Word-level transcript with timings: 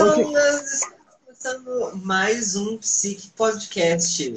Estamos 0.00 0.80
começando 1.26 1.96
mais 2.02 2.56
um 2.56 2.78
Psique 2.78 3.28
Podcast. 3.36 4.32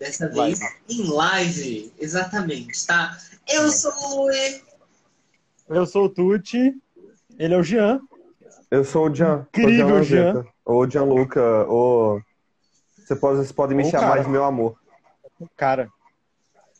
Dessa 0.00 0.28
vez 0.30 0.58
Live. 0.58 0.74
em 0.88 1.06
live, 1.12 1.92
exatamente, 1.98 2.86
tá? 2.86 3.14
Eu 3.46 3.70
sou 3.70 3.92
o 3.92 4.22
Luê. 4.24 4.62
Eu 5.68 5.84
sou 5.84 6.06
o 6.06 6.08
Tuti, 6.08 6.74
ele 7.38 7.52
é 7.52 7.58
o 7.58 7.62
Jean. 7.62 8.00
Eu 8.70 8.82
sou 8.82 9.10
o 9.10 9.14
Jean. 9.14 9.46
Incrível, 9.50 9.96
o 9.96 10.02
Jean. 10.02 10.46
Ou 10.64 10.88
Gianluca, 10.90 11.66
ou... 11.66 12.22
Você 12.96 13.14
pode, 13.14 13.36
vocês 13.36 13.52
podem 13.52 13.76
me 13.76 13.84
Ou 13.84 13.90
chamar 13.90 14.08
cara. 14.08 14.22
de 14.24 14.30
meu 14.30 14.42
amor. 14.44 14.74
Cara, 15.54 15.90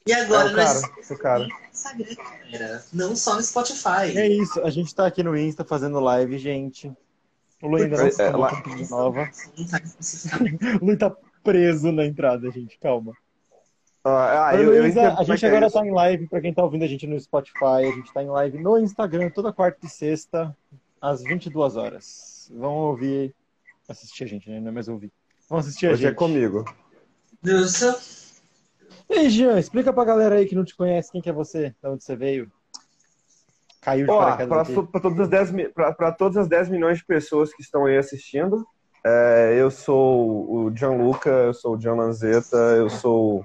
E 0.07 0.15
agora 0.15 0.49
É 0.49 0.53
o 0.53 0.57
nós 0.57 0.81
cara, 0.81 0.99
estamos 0.99 1.11
o 1.11 1.19
cara. 1.23 1.47
no 1.47 1.55
Instagram, 1.71 2.17
galera. 2.51 2.85
Não 2.91 3.15
só 3.15 3.35
no 3.37 3.43
Spotify. 3.43 4.17
é 4.17 4.27
isso. 4.29 4.63
A 4.63 4.71
gente 4.71 4.95
tá 4.95 5.07
aqui 5.07 5.23
no 5.23 5.37
Insta 5.37 5.63
fazendo 5.63 6.01
live, 6.01 6.39
gente. 6.39 6.91
O 7.65 7.69
Lu 7.69 7.77
ainda 7.77 7.97
não 7.97 8.05
É, 8.05 8.09
é, 8.09 8.31
com 8.31 8.95
nova. 8.95 9.31
Tá. 9.71 9.81
O 10.83 10.85
Lu 10.85 10.99
tá 10.99 11.17
preso 11.43 11.91
na 11.91 12.05
entrada, 12.05 12.51
gente. 12.51 12.79
Calma. 12.79 13.15
Ah, 14.05 14.49
ah, 14.49 14.55
eu, 14.57 14.75
eu 14.75 14.83
Luísa, 14.83 15.19
a 15.19 15.23
é 15.23 15.25
gente 15.25 15.47
é 15.47 15.49
agora 15.49 15.67
isso. 15.67 15.79
tá 15.79 15.87
em 15.87 15.91
live, 15.91 16.29
pra 16.29 16.43
quem 16.43 16.53
tá 16.53 16.63
ouvindo 16.63 16.85
a 16.85 16.87
gente 16.87 17.07
no 17.07 17.19
Spotify, 17.19 17.87
a 17.89 17.91
gente 17.91 18.13
tá 18.13 18.23
em 18.23 18.29
live 18.29 18.59
no 18.59 18.79
Instagram 18.79 19.31
toda 19.31 19.51
quarta 19.51 19.87
e 19.87 19.89
sexta, 19.89 20.55
às 21.01 21.23
22 21.23 21.77
horas. 21.77 22.53
Vão 22.55 22.75
ouvir, 22.75 23.35
assistir 23.89 24.25
a 24.25 24.27
gente, 24.27 24.51
né? 24.51 24.61
Não 24.61 24.69
é 24.69 24.73
mais 24.73 24.89
ouvir. 24.89 25.11
Vão 25.49 25.59
assistir 25.59 25.87
a 25.87 25.93
Hoje 25.93 26.03
gente. 26.03 26.13
é 26.13 26.15
comigo. 26.15 26.67
Eu 27.43 27.67
sou... 27.67 27.95
E 29.09 29.15
aí, 29.15 29.31
Jean, 29.31 29.59
explica 29.59 29.91
pra 29.91 30.05
galera 30.05 30.35
aí 30.35 30.45
que 30.45 30.55
não 30.55 30.67
te 30.67 30.77
conhece 30.77 31.11
quem 31.11 31.23
que 31.23 31.31
é 31.31 31.33
você, 31.33 31.75
de 31.83 31.89
onde 31.89 32.05
você 32.05 32.15
veio. 32.15 32.53
Caiu 33.85 34.07
de 34.07 34.13
paraquedas 34.19 34.49
para 34.91 35.01
todas, 35.01 35.21
as 35.21 35.29
10 35.29 35.51
mi- 35.53 35.69
pra- 35.69 35.93
pra 35.93 36.11
todas 36.13 36.37
as 36.39 36.49
10 36.49 36.69
milhões 36.69 36.99
de 36.99 37.05
pessoas 37.05 37.53
que 37.53 37.61
estão 37.63 37.85
aí 37.87 37.97
assistindo, 37.99 38.67
é, 39.05 39.55
eu 39.59 39.71
sou 39.71 40.51
o 40.51 40.73
Gianluca, 40.75 41.29
eu 41.29 41.53
sou 41.55 41.77
o 41.77 41.81
Gian 41.81 41.95
Lanzetta, 41.95 42.57
eu 42.57 42.89
sou... 42.89 43.45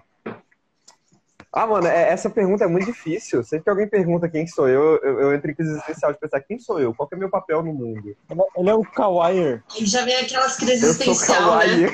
Ah, 1.51 1.65
mano, 1.65 1.87
é- 1.87 2.09
essa 2.09 2.29
pergunta 2.29 2.63
é 2.63 2.67
muito 2.67 2.85
difícil. 2.85 3.43
Sempre 3.43 3.63
que 3.63 3.69
alguém 3.71 3.87
pergunta 3.89 4.29
quem 4.29 4.45
sou 4.47 4.69
eu, 4.69 4.97
eu, 5.03 5.19
eu 5.19 5.33
entro 5.33 5.49
em 5.49 5.55
crise 5.55 5.71
existencial 5.71 6.13
de 6.13 6.19
pensar 6.19 6.39
quem 6.41 6.59
sou 6.59 6.79
eu, 6.79 6.93
qual 6.93 7.09
que 7.09 7.15
é 7.15 7.17
meu 7.17 7.29
papel 7.29 7.63
no 7.63 7.73
mundo. 7.73 8.15
Ele 8.29 8.41
é- 8.41 8.59
Ele 8.61 8.69
é 8.69 8.73
o 8.75 8.83
Kawaii. 8.83 9.59
E 9.79 9.85
já 9.85 10.05
vem 10.05 10.15
aquelas 10.15 10.55
crises 10.57 10.83
existencial, 10.83 11.57
né? 11.57 11.89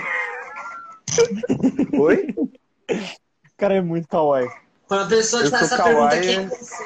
Oi? 1.97 2.35
O 3.55 3.57
cara 3.57 3.75
é 3.75 3.81
muito 3.81 4.05
kawaii. 4.09 4.49
Quando 4.87 5.03
a 5.03 5.07
pessoa 5.07 5.41
te 5.43 5.45
Eu 5.47 5.51
faz 5.51 5.71
essa 5.71 5.83
pergunta, 5.83 6.07
kawaii. 6.09 6.21
quem 6.21 6.35
é 6.35 6.47
você? 6.47 6.83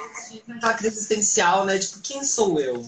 Aquela 0.55 0.73
crise 0.73 0.97
existencial, 0.97 1.65
né? 1.65 1.77
Tipo, 1.77 2.01
quem 2.01 2.23
sou 2.23 2.59
eu? 2.59 2.85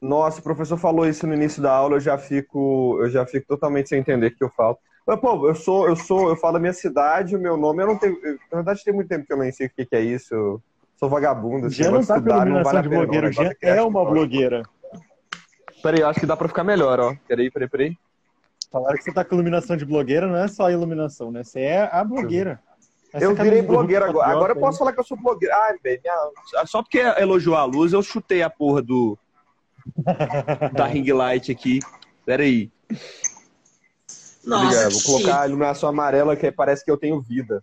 Nossa, 0.00 0.40
o 0.40 0.42
professor 0.42 0.76
falou 0.76 1.06
isso 1.08 1.26
no 1.26 1.34
início 1.34 1.62
da 1.62 1.72
aula, 1.72 1.96
eu 1.96 2.00
já 2.00 2.18
fico, 2.18 2.98
eu 3.00 3.10
já 3.10 3.24
fico 3.26 3.46
totalmente 3.46 3.88
sem 3.88 3.98
entender 4.00 4.28
o 4.28 4.36
que 4.36 4.42
eu 4.44 4.50
falo. 4.50 4.76
Mas, 5.06 5.20
pô, 5.20 5.48
eu 5.48 5.54
sou, 5.54 5.88
eu 5.88 5.96
sou, 5.96 6.28
eu 6.28 6.36
falo 6.36 6.56
a 6.56 6.60
minha 6.60 6.72
cidade, 6.72 7.34
o 7.36 7.40
meu 7.40 7.56
nome, 7.56 7.82
eu 7.82 7.86
não 7.86 7.98
tenho, 7.98 8.18
eu- 8.22 8.34
na 8.50 8.56
verdade 8.58 8.84
tem 8.84 8.92
muito 8.92 9.08
tempo 9.08 9.26
que 9.26 9.32
eu 9.32 9.38
nem 9.38 9.50
sei 9.52 9.66
o 9.66 9.70
que, 9.70 9.86
que 9.86 9.96
é 9.96 10.00
isso. 10.00 10.34
Eu 10.34 10.62
sou 10.98 11.08
vagabundo, 11.08 11.70
Jean 11.70 11.90
não 11.90 12.04
tá 12.04 12.16
estudar, 12.16 12.34
não 12.44 12.46
iluminação 12.46 12.64
vale 12.64 12.78
a 12.78 12.82
pena, 12.82 13.06
blogueiro. 13.06 13.30
não, 13.34 13.52
é 13.62 13.82
uma 13.82 14.04
blogueira. 14.04 14.62
Peraí, 15.82 16.00
eu 16.00 16.08
acho 16.08 16.20
que 16.20 16.26
dá 16.26 16.36
pra 16.36 16.48
ficar 16.48 16.64
melhor, 16.64 16.98
ó. 17.00 17.14
Peraí, 17.26 17.50
peraí, 17.50 17.68
peraí. 17.68 17.96
Falaram 18.70 18.96
que 18.98 19.04
você 19.04 19.12
tá 19.12 19.24
com 19.24 19.34
iluminação 19.34 19.76
de 19.76 19.84
blogueira, 19.86 20.26
não 20.26 20.36
é 20.36 20.46
só 20.48 20.66
a 20.66 20.72
iluminação, 20.72 21.30
né? 21.30 21.42
Você 21.42 21.60
é 21.60 21.88
a 21.90 22.04
blogueira. 22.04 22.60
Essa 23.12 23.24
Eu 23.24 23.34
virei 23.34 23.62
blogueiro 23.62 24.04
agora. 24.04 24.18
Patriota 24.18 24.36
Agora 24.36 24.52
eu 24.52 24.56
aí. 24.56 24.60
posso 24.60 24.78
falar 24.78 24.92
que 24.92 25.00
eu 25.00 25.04
sou 25.04 25.16
blogueiro. 25.16 25.54
Ai, 25.54 25.76
velho, 25.82 26.00
minha- 26.02 26.66
só 26.66 26.82
porque 26.82 26.98
elogiou 26.98 27.56
a 27.56 27.64
luz, 27.64 27.92
eu 27.92 28.02
chutei 28.02 28.42
a 28.42 28.50
porra 28.50 28.82
do 28.82 29.18
da 30.74 30.86
ring 30.86 31.10
light 31.12 31.50
aqui. 31.50 31.80
Peraí. 32.26 32.70
Nossa, 34.44 34.64
Obrigado. 34.64 34.88
que 34.88 34.94
Vou 34.94 35.02
colocar 35.20 35.40
a 35.42 35.46
iluminação 35.46 35.88
amarela 35.88 36.36
que 36.36 36.50
parece 36.52 36.84
que 36.84 36.90
eu 36.90 36.96
tenho 36.96 37.20
vida. 37.20 37.62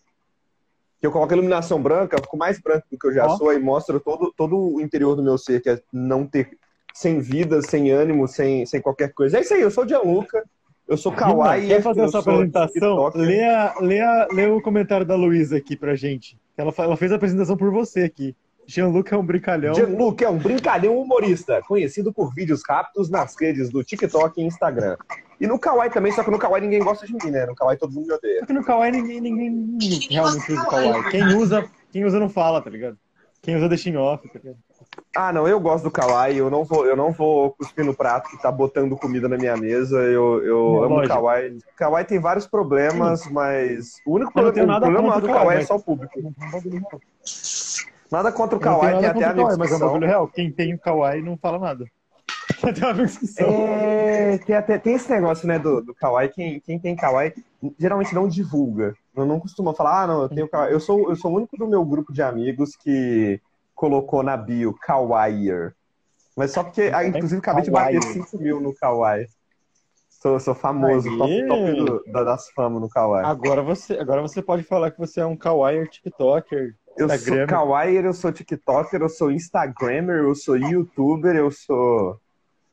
Que 0.99 1.07
eu 1.07 1.11
coloco 1.11 1.31
a 1.33 1.35
iluminação 1.37 1.81
branca, 1.81 2.15
eu 2.17 2.21
fico 2.23 2.37
mais 2.37 2.59
branco 2.59 2.87
do 2.91 2.97
que 2.97 3.07
eu 3.07 3.13
já 3.13 3.25
Ó. 3.27 3.37
sou 3.37 3.53
e 3.53 3.59
mostra 3.59 3.99
todo, 3.99 4.33
todo 4.35 4.57
o 4.57 4.81
interior 4.81 5.15
do 5.15 5.23
meu 5.23 5.37
ser, 5.37 5.61
que 5.61 5.69
é 5.69 5.81
não 5.91 6.25
ter 6.25 6.57
sem 6.93 7.19
vida, 7.19 7.61
sem 7.61 7.91
ânimo, 7.91 8.27
sem, 8.27 8.65
sem 8.65 8.81
qualquer 8.81 9.13
coisa. 9.13 9.37
É 9.37 9.41
isso 9.41 9.53
aí, 9.53 9.61
eu 9.61 9.69
sou 9.71 9.83
o 9.83 9.87
Gianluca, 9.87 10.43
eu 10.87 10.97
sou 10.97 11.11
kawaii. 11.11 11.67
Quer 11.67 11.81
fazer 11.81 12.01
eu 12.01 12.05
essa 12.05 12.21
sou 12.21 12.33
apresentação? 12.33 13.11
Lê, 13.15 13.43
a- 13.43 13.75
lê, 13.81 13.99
a- 14.01 14.27
lê 14.31 14.47
o 14.47 14.61
comentário 14.61 15.05
da 15.05 15.15
Luísa 15.15 15.57
aqui 15.57 15.75
pra 15.75 15.95
gente. 15.95 16.37
Ela, 16.57 16.73
ela 16.77 16.95
fez 16.97 17.11
a 17.11 17.15
apresentação 17.15 17.57
por 17.57 17.71
você 17.71 18.01
aqui. 18.03 18.35
Jean-Luc 18.67 19.13
é 19.13 19.17
um 19.17 19.23
brincalhão. 19.25 19.75
Gianluca 19.75 20.25
é 20.25 20.29
um 20.29 20.37
brincalhão 20.39 20.97
humorista, 20.99 21.61
conhecido 21.67 22.11
por 22.11 22.33
vídeos 22.33 22.63
rápidos 22.67 23.09
nas 23.11 23.35
redes 23.39 23.69
do 23.69 23.83
TikTok 23.83 24.41
e 24.41 24.43
Instagram. 24.43 24.97
E 25.39 25.45
no 25.45 25.59
Kawaii 25.59 25.91
também, 25.91 26.11
só 26.11 26.23
que 26.23 26.31
no 26.31 26.39
Kawaii 26.39 26.63
ninguém 26.63 26.79
gosta 26.83 27.05
de 27.05 27.13
mim, 27.13 27.29
né? 27.29 27.45
No 27.45 27.53
Kawaii 27.53 27.77
todo 27.77 27.93
mundo 27.93 28.07
me 28.07 28.13
odeia. 28.13 28.39
Só 28.39 28.45
que 28.47 28.53
no 28.53 28.63
Kawaii 28.63 28.91
ninguém, 28.91 29.21
ninguém, 29.21 29.49
ninguém 29.51 29.99
realmente 30.09 30.51
usa 30.51 30.61
o 30.63 30.65
Kawaii. 30.67 31.09
Quem 31.11 31.23
usa, 31.35 31.69
quem 31.91 32.05
usa 32.05 32.19
não 32.19 32.29
fala, 32.29 32.59
tá 32.61 32.69
ligado? 32.71 32.97
Quem 33.41 33.55
usa 33.55 33.69
deixa 33.69 33.87
em 33.89 33.97
off, 33.97 34.27
tá 34.29 34.39
ligado? 34.39 34.57
Ah, 35.15 35.31
não, 35.31 35.47
eu 35.47 35.59
gosto 35.59 35.85
do 35.85 35.91
Kawaii, 35.91 36.37
eu 36.37 36.49
não 36.49 36.65
vou, 36.65 36.85
eu 36.85 36.95
não 36.95 37.11
vou 37.11 37.51
cuspir 37.51 37.85
no 37.85 37.95
prato 37.95 38.29
que 38.29 38.41
tá 38.41 38.51
botando 38.51 38.97
comida 38.97 39.29
na 39.29 39.37
minha 39.37 39.55
mesa, 39.55 39.97
eu, 39.97 40.43
eu 40.43 40.57
Não, 40.57 40.83
amo 40.83 40.95
o 40.95 40.97
lógico. 40.97 41.63
Kawaii 41.77 42.05
tem 42.05 42.19
vários 42.19 42.45
problemas, 42.45 43.25
mas 43.31 43.95
o 44.05 44.15
único 44.15 44.33
problema, 44.33 44.77
o 44.77 44.81
problema 44.81 45.21
do 45.21 45.27
Kawaii 45.27 45.59
é 45.59 45.65
só 45.65 45.77
o 45.77 45.81
público. 45.81 46.13
Nada 48.11 48.31
contra 48.31 48.57
o 48.57 48.59
Kawaii, 48.59 48.99
tem 48.99 49.07
até 49.07 49.07
a 49.07 49.13
contra 49.13 49.31
o 49.31 49.35
Kawaii, 49.35 49.57
mas 49.57 49.71
é 49.71 49.75
um 49.75 49.79
bagulho 49.79 50.07
real. 50.07 50.27
Quem 50.27 50.51
tem 50.51 50.73
o 50.73 50.79
Kawaii 50.79 51.21
não 51.21 51.37
fala 51.37 51.59
nada. 51.59 51.85
Tem 52.73 52.83
uma 52.83 52.93
discussão. 52.93 53.47
É, 53.47 54.37
tem, 54.39 54.55
até, 54.55 54.77
tem 54.77 54.93
esse 54.93 55.09
negócio, 55.09 55.47
né, 55.47 55.59
do, 55.59 55.81
do 55.81 55.95
quem, 56.33 56.59
quem 56.61 56.79
tem 56.79 56.95
Kawaii 56.95 57.33
geralmente 57.77 58.13
não 58.13 58.27
divulga. 58.27 58.95
Eu 59.15 59.25
não 59.25 59.39
costumo 59.39 59.73
falar, 59.73 60.03
ah, 60.03 60.07
não, 60.07 60.21
eu 60.23 60.29
tenho 60.29 60.47
Kawaii. 60.47 60.73
Eu 60.73 60.79
sou, 60.79 61.09
eu 61.09 61.15
sou 61.15 61.31
o 61.31 61.35
único 61.35 61.57
do 61.57 61.67
meu 61.67 61.83
grupo 61.83 62.13
de 62.13 62.21
amigos 62.21 62.75
que 62.75 63.39
colocou 63.75 64.23
na 64.23 64.35
bio 64.37 64.73
Kawaiier. 64.73 65.75
Mas 66.35 66.51
só 66.51 66.63
porque, 66.63 66.91
ah, 66.93 67.05
inclusive, 67.05 67.39
acabei 67.39 67.63
de 67.63 67.71
bater 67.71 67.99
Kawaii. 67.99 68.13
5 68.23 68.37
mil 68.39 68.59
no 68.59 68.73
Kawaii. 68.73 69.27
Sou, 70.09 70.39
sou 70.39 70.55
famoso, 70.55 71.15
top, 71.17 71.31
Aê! 71.31 71.45
top 71.47 71.73
do- 71.75 72.03
da- 72.11 72.23
das 72.23 72.49
famas 72.49 72.81
no 72.81 72.89
Kawaii. 72.89 73.25
Agora 73.25 73.61
você, 73.61 73.93
agora 73.93 74.21
você 74.21 74.41
pode 74.41 74.63
falar 74.63 74.89
que 74.91 74.97
você 74.99 75.19
é 75.21 75.25
um 75.25 75.37
Kawaii 75.37 75.87
TikToker. 75.87 76.73
Eu 76.97 77.07
sou. 77.09 77.45
Kawaiier, 77.47 78.05
eu 78.05 78.13
sou 78.13 78.31
TikToker, 78.31 79.01
eu 79.01 79.09
sou 79.09 79.29
Instagrammer, 79.31 80.23
eu 80.23 80.33
sou 80.33 80.57
YouTuber, 80.57 81.35
eu 81.35 81.51
sou. 81.51 82.17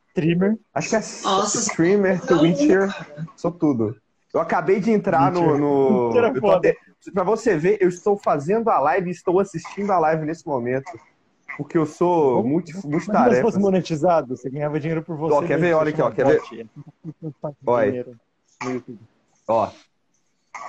Streamer. 0.09 0.57
Acho 0.75 0.89
que 0.91 0.97
é 0.97 0.99
Nossa, 1.25 1.59
streamer, 1.59 2.21
Twitcher, 2.27 2.89
sou 3.37 3.51
tudo. 3.51 3.97
Eu 4.33 4.41
acabei 4.41 4.81
de 4.81 4.91
entrar 4.91 5.31
no. 5.33 5.41
Twitcher. 5.41 5.59
no... 5.59 6.19
É 6.19 6.29
eu 6.29 6.41
tô 6.41 6.51
até- 6.51 6.77
Pra 7.13 7.25
você 7.25 7.57
ver, 7.57 7.79
eu 7.81 7.89
estou 7.89 8.17
fazendo 8.17 8.69
a 8.71 8.79
live 8.79 9.09
e 9.09 9.13
estou 9.13 9.41
assistindo 9.41 9.91
a 9.91 9.99
live 9.99 10.25
nesse 10.25 10.47
momento. 10.47 10.91
Porque 11.57 11.77
eu 11.77 11.85
sou 11.85 12.43
multi, 12.43 12.71
Imagina 12.71 12.81
se 12.83 12.89
multitarefas. 12.89 13.41
fosse 13.43 13.59
monetizado, 13.59 14.37
você 14.37 14.49
ganhava 14.49 14.81
dinheiro 14.81 15.03
por 15.03 15.17
você. 15.17 15.35
Ó, 15.35 15.43
quer 15.43 15.59
ver? 15.59 15.75
Olha 15.75 15.91
aqui, 15.91 16.01
ó, 16.01 16.11
quer 16.11 16.27
ver? 16.27 16.41
É 18.63 18.69
YouTube. 18.71 18.99
Ó. 19.49 19.69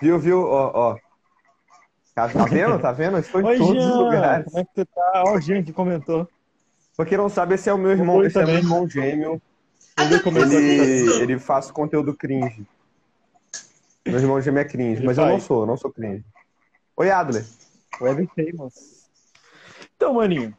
Viu, 0.01 0.19
viu? 0.19 0.43
Ó, 0.43 0.71
ó. 0.73 0.97
Tá, 2.15 2.27
tá 2.29 2.45
vendo? 2.45 2.79
Tá 2.79 2.91
vendo? 2.91 3.17
Eu 3.17 3.21
estou 3.21 3.41
em 3.41 3.45
Oi, 3.47 3.57
todos 3.57 3.75
os 3.77 3.83
Jean! 3.83 3.95
lugares. 3.97 4.45
Como 4.45 4.59
é 4.59 4.63
que 4.65 4.69
você 4.75 4.85
tá? 4.85 5.23
Ó, 5.27 5.35
o 5.35 5.41
Jean 5.41 5.63
que 5.63 5.73
comentou. 5.73 6.27
Pra 6.97 7.05
quem 7.05 7.17
não 7.17 7.29
sabe, 7.29 7.55
esse 7.55 7.69
é 7.69 7.73
o 7.73 7.77
meu 7.77 7.91
irmão, 7.91 8.23
esse 8.23 8.37
é 8.37 8.41
meu 8.41 8.47
também. 8.47 8.63
irmão 8.63 8.87
gêmeo. 8.89 9.41
Ele 9.99 10.19
comentou 10.19 10.59
Ele, 10.59 11.21
ele 11.23 11.39
faz 11.39 11.71
conteúdo 11.71 12.13
cringe. 12.15 12.67
Meu 14.05 14.19
irmão 14.19 14.41
gêmeo 14.41 14.59
é 14.61 14.65
cringe, 14.65 14.99
Ele 14.99 15.05
mas 15.05 15.17
eu 15.17 15.25
não 15.25 15.39
sou, 15.39 15.61
eu 15.61 15.65
não 15.65 15.77
sou 15.77 15.91
cringe. 15.91 16.25
Oi, 16.97 17.09
Adler. 17.09 17.45
Web 18.01 18.29
famous. 18.35 19.09
Então, 19.95 20.13
maninho. 20.15 20.55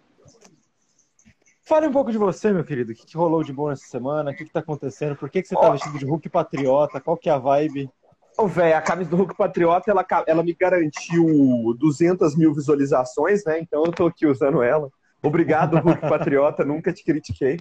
Fale 1.67 1.87
um 1.87 1.93
pouco 1.93 2.11
de 2.11 2.19
você, 2.19 2.53
meu 2.53 2.65
querido. 2.65 2.93
O 2.93 2.95
que, 2.95 3.07
que 3.07 3.17
rolou 3.17 3.43
de 3.43 3.53
bom 3.53 3.71
essa 3.71 3.87
semana? 3.87 4.31
O 4.31 4.35
que, 4.35 4.45
que 4.45 4.53
tá 4.53 4.61
acontecendo? 4.61 5.17
Por 5.17 5.31
que, 5.31 5.43
que 5.43 5.49
você 5.49 5.55
tá 5.55 5.69
Ó. 5.69 5.73
vestido 5.73 5.99
de 5.99 6.05
Hulk 6.05 6.29
Patriota? 6.29 7.01
Qual 7.01 7.17
que 7.17 7.29
é 7.29 7.33
a 7.33 7.39
vibe? 7.39 7.91
Ô, 8.37 8.47
velho, 8.47 8.77
a 8.77 8.83
camisa 8.83 9.11
do 9.11 9.17
Hulk 9.17 9.37
Patriota, 9.37 9.91
ela, 9.91 10.05
ela 10.27 10.43
me 10.43 10.53
garantiu 10.53 11.75
200 11.79 12.37
mil 12.37 12.53
visualizações, 12.53 13.45
né? 13.45 13.61
Então 13.61 13.85
eu 13.85 13.93
tô 13.93 14.07
aqui 14.07 14.27
usando 14.27 14.63
ela. 14.63 14.91
Obrigado, 15.23 15.79
Hulk 15.79 16.01
Patriota, 16.09 16.65
nunca 16.65 16.93
te 16.93 17.05
critiquei. 17.05 17.59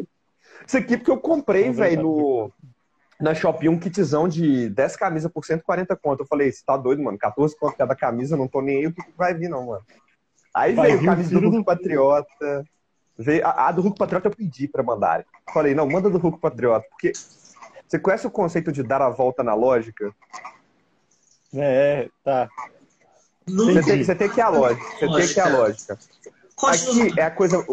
Isso 0.66 0.78
aqui 0.78 0.98
porque 0.98 1.12
eu 1.12 1.20
comprei, 1.20 1.70
Obrigado. 1.70 1.90
velho, 1.90 2.02
no 2.02 2.52
na 3.24 3.34
Shopee 3.34 3.70
um 3.70 3.80
kitzão 3.80 4.28
de 4.28 4.70
10 4.70 4.96
camisas 4.98 5.32
por 5.32 5.46
140 5.46 5.96
conto. 5.96 6.24
Eu 6.24 6.28
falei, 6.28 6.52
você 6.52 6.62
tá 6.66 6.76
doido, 6.76 7.02
mano? 7.02 7.18
14 7.18 7.58
conto 7.58 7.78
cada 7.78 7.96
camisa, 7.96 8.36
não 8.36 8.48
tô 8.48 8.62
nem 8.62 8.78
aí 8.78 8.88
o 8.88 8.94
que 8.94 9.02
vai 9.18 9.34
vir, 9.34 9.50
não, 9.50 9.66
mano. 9.68 9.82
Aí 10.54 10.74
Vai 10.76 10.90
veio 10.98 11.00
a 11.10 11.16
camisa 11.16 11.30
do 11.32 11.40
Hulk 11.40 11.58
do- 11.58 11.64
Patriota. 11.66 12.66
Veio, 13.18 13.46
a, 13.48 13.68
a 13.68 13.72
do 13.72 13.82
Hulk 13.82 13.98
Patriota 13.98 14.28
eu 14.28 14.36
pedi 14.36 14.68
pra 14.68 14.84
mandarem. 14.84 15.26
Falei, 15.54 15.74
não, 15.74 15.88
manda 15.88 16.10
do 16.10 16.18
Hulk 16.18 16.40
Patriota, 16.40 16.86
porque 16.90 17.14
você 17.88 17.98
conhece 17.98 18.28
o 18.28 18.32
conceito 18.32 18.72
de 18.72 18.84
dar 18.84 19.02
a 19.02 19.10
volta 19.10 19.42
na 19.42 19.54
lógica? 19.54 20.14
É, 21.54 22.10
tá. 22.24 22.50
Não 23.48 23.66
Você 23.68 23.84
tem, 23.84 24.04
você 24.04 24.16
tem 24.16 24.30
que 24.30 24.40
ir 24.40 24.44
a 24.44 24.50
lógica. 24.50 24.84
Você 25.00 25.08
tem 25.08 25.28
que 25.28 25.40
ir 25.40 25.42
a 25.42 25.48
lógica. 25.48 26.00
Aqui 26.68 27.20
é 27.20 27.24
a 27.24 27.32
coisa. 27.32 27.66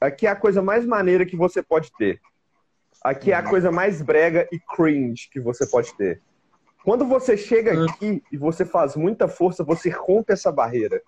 Aqui 0.00 0.26
é 0.26 0.30
a 0.30 0.36
coisa 0.36 0.60
mais 0.62 0.84
maneira 0.84 1.24
que 1.24 1.36
você 1.36 1.62
pode 1.62 1.92
ter. 1.96 2.20
Aqui 3.04 3.32
é 3.32 3.34
a 3.34 3.42
coisa 3.42 3.70
mais 3.70 4.00
brega 4.00 4.48
e 4.50 4.58
cringe 4.58 5.28
que 5.30 5.38
você 5.38 5.66
pode 5.66 5.94
ter. 5.94 6.22
Quando 6.82 7.04
você 7.04 7.36
chega 7.36 7.84
aqui 7.84 8.22
e 8.32 8.36
você 8.38 8.64
faz 8.64 8.96
muita 8.96 9.28
força, 9.28 9.62
você 9.62 9.90
rompe 9.90 10.32
essa 10.32 10.50
barreira. 10.50 11.02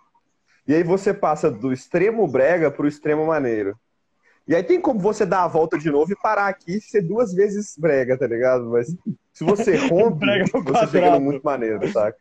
E 0.68 0.74
aí 0.74 0.82
você 0.82 1.14
passa 1.14 1.50
do 1.50 1.72
extremo 1.72 2.28
brega 2.28 2.70
pro 2.70 2.86
extremo 2.86 3.24
maneiro. 3.24 3.78
E 4.46 4.54
aí 4.54 4.62
tem 4.62 4.78
como 4.78 5.00
você 5.00 5.24
dar 5.24 5.44
a 5.44 5.48
volta 5.48 5.78
de 5.78 5.90
novo 5.90 6.12
e 6.12 6.16
parar 6.16 6.48
aqui 6.48 6.76
e 6.76 6.80
ser 6.80 7.00
duas 7.00 7.32
vezes 7.32 7.74
brega, 7.78 8.16
tá 8.16 8.26
ligado? 8.26 8.66
Mas 8.66 8.94
se 9.32 9.42
você 9.42 9.74
rompe, 9.88 10.26
você 10.64 10.86
chega 10.88 11.10
no 11.12 11.20
muito 11.20 11.42
maneiro, 11.42 11.90
saca? 11.92 12.18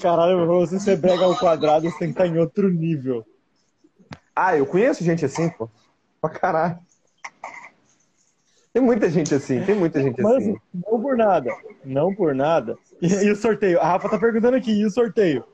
Caralho, 0.00 0.46
você 0.46 0.78
ser 0.78 0.96
brega 0.96 1.24
ao 1.24 1.36
quadrado, 1.36 1.90
você 1.90 1.98
tem 1.98 2.08
que 2.08 2.14
estar 2.14 2.26
em 2.26 2.38
outro 2.38 2.70
nível. 2.70 3.26
Ah, 4.34 4.56
eu 4.56 4.64
conheço 4.64 5.04
gente 5.04 5.24
assim, 5.24 5.50
pô. 5.50 5.68
Pra 6.20 6.30
caralho. 6.30 6.78
Tem 8.72 8.82
muita 8.82 9.10
gente 9.10 9.34
assim, 9.34 9.64
tem 9.64 9.74
muita 9.74 10.00
gente 10.00 10.22
Mas 10.22 10.36
assim. 10.36 10.56
não 10.72 11.00
por 11.02 11.16
nada. 11.16 11.50
Não 11.84 12.14
por 12.14 12.34
nada. 12.34 12.78
E, 13.02 13.08
e 13.08 13.30
o 13.30 13.36
sorteio? 13.36 13.80
A 13.80 13.84
Rafa 13.84 14.08
tá 14.08 14.18
perguntando 14.18 14.56
aqui, 14.56 14.72
e 14.72 14.84
o 14.84 14.90
sorteio? 14.90 15.44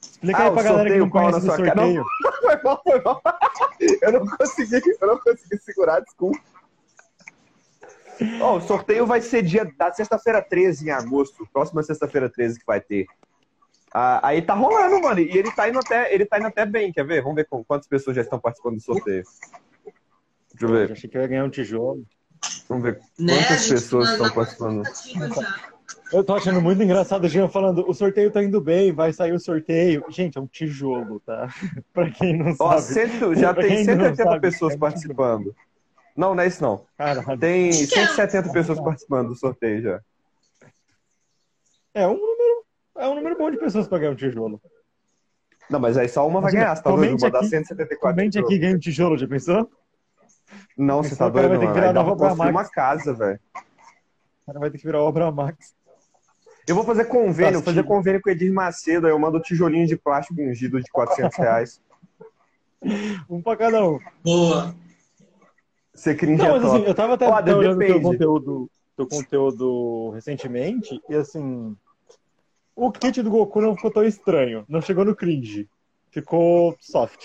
Explica 0.00 0.38
Ah, 0.40 0.44
aí 0.46 0.50
pra 0.52 0.62
galera 0.62 0.90
que 0.90 0.96
não 0.98 1.08
conhece 1.10 1.32
na 1.32 1.38
o 1.38 1.56
sua 1.56 1.64
cara. 1.64 1.80
sorteio. 1.80 2.04
Foi 2.40 2.62
mal, 2.62 2.80
foi 2.82 3.00
mal. 3.02 3.22
Eu 4.02 4.12
não 4.12 4.26
consegui, 4.26 4.80
eu 5.00 5.06
não 5.06 5.18
consegui 5.18 5.58
segurar, 5.58 6.00
desculpa. 6.00 6.38
Ó, 8.40 8.56
o 8.56 8.60
sorteio 8.62 9.04
vai 9.06 9.20
ser 9.20 9.42
dia 9.42 9.70
da 9.76 9.92
sexta-feira 9.92 10.40
13 10.40 10.86
em 10.86 10.90
agosto. 10.90 11.46
Próxima 11.52 11.82
sexta-feira 11.82 12.30
13 12.30 12.58
que 12.58 12.64
vai 12.66 12.80
ter. 12.80 13.06
Ah, 13.92 14.26
aí 14.26 14.40
tá 14.40 14.54
rolando, 14.54 14.98
mano. 15.02 15.20
E 15.20 15.36
ele 15.36 15.50
tá 15.52 15.68
indo 15.68 15.78
até, 15.78 16.12
ele 16.14 16.24
tá 16.24 16.38
indo 16.38 16.46
até 16.48 16.64
bem, 16.64 16.90
quer 16.90 17.04
ver? 17.04 17.20
Vamos 17.22 17.36
ver 17.36 17.46
quantas 17.46 17.86
pessoas 17.86 18.16
já 18.16 18.22
estão 18.22 18.38
participando 18.40 18.76
do 18.76 18.82
sorteio. 18.82 19.22
Deixa 20.54 20.64
eu 20.64 20.68
Eu 20.70 20.74
ver. 20.86 20.92
achei 20.92 21.10
que 21.10 21.18
eu 21.18 21.20
ia 21.22 21.28
ganhar 21.28 21.44
um 21.44 21.50
tijolo. 21.50 22.02
Vamos 22.68 22.84
ver 22.84 23.00
Né? 23.18 23.34
Quantas 23.36 23.60
gente 23.62 23.72
pessoas 23.74 24.10
estão 24.10 24.30
participando. 24.30 24.82
Eu 26.12 26.22
tô 26.24 26.34
achando 26.34 26.60
muito 26.60 26.82
engraçado 26.82 27.24
o 27.24 27.28
Jean 27.28 27.48
falando, 27.48 27.88
o 27.88 27.92
sorteio 27.92 28.30
tá 28.30 28.42
indo 28.42 28.60
bem, 28.60 28.92
vai 28.92 29.12
sair 29.12 29.32
o 29.32 29.40
sorteio. 29.40 30.04
Gente, 30.08 30.38
é 30.38 30.40
um 30.40 30.46
tijolo, 30.46 31.20
tá? 31.20 31.48
pra 31.92 32.10
quem 32.10 32.36
não 32.36 32.54
Ó, 32.60 32.78
sabe. 32.78 32.82
cento, 32.82 33.34
já 33.34 33.52
tem 33.52 33.68
quem 33.68 33.84
não 33.86 33.94
180 33.94 34.22
sabe, 34.22 34.40
pessoas 34.40 34.74
é 34.74 34.78
participando. 34.78 35.54
Não, 36.16 36.34
não 36.34 36.42
é 36.42 36.46
isso 36.46 36.62
não. 36.62 36.84
Caralho. 36.96 37.38
Tem 37.38 37.72
170 37.72 38.50
pessoas 38.52 38.80
participando 38.80 39.28
do 39.28 39.34
sorteio 39.36 39.82
já. 39.82 40.00
É 41.92 42.06
um 42.06 42.14
número, 42.14 42.64
é 42.98 43.08
um 43.08 43.14
número 43.14 43.36
bom 43.36 43.50
de 43.50 43.58
pessoas 43.58 43.88
pra 43.88 43.98
ganhar 43.98 44.12
um 44.12 44.16
tijolo. 44.16 44.60
Não, 45.68 45.80
mas 45.80 45.96
aí 45.98 46.08
só 46.08 46.26
uma 46.26 46.40
vai 46.40 46.52
ganhar, 46.52 46.76
você 46.76 46.82
tá 46.82 46.90
doido? 46.90 47.20
mandar 47.20 47.38
aqui- 47.38 47.48
174. 47.48 47.98
Comente 47.98 48.38
aqui 48.38 48.58
ganha 48.58 48.76
um 48.76 48.78
tijolo, 48.78 49.18
já 49.18 49.26
pensou? 49.26 49.68
Não, 50.76 51.02
você 51.02 51.16
tá 51.16 51.26
o 51.26 51.32
cara 51.32 51.48
vai 51.48 51.56
doido, 51.58 51.60
ter 51.72 51.74
que 51.74 51.80
mano. 51.80 51.92
dá 51.94 52.00
nova 52.02 52.16
pra 52.16 52.28
construir 52.28 52.52
Bramax. 52.52 52.68
uma 52.68 52.74
casa, 52.74 53.14
velho. 53.14 53.40
O 53.54 54.46
cara 54.46 54.58
vai 54.60 54.70
ter 54.70 54.78
que 54.78 54.84
virar 54.86 55.02
obra 55.02 55.30
Max. 55.30 55.74
Eu 56.68 56.74
vou 56.74 56.84
fazer 56.84 57.04
convênio, 57.06 57.52
Tá, 57.52 57.58
vou 57.58 57.62
fazer 57.62 57.82
convênio 57.84 58.20
com 58.20 58.28
o 58.28 58.32
Edir 58.32 58.52
Macedo, 58.52 59.06
aí 59.06 59.12
eu 59.12 59.18
mando 59.18 59.40
tijolinho 59.40 59.86
de 59.86 59.96
plástico 59.96 60.40
ungido 60.40 60.80
de 60.80 60.90
400 60.90 61.36
reais. 61.38 61.80
Um 63.28 63.40
pra 63.42 63.56
cada 63.56 63.84
um. 63.84 63.98
Boa. 64.22 64.72
Você 65.92 66.14
cringe 66.14 66.42
Não, 66.42 66.50
mas 66.60 66.64
assim, 66.64 66.84
eu 66.84 66.94
tava 66.94 67.14
até 67.14 67.26
até 67.26 67.54
olhando 67.54 67.78
teu 67.78 67.88
depende. 67.88 68.02
conteúdo, 68.04 68.70
teu 68.96 69.08
conteúdo 69.08 70.10
recentemente, 70.10 71.00
e 71.08 71.14
assim. 71.14 71.74
O 72.76 72.92
kit 72.92 73.22
do 73.22 73.30
Goku 73.30 73.60
não 73.62 73.74
ficou 73.74 73.90
tão 73.90 74.04
estranho. 74.04 74.64
Não 74.68 74.80
chegou 74.82 75.04
no 75.04 75.16
cringe. 75.16 75.68
Ficou 76.10 76.76
soft. 76.80 77.20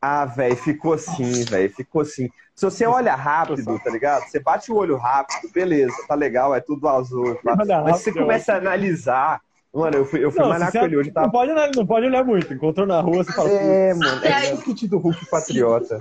Ah, 0.00 0.24
velho, 0.24 0.56
ficou 0.56 0.92
assim, 0.92 1.44
velho, 1.44 1.70
ficou 1.74 2.02
assim. 2.02 2.28
Se 2.54 2.64
você 2.64 2.86
olha 2.86 3.14
rápido, 3.14 3.78
tá 3.80 3.90
ligado? 3.90 4.24
Você 4.28 4.38
bate 4.40 4.70
o 4.70 4.76
olho 4.76 4.96
rápido, 4.96 5.50
beleza, 5.52 5.94
tá 6.06 6.14
legal, 6.14 6.54
é 6.54 6.60
tudo 6.60 6.88
azul. 6.88 7.34
tá? 7.42 7.56
Mas 7.56 7.96
se 7.98 8.04
você 8.04 8.12
começa 8.12 8.52
a 8.52 8.56
analisar. 8.58 9.40
Mano, 9.74 9.96
eu 9.98 10.06
fui, 10.06 10.24
eu 10.24 10.30
fui 10.30 10.40
Não, 10.40 10.48
malhar 10.48 10.72
com 10.72 10.78
ele 10.78 10.96
hoje, 10.96 11.10
tá? 11.10 11.22
não, 11.22 11.30
pode 11.30 11.52
olhar, 11.52 11.70
não 11.74 11.86
pode 11.86 12.06
olhar 12.06 12.24
muito. 12.24 12.52
Encontrou 12.54 12.86
na 12.86 13.00
rua, 13.00 13.22
você 13.22 13.32
fala. 13.32 13.50
É, 13.50 13.92
mano, 13.94 14.24
é 14.24 14.32
aí- 14.32 14.54
o 14.54 14.62
kit 14.62 14.88
do 14.88 14.98
Hulk 14.98 15.26
Patriota. 15.26 16.00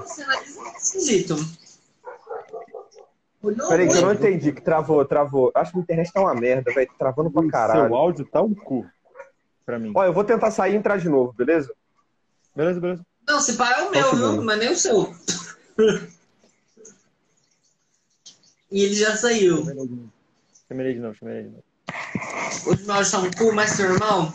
Esquisito. 0.77 1.35
Peraí, 3.69 3.87
que 3.87 3.97
eu 3.97 4.01
não 4.01 4.13
entendi, 4.13 4.51
que 4.51 4.61
travou, 4.61 5.03
travou. 5.05 5.51
Acho 5.53 5.71
que 5.71 5.77
a 5.77 5.81
internet 5.81 6.11
tá 6.11 6.21
uma 6.21 6.33
merda, 6.33 6.71
velho, 6.73 6.89
travando 6.97 7.29
pra 7.31 7.41
"Seu 7.41 7.51
caralho. 7.51 7.95
áudio 7.95 8.25
tá 8.25 8.41
um 8.41 8.53
cu. 8.53 8.85
Pra 9.65 9.77
mim. 9.77 9.91
Ó, 9.95 10.03
eu 10.03 10.13
vou 10.13 10.23
tentar 10.23 10.49
sair 10.51 10.73
e 10.73 10.75
entrar 10.77 10.97
de 10.97 11.09
novo, 11.09 11.33
beleza? 11.33 11.71
Beleza, 12.55 12.79
beleza. 12.79 13.05
Não, 13.27 13.41
se 13.41 13.57
pá 13.57 13.71
é 13.71 13.83
o 13.83 13.91
meu, 13.91 14.11
um 14.13 14.15
viu? 14.15 14.41
Mas 14.43 14.59
nem 14.59 14.71
o 14.71 14.75
seu. 14.75 15.13
e 18.71 18.83
ele 18.83 18.95
já 18.95 19.17
saiu. 19.17 19.65
Chamei 20.67 20.93
de 20.93 20.99
novo, 20.99 21.15
chamei 21.15 21.43
de 21.43 21.49
novo. 21.49 21.63
Os 22.67 22.81
meus 22.85 23.07
são 23.07 23.25
um 23.25 23.31
cu 23.31 23.51
mais 23.53 23.75
que 23.75 23.83
normal. 23.83 24.33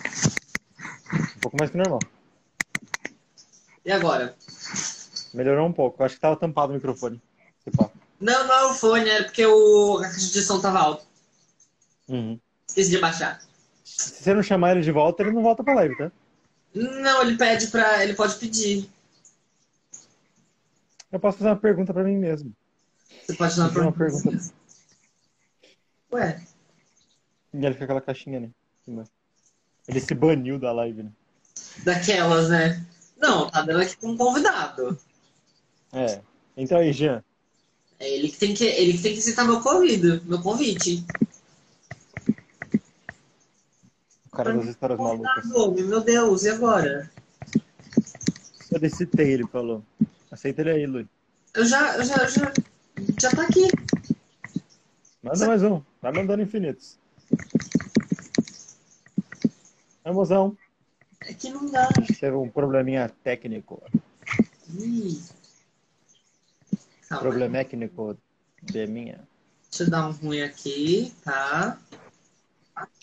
Um 1.14 1.40
pouco 1.40 1.56
mais 1.58 1.70
que 1.70 1.76
normal. 1.76 2.00
E 3.84 3.90
agora? 3.90 4.36
Melhorou 5.34 5.66
um 5.66 5.72
pouco. 5.72 6.04
Acho 6.04 6.14
que 6.14 6.20
tava 6.20 6.36
tampado 6.36 6.72
o 6.72 6.74
microfone. 6.74 7.20
Não, 8.20 8.46
não 8.46 8.54
é 8.54 8.64
o 8.66 8.74
fone, 8.74 9.08
era 9.08 9.24
porque 9.24 9.44
o... 9.44 9.98
a 9.98 10.02
caixa 10.02 10.32
de 10.32 10.42
som 10.42 10.60
tava 10.60 10.78
alta. 10.78 11.04
Uhum. 12.08 12.38
Esqueci 12.68 12.90
de 12.90 12.98
baixar. 12.98 13.40
Se 13.84 14.22
você 14.22 14.34
não 14.34 14.42
chamar 14.42 14.72
ele 14.72 14.82
de 14.82 14.92
volta, 14.92 15.22
ele 15.22 15.32
não 15.32 15.42
volta 15.42 15.64
pra 15.64 15.74
live, 15.74 15.96
tá? 15.96 16.12
Não, 16.74 17.22
ele 17.22 17.36
pede 17.36 17.66
pra. 17.68 18.02
Ele 18.02 18.14
pode 18.14 18.34
pedir. 18.36 18.88
Eu 21.10 21.20
posso 21.20 21.38
fazer 21.38 21.50
uma 21.50 21.56
pergunta 21.56 21.92
pra 21.92 22.02
mim 22.04 22.16
mesmo. 22.16 22.52
Você 23.26 23.34
pode 23.34 23.56
dar 23.56 23.64
Eu 23.66 23.68
tenho 23.70 23.80
uma 23.84 23.90
uma 23.90 23.96
pergunta. 23.98 24.22
pergunta. 24.30 24.54
Ué, 26.12 26.42
E 27.54 27.56
ele 27.64 27.72
fica 27.72 27.84
aquela 27.84 28.00
caixinha, 28.00 28.40
né? 28.40 28.50
Ele 29.88 30.00
se 30.00 30.14
baniu 30.14 30.58
da 30.58 30.72
live, 30.72 31.02
né? 31.04 31.12
daquelas, 31.84 32.48
né? 32.48 32.84
Não, 33.16 33.48
tá 33.50 33.62
dando 33.62 33.80
aqui 33.82 33.96
com 33.96 34.08
um 34.08 34.16
convidado. 34.16 34.98
É. 35.92 36.20
Então 36.56 36.78
aí, 36.78 36.92
Jean. 36.92 37.22
É 37.98 38.08
ele 38.10 38.28
que 38.30 38.36
tem 38.38 38.52
que, 38.54 38.64
ele 38.64 38.94
que 38.94 39.02
tem 39.02 39.12
que 39.12 39.18
aceitar 39.20 39.44
meu 39.44 39.60
convite, 39.60 40.22
meu 40.24 40.40
convite. 40.42 41.04
O 44.21 44.21
cara 44.32 44.54
das 44.54 44.66
histórias 44.66 44.98
malucas. 44.98 45.44
Meu 45.46 46.00
Deus, 46.00 46.44
e 46.44 46.48
agora? 46.48 47.10
Eu 48.70 48.80
decitei, 48.80 49.32
ele 49.32 49.46
falou. 49.46 49.84
Aceita 50.30 50.62
ele 50.62 50.70
aí, 50.70 50.86
Luiz. 50.86 51.06
Eu 51.54 51.64
já, 51.66 51.96
eu 51.98 52.04
já, 52.04 52.26
já, 52.26 52.52
já 53.20 53.30
tá 53.30 53.42
aqui. 53.42 53.68
Manda 55.22 55.46
mais 55.46 55.62
um. 55.62 55.82
Vai 56.00 56.12
mandando 56.12 56.42
infinitos. 56.42 56.98
É, 60.04 60.10
mozão. 60.10 60.56
É 61.20 61.34
que 61.34 61.50
não 61.50 61.70
dá. 61.70 61.88
Teve 62.18 62.34
um 62.34 62.48
probleminha 62.48 63.10
técnico. 63.22 63.82
Ih. 64.74 65.22
Calma, 67.08 67.22
Problemécnico 67.22 68.16
de 68.62 68.86
minha. 68.86 69.20
deixa 69.70 69.84
eu 69.84 69.90
dar 69.90 70.08
um 70.08 70.12
ruim 70.12 70.40
aqui, 70.40 71.12
tá? 71.22 71.78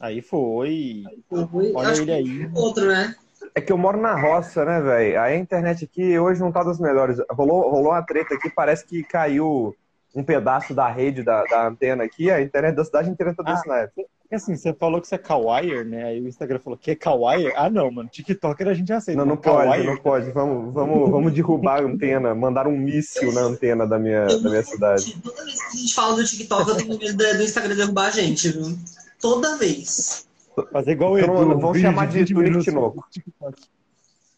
Aí 0.01 0.21
foi. 0.21 1.03
Um 1.31 1.43
ruim. 1.43 1.71
Olha 1.75 1.89
Acho 1.89 2.01
ele 2.01 2.05
que 2.05 2.11
aí. 2.11 2.51
Outro, 2.55 2.87
né? 2.87 3.15
É 3.55 3.61
que 3.61 3.71
eu 3.71 3.77
moro 3.77 3.99
na 3.99 4.19
roça, 4.19 4.65
né, 4.65 4.81
velho? 4.81 5.19
Aí 5.21 5.33
a 5.35 5.37
internet 5.37 5.85
aqui 5.85 6.17
hoje 6.19 6.39
não 6.41 6.51
tá 6.51 6.63
das 6.63 6.79
melhores. 6.79 7.17
Rolou, 7.31 7.69
rolou 7.69 7.91
uma 7.91 8.01
treta 8.01 8.35
aqui, 8.35 8.49
parece 8.49 8.85
que 8.85 9.03
caiu 9.03 9.75
um 10.13 10.23
pedaço 10.23 10.73
da 10.73 10.89
rede 10.89 11.23
da, 11.23 11.43
da 11.43 11.67
antena 11.67 12.03
aqui, 12.03 12.29
a 12.31 12.41
internet 12.41 12.75
da 12.75 12.83
cidade 12.83 13.09
inteira 13.09 13.33
tá 13.33 13.43
desse 13.43 13.67
naipe. 13.67 13.93
Porque 13.95 14.35
assim, 14.35 14.55
você 14.55 14.71
falou 14.73 15.01
que 15.01 15.07
você 15.07 15.15
é 15.15 15.17
kawaii, 15.17 15.83
né? 15.83 16.03
Aí 16.03 16.21
o 16.21 16.27
Instagram 16.27 16.59
falou 16.59 16.77
que 16.77 16.91
é 16.91 16.95
kawaii. 16.95 17.51
Ah, 17.55 17.67
não, 17.69 17.89
mano. 17.89 18.07
TikToker 18.09 18.67
a 18.67 18.73
gente 18.75 18.93
aceita. 18.93 19.17
Não, 19.19 19.25
não 19.25 19.37
pode, 19.37 19.63
kawaii- 19.63 19.85
não 19.87 19.97
pode. 19.97 20.29
Vamos, 20.31 20.71
vamos, 20.71 21.09
vamos 21.09 21.33
derrubar 21.33 21.79
a 21.81 21.83
antena, 21.83 22.35
mandar 22.35 22.67
um 22.67 22.77
míssil 22.77 23.31
na 23.31 23.41
antena 23.41 23.87
da 23.87 23.97
minha, 23.97 24.25
da 24.27 24.49
minha 24.49 24.63
cidade. 24.63 25.19
Toda 25.23 25.43
vez 25.43 25.59
que 25.59 25.67
a 25.67 25.79
gente 25.79 25.93
fala 25.95 26.15
do 26.15 26.23
TikTok, 26.23 26.69
eu 26.69 26.77
tenho 26.77 26.89
medo 26.99 27.17
do 27.17 27.37
do 27.37 27.43
Instagram 27.43 27.75
derrubar 27.75 28.07
a 28.07 28.11
gente, 28.11 28.49
viu? 28.51 28.77
Toda 29.19 29.57
vez. 29.57 30.27
Fazer 30.71 30.91
igual 30.91 31.13
o 31.13 31.19
Então, 31.19 31.41
Edu. 31.51 31.59
vamos 31.59 31.79
chamar 31.79 32.07
de 32.07 32.19
20 32.19 32.33
Tunic 32.33 32.63
Tinoco. 32.63 33.05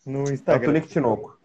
no. 0.06 0.14
No 0.14 0.20
É 0.28 0.30
o 0.30 0.34
Instagram. 0.34 0.68
Tunic 0.68 0.88
Tinoco. 0.88 1.38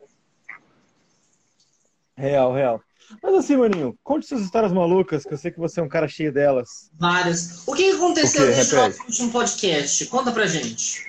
Real, 2.16 2.52
real. 2.54 2.80
Mas 3.22 3.34
assim, 3.34 3.56
maninho, 3.56 3.96
conte 4.02 4.26
suas 4.26 4.40
histórias 4.40 4.72
malucas, 4.72 5.22
que 5.24 5.32
eu 5.32 5.38
sei 5.38 5.50
que 5.50 5.58
você 5.60 5.78
é 5.80 5.82
um 5.82 5.88
cara 5.88 6.08
cheio 6.08 6.32
delas. 6.32 6.90
Várias. 6.98 7.66
O 7.68 7.72
que 7.74 7.90
aconteceu 7.92 8.42
O 8.42 8.46
quê? 8.48 8.52
desde 8.54 8.74
o 8.74 8.78
Repete. 8.78 8.98
nosso 8.98 9.08
último 9.10 9.32
podcast? 9.32 10.06
Conta 10.06 10.32
pra 10.32 10.46
gente. 10.46 11.06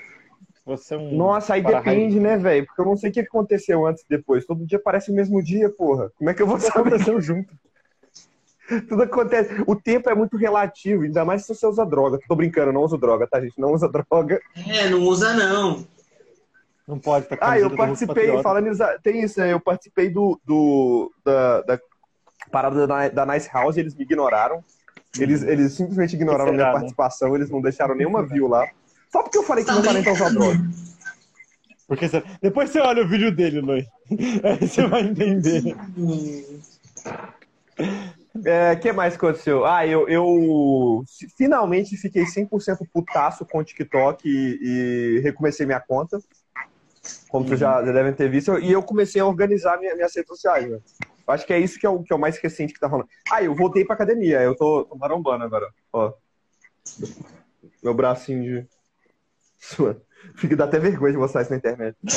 Você 0.65 0.93
é 0.93 0.97
um. 0.97 1.15
Nossa, 1.15 1.53
aí 1.53 1.63
depende, 1.63 2.19
né, 2.19 2.37
velho? 2.37 2.65
Porque 2.67 2.81
eu 2.81 2.85
não 2.85 2.97
sei 2.97 3.09
o 3.09 3.13
que 3.13 3.21
aconteceu 3.21 3.85
antes 3.87 4.03
e 4.03 4.09
depois. 4.09 4.45
Todo 4.45 4.65
dia 4.65 4.77
parece 4.79 5.09
o 5.11 5.13
mesmo 5.15 5.41
dia, 5.41 5.69
porra. 5.69 6.11
Como 6.17 6.29
é 6.29 6.33
que 6.33 6.41
eu 6.41 6.47
vou 6.47 6.57
Tudo 6.57 6.67
saber? 6.67 6.89
aconteceu 6.89 7.19
junto. 7.21 7.53
Tudo 8.89 9.03
acontece. 9.03 9.63
O 9.65 9.75
tempo 9.75 10.09
é 10.09 10.15
muito 10.15 10.35
relativo, 10.37 11.03
ainda 11.03 11.23
mais 11.23 11.45
se 11.45 11.53
você 11.55 11.65
usa 11.65 11.85
droga. 11.85 12.19
Tô 12.27 12.35
brincando, 12.35 12.73
não 12.73 12.81
uso 12.83 12.97
droga, 12.97 13.25
tá, 13.27 13.39
gente? 13.39 13.59
Não 13.59 13.71
usa 13.73 13.87
droga. 13.87 14.39
É, 14.67 14.89
não 14.89 15.01
usa 15.03 15.33
não. 15.33 15.85
Não 16.87 16.99
pode 16.99 17.25
estar 17.25 17.37
Ah, 17.41 17.59
eu 17.59 17.75
participei, 17.75 18.41
falando 18.41 18.65
nisso, 18.69 18.83
tem 19.03 19.21
isso, 19.21 19.39
né? 19.39 19.51
Eu 19.51 19.59
participei 19.59 20.09
do, 20.09 20.39
do 20.45 21.11
da, 21.23 21.61
da 21.63 21.79
parada 22.51 22.87
da, 22.87 23.09
da 23.09 23.25
Nice 23.25 23.49
House, 23.53 23.75
eles 23.77 23.93
me 23.95 24.03
ignoraram. 24.03 24.63
Eles, 25.19 25.43
eles 25.43 25.73
simplesmente 25.73 26.15
ignoraram 26.15 26.51
minha 26.53 26.65
participação, 26.73 27.35
eles 27.35 27.49
não 27.49 27.61
deixaram 27.61 27.95
nenhuma 27.95 28.23
view 28.25 28.47
lá. 28.47 28.67
Só 29.11 29.23
porque 29.23 29.37
eu 29.37 29.43
falei 29.43 29.63
que 29.63 29.69
Tá 29.69 29.73
meu 29.73 29.81
usar 29.81 29.93
brincando. 29.93 30.39
droga. 30.39 30.59
Porque 31.87 32.07
você- 32.07 32.23
Depois 32.41 32.69
você 32.69 32.79
olha 32.79 33.03
o 33.03 33.07
vídeo 33.07 33.31
dele, 33.33 33.61
Loi. 33.61 33.85
Aí 34.43 34.67
você 34.67 34.85
vai 34.87 35.01
entender. 35.01 35.75
Hum. 38.37 38.41
É, 38.45 38.73
o 38.73 38.79
que 38.79 38.91
mais 38.91 39.15
aconteceu? 39.15 39.65
Ah, 39.65 39.85
eu, 39.85 40.07
eu 40.07 41.03
fi- 41.07 41.27
finalmente 41.37 41.97
fiquei 41.97 42.23
100% 42.23 42.87
putaço 42.93 43.45
com 43.45 43.59
o 43.59 43.63
TikTok 43.63 44.27
e, 44.27 44.59
e 44.61 45.19
recomecei 45.21 45.65
minha 45.65 45.79
conta. 45.79 46.19
Como 47.29 47.47
vocês 47.47 47.59
já, 47.59 47.81
devem 47.81 48.13
ter 48.13 48.29
visto. 48.29 48.57
E 48.59 48.71
eu 48.71 48.83
comecei 48.83 49.21
a 49.21 49.25
organizar 49.25 49.77
minha, 49.79 49.95
minhas 49.95 50.13
redes 50.15 50.27
sociais. 50.29 50.69
Né? 50.69 50.79
Acho 51.27 51.45
que 51.45 51.53
é 51.53 51.59
isso 51.59 51.79
que 51.79 51.85
é, 51.85 51.89
o, 51.89 52.03
que 52.03 52.11
é 52.11 52.15
o 52.15 52.19
mais 52.19 52.37
recente 52.37 52.73
que 52.73 52.79
tá 52.79 52.87
rolando. 52.87 53.09
Ah, 53.31 53.43
eu 53.43 53.55
voltei 53.55 53.83
pra 53.85 53.95
academia. 53.95 54.41
Eu 54.41 54.55
tô, 54.55 54.85
tô 54.85 54.95
marombando 54.95 55.43
agora. 55.43 55.67
Ó. 55.91 56.13
Meu 57.83 57.93
bracinho 57.93 58.43
de. 58.43 58.67
Fica 60.35 60.55
dá 60.55 60.65
até 60.65 60.79
vergonha 60.79 61.13
de 61.13 61.17
mostrar 61.17 61.41
isso 61.41 61.51
na 61.51 61.57
internet. 61.57 61.95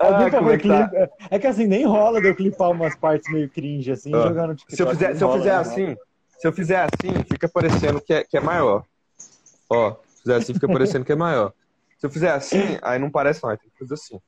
Ah, 0.00 0.30
como 0.30 0.50
é 0.52 0.58
que 0.58 0.68
tá? 0.68 0.90
é 1.30 1.38
que 1.38 1.46
assim, 1.46 1.66
nem 1.66 1.84
rola 1.84 2.20
de 2.20 2.28
eu 2.28 2.34
clipar 2.34 2.70
umas 2.70 2.94
partes 2.94 3.30
meio 3.32 3.50
cringe 3.50 3.90
assim 3.90 4.14
Ah. 4.14 4.28
jogar 4.28 4.46
no 4.46 4.54
TikTok. 4.54 4.76
Se 4.76 4.82
eu 4.82 4.88
fizer, 4.88 5.14
se 5.16 5.24
eu 5.24 5.32
fizer 5.32 5.50
rola. 5.50 5.60
assim, 5.60 5.96
se 6.38 6.46
eu 6.48 6.52
fizer 6.52 6.76
assim, 6.82 7.24
fica 7.24 7.48
parecendo 7.48 8.00
que 8.00 8.12
é, 8.12 8.24
que 8.24 8.36
é 8.36 8.40
maior. 8.40 8.84
Ó, 9.68 9.96
se 10.14 10.22
fizer 10.22 10.36
assim, 10.36 10.54
fica 10.54 10.68
parecendo 10.68 11.04
que 11.04 11.12
é 11.12 11.16
maior. 11.16 11.52
Se 11.98 12.06
eu 12.06 12.10
fizer 12.10 12.30
assim, 12.30 12.78
aí 12.80 12.98
não 12.98 13.10
parece 13.10 13.42
não, 13.42 13.50
aí 13.50 13.58
tem 13.58 13.68
que 13.70 13.78
fazer 13.78 13.94
assim. 13.94 14.20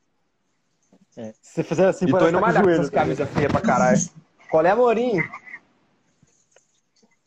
É. 1.17 1.33
Se 1.41 1.53
você 1.53 1.63
fizer 1.63 1.87
assim, 1.87 2.05
e 2.05 2.11
tô 2.11 2.27
indo 2.27 2.33
tá 2.33 2.41
malhar 2.41 2.63
com 2.63 2.69
essas 2.69 2.89
camisas 2.89 3.29
feias 3.29 3.51
pra 3.51 3.61
caralho. 3.61 3.99
Qual 4.49 4.65
é, 4.65 4.69
Amorim? 4.69 5.21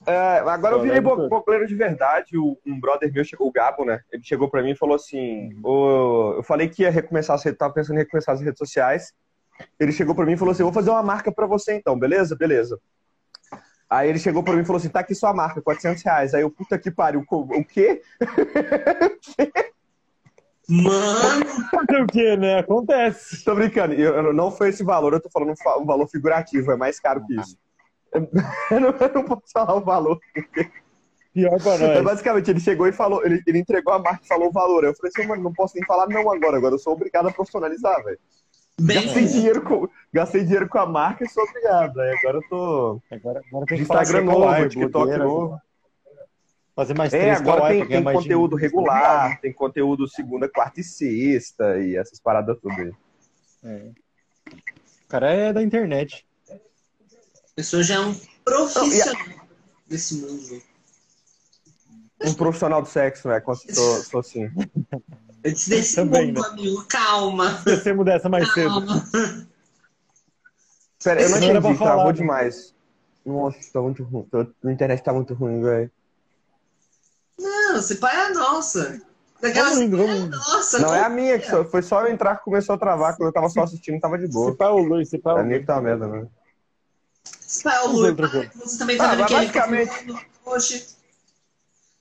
É, 0.06 0.38
agora 0.46 0.74
eu 0.74 0.82
virei 0.82 1.00
bo- 1.00 1.28
bocoleiro 1.28 1.66
de 1.66 1.74
verdade. 1.74 2.36
O- 2.36 2.58
Um 2.66 2.78
brother 2.78 3.12
meu 3.12 3.24
chegou, 3.24 3.48
o 3.48 3.52
Gabo, 3.52 3.84
né? 3.84 4.00
Ele 4.12 4.22
chegou 4.22 4.48
pra 4.50 4.62
mim 4.62 4.72
e 4.72 4.76
falou 4.76 4.94
assim: 4.96 5.50
"Ô, 5.64 6.34
Eu 6.36 6.42
falei 6.42 6.68
que 6.68 6.82
ia 6.82 6.90
recomeçar 6.90 7.34
as 7.36 7.42
redes, 7.44 7.58
tava 7.58 7.72
pensando 7.72 7.96
em 7.96 8.00
recomeçar 8.00 8.34
as 8.34 8.40
redes 8.40 8.58
sociais. 8.58 9.12
Ele 9.78 9.92
chegou 9.92 10.14
pra 10.14 10.26
mim 10.26 10.32
e 10.32 10.36
falou 10.36 10.52
assim: 10.52 10.62
Vou 10.62 10.72
fazer 10.72 10.90
uma 10.90 11.02
marca 11.02 11.32
pra 11.32 11.46
você 11.46 11.74
então, 11.74 11.98
beleza? 11.98 12.36
Beleza. 12.36 12.78
Aí 13.88 14.08
ele 14.08 14.18
chegou 14.18 14.42
pra 14.42 14.54
mim 14.54 14.62
e 14.62 14.64
falou 14.64 14.78
assim: 14.78 14.88
Tá 14.88 15.00
aqui 15.00 15.14
sua 15.14 15.32
marca, 15.32 15.62
400 15.62 16.02
reais. 16.02 16.34
Aí 16.34 16.42
eu, 16.42 16.50
puta 16.50 16.78
que 16.78 16.90
pariu, 16.90 17.24
o 17.30 17.64
quê? 17.64 18.02
Mano, 20.68 21.44
Fazer 21.70 22.02
o 22.02 22.06
quê, 22.06 22.36
né? 22.36 22.58
Acontece. 22.60 23.44
Tô 23.44 23.54
brincando, 23.54 23.92
eu, 23.94 24.14
eu- 24.14 24.32
não 24.32 24.50
foi 24.50 24.70
esse 24.70 24.82
valor, 24.82 25.12
eu 25.12 25.20
tô 25.20 25.28
falando 25.30 25.52
um, 25.52 25.56
fa- 25.56 25.76
um 25.78 25.84
valor 25.84 26.08
figurativo, 26.08 26.72
é 26.72 26.76
mais 26.76 26.98
caro 26.98 27.24
que 27.26 27.34
isso. 27.38 27.56
Eu 28.70 28.80
não, 28.80 28.88
eu 28.90 29.14
não 29.14 29.24
posso 29.24 29.52
falar 29.52 29.74
o 29.74 29.80
valor. 29.80 30.18
Pior 31.32 31.60
pra 31.60 31.72
Mas 31.72 31.80
nós. 31.80 32.04
basicamente, 32.04 32.50
ele 32.50 32.60
chegou 32.60 32.86
e 32.86 32.92
falou, 32.92 33.24
ele, 33.26 33.42
ele 33.46 33.58
entregou 33.58 33.92
a 33.92 33.98
marca 33.98 34.20
e 34.24 34.28
falou 34.28 34.48
o 34.48 34.52
valor. 34.52 34.84
Aí 34.84 34.90
Eu 34.90 34.94
falei 34.94 35.12
assim, 35.14 35.26
mano, 35.26 35.42
não 35.42 35.52
posso 35.52 35.74
nem 35.74 35.84
falar 35.84 36.06
não 36.08 36.30
agora, 36.30 36.56
agora 36.56 36.74
eu 36.74 36.78
sou 36.78 36.92
obrigado 36.92 37.26
a 37.26 37.32
profissionalizar, 37.32 38.02
velho. 38.04 38.18
Gastei 38.80 39.26
dinheiro, 39.26 39.62
com, 39.62 39.88
gastei 40.12 40.42
dinheiro 40.42 40.68
com 40.68 40.78
a 40.78 40.86
marca 40.86 41.24
e 41.24 41.28
sou 41.28 41.44
obrigado. 41.44 42.00
Aí 42.00 42.16
agora 42.18 42.38
eu 42.38 42.48
tô 42.48 43.02
Agora, 43.10 43.42
agora 43.48 43.66
tem 43.66 43.80
Instagram 43.80 44.18
é 44.18 44.22
novo, 44.22 44.68
TikTok 44.68 44.90
blogueira, 44.92 45.24
novo. 45.24 45.60
Fazer 46.74 46.94
mais 46.94 47.14
É, 47.14 47.20
três 47.20 47.40
agora 47.40 47.56
kawaii 47.58 47.78
tem, 47.78 47.88
ganhar 47.88 47.98
tem 47.98 48.04
mais 48.04 48.16
conteúdo 48.18 48.56
dinheiro. 48.56 48.76
regular, 48.76 49.40
tem 49.40 49.52
conteúdo 49.52 50.08
segunda, 50.08 50.48
quarta 50.48 50.80
e 50.80 50.84
sexta 50.84 51.78
e 51.78 51.96
essas 51.96 52.18
paradas 52.20 52.58
tudo 52.60 52.74
aí. 52.80 52.92
É. 53.64 53.90
O 54.50 55.08
cara 55.08 55.30
é 55.32 55.52
da 55.52 55.62
internet. 55.62 56.26
A 57.54 57.56
pessoa 57.56 57.82
já 57.84 57.94
é 57.94 58.00
um 58.00 58.14
profissional 58.44 59.26
desse 59.86 60.14
mundo. 60.16 60.60
Um 62.24 62.34
profissional 62.34 62.82
do 62.82 62.88
sexo, 62.88 63.28
né? 63.28 63.40
Quando 63.40 63.58
Sou, 63.72 64.02
sou 64.02 64.20
assim. 64.20 64.50
Eu 65.44 65.52
disse 65.52 65.70
desse 65.70 65.94
Também, 65.96 66.28
mundo, 66.32 66.40
né? 66.42 66.48
amigo. 66.48 66.84
Calma. 66.86 67.50
Esquecemos 67.58 68.04
dessa 68.04 68.28
mais 68.28 68.52
cedo. 68.52 68.68
Calma. 68.70 69.06
Pera, 71.02 71.20
eu 71.22 71.28
não 71.28 71.36
Não 71.38 71.44
entendi, 71.44 71.60
travou 71.60 71.74
falar, 71.76 72.06
né? 72.06 72.12
demais. 72.12 72.74
Nossa, 73.24 73.58
tá 73.72 73.80
muito 73.80 74.02
ruim. 74.02 74.26
A 74.64 74.72
internet 74.72 75.02
tá 75.02 75.12
muito 75.12 75.32
ruim, 75.34 75.62
velho. 75.62 75.90
Não, 77.38 77.80
se 77.82 77.96
pai 77.96 78.16
é 78.16 78.26
a 78.26 78.30
nossa. 78.30 79.00
Daquelas... 79.40 79.74
Vamos 79.74 79.84
indo, 79.86 79.96
vamos 79.96 80.16
indo. 80.16 80.36
Nossa, 80.36 80.78
Não 80.80 80.94
é 80.94 81.00
a 81.04 81.08
minha, 81.08 81.38
que 81.38 81.46
só- 81.48 81.64
foi 81.64 81.82
só 81.82 82.02
eu 82.06 82.12
entrar 82.12 82.36
que 82.38 82.44
começou 82.44 82.74
a 82.74 82.78
travar. 82.78 83.16
Quando 83.16 83.28
eu 83.28 83.32
tava 83.32 83.48
só 83.48 83.62
assistindo, 83.62 84.00
tava 84.00 84.16
de 84.18 84.26
Se 84.26 84.32
boa. 84.32 84.56
pá 84.56 84.70
o 84.70 84.78
Luiz, 84.78 85.08
se 85.10 85.18
pá 85.18 85.34
o 85.34 85.38
A 85.38 85.42
minha 85.42 85.56
Luiz. 85.56 85.60
que 85.60 85.66
tá 85.66 85.74
uma 85.74 85.82
merda, 85.82 86.06
né? 86.08 86.26
É 87.60 88.58
você 88.58 88.78
também 88.78 88.96
tá 88.96 89.04
Ah, 89.04 89.08
vendo 89.10 89.20
mas 89.20 89.28
que 89.28 89.34
ele 89.34 89.46
basicamente-. 89.46 90.96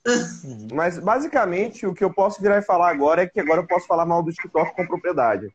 Uhum. 0.05 0.67
Mas 0.73 0.99
basicamente 0.99 1.87
o 1.87 1.93
que 1.93 2.03
eu 2.03 2.13
posso 2.13 2.41
virar 2.41 2.57
e 2.57 2.61
falar 2.61 2.89
agora 2.89 3.23
é 3.23 3.27
que 3.27 3.39
agora 3.39 3.61
eu 3.61 3.67
posso 3.67 3.87
falar 3.87 4.05
mal 4.05 4.21
do 4.21 4.31
TikTok 4.31 4.75
com 4.75 4.85
propriedade. 4.85 5.53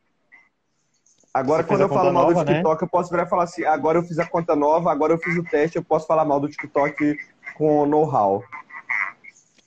Agora, 1.32 1.62
Você 1.62 1.68
quando 1.68 1.82
eu 1.82 1.88
falo 1.88 2.12
mal 2.12 2.32
do 2.32 2.44
né? 2.44 2.54
TikTok, 2.54 2.82
eu 2.82 2.88
posso 2.88 3.10
virar 3.10 3.24
e 3.24 3.28
falar 3.28 3.44
assim: 3.44 3.64
agora 3.64 3.98
eu 3.98 4.02
fiz 4.02 4.18
a 4.18 4.26
conta 4.26 4.56
nova, 4.56 4.90
agora 4.90 5.12
eu 5.12 5.18
fiz 5.18 5.36
o 5.36 5.44
teste, 5.44 5.76
eu 5.76 5.84
posso 5.84 6.06
falar 6.06 6.24
mal 6.24 6.40
do 6.40 6.48
TikTok 6.48 7.16
com 7.54 7.84
know-how. 7.86 8.42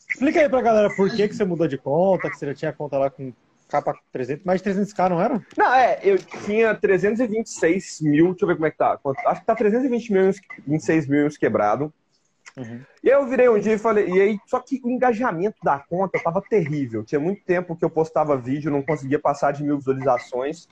Explica 0.09 0.41
aí 0.41 0.49
pra 0.49 0.61
galera 0.61 0.93
por 0.95 1.09
que, 1.09 1.27
que 1.27 1.35
você 1.35 1.45
mudou 1.45 1.67
de 1.67 1.77
conta, 1.77 2.29
que 2.29 2.37
você 2.37 2.47
já 2.47 2.55
tinha 2.55 2.73
conta 2.73 2.97
lá 2.97 3.09
com 3.09 3.31
capa 3.71 3.97
300, 4.11 4.43
mais 4.43 4.61
de 4.61 4.69
300k, 4.69 5.09
não 5.09 5.21
era? 5.21 5.41
Não, 5.57 5.73
é, 5.73 5.99
eu 6.03 6.17
tinha 6.17 6.75
326 6.75 8.01
mil, 8.01 8.31
deixa 8.31 8.43
eu 8.43 8.47
ver 8.47 8.55
como 8.55 8.65
é 8.65 8.71
que 8.71 8.77
tá. 8.77 8.99
Acho 9.25 9.39
que 9.39 9.47
tá 9.47 9.55
320 9.55 10.11
mil, 10.11 10.31
26 10.67 11.07
mil 11.07 11.29
quebrado. 11.39 11.93
Uhum. 12.57 12.81
E 13.01 13.09
aí 13.09 13.15
eu 13.15 13.25
virei 13.25 13.47
um 13.47 13.57
dia 13.57 13.73
e 13.73 13.77
falei, 13.77 14.09
e 14.09 14.21
aí, 14.21 14.39
só 14.45 14.59
que 14.59 14.81
o 14.83 14.89
engajamento 14.89 15.55
da 15.63 15.79
conta 15.79 16.19
tava 16.21 16.41
terrível. 16.41 17.03
Tinha 17.03 17.19
muito 17.19 17.43
tempo 17.45 17.75
que 17.75 17.85
eu 17.85 17.89
postava 17.89 18.35
vídeo, 18.35 18.69
não 18.69 18.81
conseguia 18.81 19.17
passar 19.17 19.53
de 19.53 19.63
mil 19.63 19.77
visualizações. 19.77 20.67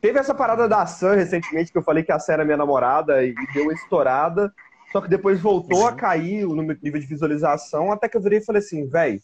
Teve 0.00 0.18
essa 0.18 0.34
parada 0.34 0.68
da 0.68 0.84
Sam 0.84 1.14
recentemente, 1.14 1.72
que 1.72 1.78
eu 1.78 1.82
falei 1.82 2.02
que 2.02 2.12
a 2.12 2.18
Sam 2.18 2.34
era 2.34 2.44
minha 2.44 2.58
namorada 2.58 3.24
e 3.24 3.34
deu 3.54 3.64
uma 3.64 3.72
estourada. 3.72 4.52
Só 4.92 5.00
que 5.00 5.08
depois 5.08 5.40
voltou 5.40 5.86
a 5.86 5.94
cair 5.94 6.44
o 6.44 6.54
nível 6.54 7.00
de 7.00 7.06
visualização, 7.06 7.90
até 7.90 8.08
que 8.08 8.16
eu 8.16 8.20
virei 8.20 8.38
e 8.38 8.44
falei 8.44 8.60
assim, 8.60 8.86
velho, 8.86 9.20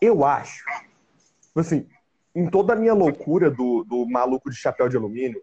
eu 0.00 0.24
acho, 0.24 0.64
assim, 1.60 1.86
em 2.34 2.48
toda 2.48 2.72
a 2.72 2.76
minha 2.76 2.94
loucura 2.94 3.50
do, 3.50 3.84
do 3.84 4.06
maluco 4.08 4.50
de 4.50 4.56
chapéu 4.56 4.88
de 4.88 4.96
alumínio, 4.96 5.42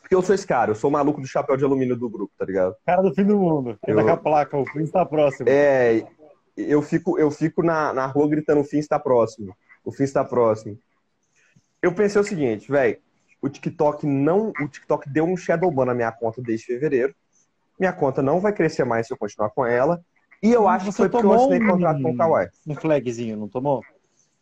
porque 0.00 0.14
eu 0.14 0.22
sou 0.22 0.34
esse 0.34 0.46
cara, 0.46 0.70
eu 0.70 0.74
sou 0.74 0.88
o 0.88 0.92
maluco 0.92 1.20
do 1.20 1.26
chapéu 1.26 1.56
de 1.56 1.64
alumínio 1.64 1.96
do 1.96 2.08
grupo, 2.08 2.32
tá 2.38 2.44
ligado? 2.44 2.74
Cara 2.86 3.02
do 3.02 3.14
fim 3.14 3.24
do 3.24 3.38
mundo. 3.38 3.78
Eu- 3.86 4.02
com 4.02 4.08
a 4.10 4.16
placa, 4.16 4.56
o 4.56 4.66
fim 4.66 4.80
está 4.82 5.04
próximo. 5.04 5.48
É, 5.48 6.06
eu 6.56 6.80
fico, 6.82 7.18
eu 7.18 7.30
fico 7.30 7.62
na, 7.62 7.92
na 7.92 8.06
rua 8.06 8.28
gritando: 8.28 8.60
o 8.60 8.64
fim 8.64 8.78
está 8.78 8.98
próximo. 8.98 9.54
O 9.84 9.92
fim 9.92 10.04
está 10.04 10.24
próximo. 10.24 10.78
Eu 11.82 11.92
pensei 11.94 12.20
o 12.20 12.24
seguinte, 12.24 12.70
velho. 12.70 12.98
O 13.40 13.48
TikTok 13.48 14.04
não. 14.06 14.52
O 14.60 14.68
TikTok 14.68 15.08
deu 15.08 15.24
um 15.24 15.36
shadow 15.36 15.70
ban 15.70 15.84
na 15.84 15.94
minha 15.94 16.10
conta 16.10 16.42
desde 16.42 16.66
fevereiro. 16.66 17.14
Minha 17.78 17.92
conta 17.92 18.20
não 18.20 18.40
vai 18.40 18.52
crescer 18.52 18.84
mais 18.84 19.06
se 19.06 19.12
eu 19.12 19.16
continuar 19.16 19.50
com 19.50 19.64
ela. 19.64 20.00
E 20.42 20.52
eu 20.52 20.66
acho 20.66 20.86
que 20.86 20.92
você 20.92 20.96
foi 20.96 21.08
porque 21.08 21.26
eu 21.26 21.32
assinei 21.32 21.60
um- 21.62 21.70
contrato 21.70 22.02
com 22.02 22.10
o 22.10 22.16
Kawaii. 22.16 22.48
Um 22.66 22.74
flagzinho, 22.74 23.36
não 23.36 23.48
tomou? 23.48 23.82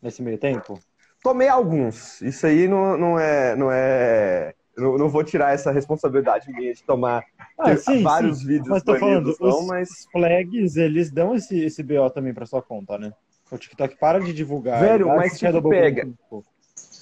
Nesse 0.02 0.22
meio 0.22 0.38
tempo? 0.38 0.78
Tomei 1.22 1.48
alguns. 1.48 2.20
Isso 2.22 2.46
aí 2.46 2.68
não, 2.68 2.96
não 2.96 3.18
é. 3.18 3.56
Não 3.56 3.70
é. 3.72 4.54
Não, 4.76 4.98
não 4.98 5.08
vou 5.08 5.24
tirar 5.24 5.54
essa 5.54 5.72
responsabilidade 5.72 6.52
minha 6.52 6.74
de 6.74 6.82
tomar 6.84 7.24
Ah, 7.58 7.74
sim, 7.76 8.02
vários 8.02 8.40
sim. 8.40 8.46
vídeos 8.46 8.68
Mas 8.68 8.82
tô 8.82 8.94
falando, 8.96 9.34
não, 9.40 9.60
os 9.60 9.66
mas. 9.66 9.88
flags, 10.12 10.76
eles 10.76 11.10
dão 11.10 11.34
esse, 11.34 11.58
esse 11.64 11.82
BO 11.82 12.10
também 12.10 12.34
pra 12.34 12.44
sua 12.44 12.60
conta, 12.60 12.98
né? 12.98 13.10
O 13.50 13.56
TikTok 13.56 13.96
para 13.98 14.20
de 14.20 14.34
divulgar. 14.34 14.80
Velho, 14.80 15.06
mas 15.08 15.38
shadow 15.38 15.62
ban 15.62 15.70
pega-. 15.70 16.08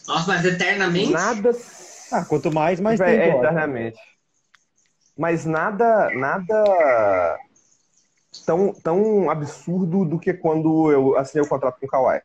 Nossa, 0.07 0.27
mas 0.29 0.45
eternamente? 0.45 1.13
Nada. 1.13 1.51
Ah, 2.13 2.25
quanto 2.25 2.53
mais, 2.53 2.79
mais 2.79 3.01
Véi, 3.01 3.17
é, 3.17 3.25
tempo. 3.25 3.39
ó. 3.39 3.41
eternamente. 3.41 3.99
Mas 5.17 5.45
nada, 5.45 6.11
nada 6.11 7.39
tão, 8.47 8.73
tão 8.73 9.31
absurdo 9.31 10.05
do 10.05 10.19
que 10.19 10.33
quando 10.35 10.91
eu 10.93 11.17
assinei 11.17 11.45
o 11.45 11.49
contrato 11.49 11.79
com 11.81 11.87
o 11.87 11.89
Kawaii. 11.89 12.21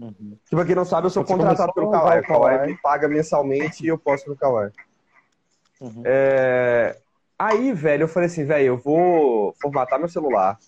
Uhum. 0.00 0.36
Pra 0.50 0.64
quem 0.64 0.74
não 0.74 0.84
sabe, 0.84 1.06
eu 1.06 1.10
sou 1.10 1.24
Você 1.24 1.32
contratado 1.34 1.72
pelo 1.74 1.90
Kawaii. 1.90 2.20
o 2.20 2.26
Kawaii 2.26 2.66
me 2.70 2.78
paga 2.78 3.08
mensalmente 3.08 3.84
e 3.84 3.88
eu 3.88 3.98
posto 3.98 4.30
no 4.30 4.36
Kawaii. 4.36 4.70
Uhum. 5.80 6.02
É, 6.04 6.96
Aí, 7.38 7.72
velho, 7.72 8.02
eu 8.02 8.08
falei 8.08 8.26
assim, 8.26 8.44
velho, 8.44 8.66
eu 8.66 8.76
vou 8.76 9.54
formatar 9.62 9.96
meu 9.98 10.08
celular, 10.08 10.58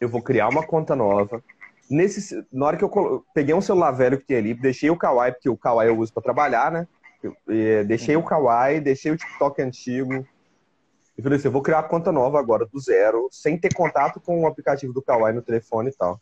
eu 0.00 0.08
vou 0.08 0.22
criar 0.22 0.48
uma 0.48 0.62
conta 0.62 0.96
nova. 0.96 1.42
Nesse, 1.90 2.42
na 2.50 2.66
hora 2.66 2.76
que 2.78 2.84
eu 2.84 2.88
colo- 2.88 3.22
peguei 3.34 3.54
um 3.54 3.60
celular 3.60 3.90
velho 3.90 4.18
que 4.18 4.24
tinha 4.26 4.38
ali, 4.38 4.54
deixei 4.54 4.88
o 4.88 4.96
Kawaii, 4.96 5.32
porque 5.32 5.50
o 5.50 5.58
Kawaii 5.58 5.90
eu 5.90 5.98
uso 5.98 6.10
pra 6.12 6.22
trabalhar, 6.22 6.70
né? 6.72 6.88
Eu- 7.22 7.36
eh, 7.50 7.84
deixei 7.84 8.16
o 8.16 8.22
Kawaii, 8.22 8.80
deixei 8.80 9.12
o 9.12 9.16
TikTok 9.16 9.60
antigo. 9.60 10.26
E 11.18 11.22
falei 11.22 11.36
assim, 11.38 11.48
eu 11.48 11.52
vou 11.52 11.60
criar 11.60 11.78
uma 11.80 11.88
conta 11.88 12.10
nova 12.10 12.38
agora, 12.38 12.64
do 12.64 12.80
zero, 12.80 13.28
sem 13.30 13.58
ter 13.58 13.74
contato 13.74 14.18
com 14.20 14.40
o 14.40 14.46
aplicativo 14.46 14.94
do 14.94 15.02
Kawaii 15.02 15.34
no 15.34 15.42
telefone 15.42 15.90
e 15.90 15.94
tal. 15.94 16.18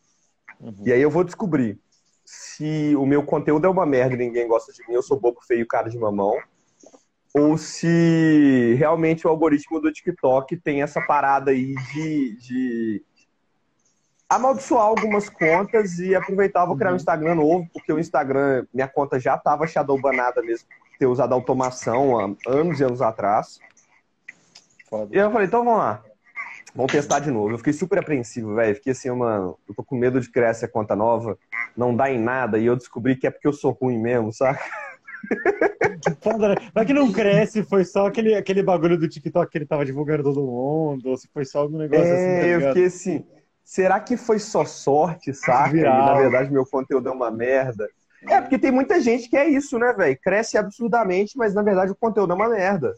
Uhum. 0.58 0.74
E 0.84 0.92
aí 0.92 1.00
eu 1.00 1.10
vou 1.10 1.22
descobrir 1.22 1.78
se 2.30 2.94
o 2.94 3.06
meu 3.06 3.22
conteúdo 3.22 3.66
é 3.66 3.70
uma 3.70 3.86
merda 3.86 4.14
e 4.14 4.18
ninguém 4.18 4.46
gosta 4.46 4.70
de 4.70 4.86
mim, 4.86 4.92
eu 4.92 5.02
sou 5.02 5.18
bobo, 5.18 5.40
feio, 5.40 5.66
cara 5.66 5.88
de 5.88 5.98
mamão. 5.98 6.36
ou 7.34 7.56
se 7.56 8.74
realmente 8.78 9.26
o 9.26 9.30
algoritmo 9.30 9.80
do 9.80 9.90
TikTok 9.90 10.54
tem 10.58 10.82
essa 10.82 11.00
parada 11.00 11.52
aí 11.52 11.74
de, 11.74 12.36
de 12.36 13.04
amaldiçoar 14.28 14.84
algumas 14.84 15.30
contas 15.30 15.98
e 15.98 16.14
aproveitar, 16.14 16.66
vou 16.66 16.76
criar 16.76 16.92
um 16.92 16.96
Instagram 16.96 17.36
novo, 17.36 17.66
porque 17.72 17.92
o 17.92 17.98
Instagram, 17.98 18.66
minha 18.74 18.88
conta 18.88 19.18
já 19.18 19.36
estava 19.36 19.66
shadowbanada 19.66 20.42
mesmo, 20.42 20.68
ter 20.98 21.06
usado 21.06 21.32
automação 21.32 22.18
há 22.18 22.24
anos 22.46 22.78
e 22.78 22.84
anos 22.84 23.00
atrás. 23.00 23.58
Foda. 24.90 25.16
E 25.16 25.18
eu 25.18 25.30
falei, 25.30 25.46
então 25.46 25.64
vamos 25.64 25.78
lá. 25.78 26.04
Vamos 26.78 26.92
testar 26.92 27.18
de 27.18 27.28
novo. 27.28 27.50
Eu 27.50 27.58
fiquei 27.58 27.72
super 27.72 27.98
apreensivo, 27.98 28.54
velho. 28.54 28.72
Fiquei 28.76 28.92
assim, 28.92 29.10
mano, 29.10 29.58
eu 29.68 29.74
tô 29.74 29.82
com 29.82 29.96
medo 29.96 30.20
de 30.20 30.30
criar 30.30 30.50
essa 30.50 30.68
conta 30.68 30.94
nova, 30.94 31.36
não 31.76 31.92
dá 31.92 32.08
em 32.08 32.20
nada, 32.20 32.56
e 32.56 32.66
eu 32.66 32.76
descobri 32.76 33.16
que 33.16 33.26
é 33.26 33.32
porque 33.32 33.48
eu 33.48 33.52
sou 33.52 33.72
ruim 33.72 33.98
mesmo, 33.98 34.32
saca? 34.32 34.62
Que 36.00 36.14
foda, 36.22 36.50
né? 36.50 36.54
Mas 36.72 36.86
que 36.86 36.94
não 36.94 37.10
cresce, 37.10 37.64
foi 37.64 37.84
só 37.84 38.06
aquele, 38.06 38.32
aquele 38.34 38.62
bagulho 38.62 38.96
do 38.96 39.08
TikTok 39.08 39.50
que 39.50 39.58
ele 39.58 39.66
tava 39.66 39.84
divulgando 39.84 40.22
todo 40.22 40.40
mundo, 40.40 41.08
ou 41.08 41.16
se 41.16 41.26
foi 41.34 41.44
só 41.44 41.60
algum 41.60 41.78
negócio 41.78 42.04
assim, 42.04 42.14
tá 42.14 42.46
É, 42.46 42.54
eu 42.54 42.60
fiquei 42.68 42.84
assim, 42.84 43.26
será 43.64 43.98
que 43.98 44.16
foi 44.16 44.38
só 44.38 44.64
sorte, 44.64 45.34
saca? 45.34 45.76
E 45.76 45.82
na 45.82 46.14
verdade 46.14 46.52
meu 46.52 46.64
conteúdo 46.64 47.08
é 47.08 47.12
uma 47.12 47.32
merda. 47.32 47.88
É, 48.28 48.40
porque 48.40 48.58
tem 48.58 48.70
muita 48.70 49.00
gente 49.00 49.28
que 49.28 49.36
é 49.36 49.48
isso, 49.48 49.76
né, 49.76 49.92
velho? 49.92 50.16
Cresce 50.22 50.56
absurdamente, 50.56 51.36
mas 51.36 51.52
na 51.52 51.62
verdade 51.62 51.90
o 51.90 51.96
conteúdo 51.96 52.32
é 52.32 52.36
uma 52.36 52.48
merda. 52.48 52.94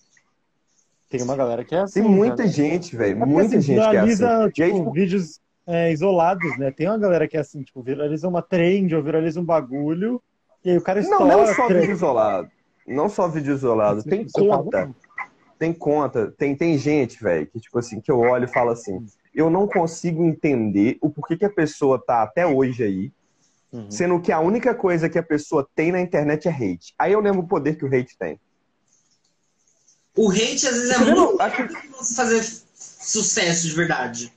Tem 1.11 1.23
uma 1.23 1.37
galera 1.37 1.65
que 1.65 1.75
é 1.75 1.81
assim. 1.81 2.01
Tem 2.03 2.11
muita 2.11 2.37
cara. 2.37 2.49
gente, 2.49 2.97
velho. 2.97 3.23
É 3.23 3.27
Muita 3.27 3.57
assim, 3.59 3.61
gente 3.61 3.91
que 3.91 3.97
é 3.97 4.01
assim. 4.01 4.25
aí, 4.25 4.53
tipo, 4.53 4.79
tipo, 4.79 4.93
vídeos 4.93 5.41
é, 5.67 5.93
isolados, 5.93 6.57
né? 6.57 6.71
Tem 6.71 6.87
uma 6.89 6.99
galera 6.99 7.27
que 7.29 7.37
é 7.37 7.41
assim, 7.41 7.63
tipo, 7.63 7.83
viraliza 7.83 8.29
uma 8.29 8.41
trend 8.41 8.95
ou 8.95 9.03
viraliza 9.03 9.41
um 9.41 9.45
bagulho, 9.45 10.23
e 10.65 10.71
aí 10.71 10.79
o 10.79 10.83
cara 10.83 11.01
não, 11.03 11.11
estoura. 11.11 11.37
não 11.37 11.55
só 11.55 11.67
tre- 11.67 11.81
vídeo 11.81 11.93
isolado. 11.93 12.51
Não 12.87 13.09
só 13.09 13.29
vídeo 13.29 13.53
isolado. 13.55 14.03
Tem 14.05 14.27
Você 14.27 14.47
tá 14.49 14.57
conta. 14.57 14.91
Tem 15.59 15.73
conta. 15.73 16.33
Tem, 16.39 16.55
tem 16.57 16.79
gente, 16.79 17.23
velho, 17.23 17.47
que 17.47 17.61
tipo 17.61 17.79
assim, 17.79 18.01
que 18.01 18.11
eu 18.11 18.19
olho 18.21 18.45
e 18.45 18.49
falo 18.49 18.71
assim, 18.71 19.05
eu 19.35 19.51
não 19.51 19.67
consigo 19.67 20.25
entender 20.25 20.97
o 21.03 21.11
porquê 21.11 21.37
que 21.37 21.45
a 21.45 21.51
pessoa 21.51 22.03
tá 22.05 22.23
até 22.23 22.47
hoje 22.47 22.83
aí, 22.85 23.13
Uhum. 23.73 23.89
sendo 23.89 24.21
que 24.21 24.33
a 24.33 24.41
única 24.41 24.75
coisa 24.75 25.09
que 25.09 25.17
a 25.17 25.23
pessoa 25.23 25.65
tem 25.77 25.93
na 25.93 26.01
internet 26.01 26.49
é 26.49 26.51
hate. 26.51 26.93
Aí 26.99 27.13
eu 27.13 27.21
lembro 27.21 27.43
o 27.43 27.47
poder 27.47 27.77
que 27.77 27.85
o 27.85 27.89
hate 27.89 28.19
tem. 28.19 28.37
O 30.17 30.31
hate 30.31 30.67
às 30.67 30.75
vezes 30.77 30.91
é 30.91 30.99
Você 30.99 31.05
muito 31.15 31.41
Acho 31.43 31.69
que- 31.69 32.15
fazer 32.15 32.43
sucesso 32.75 33.67
de 33.69 33.75
verdade. 33.75 34.33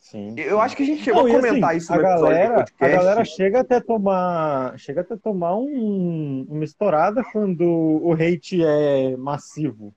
Sim. 0.00 0.34
Eu 0.36 0.60
acho 0.60 0.76
que 0.76 0.82
a 0.82 0.86
gente 0.86 1.02
chegou 1.04 1.22
Não, 1.22 1.30
a 1.30 1.40
comentar 1.40 1.68
assim, 1.70 1.78
isso 1.78 1.92
a 1.92 1.98
galera, 1.98 2.64
a 2.80 2.88
galera 2.88 3.24
chega 3.24 3.60
até 3.60 3.80
tomar, 3.80 4.76
chega 4.78 5.02
até 5.02 5.16
tomar 5.16 5.54
um, 5.56 6.44
uma 6.48 6.64
estourada 6.64 7.22
quando 7.32 7.62
o 7.62 8.12
hate 8.12 8.60
é 8.64 9.16
massivo. 9.16 9.94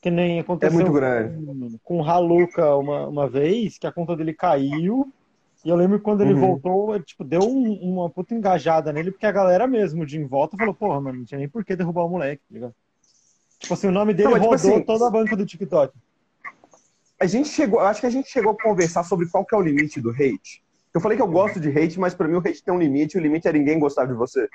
Que 0.00 0.10
nem 0.10 0.38
É 0.38 0.40
aconteceu 0.40 0.74
muito 0.74 0.92
grande. 0.92 1.36
com, 1.46 1.78
com 1.84 2.00
o 2.00 2.04
Haluka 2.04 2.74
uma, 2.76 3.06
uma 3.06 3.28
vez, 3.28 3.78
que 3.78 3.86
a 3.86 3.92
conta 3.92 4.16
dele 4.16 4.34
caiu. 4.34 5.12
E 5.64 5.68
eu 5.68 5.76
lembro 5.76 5.98
que 5.98 6.04
quando 6.04 6.22
ele 6.22 6.34
Uhum. 6.34 6.40
voltou, 6.40 6.92
ele, 6.96 7.04
tipo, 7.04 7.22
deu 7.22 7.42
um- 7.42 7.74
uma 7.92 8.10
puta 8.10 8.34
engajada 8.34 8.92
nele, 8.92 9.12
porque 9.12 9.26
a 9.26 9.30
galera 9.30 9.68
mesmo 9.68 10.04
de 10.04 10.18
em 10.18 10.26
volta 10.26 10.56
falou, 10.56 10.74
porra, 10.74 11.00
mano, 11.00 11.18
não 11.20 11.24
tinha 11.24 11.38
nem 11.38 11.48
por 11.48 11.64
que 11.64 11.76
derrubar 11.76 12.04
o 12.06 12.08
moleque, 12.08 12.42
tá 12.48 12.52
ligado? 12.54 12.74
Tipo 13.62 13.74
assim, 13.74 13.86
o 13.86 13.92
nome 13.92 14.12
dele 14.12 14.28
Não, 14.28 14.32
mas, 14.32 14.42
tipo 14.42 14.54
rodou 14.54 14.74
assim, 14.74 14.84
toda 14.84 15.06
a 15.06 15.10
banca 15.10 15.36
do 15.36 15.46
TikTok. 15.46 15.94
A 17.18 17.26
gente 17.26 17.48
chegou, 17.48 17.80
eu 17.80 17.86
acho 17.86 18.00
que 18.00 18.06
a 18.06 18.10
gente 18.10 18.28
chegou 18.28 18.52
a 18.52 18.60
conversar 18.60 19.04
sobre 19.04 19.28
qual 19.28 19.44
que 19.46 19.54
é 19.54 19.58
o 19.58 19.62
limite 19.62 20.00
do 20.00 20.10
hate. 20.10 20.62
Eu 20.92 21.00
falei 21.00 21.16
que 21.16 21.22
eu 21.22 21.28
gosto 21.28 21.60
de 21.60 21.68
hate, 21.70 21.98
mas 21.98 22.12
pra 22.12 22.26
mim 22.26 22.34
o 22.34 22.38
hate 22.40 22.62
tem 22.62 22.74
um 22.74 22.78
limite, 22.78 23.16
e 23.16 23.20
o 23.20 23.22
limite 23.22 23.46
é 23.46 23.52
ninguém 23.52 23.78
gostar 23.78 24.04
de 24.04 24.12
você, 24.12 24.48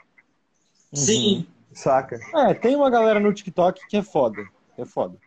Sim. 0.94 1.48
saca? 1.74 2.20
É, 2.36 2.54
tem 2.54 2.76
uma 2.76 2.90
galera 2.90 3.20
no 3.20 3.34
TikTok 3.34 3.88
que 3.88 3.98
é 3.98 4.04
foda. 4.04 4.44
que 4.76 4.82
É 4.82 4.86
foda. 4.86 5.18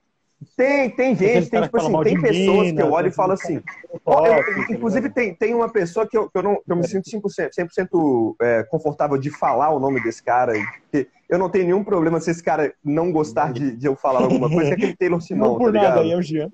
Tem, 0.56 0.88
tem 0.90 1.14
gente, 1.14 1.50
tem 1.50 1.62
tipo 1.62 1.76
que 1.76 1.82
assim, 1.84 2.02
tem 2.02 2.20
pessoas 2.20 2.66
que 2.68 2.72
mina, 2.72 2.80
eu 2.80 2.92
olho 2.92 3.08
e 3.08 3.12
falo 3.12 3.32
assim, 3.32 3.62
Ó, 4.04 4.26
eu- 4.26 4.44
tá 4.44 4.72
inclusive, 4.72 5.10
tem, 5.10 5.34
tem 5.34 5.54
uma 5.54 5.70
pessoa 5.70 6.06
que 6.06 6.16
eu, 6.16 6.30
que 6.30 6.38
eu, 6.38 6.42
não, 6.42 6.56
que 6.56 6.72
eu 6.72 6.76
me 6.76 6.86
sinto 6.86 7.08
100%, 7.10 7.50
100% 7.54 8.36
é, 8.40 8.62
confortável 8.64 9.18
de 9.18 9.30
falar 9.30 9.70
o 9.70 9.78
nome 9.78 10.02
desse 10.02 10.22
cara. 10.22 10.52
Porque 10.82 11.08
eu 11.28 11.38
não 11.38 11.50
tenho 11.50 11.64
nenhum 11.64 11.84
problema 11.84 12.20
se 12.20 12.30
esse 12.30 12.42
cara 12.42 12.74
não 12.82 13.12
gostar 13.12 13.52
de, 13.52 13.76
de 13.76 13.86
eu 13.86 13.94
falar 13.94 14.22
alguma 14.22 14.48
coisa, 14.48 14.68
que 14.68 14.72
é 14.72 14.76
aquele 14.76 14.96
Taylor 14.96 15.20
Simão, 15.20 15.52
Não 15.52 15.58
por 15.58 15.72
tá 15.72 15.82
nada, 15.82 16.00
aí 16.00 16.10
é 16.12 16.16
o 16.16 16.22
Jean. 16.22 16.50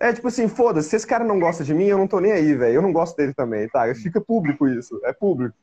É 0.00 0.12
tipo 0.12 0.28
assim, 0.28 0.46
foda-se, 0.48 0.90
se 0.90 0.96
esse 0.96 1.06
cara 1.06 1.24
não 1.24 1.40
gosta 1.40 1.64
de 1.64 1.74
mim, 1.74 1.86
eu 1.86 1.98
não 1.98 2.06
tô 2.06 2.20
nem 2.20 2.32
aí, 2.32 2.54
velho. 2.54 2.74
Eu 2.74 2.82
não 2.82 2.92
gosto 2.92 3.16
dele 3.16 3.34
também, 3.34 3.68
tá? 3.68 3.92
Fica 3.94 4.20
público 4.20 4.68
isso, 4.68 5.00
é 5.04 5.12
público. 5.12 5.54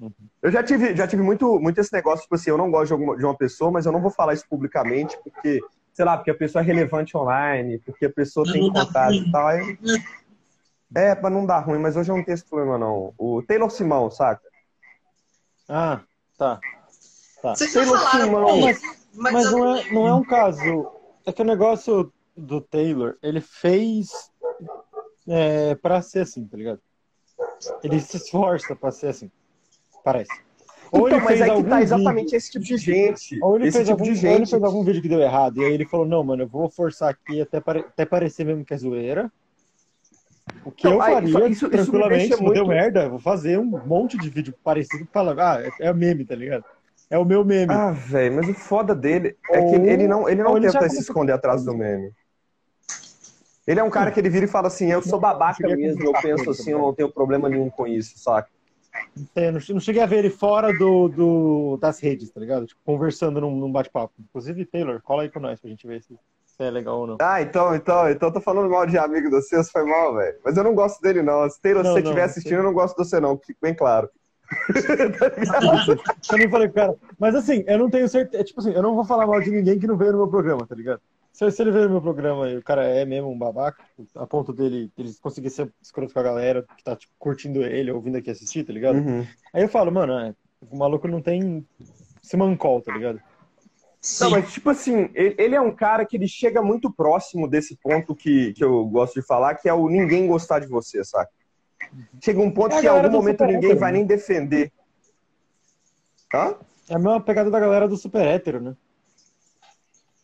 Uhum. 0.00 0.10
Eu 0.42 0.50
já 0.50 0.62
tive, 0.62 0.96
já 0.96 1.06
tive 1.06 1.22
muito, 1.22 1.60
muito 1.60 1.80
esse 1.80 1.92
negócio, 1.92 2.22
tipo 2.22 2.34
assim, 2.34 2.50
eu 2.50 2.58
não 2.58 2.70
gosto 2.70 2.88
de, 2.88 2.92
alguma, 2.92 3.16
de 3.16 3.24
uma 3.24 3.36
pessoa, 3.36 3.70
mas 3.70 3.86
eu 3.86 3.92
não 3.92 4.00
vou 4.00 4.10
falar 4.10 4.34
isso 4.34 4.44
publicamente, 4.48 5.16
porque, 5.22 5.60
sei 5.94 6.04
lá, 6.04 6.16
porque 6.18 6.30
a 6.30 6.34
pessoa 6.34 6.60
é 6.62 6.64
relevante 6.66 7.16
online, 7.16 7.78
porque 7.78 8.04
a 8.06 8.10
pessoa 8.12 8.44
tem 8.52 8.60
contato 8.70 9.06
ruim. 9.06 9.28
e 9.28 9.32
tal. 9.32 9.46
aí- 9.46 9.78
É, 10.94 11.14
pra 11.14 11.30
não 11.30 11.46
dar 11.46 11.60
ruim, 11.60 11.78
mas 11.78 11.96
hoje 11.96 12.10
eu 12.12 12.16
não 12.16 12.22
tenho 12.24 12.34
esse 12.34 12.44
problema, 12.44 12.76
não. 12.76 13.14
O 13.16 13.42
Taylor 13.42 13.70
Simão, 13.70 14.10
saca? 14.10 14.42
Ah, 15.68 16.00
tá. 16.36 16.60
Vocês 17.54 17.72
já 17.72 17.80
Taylor 17.80 17.98
falaram, 17.98 18.24
Simão. 18.26 18.60
Mas, 18.60 18.80
mas, 19.14 19.32
mas 19.32 19.44
eu- 19.46 19.58
não, 19.58 19.76
é, 19.76 19.92
não 19.92 20.06
é 20.08 20.14
um 20.14 20.24
caso. 20.24 20.92
É 21.26 21.32
que 21.32 21.42
o 21.42 21.44
negócio 21.44 22.12
do 22.36 22.60
Taylor, 22.60 23.16
ele 23.22 23.40
fez 23.40 24.08
é, 25.26 25.74
pra 25.76 26.02
ser 26.02 26.20
assim, 26.20 26.46
tá 26.46 26.56
ligado? 26.56 26.80
Ele 27.82 27.98
se 28.00 28.16
esforça 28.18 28.76
pra 28.76 28.90
ser 28.90 29.06
assim. 29.08 29.30
Parece. 30.04 30.30
Ou 31.00 31.08
então, 31.08 31.18
ele 31.18 31.24
mas 31.24 31.26
fez 31.28 31.40
aí 31.42 31.46
que 31.48 31.50
algum 31.56 31.68
tá 31.68 31.76
vídeo- 31.76 31.84
exatamente 31.84 32.36
esse 32.36 32.50
tipo 32.52 32.64
de 32.64 32.76
gente. 32.76 33.38
Ou 33.42 33.56
ele, 33.56 33.64
esse 33.68 33.76
fez 33.78 33.88
tipo 33.88 34.00
algum, 34.00 34.04
de 34.04 34.10
ou 34.26 34.32
ele 34.32 34.38
gente. 34.38 34.50
fez 34.50 34.62
algum 34.62 34.84
vídeo 34.84 35.02
que 35.02 35.08
deu 35.08 35.20
errado. 35.20 35.60
E 35.60 35.64
aí 35.64 35.72
ele 35.72 35.84
falou, 35.86 36.06
não, 36.06 36.22
mano, 36.22 36.42
eu 36.42 36.48
vou 36.48 36.70
forçar 36.70 37.10
aqui 37.10 37.40
até, 37.40 37.60
pare- 37.60 37.80
até 37.80 38.04
parecer 38.04 38.44
mesmo 38.44 38.64
que 38.64 38.72
é 38.72 38.76
zoeira. 38.76 39.30
O 40.64 40.70
que 40.70 40.84
Não, 40.86 40.94
eu 40.94 41.02
aí, 41.02 41.12
faria, 41.14 41.28
isso- 41.28 41.46
isso 41.48 41.64
me 41.64 41.70
tranquilamente, 41.72 42.36
se 42.36 42.42
não 42.42 42.52
deu 42.52 42.64
muito- 42.64 42.68
merda, 42.68 43.02
eu 43.04 43.10
vou 43.10 43.18
fazer 43.18 43.58
um 43.58 43.64
monte 43.64 44.16
de 44.18 44.28
vídeo 44.30 44.54
parecido 44.62 45.04
pra 45.06 45.24
falar, 45.24 45.56
ah, 45.56 45.62
é, 45.80 45.88
é 45.88 45.92
meme, 45.92 46.24
tá 46.24 46.34
ligado? 46.34 46.64
É 47.10 47.18
o 47.18 47.24
meu 47.24 47.44
meme. 47.44 47.72
Ah, 47.72 47.90
velho, 47.90 48.36
mas 48.36 48.48
o 48.48 48.54
foda 48.54 48.94
dele 48.94 49.36
é 49.50 49.60
que 49.62 49.76
Ou- 49.76 49.86
ele 49.86 50.06
não, 50.08 50.28
ele 50.28 50.42
não 50.42 50.56
ele 50.56 50.70
tenta 50.70 50.88
se 50.88 51.00
esconder 51.00 51.32
atrás 51.32 51.64
do 51.64 51.76
meme. 51.76 52.10
Ele 53.66 53.80
é 53.80 53.82
um 53.82 53.90
cara 53.90 54.10
que 54.10 54.20
ele 54.20 54.28
vira 54.28 54.44
e 54.44 54.48
fala 54.48 54.68
assim, 54.68 54.90
eu 54.92 55.02
sou 55.02 55.18
babaca 55.18 55.66
a 55.66 55.74
mesmo, 55.76 56.02
eu 56.04 56.12
penso 56.12 56.42
ele 56.44 56.50
assim, 56.50 56.70
eu 56.72 56.78
não 56.78 56.94
tenho 56.94 57.10
problema 57.10 57.48
nenhum 57.48 57.70
com 57.70 57.86
isso, 57.86 58.18
saca? 58.18 58.48
É, 59.34 59.50
não, 59.50 59.60
não 59.70 59.80
cheguei 59.80 60.02
a 60.02 60.06
ver 60.06 60.18
ele 60.18 60.30
fora 60.30 60.72
do, 60.72 61.08
do- 61.08 61.78
das 61.80 61.98
redes, 62.00 62.30
tá 62.30 62.40
ligado? 62.40 62.66
Tipo, 62.66 62.80
conversando 62.84 63.40
num, 63.40 63.54
num 63.56 63.70
bate-papo. 63.72 64.12
Inclusive, 64.18 64.64
Taylor, 64.64 65.00
cola 65.02 65.22
aí 65.22 65.28
com 65.30 65.40
nós 65.40 65.60
pra 65.60 65.68
gente 65.70 65.86
ver 65.86 66.00
se, 66.02 66.16
se 66.46 66.62
é 66.62 66.70
legal 66.70 67.00
ou 67.00 67.06
não. 67.06 67.16
Ah, 67.20 67.42
então, 67.42 67.74
então, 67.74 68.08
então 68.08 68.32
tô 68.32 68.40
falando 68.40 68.70
mal 68.70 68.86
de 68.86 68.96
amigo 68.96 69.28
de 69.28 69.34
vocês, 69.36 69.70
foi 69.70 69.84
mal, 69.84 70.14
velho. 70.14 70.38
Mas 70.44 70.56
eu 70.56 70.64
não 70.64 70.74
gosto 70.74 71.00
dele, 71.00 71.22
não. 71.22 71.48
Se 71.50 71.60
Taylor, 71.60 71.82
se 71.82 71.88
Não, 71.88 71.94
você 71.96 72.02
não, 72.02 72.10
estiver 72.10 72.24
assistindo, 72.24 72.50
sei. 72.50 72.58
eu 72.58 72.64
não 72.64 72.72
gosto 72.72 72.96
de 72.96 73.04
você, 73.04 73.20
não, 73.20 73.36
fique 73.38 73.58
bem 73.60 73.74
claro. 73.74 74.08
Eu 76.30 76.38
nem 76.38 76.48
falei, 76.48 76.68
cara. 76.68 76.94
Mas 77.18 77.34
assim, 77.34 77.64
eu 77.66 77.78
não 77.78 77.88
tenho 77.90 78.08
certeza. 78.08 78.44
Tipo 78.44 78.60
assim, 78.60 78.72
eu 78.72 78.82
não 78.82 78.94
vou 78.94 79.04
falar 79.04 79.26
mal 79.26 79.40
de 79.40 79.50
ninguém 79.50 79.78
que 79.78 79.86
não 79.86 79.96
veio 79.96 80.12
no 80.12 80.18
meu 80.18 80.28
programa, 80.28 80.66
tá 80.66 80.74
ligado? 80.74 81.00
Se, 81.34 81.50
se 81.50 81.62
ele 81.62 81.72
no 81.72 81.90
meu 81.90 82.00
programa 82.00 82.48
e 82.48 82.56
o 82.56 82.62
cara 82.62 82.84
é 82.84 83.04
mesmo 83.04 83.28
um 83.28 83.36
babaca, 83.36 83.82
a 84.14 84.24
ponto 84.24 84.52
dele, 84.52 84.88
dele 84.96 85.12
conseguir 85.20 85.50
ser 85.50 85.68
escroto 85.82 86.14
com 86.14 86.20
a 86.20 86.22
galera 86.22 86.64
que 86.76 86.84
tá, 86.84 86.94
tipo, 86.94 87.12
curtindo 87.18 87.60
ele, 87.64 87.90
ouvindo 87.90 88.16
aqui 88.16 88.30
assistir, 88.30 88.64
tá 88.64 88.72
ligado? 88.72 88.98
Uhum. 88.98 89.26
Aí 89.52 89.62
eu 89.62 89.68
falo, 89.68 89.90
mano, 89.90 90.12
é, 90.12 90.32
o 90.70 90.76
maluco 90.76 91.08
não 91.08 91.20
tem 91.20 91.66
simancol, 92.22 92.80
tá 92.80 92.92
ligado? 92.92 93.20
Sim. 94.00 94.24
Não, 94.24 94.30
mas 94.30 94.52
tipo 94.52 94.70
assim, 94.70 95.10
ele 95.12 95.56
é 95.56 95.60
um 95.60 95.74
cara 95.74 96.06
que 96.06 96.16
ele 96.16 96.28
chega 96.28 96.62
muito 96.62 96.88
próximo 96.92 97.48
desse 97.48 97.76
ponto 97.76 98.14
que, 98.14 98.52
que 98.52 98.62
eu 98.62 98.84
gosto 98.84 99.14
de 99.20 99.26
falar, 99.26 99.56
que 99.56 99.68
é 99.68 99.74
o 99.74 99.88
ninguém 99.88 100.28
gostar 100.28 100.60
de 100.60 100.68
você, 100.68 101.02
saca? 101.02 101.32
Chega 102.22 102.40
um 102.40 102.50
ponto 102.50 102.76
É 102.76 102.78
a 102.78 102.80
que 102.80 102.86
em 102.86 102.90
algum 102.90 103.10
momento 103.10 103.44
ninguém 103.44 103.70
hétero, 103.70 103.80
vai 103.80 103.90
né? 103.90 103.98
nem 103.98 104.06
defender. 104.06 104.72
Hã? 106.32 106.54
É 106.88 106.94
a 106.94 106.98
mesma 106.98 107.20
pegada 107.20 107.50
da 107.50 107.58
galera 107.58 107.88
do 107.88 107.96
super 107.96 108.24
hétero, 108.24 108.60
né? 108.60 108.76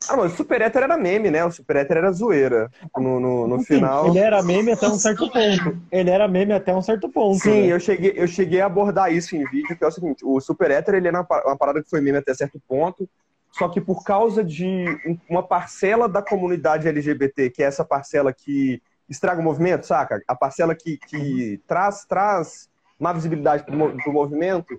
Ah, 0.08 0.16
mas 0.16 0.32
o 0.32 0.36
Super 0.36 0.62
Hétero 0.62 0.84
era 0.84 0.96
meme, 0.96 1.30
né? 1.30 1.44
O 1.44 1.50
Super 1.50 1.76
Hétero 1.76 1.98
era 2.00 2.12
zoeira. 2.12 2.70
No, 2.96 3.20
no, 3.20 3.46
no 3.46 3.56
Enfim, 3.56 3.74
final. 3.74 4.06
Ele 4.06 4.18
era 4.18 4.42
meme 4.42 4.72
até 4.72 4.88
um 4.88 4.98
certo 4.98 5.30
ponto. 5.30 5.78
Ele 5.92 6.10
era 6.10 6.26
meme 6.26 6.52
até 6.52 6.74
um 6.74 6.80
certo 6.82 7.08
ponto. 7.08 7.38
Sim, 7.38 7.62
né? 7.62 7.72
eu 7.72 7.78
cheguei, 7.78 8.12
eu 8.16 8.26
cheguei 8.26 8.60
a 8.60 8.66
abordar 8.66 9.12
isso 9.12 9.36
em 9.36 9.44
vídeo, 9.50 9.76
que 9.76 9.84
é 9.84 9.86
o 9.86 9.90
seguinte, 9.90 10.24
o 10.24 10.40
Super 10.40 10.70
Hétero, 10.70 10.96
ele 10.96 11.08
é 11.08 11.10
uma 11.10 11.24
pa- 11.24 11.42
uma 11.44 11.56
parada 11.56 11.82
que 11.82 11.90
foi 11.90 12.00
meme 12.00 12.18
até 12.18 12.32
certo 12.32 12.60
ponto, 12.66 13.08
só 13.52 13.68
que 13.68 13.80
por 13.80 14.02
causa 14.02 14.42
de 14.42 14.66
um- 15.06 15.18
uma 15.28 15.42
parcela 15.42 16.08
da 16.08 16.22
comunidade 16.22 16.88
LGBT, 16.88 17.50
que 17.50 17.62
é 17.62 17.66
essa 17.66 17.84
parcela 17.84 18.32
que 18.32 18.80
estraga 19.08 19.40
o 19.40 19.44
movimento, 19.44 19.84
saca? 19.86 20.22
A 20.26 20.34
parcela 20.34 20.74
que, 20.74 20.96
que 20.96 21.60
traz, 21.66 22.04
traz 22.06 22.70
má 22.98 23.12
visibilidade 23.12 23.64
pro, 23.64 23.96
pro 24.02 24.12
movimento, 24.12 24.78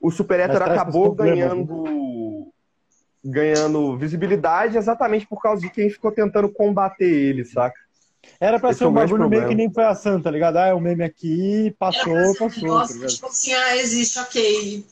o 0.00 0.10
Super 0.10 0.40
Hétero 0.40 0.64
acabou 0.64 1.14
problemas, 1.14 1.38
né? 1.38 1.44
ganhando 1.48 2.25
ganhando 3.30 3.96
visibilidade 3.96 4.76
exatamente 4.76 5.26
por 5.26 5.40
causa 5.42 5.60
de 5.62 5.70
quem 5.70 5.90
ficou 5.90 6.12
tentando 6.12 6.48
combater 6.48 7.04
ele, 7.04 7.44
saca? 7.44 7.78
Era 8.40 8.58
pra 8.58 8.70
Esse 8.70 8.78
ser 8.78 8.84
é 8.84 8.88
um 8.88 8.92
bagulho 8.92 9.28
meio 9.28 9.46
que 9.46 9.54
nem 9.54 9.72
foi 9.72 9.84
a 9.84 9.94
Santa, 9.94 10.24
tá 10.24 10.30
ligado? 10.30 10.56
Ah, 10.56 10.66
é 10.66 10.74
um 10.74 10.80
meme 10.80 11.04
aqui, 11.04 11.66
Era 11.66 11.74
passou, 11.78 12.04
pra 12.14 12.24
ser 12.24 12.42
um 12.44 12.48
passou, 12.48 12.60
tá 12.60 12.66
negócio, 12.66 12.94
ligado? 12.94 13.10
tipo 13.10 13.26
assim, 13.26 13.52
ah, 13.52 13.76
existe, 13.76 14.18
ok. 14.18 14.84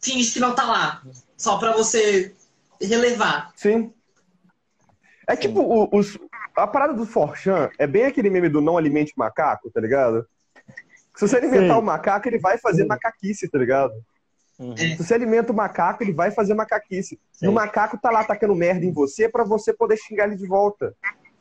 Finge 0.00 0.32
que 0.32 0.40
não 0.40 0.54
tá 0.54 0.64
lá. 0.64 1.02
Só 1.36 1.56
pra 1.58 1.72
você 1.72 2.34
relevar. 2.80 3.52
Sim. 3.56 3.92
É 5.26 5.34
tipo, 5.34 5.60
o- 5.62 5.88
os, 5.96 6.18
a 6.54 6.66
parada 6.66 6.92
do 6.92 7.06
Forchan 7.06 7.70
é 7.78 7.86
bem 7.86 8.04
aquele 8.04 8.28
meme 8.28 8.48
do 8.50 8.60
não 8.60 8.76
alimente 8.76 9.14
macaco, 9.16 9.70
tá 9.70 9.80
ligado? 9.80 10.26
Se 11.16 11.26
você 11.26 11.36
alimentar 11.36 11.74
Sim. 11.74 11.80
o 11.80 11.82
macaco, 11.82 12.28
ele 12.28 12.38
vai 12.38 12.58
fazer 12.58 12.82
Sim. 12.82 12.88
macaquice, 12.88 13.48
tá 13.48 13.58
ligado? 13.58 13.94
Uhum. 14.58 14.76
Se 14.76 14.96
você 14.96 15.14
alimenta 15.14 15.52
o 15.52 15.54
macaco, 15.56 16.02
ele 16.02 16.12
vai 16.12 16.30
fazer 16.30 16.54
macaquice. 16.54 17.14
E 17.34 17.38
Sim. 17.38 17.48
o 17.48 17.52
macaco 17.52 17.98
tá 17.98 18.10
lá 18.10 18.20
atacando 18.20 18.54
merda 18.54 18.84
em 18.84 18.92
você 18.92 19.28
pra 19.28 19.44
você 19.44 19.72
poder 19.72 19.96
xingar 19.96 20.26
ele 20.26 20.36
de 20.36 20.46
volta. 20.46 20.94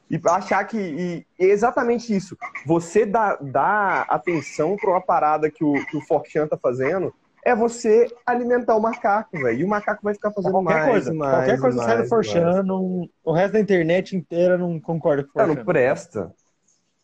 E 0.10 0.19
achar 0.26 0.63
que. 0.65 0.78
E, 0.78 1.26
é 1.39 1.45
exatamente 1.47 2.15
isso. 2.15 2.38
Você 2.65 3.06
dá, 3.06 3.36
dá 3.41 4.02
atenção 4.10 4.76
pra 4.76 4.91
uma 4.91 5.02
parada 5.02 5.49
que 5.49 5.63
o, 5.63 5.73
que 5.86 5.97
o 5.97 6.02
Forchan 6.02 6.47
tá 6.47 6.58
fazendo, 6.58 7.13
é 7.45 7.56
você 7.56 8.08
alimentar 8.26 8.76
o 8.76 8.82
macaco, 8.82 9.38
velho. 9.38 9.60
E 9.60 9.63
o 9.63 9.67
macaco 9.67 10.02
vai 10.04 10.13
ficar 10.13 10.32
fazendo 10.32 10.52
Qualquer 10.52 10.73
mais, 10.73 10.89
coisa. 10.91 11.13
e 11.13 11.17
mais. 11.17 11.36
qualquer 11.36 11.60
coisa 11.60 11.78
e 11.78 11.80
que 11.80 11.86
sai 11.86 11.95
do 11.95 11.99
mais, 11.99 12.10
e 12.10 12.15
mais. 12.15 12.28
Forchan, 12.28 12.63
não- 12.63 13.10
o 13.23 13.32
resto 13.32 13.54
da 13.54 13.60
internet 13.60 14.15
inteira 14.15 14.58
não 14.58 14.80
concorda 14.80 15.23
com 15.23 15.39
o 15.39 15.41
Ah, 15.41 15.47
não 15.47 15.56
Forchan. 15.56 15.65
presta. 15.71 16.34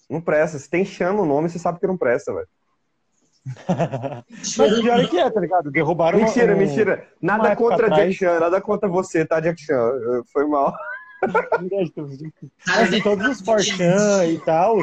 Não 0.10 0.22
presta. 0.22 0.58
Se 0.60 0.70
tem 0.70 0.84
Chan 0.84 1.14
no 1.14 1.26
nome, 1.26 1.50
você 1.50 1.60
sabe 1.60 1.80
que 1.80 1.88
não 1.88 1.98
presta, 1.98 2.34
velho. 2.34 2.48
Mas 4.58 4.78
o 4.78 4.82
pior 4.82 5.00
é 5.00 5.08
que 5.08 5.18
é, 5.18 5.30
tá 5.30 5.40
ligado? 5.40 5.72
Derrubaram 5.72 6.20
Mentira, 6.20 6.54
um- 6.56 6.58
mentira. 6.58 7.08
uma 7.22 7.38
Nada 7.38 7.56
contra 7.56 7.86
atrás- 7.88 8.04
Jack 8.04 8.14
Chan, 8.16 8.40
nada 8.40 8.60
contra 8.62 8.90
você, 8.90 9.26
tá, 9.26 9.40
Jack 9.40 9.62
Chan? 9.62 9.92
Foi 10.32 10.46
mal. 10.48 10.76
Assim, 12.68 12.98
né? 12.98 13.02
todos 13.04 13.28
os 13.28 13.42
Forchan 13.42 14.26
e 14.26 14.38
tal. 14.40 14.78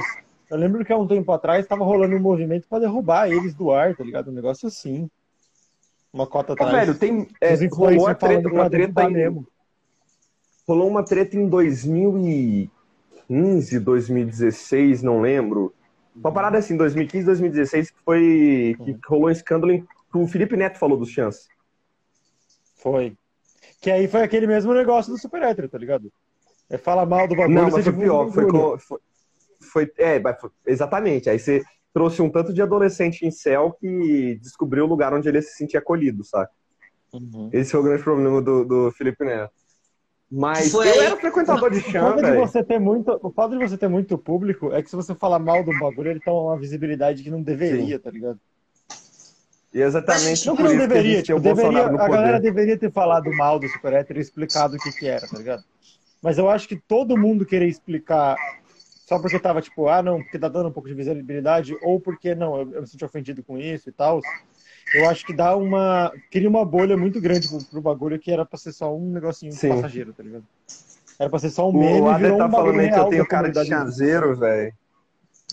Eu 0.50 0.56
lembro 0.58 0.84
que 0.84 0.92
há 0.92 0.98
um 0.98 1.06
tempo 1.06 1.32
atrás 1.32 1.66
tava 1.66 1.82
rolando 1.84 2.14
um 2.14 2.20
movimento 2.20 2.68
pra 2.68 2.78
derrubar 2.78 3.28
eles 3.30 3.54
do 3.54 3.72
ar, 3.72 3.96
tá 3.96 4.04
ligado? 4.04 4.30
Um 4.30 4.34
negócio 4.34 4.68
assim. 4.68 5.08
Uma 6.12 6.26
cota 6.26 6.52
Ô, 6.52 6.54
atrás. 6.54 6.72
velho, 6.72 6.94
tem. 6.98 7.26
É, 7.40 7.54
rolou 7.66 8.04
uma 8.04 8.14
treta, 8.14 8.48
uma 8.48 8.68
treta 8.70 9.02
em, 9.04 9.12
mesmo. 9.12 9.46
rolou 10.68 10.88
uma 10.88 11.02
treta 11.02 11.36
em 11.36 11.48
2015, 11.48 13.80
2016, 13.80 15.02
não 15.02 15.20
lembro. 15.20 15.74
Uma 16.16 16.32
parada 16.32 16.58
assim, 16.58 16.76
2015, 16.76 17.26
2016, 17.26 17.90
que 17.90 17.98
foi. 18.04 18.76
que 18.84 18.90
Uhum. 18.92 18.98
rolou 19.08 19.26
um 19.28 19.30
escândalo 19.30 19.72
em, 19.72 19.82
que 19.82 20.18
o 20.18 20.26
Felipe 20.26 20.56
Neto 20.56 20.78
falou 20.78 20.98
dos 20.98 21.10
chance. 21.10 21.48
Foi. 22.76 23.16
Que 23.80 23.90
aí 23.90 24.08
foi 24.08 24.22
aquele 24.22 24.46
mesmo 24.46 24.72
negócio 24.74 25.12
do 25.12 25.18
super 25.18 25.42
hétero, 25.42 25.68
tá 25.68 25.78
ligado? 25.78 26.10
É 26.68 26.76
fala 26.78 27.04
mal 27.06 27.28
do 27.28 27.36
bagulho, 27.36 27.54
Não, 27.54 27.70
mas 27.70 27.84
foi 27.84 27.92
pior. 27.92 28.30
Foi, 28.32 28.46
com- 28.50 28.78
foi, 28.78 28.98
foi- 29.60 29.92
é, 29.98 30.20
foi- 30.40 30.50
exatamente. 30.66 31.28
Aí 31.30 31.38
você 31.38 31.62
trouxe 31.92 32.20
um 32.22 32.30
tanto 32.30 32.52
de 32.52 32.60
adolescente 32.62 33.24
em 33.26 33.30
céu 33.30 33.72
que 33.80 34.36
descobriu 34.40 34.84
o 34.84 34.88
lugar 34.88 35.14
onde 35.14 35.28
ele 35.28 35.40
se 35.42 35.56
sentia 35.56 35.80
acolhido, 35.80 36.24
saca? 36.24 36.52
Uhum. 37.12 37.48
Esse 37.52 37.70
foi 37.72 37.80
o 37.80 37.82
grande 37.84 38.02
problema 38.02 38.42
do, 38.42 38.64
do 38.64 38.90
Felipe 38.92 39.24
Neto. 39.24 39.52
Mas 40.30 40.72
Foi 40.72 40.88
eu 40.88 40.92
aí- 40.92 41.06
era 41.06 41.16
frequentador 41.16 41.70
de 41.70 41.78
O 41.78 41.80
chão, 41.82 42.08
fato 42.08 42.24
de 42.24 42.32
você 42.32 42.64
ter 42.64 42.78
muito, 42.80 43.20
o 43.22 43.30
fato 43.30 43.52
de 43.52 43.58
você 43.58 43.78
ter 43.78 43.88
muito 43.88 44.18
público 44.18 44.72
é 44.72 44.82
que 44.82 44.90
se 44.90 44.96
você 44.96 45.14
falar 45.14 45.38
mal 45.38 45.62
do 45.62 45.78
bagulho, 45.78 46.10
ele 46.10 46.20
toma 46.20 46.50
uma 46.50 46.58
visibilidade 46.58 47.22
que 47.22 47.30
não 47.30 47.40
deveria, 47.42 47.98
tá 47.98 48.10
ligado? 48.10 48.40
E 49.72 49.80
exatamente 49.80 50.46
Não 50.46 50.56
que 50.56 50.62
por 50.62 50.68
não 50.68 50.76
isso 50.76 50.88
que 50.88 50.92
a 50.92 50.96
deveria, 50.96 51.22
tipo, 51.22 51.38
o 51.38 51.40
Bolsonaro 51.40 51.72
deveria, 51.74 51.92
no 51.92 52.00
a 52.02 52.06
poder. 52.06 52.16
galera 52.16 52.40
deveria 52.40 52.78
ter 52.78 52.90
falado 52.90 53.30
mal 53.36 53.58
do 53.58 53.68
super 53.68 53.92
hétero 53.92 54.18
e 54.18 54.22
explicado 54.22 54.76
o 54.76 54.78
que 54.80 54.90
que 54.90 55.06
era, 55.06 55.28
tá 55.28 55.38
ligado? 55.38 55.62
Mas 56.22 56.38
eu 56.38 56.48
acho 56.50 56.66
que 56.66 56.76
todo 56.76 57.16
mundo 57.16 57.44
querer 57.46 57.68
explicar 57.68 58.36
só 59.06 59.20
porque 59.20 59.38
tava 59.38 59.62
tipo, 59.62 59.86
ah, 59.86 60.02
não, 60.02 60.20
porque 60.22 60.38
tá 60.38 60.48
dando 60.48 60.70
um 60.70 60.72
pouco 60.72 60.88
de 60.88 60.94
visibilidade, 60.94 61.76
ou 61.82 62.00
porque 62.00 62.34
não, 62.34 62.60
eu, 62.60 62.72
eu 62.72 62.80
me 62.80 62.86
senti 62.88 63.04
ofendido 63.04 63.44
com 63.44 63.56
isso 63.58 63.88
e 63.88 63.92
tal. 63.92 64.20
Eu 64.94 65.08
acho 65.08 65.26
que 65.26 65.32
dá 65.32 65.56
uma. 65.56 66.12
Cria 66.30 66.48
uma 66.48 66.64
bolha 66.64 66.96
muito 66.96 67.20
grande 67.20 67.48
pro, 67.48 67.64
pro 67.64 67.80
bagulho 67.80 68.18
que 68.18 68.30
era 68.30 68.44
pra 68.44 68.58
ser 68.58 68.72
só 68.72 68.94
um 68.94 69.10
negocinho 69.10 69.52
Sim. 69.52 69.70
passageiro, 69.70 70.12
tá 70.12 70.22
ligado? 70.22 70.44
Era 71.18 71.30
pra 71.30 71.38
ser 71.38 71.50
só 71.50 71.68
um 71.68 71.72
meme 71.72 72.00
O 72.00 72.12
e 72.12 72.18
virou 72.18 72.38
tá 72.38 72.46
um 72.46 72.50
falando 72.50 72.80
aí 72.80 72.90
que 72.90 72.98
eu 72.98 73.08
tenho 73.08 73.26
cara 73.26 73.50
de 73.50 73.64
chazeiro, 73.64 74.36
velho. 74.36 74.72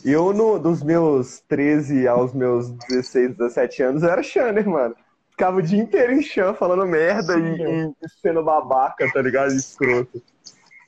E 0.03 0.11
eu, 0.11 0.33
no, 0.33 0.59
dos 0.59 0.83
meus 0.83 1.41
13 1.47 2.07
aos 2.07 2.33
meus 2.33 2.69
16, 2.89 3.37
17 3.37 3.83
anos, 3.83 4.03
eu 4.03 4.09
era 4.09 4.21
Xaner, 4.21 4.67
mano. 4.67 4.95
Ficava 5.31 5.57
o 5.57 5.61
dia 5.61 5.81
inteiro 5.81 6.13
em 6.13 6.21
chão 6.21 6.53
falando 6.53 6.85
merda 6.85 7.37
e, 7.39 7.57
Sim, 7.57 7.95
e 8.03 8.09
sendo 8.21 8.43
babaca, 8.43 9.09
tá 9.11 9.21
ligado? 9.21 9.51
Escroto. 9.53 10.21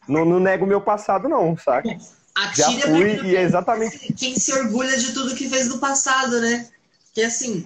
Não, 0.08 0.24
não 0.26 0.40
nego 0.40 0.66
o 0.66 0.68
meu 0.68 0.82
passado, 0.82 1.28
não, 1.28 1.58
saca? 1.58 1.90
Já 2.54 2.70
fui 2.70 3.22
e 3.24 3.36
é 3.36 3.42
exatamente. 3.42 4.14
quem 4.14 4.36
se 4.36 4.54
orgulha 4.54 4.98
de 4.98 5.14
tudo 5.14 5.36
que 5.36 5.50
fez 5.50 5.70
no 5.70 5.80
passado, 5.80 6.42
né? 6.42 6.68
Que 7.14 7.24
assim, 7.24 7.66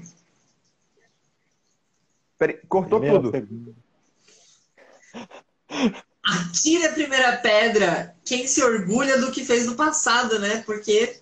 Peraí, 2.40 2.58
cortou 2.70 3.00
Primeira 3.00 3.22
tudo. 3.22 3.32
pergunta. 3.32 3.72
atire 6.24 6.86
a 6.86 6.94
primeira 6.94 7.38
pedra 7.38 8.16
quem 8.24 8.48
se 8.48 8.64
orgulha 8.64 9.18
do 9.20 9.32
que 9.32 9.44
fez 9.44 9.66
no 9.66 9.76
passado, 9.76 10.40
né? 10.40 10.64
Porque 10.66 11.18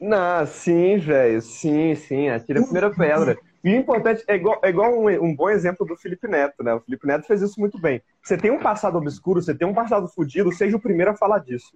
Não, 0.00 0.46
sim, 0.46 0.98
velho. 0.98 1.40
Sim, 1.40 1.94
sim. 1.94 2.28
Atira 2.28 2.60
a 2.60 2.62
primeira 2.64 2.90
pedra. 2.90 3.38
E 3.62 3.70
o 3.70 3.76
importante 3.76 4.22
é 4.28 4.36
igual, 4.36 4.60
é 4.62 4.68
igual 4.68 4.92
um, 4.98 5.08
um 5.24 5.34
bom 5.34 5.48
exemplo 5.50 5.86
do 5.86 5.96
Felipe 5.96 6.28
Neto, 6.28 6.62
né? 6.62 6.74
O 6.74 6.80
Felipe 6.80 7.06
Neto 7.06 7.26
fez 7.26 7.42
isso 7.42 7.58
muito 7.58 7.78
bem. 7.80 8.02
Você 8.22 8.36
tem 8.36 8.50
um 8.50 8.60
passado 8.60 8.96
obscuro, 8.98 9.42
você 9.42 9.54
tem 9.54 9.66
um 9.66 9.74
passado 9.74 10.08
fudido, 10.08 10.52
seja 10.52 10.76
o 10.76 10.80
primeiro 10.80 11.10
a 11.12 11.16
falar 11.16 11.38
disso. 11.40 11.70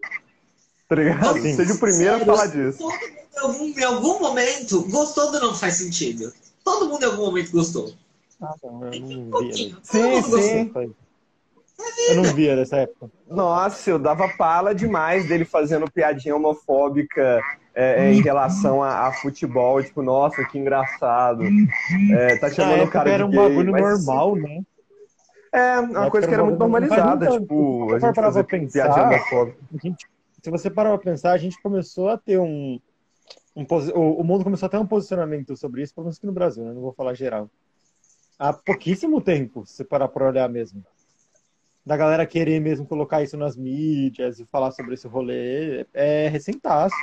Tá 0.89 0.97
ligado? 0.97 1.41
Sim. 1.41 1.55
Seja 1.57 1.75
o 1.75 1.79
primeiro 1.79 2.15
a 2.15 2.19
Sério? 2.19 2.33
falar 2.35 2.47
disso. 2.47 2.79
todo 2.79 2.93
mundo 2.93 3.31
em 3.33 3.39
algum, 3.41 3.79
em 3.81 3.85
algum 3.85 4.19
momento 4.21 4.83
gostou 4.89 5.31
do 5.33 5.41
Não 5.41 5.55
Faz 5.55 5.75
Sentido. 5.75 6.33
Todo 6.65 6.89
mundo 6.89 7.03
em 7.03 7.07
algum 7.07 7.27
momento 7.27 7.51
gostou. 7.53 7.93
Ah, 8.43 8.55
não, 8.63 8.85
eu 8.93 9.03
Um 9.03 9.25
não 9.31 9.41
via. 9.41 9.55
Sim, 9.83 10.23
sim. 10.23 10.73
Eu 12.09 12.17
não 12.17 12.25
via 12.35 12.57
dessa 12.57 12.77
época. 12.79 13.11
Nossa, 13.29 13.91
eu 13.91 13.99
dava 13.99 14.29
pala 14.37 14.75
demais 14.75 15.27
dele 15.29 15.45
fazendo 15.45 15.91
piadinha 15.91 16.37
homofóbica 16.37 17.41
é, 17.75 18.07
é, 18.09 18.13
em 18.13 18.21
relação 18.21 18.83
a, 18.83 19.07
a 19.09 19.13
futebol. 19.13 19.83
Tipo, 19.83 20.03
nossa, 20.03 20.45
que 20.45 20.59
engraçado. 20.59 21.43
É, 22.13 22.37
tá 22.37 22.51
chamando 22.51 22.85
o 22.85 22.91
cara 22.91 23.11
era 23.11 23.25
de 23.25 23.29
um 23.29 23.31
gay. 23.31 23.49
bagulho 23.49 23.73
mas- 23.73 24.07
normal, 24.07 24.37
né? 24.37 24.61
É, 25.53 25.81
uma 25.81 26.11
coisa 26.11 26.29
que 26.29 26.35
era 26.35 26.45
muito 26.45 26.59
normalizada. 26.59 27.27
Então, 27.27 27.41
Tipo, 27.41 27.87
se 27.89 27.95
a 27.95 27.99
gente 27.99 28.15
parar 28.15 28.27
fazer 28.29 28.45
pra 28.45 28.59
piadinha 28.59 28.85
pensar, 28.85 29.07
homofóbica. 29.07 29.59
A 29.75 29.79
gente- 29.79 30.07
se 30.43 30.51
você 30.51 30.71
parar 30.71 30.91
pra 30.91 30.99
pensar, 31.13 31.33
a 31.33 31.39
gente 31.39 31.61
começou 31.63 32.09
a 32.09 32.17
ter 32.17 32.39
um. 32.39 32.79
um 33.57 33.67
o, 33.95 34.21
o 34.21 34.25
mundo 34.25 34.45
começou 34.45 34.67
a 34.67 34.71
ter 34.71 34.77
um 34.79 34.87
posicionamento 34.87 35.57
sobre 35.57 35.83
isso, 35.83 35.95
pelo 35.95 36.05
menos 36.05 36.19
aqui 36.19 36.27
no 36.27 36.33
Brasil, 36.33 36.65
né? 36.65 36.73
Não 36.73 36.81
vou 36.83 36.93
falar 36.93 37.15
geral. 37.15 37.51
Há 38.41 38.55
pouquíssimo 38.55 39.21
tempo, 39.21 39.67
se 39.67 39.85
parar 39.85 40.09
pra 40.09 40.27
olhar 40.27 40.49
mesmo. 40.49 40.83
Da 41.85 41.95
galera 41.95 42.25
querer 42.25 42.59
mesmo 42.59 42.87
colocar 42.87 43.23
isso 43.23 43.37
nas 43.37 43.55
mídias 43.55 44.41
e 44.41 44.47
falar 44.47 44.71
sobre 44.71 44.95
esse 44.95 45.07
rolê, 45.07 45.87
é 45.93 46.27
recentaço. 46.29 46.97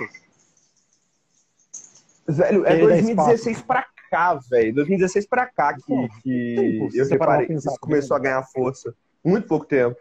Velho, 2.27 2.65
é 2.65 2.73
Ele 2.73 2.87
dá 2.87 2.87
2016 2.87 3.61
pra 3.61 3.85
cá, 4.09 4.33
velho. 4.49 4.73
2016 4.73 5.27
pra 5.27 5.45
cá 5.45 5.75
que, 5.75 5.83
Pô, 5.83 6.09
que 6.23 6.55
tempo, 6.55 6.89
eu 6.95 7.07
reparei 7.07 7.45
que 7.45 7.53
isso 7.53 7.69
começou 7.79 8.17
a 8.17 8.19
ganhar 8.19 8.41
força. 8.41 8.95
Muito 9.23 9.47
pouco 9.47 9.67
tempo. 9.67 9.95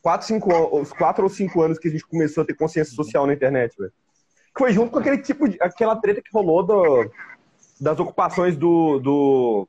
Quatro, 0.00 0.24
cinco, 0.28 0.80
os 0.80 0.92
quatro 0.92 1.24
ou 1.24 1.28
cinco 1.28 1.62
anos 1.62 1.80
que 1.80 1.88
a 1.88 1.90
gente 1.90 2.06
começou 2.06 2.44
a 2.44 2.46
ter 2.46 2.54
consciência 2.54 2.94
social 2.94 3.26
na 3.26 3.34
internet, 3.34 3.76
velho. 3.76 3.92
Que 4.54 4.58
foi 4.60 4.72
junto 4.72 4.92
com 4.92 5.00
aquele 5.00 5.18
tipo 5.18 5.48
de. 5.48 5.60
aquela 5.60 5.96
treta 5.96 6.22
que 6.22 6.30
rolou 6.32 6.64
do, 6.64 7.10
das 7.80 7.98
ocupações 7.98 8.56
do. 8.56 9.00
do 9.00 9.68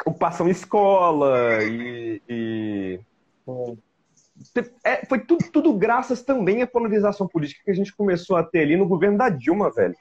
ocupação 0.00 0.48
escola 0.48 1.62
e. 1.62 2.20
e- 2.28 3.00
é, 4.84 5.04
foi 5.06 5.20
tudo, 5.20 5.44
tudo 5.52 5.72
graças 5.74 6.22
também 6.22 6.62
à 6.62 6.66
polarização 6.66 7.28
política 7.28 7.62
que 7.64 7.70
a 7.70 7.74
gente 7.74 7.94
começou 7.94 8.36
a 8.36 8.42
ter 8.42 8.60
ali 8.60 8.76
no 8.76 8.88
governo 8.88 9.18
da 9.18 9.28
Dilma, 9.28 9.70
velho. 9.70 9.94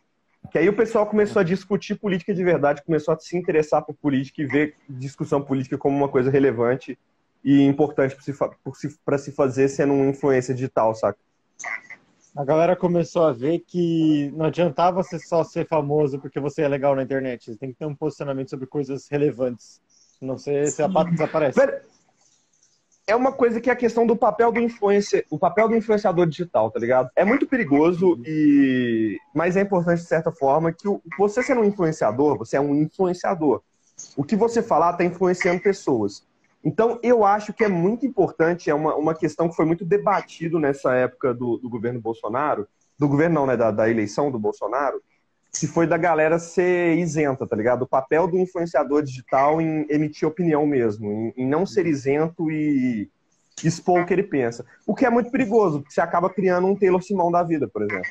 Que 0.52 0.58
aí 0.58 0.68
o 0.68 0.76
pessoal 0.76 1.06
começou 1.06 1.40
a 1.40 1.44
discutir 1.44 1.96
política 1.96 2.34
de 2.34 2.44
verdade, 2.44 2.84
começou 2.84 3.14
a 3.14 3.20
se 3.20 3.38
interessar 3.38 3.84
por 3.84 3.94
política 3.94 4.42
e 4.42 4.46
ver 4.46 4.76
discussão 4.90 5.42
política 5.42 5.78
como 5.78 5.96
uma 5.96 6.10
coisa 6.10 6.32
relevante 6.32 6.98
e 7.44 7.62
importante 7.62 8.16
para 8.16 8.24
se, 8.74 8.90
se, 8.90 9.26
se 9.26 9.32
fazer 9.32 9.68
sendo 9.68 9.94
uma 9.94 10.06
influência 10.06 10.54
digital, 10.54 10.96
saca? 10.96 11.20
A 12.36 12.46
galera 12.46 12.76
começou 12.78 13.26
a 13.26 13.34
ver 13.34 13.60
que 13.60 14.32
não 14.34 14.46
adiantava 14.46 15.04
você 15.04 15.20
só 15.20 15.44
ser 15.44 15.68
famoso 15.68 16.18
porque 16.20 16.40
você 16.40 16.62
é 16.62 16.68
legal 16.68 16.96
na 16.96 17.04
internet. 17.04 17.52
Você 17.52 17.58
tem 17.58 17.72
que 17.72 17.78
ter 17.80 17.86
um 17.86 17.96
posicionamento 17.96 18.50
sobre 18.50 18.66
coisas 18.66 19.08
relevantes. 19.10 19.82
Senão 20.18 20.38
você, 20.38 20.66
você 20.66 20.82
apa- 20.84 21.04
desaparece. 21.04 21.60
É 23.06 23.16
uma 23.16 23.34
coisa 23.34 23.60
que 23.60 23.70
é 23.70 23.74
a 23.74 23.76
questão 23.76 24.08
do 24.08 24.16
papel 24.16 24.52
do 24.52 24.62
influencer, 24.62 25.26
o 25.30 25.38
papel 25.38 25.68
do 25.68 25.76
influenciador 25.76 26.26
digital, 26.26 26.72
tá 26.72 26.80
ligado? 26.80 27.10
É 27.16 27.26
muito 27.26 27.46
perigoso 27.46 28.22
e 28.26 29.18
mas 29.36 29.58
é 29.58 29.62
importante 29.62 30.00
de 30.02 30.08
certa 30.08 30.32
forma 30.32 30.72
que 30.72 30.88
o- 30.88 31.02
você 31.18 31.44
sendo 31.44 31.62
um 31.62 31.66
influenciador, 31.66 32.38
você 32.38 32.56
é 32.56 32.62
um 32.62 32.74
influenciador. 32.76 33.62
O 34.16 34.24
que 34.24 34.38
você 34.38 34.62
falar 34.64 34.92
está 34.92 35.04
influenciando 35.04 35.62
pessoas. 35.62 36.26
Então, 36.64 37.00
eu 37.02 37.24
acho 37.26 37.54
que 37.54 37.64
é 37.64 37.68
muito 37.68 38.06
importante, 38.06 38.70
é 38.70 38.74
uma, 38.74 38.96
uma 38.96 39.16
questão 39.16 39.50
que 39.50 39.56
foi 39.56 39.66
muito 39.66 39.84
debatido 39.84 40.60
nessa 40.60 40.94
época 40.94 41.34
do, 41.34 41.58
do 41.58 41.70
governo 41.70 42.00
Bolsonaro, 42.00 42.68
do 42.98 43.08
governo 43.08 43.36
não, 43.36 43.48
né, 43.48 43.58
da, 43.58 43.72
da 43.72 43.90
eleição 43.90 44.30
do 44.30 44.38
Bolsonaro, 44.38 45.02
que 45.52 45.66
foi 45.68 45.88
da 45.88 45.98
galera 45.98 46.38
ser 46.38 46.98
isenta, 46.98 47.48
tá 47.48 47.56
ligado? 47.56 47.82
O 47.82 47.88
papel 47.88 48.28
do 48.28 48.38
influenciador 48.38 49.04
digital 49.04 49.60
em 49.60 49.86
emitir 49.90 50.28
opinião 50.28 50.66
mesmo, 50.66 51.12
em, 51.12 51.34
em 51.36 51.48
não 51.48 51.66
ser 51.66 51.88
isento 51.88 52.50
e, 52.52 53.10
expor 53.64 54.02
o 54.02 54.06
que 54.06 54.14
ele 54.14 54.24
pensa. 54.24 54.66
O 54.86 54.96
que 54.96 55.06
é 55.06 55.10
muito 55.10 55.30
perigoso, 55.30 55.80
porque 55.80 55.94
você 55.94 56.02
acaba 56.02 56.30
criando 56.30 56.68
um 56.68 56.76
Taylor 56.76 57.02
Simão 57.02 57.32
da 57.32 57.44
vida, 57.44 57.68
por 57.68 57.84
exemplo. 57.84 58.10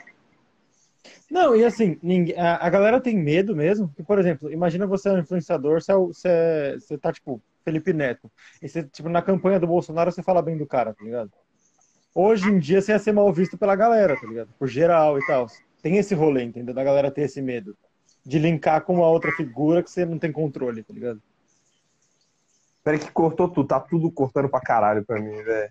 Não, 1.31 1.55
e 1.57 1.65
assim, 1.65 1.99
ninguém, 2.03 2.37
a, 2.39 2.69
galera 2.69 3.01
tem 3.01 3.17
medo 3.17 3.55
mesmo. 3.55 3.89
Que, 3.97 4.03
por 4.03 4.19
exemplo, 4.19 4.53
imagina 4.53 4.87
você 4.87 5.09
é 5.09 5.13
um 5.13 5.19
influenciador, 5.19 5.81
você, 5.81 5.93
é, 5.93 5.97
você, 5.97 6.29
é- 6.29 6.77
você 6.79 6.99
tá, 6.99 7.13
tipo, 7.13 7.41
Felipe 7.65 7.93
Neto. 7.93 8.31
E 8.63 8.69
você, 8.69 8.83
tipo, 8.85 9.09
na 9.09 9.23
campanha 9.23 9.59
do 9.61 9.67
Bolsonaro, 9.67 10.11
você 10.11 10.23
fala 10.23 10.43
bem 10.43 10.57
do 10.57 10.67
cara, 10.67 10.95
tá 10.95 11.05
ligado? 11.05 11.31
Hoje 12.15 12.49
em 12.49 12.59
dia, 12.59 12.81
você 12.83 12.93
ia 12.93 12.99
ser 12.99 13.13
mal 13.13 13.33
visto 13.33 13.57
pela 13.57 13.77
galera, 13.77 14.17
tá 14.21 14.27
ligado? 14.27 14.49
Por 14.59 14.67
geral 14.69 15.19
e 15.19 15.27
tal. 15.27 15.47
Tem 15.83 15.97
esse 15.97 16.15
rolê, 16.15 16.43
entendeu? 16.45 16.75
Da 16.75 16.83
galera 16.85 17.11
ter 17.11 17.23
esse 17.23 17.41
medo. 17.41 17.77
De 18.25 18.39
linkar 18.39 18.83
com 18.83 18.95
uma 18.97 19.09
outra 19.09 19.33
figura 19.33 19.83
que 19.83 19.91
você 19.91 20.05
não 20.05 20.19
tem 20.19 20.31
controle, 20.33 20.83
tá 20.83 20.93
ligado? 20.93 21.23
Peraí 22.83 22.99
que 22.99 23.11
cortou 23.13 23.49
tudo, 23.49 23.67
tá 23.69 23.79
tudo 23.79 24.11
cortando 24.11 24.49
pra 24.49 24.61
caralho 24.61 25.05
pra 25.05 25.21
mim, 25.21 25.43
velho. 25.43 25.71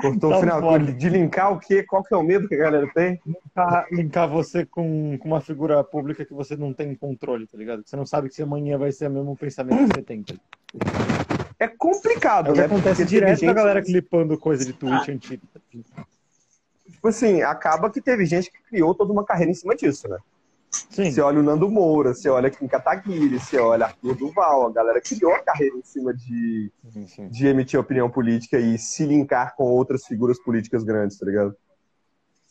Cortou 0.00 0.30
Tá 0.30 0.36
o 0.38 0.40
final 0.40 0.60
foda. 0.60 0.92
de 0.92 1.08
linkar 1.08 1.52
o 1.52 1.58
quê? 1.58 1.82
Qual 1.82 2.02
que 2.02 2.14
é 2.14 2.16
o 2.16 2.22
medo 2.22 2.48
que 2.48 2.54
a 2.54 2.58
galera 2.58 2.88
tem? 2.94 3.20
Linkar, 3.26 3.86
linkar 3.90 4.28
você 4.28 4.64
com, 4.64 5.16
com 5.18 5.28
uma 5.28 5.40
figura 5.40 5.82
pública 5.82 6.24
que 6.24 6.32
você 6.32 6.56
não 6.56 6.72
tem 6.72 6.94
controle, 6.94 7.46
tá 7.46 7.56
ligado? 7.58 7.82
Você 7.84 7.96
não 7.96 8.06
sabe 8.06 8.28
que 8.28 8.34
se 8.34 8.42
amanhã 8.42 8.78
vai 8.78 8.92
ser 8.92 9.08
o 9.08 9.12
mesmo 9.12 9.36
pensamento 9.36 9.88
que 9.88 9.94
você 9.96 10.02
tem, 10.02 10.22
tá 10.22 10.32
ligado? 10.32 10.59
É 11.58 11.68
complicado, 11.68 12.48
É 12.48 12.50
o 12.50 12.54
que 12.54 12.60
né? 12.60 12.66
acontece 12.66 13.02
Porque 13.02 13.14
direto 13.14 13.28
com 13.40 13.44
a 13.44 13.48
gente- 13.48 13.54
galera 13.54 13.82
clipando 13.82 14.38
coisa 14.38 14.64
de 14.64 14.72
tweet 14.72 15.18
tá 15.52 15.60
ligado? 15.72 16.06
Tipo 16.90 17.08
assim, 17.08 17.42
acaba 17.42 17.90
que 17.90 18.00
teve 18.00 18.24
gente 18.26 18.50
que 18.50 18.62
criou 18.64 18.94
toda 18.94 19.12
uma 19.12 19.24
carreira 19.24 19.50
em 19.50 19.54
cima 19.54 19.74
disso, 19.76 20.08
né? 20.08 20.18
Sim. 20.70 21.10
Você 21.10 21.20
olha 21.20 21.40
o 21.40 21.42
Nando 21.42 21.68
Moura, 21.68 22.14
você 22.14 22.28
olha 22.28 22.48
Kim 22.50 22.66
Kataguiri, 22.68 23.38
você 23.40 23.58
olha 23.58 23.86
Arthur 23.86 24.14
Duval, 24.16 24.66
a 24.68 24.70
galera 24.72 25.00
criou 25.00 25.34
a 25.34 25.40
carreira 25.42 25.76
em 25.76 25.82
cima 25.82 26.14
de, 26.14 26.70
Sim, 26.92 27.06
sim. 27.08 27.28
de 27.28 27.46
emitir 27.48 27.78
opinião 27.78 28.08
política 28.08 28.58
e 28.58 28.78
se 28.78 29.04
linkar 29.04 29.54
com 29.56 29.64
outras 29.64 30.04
figuras 30.06 30.38
políticas 30.42 30.84
grandes, 30.84 31.18
tá 31.18 31.26
ligado? 31.26 31.56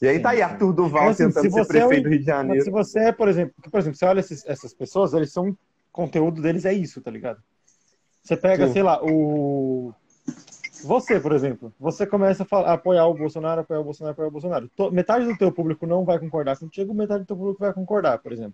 E 0.02 0.08
aí 0.08 0.18
Sim, 0.18 0.22
tá 0.22 0.30
aí. 0.32 0.42
Arthur 0.42 0.74
Duval 0.74 1.06
Mas, 1.06 1.20
assim, 1.22 1.28
tentando 1.28 1.44
se 1.44 1.52
ser 1.52 1.60
é 1.62 1.66
prefeito 1.66 2.00
um- 2.00 2.04
do 2.04 2.10
Rio 2.10 2.20
de 2.20 2.26
Mas 2.26 2.36
Janeiro. 2.36 2.64
se 2.66 2.72
você 2.72 3.00
é, 3.00 3.12
por 3.12 3.28
exemplo, 3.30 3.54
por 3.72 3.80
exemplo, 3.80 3.98
você 3.98 4.06
olha 4.06 4.20
esses- 4.20 4.46
essas 4.46 4.74
pessoas, 4.74 5.14
eles 5.14 5.32
são. 5.32 5.58
Conteúdo 5.92 6.42
deles 6.42 6.66
é 6.66 6.74
isso, 6.74 7.02
tá 7.02 7.10
ligado? 7.12 7.42
Você 8.24 8.38
pega, 8.38 8.68
Sim. 8.68 8.74
sei 8.74 8.84
lá, 8.84 9.00
o. 9.04 9.94
Você, 10.84 11.20
por 11.20 11.34
exemplo, 11.34 11.74
você 11.80 12.06
começa 12.06 12.44
a, 12.44 12.46
falar- 12.46 12.70
a 12.70 12.74
apoiar 12.74 13.06
o 13.08 13.14
Bolsonaro, 13.14 13.62
apoiar 13.62 13.82
o 13.82 13.84
Bolsonaro, 13.84 14.14
apoiar 14.14 14.28
o 14.30 14.32
Bolsonaro. 14.32 14.72
Metade 14.92 15.26
do 15.26 15.38
teu 15.38 15.52
público 15.52 15.86
não 15.86 16.06
vai 16.06 16.18
concordar 16.20 16.58
contigo, 16.58 16.94
metade 16.94 17.24
do 17.24 17.28
teu 17.28 17.36
público 17.36 17.60
vai 17.60 17.74
concordar, 17.74 18.20
por 18.20 18.32
exemplo. 18.32 18.54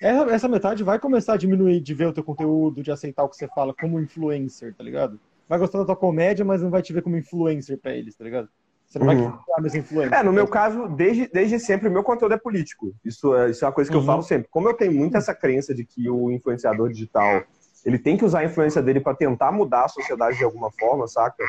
Essa, 0.00 0.30
essa 0.30 0.48
metade 0.48 0.82
vai 0.84 0.98
começar 0.98 1.34
a 1.34 1.36
diminuir 1.38 1.80
de 1.80 1.94
ver 1.94 2.06
o 2.06 2.12
teu 2.12 2.22
conteúdo, 2.24 2.82
de 2.82 2.90
aceitar 2.90 3.24
o 3.24 3.28
que 3.30 3.36
você 3.36 3.48
fala 3.48 3.72
como 3.74 3.98
influencer, 4.00 4.74
tá 4.74 4.84
ligado? 4.84 5.18
Vai 5.48 5.58
gostar 5.58 5.78
da 5.78 5.84
tua 5.86 5.96
comédia, 5.96 6.44
mas 6.44 6.60
não 6.62 6.70
vai 6.70 6.82
te 6.82 6.92
ver 6.92 7.02
como 7.02 7.16
influencer 7.16 7.78
pra 7.78 7.94
eles, 7.94 8.14
tá 8.14 8.24
ligado? 8.24 8.48
Você 8.86 8.98
não 8.98 9.06
Uhum. 9.06 9.14
vai 9.30 9.38
criar 9.44 9.60
mesmo 9.62 9.78
influencer. 9.80 10.18
É, 10.18 10.22
no 10.22 10.32
meu 10.32 10.46
caso, 10.46 10.88
desde, 10.88 11.28
desde 11.28 11.58
sempre, 11.58 11.88
o 11.88 11.92
meu 11.92 12.02
conteúdo 12.04 12.34
é 12.34 12.38
político. 12.38 12.94
Isso 13.04 13.34
é, 13.34 13.50
isso 13.50 13.64
é 13.64 13.68
uma 13.68 13.74
coisa 13.74 13.90
que 13.90 13.96
Uhum. 13.96 14.02
eu 14.02 14.06
falo 14.06 14.22
sempre. 14.22 14.48
Como 14.50 14.68
eu 14.68 14.74
tenho 14.74 14.92
muito 14.92 15.16
essa 15.16 15.34
crença 15.34 15.74
de 15.74 15.84
que 15.84 16.08
o 16.10 16.30
influenciador 16.30 16.90
digital 16.90 17.42
ele 17.84 17.98
tem 17.98 18.16
que 18.16 18.24
usar 18.24 18.40
a 18.40 18.44
influência 18.44 18.82
dele 18.82 19.00
para 19.00 19.14
tentar 19.16 19.52
mudar 19.52 19.84
a 19.84 19.88
sociedade 19.88 20.38
de 20.38 20.44
alguma 20.44 20.70
forma, 20.72 21.06
saca? 21.06 21.44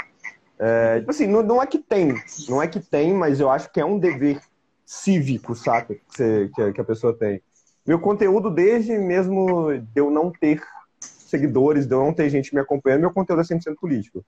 É, 0.57 0.99
tipo 0.99 1.11
assim, 1.11 1.27
não, 1.27 1.43
não 1.43 1.61
é 1.61 1.67
que 1.67 1.79
tem, 1.79 2.13
não 2.47 2.61
é 2.61 2.67
que 2.67 2.79
tem, 2.79 3.13
mas 3.13 3.39
eu 3.39 3.49
acho 3.49 3.71
que 3.71 3.79
é 3.79 3.85
um 3.85 3.99
dever 3.99 4.39
cívico, 4.85 5.55
saca? 5.55 5.95
Que, 6.15 6.49
que 6.53 6.61
a- 6.61 6.73
que 6.73 6.81
a 6.81 6.85
pessoa 6.85 7.13
tem. 7.17 7.41
Meu 7.85 7.99
conteúdo, 7.99 8.49
desde 8.49 8.97
mesmo 8.97 9.77
de 9.77 9.87
eu 10.01 10.09
não 10.09 10.31
ter 10.31 10.61
seguidores, 10.99 11.85
de 11.85 11.93
eu 11.93 11.99
não 11.99 12.13
ter 12.13 12.29
gente 12.29 12.53
me 12.53 12.61
acompanhando, 12.61 13.01
meu 13.01 13.13
conteúdo 13.13 13.41
é 13.41 13.43
100% 13.43 13.75
político. 13.79 14.23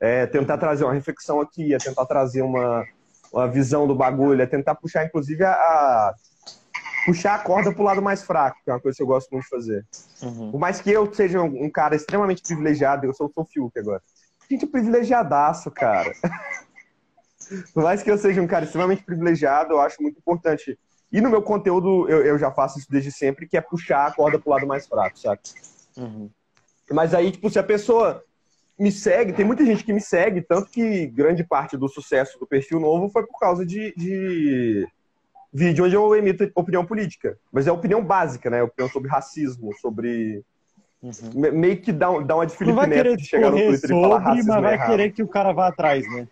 É 0.00 0.26
tentar 0.26 0.58
trazer 0.58 0.84
uma 0.84 0.94
reflexão 0.94 1.40
aqui, 1.40 1.74
é 1.74 1.78
tentar 1.78 2.06
trazer 2.06 2.42
uma, 2.42 2.84
uma 3.32 3.46
visão 3.46 3.86
do 3.86 3.94
bagulho, 3.94 4.40
é 4.42 4.46
tentar 4.46 4.74
puxar, 4.74 5.04
inclusive, 5.04 5.44
a, 5.44 5.52
a- 5.52 6.14
puxar 7.04 7.34
a 7.34 7.38
corda 7.38 7.72
pro 7.72 7.82
lado 7.82 8.02
mais 8.02 8.22
fraco, 8.22 8.58
que 8.64 8.70
é 8.70 8.74
uma 8.74 8.80
coisa 8.80 8.96
que 8.96 9.02
eu 9.02 9.06
gosto 9.06 9.30
muito 9.30 9.44
de 9.44 9.50
fazer. 9.50 9.86
Uhum. 10.22 10.50
Por 10.50 10.58
mais 10.60 10.80
que 10.80 10.90
eu 10.90 11.12
seja 11.12 11.40
um, 11.40 11.64
um 11.64 11.70
cara 11.70 11.96
extremamente 11.96 12.42
privilegiado, 12.42 13.06
eu 13.06 13.14
sou 13.14 13.32
o 13.34 13.44
Fiuk 13.44 13.78
agora. 13.78 14.02
Gente, 14.50 14.66
privilegiadaço, 14.66 15.70
cara. 15.70 16.12
Por 17.74 17.82
mais 17.82 18.02
que 18.02 18.10
eu 18.10 18.18
seja 18.18 18.40
um 18.40 18.46
cara 18.46 18.64
extremamente 18.64 19.02
privilegiado, 19.02 19.72
eu 19.72 19.80
acho 19.80 20.00
muito 20.00 20.18
importante. 20.18 20.78
E 21.10 21.20
no 21.20 21.30
meu 21.30 21.42
conteúdo, 21.42 22.08
eu, 22.08 22.24
eu 22.24 22.38
já 22.38 22.50
faço 22.50 22.78
isso 22.78 22.90
desde 22.90 23.10
sempre, 23.10 23.46
que 23.46 23.56
é 23.56 23.60
puxar 23.60 24.06
a 24.06 24.12
corda 24.12 24.38
pro 24.38 24.50
lado 24.50 24.66
mais 24.66 24.86
fraco, 24.86 25.18
sabe? 25.18 25.40
Uhum. 25.96 26.30
Mas 26.90 27.14
aí, 27.14 27.32
tipo, 27.32 27.50
se 27.50 27.58
a 27.58 27.62
pessoa 27.62 28.22
me 28.78 28.90
segue, 28.90 29.32
tem 29.32 29.44
muita 29.44 29.64
gente 29.64 29.84
que 29.84 29.92
me 29.92 30.00
segue, 30.00 30.40
tanto 30.40 30.70
que 30.70 31.06
grande 31.06 31.44
parte 31.44 31.76
do 31.76 31.88
sucesso 31.88 32.38
do 32.38 32.46
perfil 32.46 32.80
novo 32.80 33.10
foi 33.10 33.26
por 33.26 33.38
causa 33.38 33.66
de, 33.66 33.92
de 33.96 34.88
vídeo 35.52 35.84
onde 35.84 35.94
eu 35.94 36.14
emito 36.16 36.50
opinião 36.54 36.84
política. 36.84 37.36
Mas 37.52 37.66
é 37.66 37.72
opinião 37.72 38.04
básica, 38.04 38.48
né? 38.50 38.62
Opinião 38.62 38.90
sobre 38.90 39.08
racismo, 39.10 39.72
sobre. 39.80 40.42
Uhum. 41.02 41.12
me- 41.34 41.50
Meio 41.50 41.80
que 41.80 41.92
dá, 41.92 42.08
dá 42.20 42.34
uma 42.36 42.46
de 42.46 42.54
Felipe 42.54 42.76
vai 42.76 42.86
Neto 42.86 43.16
de 43.16 43.24
chegar 43.24 43.50
no 43.50 43.56
Twitter 43.56 43.90
e 43.90 44.00
falar 44.00 44.08
sobre, 44.16 44.24
racismo 44.28 44.52
mas 44.52 44.62
vai 44.62 44.74
errado. 44.74 44.90
querer 44.90 45.10
que 45.12 45.22
o 45.22 45.28
cara 45.28 45.52
vá 45.52 45.68
atrás, 45.68 46.06
né? 46.14 46.28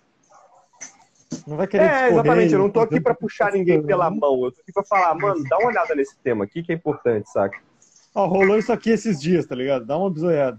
Não 1.46 1.56
vai 1.56 1.66
querer 1.66 1.84
É, 1.84 2.08
exatamente. 2.10 2.52
Eu 2.52 2.58
não 2.58 2.70
tô 2.70 2.80
aqui 2.80 3.00
pra 3.00 3.12
o 3.12 3.14
que 3.14 3.20
puxar 3.22 3.52
ninguém 3.52 3.82
pela 3.82 4.10
mão. 4.10 4.44
Eu 4.44 4.52
tô 4.52 4.60
aqui 4.60 4.72
pra 4.72 4.84
falar, 4.84 5.14
mano, 5.14 5.42
dá 5.48 5.56
uma 5.58 5.68
olhada 5.68 5.94
nesse 5.94 6.16
tema 6.18 6.44
aqui 6.44 6.62
que 6.62 6.72
é 6.72 6.74
importante, 6.74 7.30
saca? 7.30 7.58
Ó, 8.14 8.26
rolou 8.26 8.58
isso 8.58 8.72
aqui 8.72 8.90
esses 8.90 9.20
dias, 9.20 9.46
tá 9.46 9.54
ligado? 9.54 9.86
Dá 9.86 9.96
uma 9.96 10.10
bisoiada. 10.10 10.58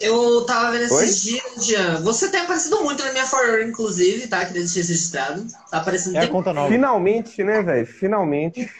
Eu 0.00 0.46
tava 0.46 0.70
vendo 0.72 0.90
Oi? 0.92 1.04
esses 1.04 1.22
dias, 1.22 1.66
Jean. 1.66 2.00
Você 2.02 2.30
tem 2.30 2.40
aparecido 2.40 2.82
muito 2.82 3.04
na 3.04 3.12
minha 3.12 3.26
For 3.26 3.60
inclusive, 3.60 4.26
tá? 4.28 4.38
Queria 4.46 4.62
deixar 4.62 4.76
registrado. 4.76 5.46
Tá 5.70 5.76
aparecendo 5.78 6.16
É 6.16 6.20
a 6.20 6.28
conta 6.28 6.54
nova. 6.54 6.70
Finalmente, 6.72 7.44
né, 7.44 7.62
velho? 7.62 7.86
Finalmente. 7.86 8.70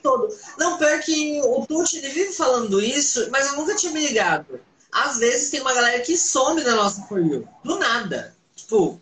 todo. 0.00 0.28
Não, 0.56 0.78
pior 0.78 1.00
que 1.00 1.40
o 1.44 1.66
Tuti, 1.66 1.98
ele 1.98 2.10
vive 2.10 2.32
falando 2.32 2.80
isso, 2.80 3.28
mas 3.32 3.50
eu 3.50 3.58
nunca 3.58 3.74
tinha 3.74 3.92
me 3.92 4.06
ligado. 4.06 4.60
Às 4.92 5.18
vezes 5.18 5.50
tem 5.50 5.60
uma 5.60 5.74
galera 5.74 5.98
que 6.00 6.16
some 6.16 6.62
da 6.62 6.76
nossa 6.76 7.02
For 7.02 7.18
You. 7.18 7.48
Do 7.64 7.76
nada. 7.78 8.34
Tipo, 8.54 9.00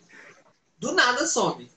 do 0.79 0.91
nada 0.93 1.27
some. 1.27 1.69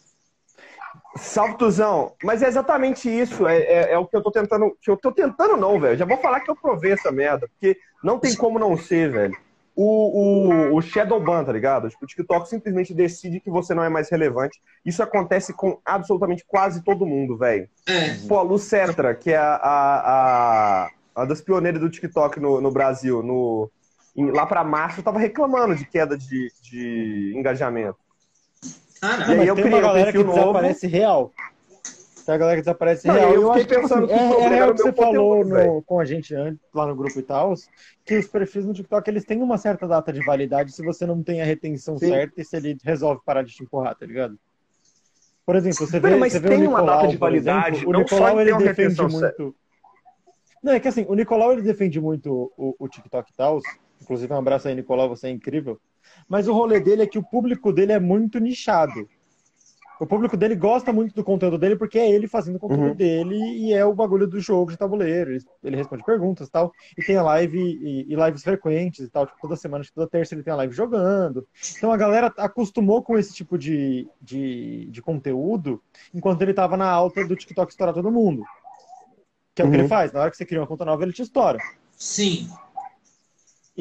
Salve, 1.17 1.59
Tuzão. 1.59 2.15
Mas 2.23 2.43
é 2.43 2.49
exatamente 2.49 3.11
isso. 3.11 3.47
É, 3.47 3.59
é- 3.59 3.93
é 3.93 3.99
o 3.99 4.07
que 4.07 4.17
eu 4.17 4.23
tô 4.23 4.31
tentando. 4.31 4.75
Que 4.81 4.91
eu 4.91 4.97
tô 4.97 5.13
tentando, 5.13 5.57
não, 5.59 5.79
velho. 5.79 5.99
Já 5.99 6.07
vou 6.07 6.17
falar 6.17 6.41
que 6.41 6.51
eu 6.51 6.57
provei 6.57 6.93
essa 6.93 7.13
merda. 7.13 7.49
Porque 7.49 7.79
não 8.03 8.19
tem 8.19 8.35
como 8.35 8.59
não 8.59 8.77
ser, 8.79 9.11
velho. 9.11 9.37
O, 9.83 10.73
o, 10.73 10.77
o 10.77 10.83
Shadowban, 10.83 11.43
tá 11.43 11.51
ligado? 11.53 11.88
Tipo, 11.88 12.05
o 12.05 12.07
TikTok 12.07 12.47
simplesmente 12.47 12.93
decide 12.93 13.40
que 13.40 13.49
você 13.49 13.73
não 13.75 13.83
é 13.83 13.88
mais 13.88 14.11
relevante. 14.11 14.61
Isso 14.85 15.03
acontece 15.03 15.55
com 15.55 15.79
absolutamente 15.83 16.45
quase 16.47 16.85
todo 16.85 17.07
mundo, 17.07 17.38
velho. 17.38 17.66
É. 17.88 18.14
Pô, 18.29 18.37
a 18.37 18.43
Lucetra, 18.43 19.14
que 19.14 19.31
é 19.33 19.38
a, 19.38 19.55
a, 19.55 20.85
a, 20.85 20.90
a 21.14 21.25
das 21.25 21.40
pioneiras 21.40 21.81
do 21.81 21.88
TikTok 21.88 22.38
no, 22.38 22.61
no 22.61 22.71
Brasil, 22.71 23.23
no, 23.23 23.71
em- 24.14 24.31
lá 24.31 24.45
pra 24.45 24.62
março, 24.62 25.03
tava 25.03 25.19
reclamando 25.19 25.75
de 25.75 25.87
queda 25.87 26.14
de, 26.19 26.53
de 26.61 27.33
engajamento. 27.35 27.97
Caralho. 29.01 29.31
E 29.31 29.33
aí 29.33 29.38
Mas 29.38 29.49
eu 29.49 29.55
tem 29.55 29.64
criei 29.64 29.79
uma 29.79 29.83
um 29.83 29.88
galera 29.88 30.12
que 30.12 30.19
perfil 30.19 30.27
novo. 30.27 30.40
desaparece 30.53 30.87
real. 30.87 31.33
Tem 32.31 32.37
a 32.37 32.38
galera 32.38 32.57
que 32.59 32.62
desaparece 32.62 33.09
Não, 33.09 33.16
real. 33.16 33.35
eu 33.35 33.43
Eu 33.43 33.51
acho 33.51 33.66
que, 33.66 33.75
pensando 33.75 34.05
assim, 34.05 34.07
que 34.07 34.14
o 34.14 34.40
é, 34.40 34.45
é 34.45 34.49
real 34.51 34.69
era 34.69 34.73
que 34.73 34.81
o 34.81 34.85
você 34.85 34.93
falou 34.93 35.45
no- 35.45 35.83
com 35.83 35.99
a 35.99 36.05
gente 36.05 36.33
antes, 36.33 36.61
lá 36.73 36.87
no 36.87 36.95
grupo 36.95 37.19
e 37.19 37.23
tal, 37.25 37.53
que 38.05 38.19
os 38.19 38.29
perfis 38.29 38.64
no 38.64 38.73
TikTok 38.73 39.11
eles 39.11 39.25
têm 39.25 39.43
uma 39.43 39.59
certa 39.59 39.88
data 39.88 40.12
de 40.12 40.21
validade 40.23 40.71
se 40.73 40.81
você 40.85 41.05
não 41.07 41.25
tem 41.25 41.43
a 41.43 41.45
retenção 41.45 41.99
Sim. 41.99 42.09
certa 42.09 42.40
e 42.40 42.45
se 42.45 42.57
ele 42.57 42.77
resolve 42.85 43.21
parar 43.27 43.43
de 43.43 43.53
te 43.53 43.64
empurrar, 43.64 43.97
tá 43.97 44.07
ligado? 44.07 44.38
Por 45.45 45.57
exemplo, 45.57 45.85
você 45.85 45.99
vê, 45.99 46.14
mas 46.14 46.33
você 46.33 46.38
vê 46.38 46.49
tem 46.51 46.59
o 46.59 46.61
uma 46.61 46.69
Nicolau, 46.69 46.99
data 46.99 47.09
de 47.09 47.16
validade, 47.16 47.75
exemplo, 47.79 47.90
o 47.90 47.93
não 47.93 48.01
Nicolau 48.05 48.40
ele 48.40 48.53
uma 48.53 48.59
defende 48.61 49.07
muito. 49.09 49.57
Não, 50.62 50.73
é 50.73 50.79
que 50.79 50.87
assim, 50.87 51.05
o 51.09 51.14
Nicolau 51.14 51.53
ele 51.53 51.62
defende 51.62 52.01
muito 52.01 52.53
o, 52.57 52.77
o 52.79 52.88
TikTok 52.88 53.33
e 53.33 53.35
tal. 53.35 53.59
Inclusive, 54.01 54.33
um 54.33 54.37
abraço 54.37 54.69
aí, 54.69 54.75
Nicolau, 54.75 55.09
você 55.09 55.27
é 55.27 55.31
incrível. 55.31 55.81
Mas 56.29 56.49
o 56.49 56.53
rolê 56.53 56.81
dele 56.81 57.03
é 57.03 57.07
que 57.07 57.19
o 57.19 57.25
público 57.25 57.73
dele 57.73 57.93
é 57.93 57.99
muito 58.01 58.38
nichado. 58.38 59.09
O 60.01 60.07
público 60.07 60.35
dele 60.35 60.57
gosta 60.57 60.93
muito 60.95 61.15
do 61.15 61.23
conteúdo 61.23 61.59
dele 61.59 61.77
porque 61.77 61.99
é 61.99 62.11
ele 62.11 62.27
fazendo 62.27 62.57
o 62.57 62.59
conteúdo 62.59 62.89
Uhum. 62.89 62.95
dele 62.95 63.37
e 63.37 63.73
é 63.75 63.85
o 63.85 63.95
bagulho 63.95 64.27
do 64.27 64.41
jogo 64.41 64.71
de 64.71 64.79
tabuleiro. 64.79 65.31
Ele, 65.33 65.45
ele 65.63 65.77
responde 65.77 66.03
perguntas 66.03 66.49
e 66.49 66.51
tal. 66.51 66.73
E 66.97 67.03
tem 67.05 67.17
a 67.17 67.23
live 67.23 67.59
e, 67.59 68.07
e 68.11 68.15
lives 68.17 68.43
frequentes 68.43 69.01
e 69.07 69.11
tal. 69.11 69.27
Tipo, 69.27 69.39
toda 69.43 69.57
semana, 69.57 69.83
acho 69.83 69.91
que 69.91 69.95
toda 69.95 70.09
terça 70.09 70.35
ele 70.35 70.43
tem 70.43 70.53
a 70.55 70.57
live 70.57 70.73
jogando. 70.75 71.47
Então 71.77 71.93
a 71.93 71.99
galera 71.99 72.33
acostumou 72.39 73.03
com 73.03 73.19
esse 73.19 73.35
tipo 73.35 73.59
de, 73.59 74.09
de, 74.23 74.87
de 74.91 75.03
conteúdo 75.03 75.83
enquanto 76.15 76.41
ele 76.41 76.55
tava 76.55 76.79
na 76.79 76.89
alta 76.89 77.23
do 77.27 77.37
TikTok 77.37 77.71
estourar 77.71 77.95
todo 77.95 78.11
mundo. 78.11 78.43
Que 79.55 79.61
é 79.61 79.65
o 79.67 79.69
que 79.71 79.77
Uhum. 79.77 79.81
ele 79.83 79.89
faz. 79.89 80.13
Na 80.13 80.21
hora 80.21 80.31
que 80.31 80.37
você 80.39 80.47
cria 80.47 80.61
uma 80.63 80.67
conta 80.67 80.85
nova, 80.87 81.03
ele 81.03 81.13
te 81.13 81.21
estoura. 81.21 81.59
Sim. 81.95 82.49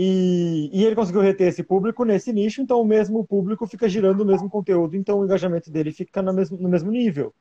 E, 0.01 0.69
e 0.71 0.85
ele 0.85 0.95
conseguiu 0.95 1.19
reter 1.19 1.49
esse 1.49 1.61
público 1.61 2.05
nesse 2.05 2.31
nicho, 2.31 2.61
então 2.61 2.79
o 2.79 2.85
mesmo 2.85 3.25
público 3.27 3.67
fica 3.67 3.89
girando 3.89 4.21
o 4.21 4.25
mesmo 4.25 4.49
conteúdo, 4.49 4.95
então 4.95 5.19
o 5.19 5.25
engajamento 5.25 5.69
dele 5.69 5.91
fica 5.91 6.21
no 6.21 6.31
mesmo, 6.31 6.57
no 6.57 6.69
mesmo 6.69 6.89
nível. 6.89 7.33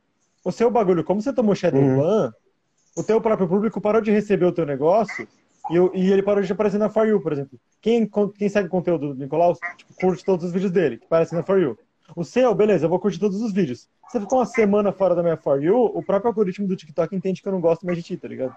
O 0.45 0.51
seu 0.51 0.69
bagulho, 0.69 1.05
como 1.05 1.23
você 1.23 1.33
tomou 1.33 1.55
shadow 1.55 1.81
Uhum. 1.81 1.99
ban, 1.99 2.33
o 2.97 3.05
teu 3.05 3.21
próprio 3.21 3.47
público 3.47 3.81
parou 3.81 4.01
de 4.01 4.11
receber 4.11 4.45
o 4.45 4.51
teu 4.51 4.67
negócio 4.67 5.29
e, 5.71 5.77
e 6.01 6.11
ele 6.13 6.21
parou 6.21 6.43
de 6.43 6.53
aparecer 6.53 6.79
na 6.79 6.91
For 6.91 7.07
You, 7.07 7.21
por 7.23 7.33
exemplo. 7.33 7.57
Quem, 7.81 8.11
quem 8.37 8.49
segue 8.49 8.67
o 8.67 8.71
conteúdo 8.73 9.15
do 9.15 9.21
Nicolau, 9.21 9.55
tipo, 9.77 9.95
curte 9.95 10.25
todos 10.25 10.47
os 10.47 10.51
vídeos 10.53 10.73
dele, 10.73 10.99
que 10.99 11.05
aparecem 11.05 11.39
na 11.39 11.45
For 11.45 11.61
You. 11.61 11.79
O 12.17 12.25
seu, 12.25 12.53
beleza, 12.57 12.87
eu 12.87 12.91
vou 12.91 12.99
curtir 12.99 13.21
todos 13.21 13.41
os 13.41 13.53
vídeos. 13.53 13.89
Você 14.09 14.19
ficou 14.19 14.41
uma 14.41 14.47
semana 14.47 14.91
fora 14.91 15.15
da 15.15 15.23
minha 15.23 15.37
For 15.37 15.63
You, 15.63 15.77
o 15.77 16.03
próprio 16.03 16.31
algoritmo 16.31 16.67
do 16.67 16.75
TikTok 16.75 17.15
entende 17.15 17.41
que 17.41 17.47
eu 17.47 17.53
não 17.53 17.61
gosto 17.61 17.87
mais 17.87 17.99
de 17.99 18.03
ti, 18.03 18.17
tá 18.17 18.27
ligado? 18.27 18.53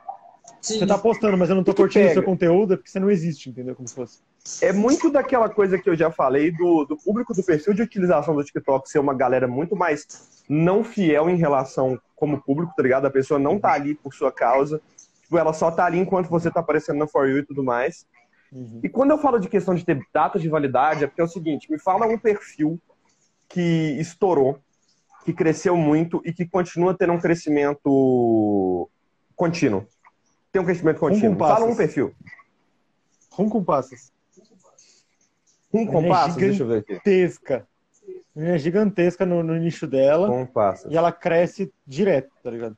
Sim. 0.61 0.79
Você 0.79 0.85
tá 0.85 0.97
postando, 0.97 1.37
mas 1.37 1.49
eu 1.49 1.55
não 1.55 1.63
tô 1.63 1.73
curtindo 1.73 2.07
o 2.07 2.13
seu 2.13 2.23
conteúdo, 2.23 2.73
é 2.73 2.77
porque 2.77 2.89
você 2.89 2.99
não 2.99 3.09
existe, 3.09 3.49
entendeu? 3.49 3.75
Como 3.75 3.87
se 3.87 3.95
fosse. 3.95 4.19
É 4.61 4.71
muito 4.71 5.09
daquela 5.11 5.49
coisa 5.49 5.77
que 5.77 5.89
eu 5.89 5.95
já 5.95 6.11
falei 6.11 6.51
do, 6.51 6.85
do 6.85 6.97
público 6.97 7.33
do 7.33 7.43
perfil 7.43 7.73
de 7.73 7.81
utilização 7.81 8.35
do 8.35 8.43
TikTok 8.43 8.89
ser 8.89 8.99
uma 8.99 9.13
galera 9.13 9.47
muito 9.47 9.75
mais 9.75 10.43
não 10.49 10.83
fiel 10.83 11.29
em 11.29 11.35
relação 11.35 11.99
como 12.15 12.41
público, 12.41 12.73
tá 12.75 12.83
ligado? 12.83 13.05
A 13.05 13.11
pessoa 13.11 13.39
não 13.39 13.59
tá 13.59 13.73
ali 13.73 13.95
por 13.95 14.13
sua 14.13 14.31
causa. 14.31 14.81
Tipo, 15.23 15.37
ela 15.37 15.53
só 15.53 15.71
tá 15.71 15.85
ali 15.85 15.99
enquanto 15.99 16.27
você 16.27 16.51
tá 16.51 16.59
aparecendo 16.59 16.97
na 16.97 17.07
For 17.07 17.27
You 17.27 17.39
e 17.39 17.45
tudo 17.45 17.63
mais. 17.63 18.05
Uhum. 18.51 18.81
E 18.83 18.89
quando 18.89 19.11
eu 19.11 19.17
falo 19.17 19.39
de 19.39 19.47
questão 19.47 19.73
de 19.73 19.85
ter 19.85 19.99
datas 20.13 20.41
de 20.41 20.49
validade, 20.49 21.03
é 21.03 21.07
porque 21.07 21.21
é 21.21 21.23
o 21.23 21.27
seguinte, 21.27 21.71
me 21.71 21.79
fala 21.79 22.05
um 22.05 22.17
perfil 22.17 22.79
que 23.47 23.95
estourou, 23.99 24.59
que 25.23 25.33
cresceu 25.33 25.77
muito 25.77 26.21
e 26.25 26.33
que 26.33 26.45
continua 26.45 26.93
tendo 26.93 27.13
um 27.13 27.19
crescimento 27.19 28.89
contínuo. 29.35 29.87
Tem 30.51 30.61
um 30.61 30.65
crescimento 30.65 30.99
contínuo. 30.99 31.37
com. 31.37 31.47
Fala 31.47 31.65
um 31.65 31.75
perfil. 31.75 32.13
Rum 33.31 33.49
com 33.49 33.63
passas. 33.63 34.11
Um 35.73 35.83
é 35.83 35.85
compasso, 35.85 36.33
gigante. 36.33 36.47
deixa 36.49 36.63
eu 36.63 36.67
ver 36.67 36.77
aqui. 36.79 36.87
Gigantesca. 36.93 37.67
Ela 38.35 38.47
é 38.49 38.57
gigantesca 38.57 39.25
no, 39.25 39.41
no 39.41 39.55
nicho 39.55 39.87
dela. 39.87 40.27
Compasso. 40.27 40.87
E 40.89 40.97
ela 40.97 41.11
cresce 41.13 41.71
direto, 41.87 42.29
tá 42.43 42.49
ligado? 42.51 42.75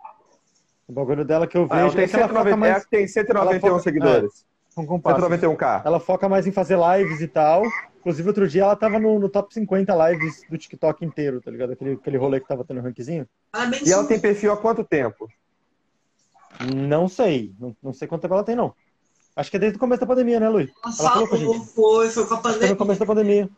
O 0.87 0.93
bagulho 0.93 1.25
dela 1.25 1.47
que 1.47 1.57
eu 1.57 1.67
Ah, 1.71 1.79
ela 1.79 1.89
vejo 1.89 1.95
tem, 1.95 2.03
é 2.05 2.07
que 2.07 2.15
ela 2.15 2.27
foca 2.27 2.43
190, 2.43 2.57
mais 2.57 2.83
é, 2.83 2.87
tem 2.89 3.07
191 3.07 3.51
ela 3.51 3.59
foca- 3.59 3.83
seguidores. 3.83 4.45
com 4.75 4.85
compassos. 4.85 5.23
191k. 5.23 5.81
Ela 5.85 5.99
foca 5.99 6.29
mais 6.29 6.45
em 6.45 6.51
fazer 6.51 6.77
lives 6.77 7.21
e 7.21 7.27
tal. 7.27 7.63
Inclusive, 7.99 8.27
outro 8.27 8.47
dia 8.47 8.63
ela 8.63 8.75
tava 8.75 8.99
no, 8.99 9.17
no 9.17 9.29
top 9.29 9.51
50 9.53 10.09
lives 10.09 10.41
do 10.49 10.57
TikTok 10.57 11.03
inteiro, 11.05 11.41
tá 11.41 11.49
ligado? 11.49 11.71
Aquele, 11.73 11.93
aquele 11.93 12.17
rolê 12.17 12.39
que 12.39 12.47
tava 12.47 12.63
tendo 12.65 12.81
rankzinho. 12.81 13.27
Parabéns. 13.51 13.87
E 13.87 13.91
ela 13.91 14.05
tem 14.05 14.19
perfil 14.19 14.51
há 14.51 14.57
quanto 14.57 14.83
tempo? 14.83 15.27
Não 16.75 17.07
sei. 17.07 17.53
Não, 17.59 17.75
não 17.81 17.93
sei 17.93 18.07
quanto 18.07 18.21
tempo 18.21 18.33
ela 18.33 18.43
tem, 18.43 18.55
não. 18.55 18.73
Acho 19.35 19.49
que 19.49 19.57
é 19.57 19.59
desde 19.59 19.77
o 19.77 19.79
começo 19.79 20.01
da 20.01 20.07
pandemia, 20.07 20.39
né, 20.39 20.47
Luiz? 20.47 20.69
Ela 20.83 20.93
Ela 20.99 21.27
falou 21.27 21.27
foi, 21.65 22.09
foi 22.09 22.25
com 22.27 22.33
a 22.35 22.37
Foi 22.37 22.51
no 22.51 22.53
pandemia. 22.53 22.75
começo 22.75 22.99
da 22.99 23.05
pandemia. 23.05 23.49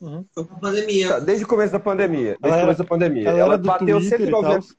Uhum. 0.00 0.24
Foi 0.34 0.44
com 0.44 0.54
a 0.54 0.58
pandemia. 0.58 1.08
Tá, 1.08 1.18
Desde 1.20 1.44
o 1.44 1.48
começo 1.48 1.72
da 1.72 1.80
pandemia. 1.80 2.36
Desde 2.40 2.48
Ela 2.48 2.56
o 2.56 2.60
começo 2.60 2.82
da 2.82 2.88
pandemia. 2.88 3.28
Ela, 3.28 3.38
Ela, 3.38 3.58
bateu 3.58 3.98
Twitter 3.98 4.20
e 4.20 4.24
190, 4.26 4.60
tal. 4.60 4.76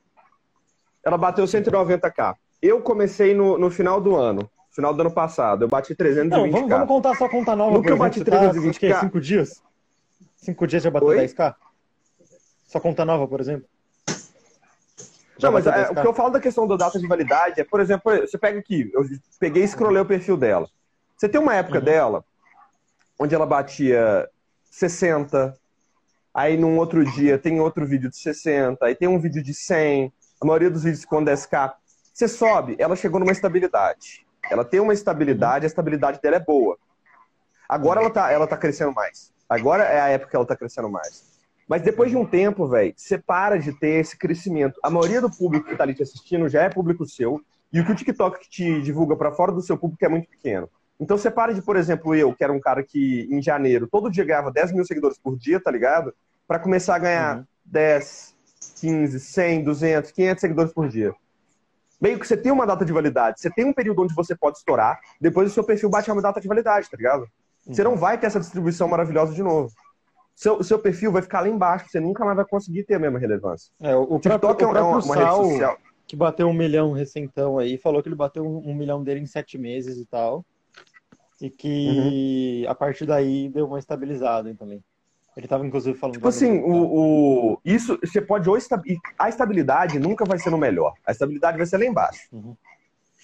ela 1.04 1.18
bateu 1.18 1.46
190k. 1.46 2.36
Eu 2.62 2.82
comecei 2.82 3.34
no, 3.34 3.58
no 3.58 3.72
final 3.72 4.00
do 4.00 4.16
ano. 4.16 4.50
Final 4.72 4.94
do 4.94 5.02
ano 5.02 5.12
passado. 5.12 5.64
Eu 5.64 5.68
bati 5.68 5.96
320k. 5.96 6.30
Não, 6.30 6.52
vamos, 6.52 6.70
vamos 6.70 6.88
contar 6.88 7.16
só 7.16 7.28
conta 7.30 7.56
nova. 7.56 7.82
Que 7.82 7.90
eu 7.92 7.98
bati 7.98 8.20
você 8.20 8.26
tá, 8.26 8.52
320K. 8.52 8.70
acho 8.70 8.80
que 8.80 8.86
é 8.86 9.00
cinco 9.00 9.20
dias? 9.22 9.64
Cinco 10.36 10.68
dias 10.68 10.84
já 10.84 10.92
bateu 10.92 11.10
Oi? 11.10 11.18
10k? 11.18 11.56
Só 12.68 12.80
conta 12.80 13.06
nova, 13.06 13.28
por 13.28 13.40
exemplo? 13.40 13.68
Já 15.44 15.50
Não, 15.50 15.54
mas 15.54 15.68
é, 15.68 15.72
10K? 15.72 15.92
o 15.92 16.02
que 16.02 16.08
eu 16.08 16.14
falo 16.14 16.30
da 16.30 16.40
questão 16.40 16.66
da 16.66 16.78
data 16.78 16.98
de 16.98 17.06
validade 17.06 17.60
é, 17.60 17.64
por 17.66 17.82
exemplo, 17.82 18.12
você 18.22 18.38
pega 18.38 18.58
aqui, 18.60 18.90
eu 18.94 19.04
peguei 19.40 19.64
e 19.64 19.68
scrollei 19.68 20.02
o 20.02 20.06
perfil 20.06 20.38
dela. 20.38 20.70
Você 21.18 21.28
tem 21.28 21.40
uma 21.40 21.54
época 21.56 21.80
Uhum. 21.80 21.84
dela 21.84 22.26
onde 23.20 23.36
ela 23.36 23.46
batia 23.46 24.30
60, 24.72 25.56
aí 26.34 26.58
num 26.58 26.78
outro 26.78 27.04
dia 27.12 27.38
tem 27.38 27.60
outro 27.60 27.86
vídeo 27.86 28.10
de 28.10 28.18
60, 28.18 28.86
aí 28.86 28.96
tem 28.96 29.08
um 29.08 29.20
vídeo 29.20 29.44
de 29.44 29.54
100, 29.54 30.12
a 30.42 30.46
maioria 30.46 30.70
dos 30.72 30.84
vídeos 30.84 31.04
com 31.06 31.24
10k. 31.24 31.74
Você 32.14 32.28
sobe, 32.28 32.76
ela 32.80 32.96
chegou 32.96 33.20
numa 33.20 33.32
estabilidade. 33.32 34.26
Ela 34.50 34.64
tem 34.64 34.80
uma 34.80 34.94
estabilidade, 34.94 35.66
a 35.66 35.68
estabilidade 35.68 36.20
dela 36.22 36.38
é 36.38 36.40
boa. 36.40 36.78
Agora 37.68 38.00
ela 38.02 38.10
tá, 38.10 38.32
ela 38.32 38.48
tá 38.48 38.56
crescendo 38.58 38.94
mais. 38.94 39.32
Agora 39.50 39.84
é 39.84 40.00
a 40.00 40.08
época 40.10 40.32
que 40.32 40.36
ela 40.36 40.46
tá 40.46 40.56
crescendo 40.56 40.90
mais. 40.90 41.33
Mas 41.68 41.82
depois 41.82 42.10
de 42.12 42.18
um 42.18 42.26
tempo, 42.26 42.68
velho, 42.68 42.94
você 42.96 43.18
para 43.18 43.58
de 43.58 43.72
ter 43.74 44.00
esse 44.02 44.18
crescimento. 44.18 44.80
A 44.84 44.90
maioria 44.90 45.22
do 45.22 45.30
público 45.30 45.68
que 45.68 45.76
tá 45.76 45.84
ali 45.84 45.94
te 45.94 46.04
assistindo 46.04 46.50
já 46.50 46.64
é 46.64 46.70
público 46.70 47.06
seu. 47.06 47.42
E 47.72 47.80
o 47.80 47.86
que 47.86 47.92
o 47.92 47.96
TikTok 47.96 48.48
te 48.50 48.82
divulga 48.82 49.16
para 49.16 49.32
fora 49.32 49.52
do 49.52 49.62
seu 49.62 49.78
público 49.78 50.04
é 50.06 50.10
muito 50.10 50.30
pequeno. 50.30 50.70
Então 51.00 51.18
você 51.18 51.32
para 51.32 51.54
de, 51.54 51.62
por 51.62 51.76
exemplo, 51.76 52.14
eu, 52.14 52.34
que 52.36 52.44
era 52.44 52.54
um 52.54 52.60
cara 52.60 52.84
que 52.84 53.28
em 53.32 53.42
janeiro 53.42 53.88
todo 53.88 54.12
dia 54.12 54.24
ganhava 54.24 54.52
10 54.52 54.74
mil 54.74 54.86
seguidores 54.86 55.18
por 55.18 55.38
dia, 55.38 55.60
tá 55.60 55.72
ligado? 55.72 56.14
Para 56.48 56.60
começar 56.60 56.96
a 56.96 57.00
ganhar 57.00 57.38
Uhum. 57.38 57.46
10, 57.66 58.36
15, 58.80 59.20
100, 59.20 59.64
200, 59.64 60.12
500 60.12 60.42
seguidores 60.42 60.74
por 60.74 60.88
dia. 60.88 61.14
Meio 62.00 62.20
que 62.20 62.28
você 62.28 62.36
tem 62.38 62.52
uma 62.52 62.66
data 62.68 62.84
de 62.84 62.92
validade, 62.92 63.40
você 63.40 63.50
tem 63.50 63.66
um 63.66 63.74
período 63.74 64.02
onde 64.04 64.14
você 64.14 64.36
pode 64.36 64.58
estourar, 64.58 65.00
depois 65.20 65.50
o 65.50 65.54
seu 65.54 65.64
perfil 65.64 65.90
bate 65.90 66.10
a 66.10 66.14
uma 66.14 66.22
data 66.22 66.40
de 66.42 66.48
validade, 66.48 66.90
tá 66.90 66.98
ligado? 66.98 67.26
Você 67.66 67.82
Uhum. 67.82 67.92
não 67.92 67.98
vai 67.98 68.18
ter 68.18 68.28
essa 68.28 68.40
distribuição 68.42 68.88
maravilhosa 68.90 69.34
de 69.34 69.42
novo. 69.42 69.72
Seu, 70.36 70.64
seu 70.64 70.80
perfil 70.80 71.12
vai 71.12 71.22
ficar 71.22 71.42
lá 71.42 71.48
embaixo, 71.50 71.86
você 71.90 72.00
nunca 72.00 72.26
mais 72.26 72.36
vai 72.36 72.46
conseguir 72.46 72.84
ter 72.84 72.96
a 72.96 73.00
mesma 73.00 73.20
relevância. 73.20 73.72
É, 73.80 73.96
o, 73.96 74.20
TikTok 74.20 74.40
próprio, 74.40 74.66
é 74.66 74.68
o 74.68 74.72
uma, 74.72 74.80
é 74.80 74.82
uma, 74.82 74.92
próprio 74.92 75.06
uma 75.12 75.16
rede 75.16 75.30
Sal, 75.30 75.44
social. 75.46 75.78
que 76.08 76.16
bateu 76.16 76.48
um 76.48 76.54
milhão 76.54 76.92
recentão 76.92 77.58
aí, 77.60 77.78
falou 77.78 78.02
que 78.02 78.10
ele 78.10 78.16
bateu 78.16 78.44
um, 78.46 78.72
um 78.72 78.74
milhão 78.74 79.04
dele 79.04 79.20
em 79.22 79.26
sete 79.26 79.58
meses 79.58 79.98
e 79.98 80.06
tal. 80.06 80.44
E 81.42 81.50
que 81.50 82.64
Uhum. 82.66 82.72
a 82.72 82.76
partir 82.76 83.06
daí 83.06 83.50
deu 83.50 83.66
uma 83.68 83.78
estabilizada 83.80 84.54
também. 84.56 84.82
Ele 85.36 85.48
tava, 85.48 85.66
inclusive, 85.66 85.98
falando... 85.98 86.14
Tipo 86.16 86.28
assim, 86.28 86.60
o, 86.60 87.54
o- 87.54 87.60
isso 87.66 87.98
você 88.04 88.22
pode 88.22 88.48
ou 88.50 88.56
esta- 88.56 88.82
a 89.18 89.30
estabilidade 89.30 89.98
nunca 90.00 90.24
vai 90.26 90.38
ser 90.38 90.52
no 90.52 90.58
melhor. 90.60 90.94
A 91.06 91.12
estabilidade 91.12 91.58
vai 91.58 91.66
ser 91.66 91.78
lá 91.80 91.86
embaixo. 91.86 92.28
Uhum. 92.32 92.56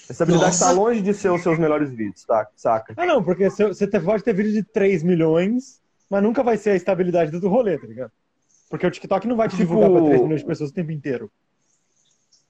A 0.07 0.11
estabilidade 0.11 0.51
Nossa. 0.51 0.65
está 0.65 0.71
longe 0.79 1.01
de 1.01 1.13
ser 1.13 1.29
os 1.29 1.41
seus 1.43 1.59
melhores 1.59 1.91
vídeos, 1.91 2.25
tá? 2.25 2.47
Saca? 2.55 2.93
Ah, 2.97 3.05
não, 3.05 3.23
porque 3.23 3.47
você 3.49 3.87
pode 3.99 4.23
ter 4.23 4.33
vídeo 4.33 4.51
de 4.51 4.63
3 4.63 5.03
milhões, 5.03 5.78
mas 6.09 6.23
nunca 6.23 6.41
vai 6.43 6.57
ser 6.57 6.71
a 6.71 6.75
estabilidade 6.75 7.31
do 7.31 7.47
rolê, 7.49 7.77
tá 7.77 7.87
ligado? 7.87 8.11
Porque 8.69 8.85
o 8.85 8.91
TikTok 8.91 9.27
não 9.27 9.35
vai 9.35 9.47
te 9.47 9.51
Tipo- 9.57 9.63
divulgar 9.63 9.89
pra 9.91 10.01
3 10.01 10.21
milhões 10.21 10.41
de 10.41 10.47
pessoas 10.47 10.69
o 10.69 10.73
tempo 10.73 10.91
inteiro. 10.91 11.31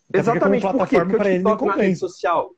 Até 0.10 0.20
Exatamente 0.20 0.62
porque 0.62 0.72
como 0.74 0.80
por 0.80 0.90
quê? 0.90 0.96
plataforma 0.96 1.18
Porque 1.18 1.30
o 1.30 1.34
TikTok 1.38 1.66
na 1.66 1.72
rede 1.74 1.78
compensa. 1.78 2.00
social, 2.08 2.52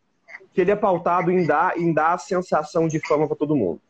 que 0.54 0.62
ele 0.62 0.72
é 0.72 0.76
pautado 0.76 1.32
em 1.32 1.46
dar, 1.46 1.78
em 1.78 1.94
dar 1.94 2.14
a 2.14 2.18
sensação 2.18 2.88
de 2.88 3.00
fama 3.06 3.28
para 3.28 3.36
todo 3.38 3.56
mundo. 3.56 3.82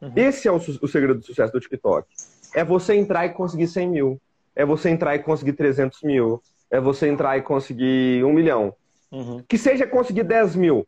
Uhum. 0.00 0.12
Esse 0.14 0.46
é 0.46 0.52
o, 0.52 0.56
o 0.56 0.88
segredo 0.88 1.18
do 1.18 1.24
sucesso 1.26 1.52
do 1.52 1.60
TikTok. 1.60 2.06
É 2.54 2.64
você 2.64 2.94
entrar 2.94 3.26
e 3.26 3.30
conseguir 3.30 3.66
100 3.66 3.88
mil. 3.88 4.20
É 4.54 4.64
você 4.64 4.88
entrar 4.90 5.14
e 5.16 5.18
conseguir 5.18 5.52
300 5.54 6.02
mil. 6.02 6.42
É 6.70 6.80
você 6.80 7.08
entrar 7.08 7.36
e 7.36 7.42
conseguir 7.42 8.24
um 8.24 8.32
milhão. 8.32 8.74
Uhum. 9.10 9.42
Que 9.48 9.58
seja 9.58 9.86
conseguir 9.86 10.22
10 10.22 10.54
mil. 10.54 10.86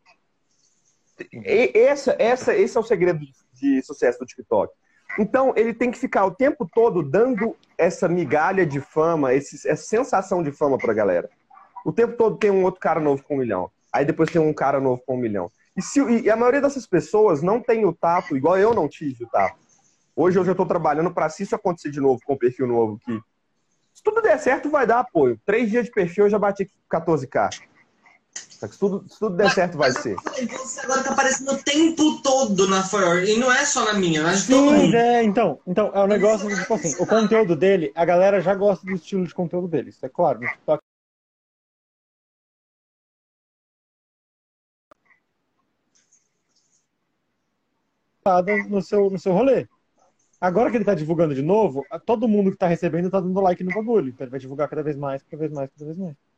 E- 1.43 1.71
essa, 1.77 2.15
essa, 2.17 2.55
esse 2.55 2.75
é 2.77 2.79
o 2.79 2.83
segredo 2.83 3.19
de 3.53 3.81
sucesso 3.83 4.17
do 4.19 4.25
TikTok. 4.25 4.73
Então, 5.19 5.53
ele 5.55 5.73
tem 5.73 5.91
que 5.91 5.97
ficar 5.97 6.25
o 6.25 6.31
tempo 6.31 6.67
todo 6.73 7.03
dando 7.03 7.55
essa 7.77 8.07
migalha 8.07 8.65
de 8.65 8.79
fama, 8.79 9.33
esse- 9.33 9.67
essa 9.67 9.83
sensação 9.83 10.41
de 10.41 10.51
fama 10.51 10.77
pra 10.77 10.93
galera. 10.93 11.29
O 11.85 11.91
tempo 11.91 12.15
todo 12.15 12.37
tem 12.37 12.51
um 12.51 12.63
outro 12.63 12.79
cara 12.79 12.99
novo 12.99 13.23
com 13.23 13.35
um 13.35 13.39
milhão. 13.39 13.69
Aí 13.91 14.05
depois 14.05 14.29
tem 14.29 14.41
um 14.41 14.53
cara 14.53 14.79
novo 14.79 15.01
com 15.05 15.15
um 15.15 15.19
milhão. 15.19 15.51
E, 15.75 15.81
se, 15.81 15.99
e 16.01 16.29
a 16.29 16.35
maioria 16.35 16.61
dessas 16.61 16.85
pessoas 16.85 17.41
não 17.41 17.59
tem 17.59 17.85
o 17.85 17.93
tato, 17.93 18.37
igual 18.37 18.57
eu 18.57 18.73
não 18.73 18.87
tive 18.87 19.23
o 19.23 19.27
tato. 19.29 19.55
Hoje 20.15 20.37
eu 20.37 20.45
já 20.45 20.51
estou 20.51 20.65
trabalhando 20.65 21.11
para 21.13 21.29
se 21.29 21.43
isso 21.43 21.55
acontecer 21.55 21.89
de 21.89 21.99
novo 21.99 22.19
com 22.25 22.33
um 22.33 22.37
perfil 22.37 22.67
novo 22.67 22.99
que 23.03 23.19
se 23.93 24.03
tudo 24.03 24.21
der 24.21 24.37
certo, 24.39 24.69
vai 24.69 24.85
dar 24.87 24.99
apoio. 24.99 25.39
Três 25.45 25.69
dias 25.69 25.85
de 25.85 25.91
perfil 25.91 26.25
eu 26.25 26.29
já 26.29 26.39
bati 26.39 26.69
14k. 26.89 27.49
Só 28.61 28.67
que 28.67 28.73
Se 28.73 28.79
tudo, 28.79 29.09
se 29.09 29.17
tudo 29.17 29.35
der 29.35 29.49
certo, 29.49 29.75
vai 29.75 29.91
ser. 29.91 30.15
Então 30.37 30.59
você 30.59 30.81
agora 30.81 31.03
tá 31.03 31.13
aparecendo 31.13 31.51
o 31.51 31.63
tempo 31.63 32.21
todo 32.21 32.67
na 32.67 32.83
For 32.83 33.01
You. 33.01 33.23
E 33.23 33.39
não 33.39 33.51
é 33.51 33.65
só 33.65 33.83
na 33.85 33.93
minha, 33.95 34.21
mas 34.21 34.43
de 34.43 34.49
todo 34.49 34.69
Sim, 34.69 34.77
mundo. 34.77 34.95
é, 34.95 35.23
então, 35.23 35.59
então, 35.65 35.91
é 35.95 36.03
um 36.03 36.05
negócio, 36.05 36.47
de, 36.47 36.61
tipo 36.61 36.75
assim, 36.75 36.93
o 36.99 37.07
conteúdo 37.07 37.55
dele, 37.55 37.91
a 37.95 38.05
galera 38.05 38.39
já 38.39 38.53
gosta 38.53 38.85
do 38.85 38.93
estilo 38.93 39.25
de 39.25 39.33
conteúdo 39.33 39.67
dele, 39.67 39.89
isso 39.89 40.05
é 40.05 40.09
claro, 40.09 40.41
no 40.41 40.47
TikTok. 40.47 40.79
no 48.69 48.81
seu, 48.83 49.09
no 49.09 49.17
seu 49.17 49.33
rolê. 49.33 49.67
Agora 50.39 50.69
que 50.69 50.77
ele 50.77 50.85
tá 50.85 50.93
divulgando 50.93 51.33
de 51.33 51.41
novo, 51.41 51.83
todo 52.05 52.27
mundo 52.27 52.51
que 52.51 52.57
tá 52.57 52.67
recebendo 52.67 53.09
tá 53.09 53.19
dando 53.19 53.41
like 53.41 53.63
no 53.63 53.73
bagulho. 53.73 54.09
Então 54.09 54.23
ele 54.25 54.31
vai 54.31 54.39
divulgar 54.39 54.69
cada 54.69 54.83
vez 54.83 54.95
mais, 54.95 55.23
cada 55.23 55.39
vez 55.39 55.51
mais, 55.51 55.69
cada 55.71 55.85
vez 55.85 55.97
mais. 55.97 56.30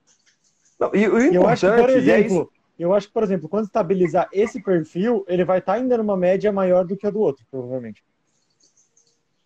Não, 0.80 0.92
e 0.94 1.08
o 1.08 1.20
E 1.20 1.36
eu 1.36 1.48
acho 1.48 1.62
que, 1.62 1.72
por 1.72 1.90
importante 1.90 2.12
é 2.12 2.20
isso. 2.20 2.36
exemplo, 2.36 2.52
eu 2.80 2.94
acho 2.94 3.08
que, 3.08 3.14
por 3.14 3.24
exemplo, 3.24 3.50
quando 3.50 3.66
estabilizar 3.66 4.28
esse 4.34 4.62
perfil, 4.62 5.24
ele 5.28 5.46
vai 5.46 5.60
estar 5.60 5.74
ainda 5.74 5.98
numa 5.98 6.18
média 6.18 6.52
maior 6.52 6.86
do 6.86 6.98
que 6.98 7.08
a 7.08 7.12
do 7.12 7.20
outro, 7.20 7.46
provavelmente. 7.50 8.04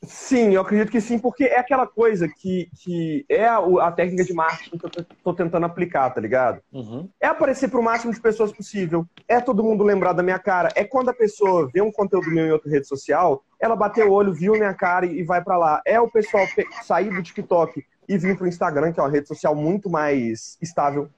Sim, 0.04 0.54
eu 0.54 0.62
acredito 0.62 0.92
que 0.92 1.02
sim, 1.02 1.18
porque 1.18 1.46
é 1.46 1.60
aquela 1.60 1.88
coisa 1.88 2.28
que, 2.30 2.70
que 2.84 3.26
é 3.28 3.46
a, 3.48 3.58
a 3.58 3.92
técnica 3.92 4.24
de 4.24 4.32
marketing 4.34 4.78
que 4.78 4.86
eu 4.86 4.90
tô, 4.90 5.04
tô 5.24 5.34
tentando 5.34 5.66
aplicar, 5.66 6.12
tá 6.12 6.22
ligado? 6.22 6.62
Uhum. 6.72 7.10
É 7.20 7.26
aparecer 7.28 7.68
para 7.68 7.80
o 7.80 7.84
máximo 7.84 8.14
de 8.14 8.22
pessoas 8.22 8.52
possível, 8.54 9.06
é 9.28 9.42
todo 9.42 9.64
mundo 9.64 9.84
lembrar 9.84 10.14
da 10.14 10.22
minha 10.22 10.38
cara, 10.38 10.70
é 10.76 10.84
quando 10.84 11.10
a 11.10 11.14
pessoa 11.14 11.68
vê 11.74 11.82
um 11.82 11.92
conteúdo 11.92 12.30
meu 12.30 12.46
em 12.46 12.52
outra 12.52 12.70
rede 12.70 12.88
social, 12.88 13.44
ela 13.60 13.76
bateu 13.76 14.08
o 14.08 14.14
olho, 14.14 14.32
viu 14.34 14.54
minha 14.54 14.74
cara 14.74 15.06
e, 15.06 15.20
e 15.20 15.24
vai 15.24 15.44
para 15.44 15.58
lá. 15.58 15.82
É 15.84 16.00
o 16.00 16.10
pessoal 16.10 16.46
pe- 16.56 16.68
sair 16.84 17.10
do 17.10 17.24
TikTok 17.24 17.84
e 18.08 18.18
vir 18.18 18.38
pro 18.38 18.48
Instagram, 18.48 18.92
que 18.94 19.00
é 19.00 19.04
uma 19.04 19.10
rede 19.10 19.28
social 19.28 19.56
muito 19.56 19.90
mais 19.90 20.58
estável, 20.62 21.10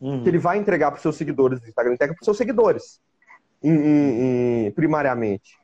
Uhum. 0.00 0.22
que 0.22 0.28
ele 0.28 0.38
vai 0.38 0.58
entregar 0.58 0.90
para 0.92 1.00
seus 1.00 1.16
seguidores 1.16 1.58
do 1.60 1.66
Instagram, 1.68 1.94
entrega 1.94 2.14
para 2.14 2.24
seus 2.24 2.36
seguidores, 2.36 3.00
em- 3.62 3.72
em- 3.72 4.66
em- 4.66 4.70
primariamente. 4.70 5.58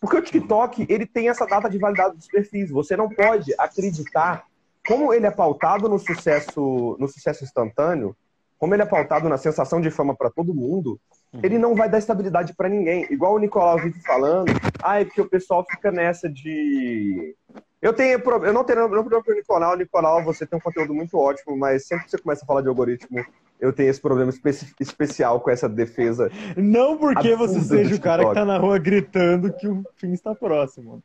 Porque 0.00 0.16
o 0.16 0.22
TikTok, 0.22 0.86
ele 0.88 1.06
tem 1.06 1.28
essa 1.28 1.44
data 1.46 1.68
de 1.68 1.78
validade 1.78 2.16
dos 2.16 2.26
perfis. 2.28 2.70
Você 2.70 2.96
não 2.96 3.08
pode 3.08 3.52
acreditar 3.58 4.44
como 4.86 5.12
ele 5.12 5.26
é 5.26 5.30
pautado 5.30 5.88
no 5.88 5.98
sucesso, 5.98 6.96
no 6.98 7.08
sucesso 7.08 7.44
instantâneo, 7.44 8.16
como 8.58 8.74
ele 8.74 8.82
é 8.82 8.86
pautado 8.86 9.28
na 9.28 9.36
sensação 9.38 9.80
de 9.80 9.90
fama 9.90 10.14
para 10.14 10.30
todo 10.30 10.54
mundo, 10.54 11.00
uhum. 11.32 11.40
ele 11.42 11.58
não 11.58 11.74
vai 11.74 11.88
dar 11.88 11.98
estabilidade 11.98 12.54
para 12.54 12.68
ninguém. 12.68 13.06
Igual 13.10 13.34
o 13.34 13.38
Nicolau 13.38 13.78
vive 13.78 14.00
falando, 14.02 14.52
ah, 14.82 15.00
é 15.00 15.04
porque 15.04 15.20
o 15.20 15.28
pessoal 15.28 15.64
fica 15.68 15.90
nessa 15.90 16.28
de. 16.28 17.34
Eu 17.82 17.92
tenho 17.92 18.22
eu 18.44 18.52
não 18.52 18.62
tenho 18.62 18.88
problema 18.88 19.24
com 19.24 19.32
o 19.32 19.34
Nicolau. 19.34 19.76
Nicolau, 19.76 20.22
você 20.22 20.46
tem 20.46 20.56
um 20.56 20.62
conteúdo 20.62 20.94
muito 20.94 21.18
ótimo, 21.18 21.56
mas 21.56 21.84
sempre 21.84 22.04
que 22.04 22.12
você 22.12 22.18
começa 22.18 22.44
a 22.44 22.46
falar 22.46 22.62
de 22.62 22.68
algoritmo, 22.68 23.26
eu 23.60 23.72
tenho 23.72 23.90
esse 23.90 24.00
problema 24.00 24.30
especi 24.30 24.72
especial 24.78 25.40
com 25.40 25.50
essa 25.50 25.68
defesa. 25.68 26.30
Não 26.56 26.96
porque 26.96 27.34
você 27.34 27.60
seja 27.60 27.96
o 27.96 28.00
cara 28.00 28.24
que 28.24 28.34
tá 28.34 28.44
na 28.44 28.56
rua 28.56 28.78
gritando 28.78 29.52
que 29.52 29.66
o 29.66 29.82
fim 29.96 30.12
está 30.12 30.32
próximo. 30.32 31.02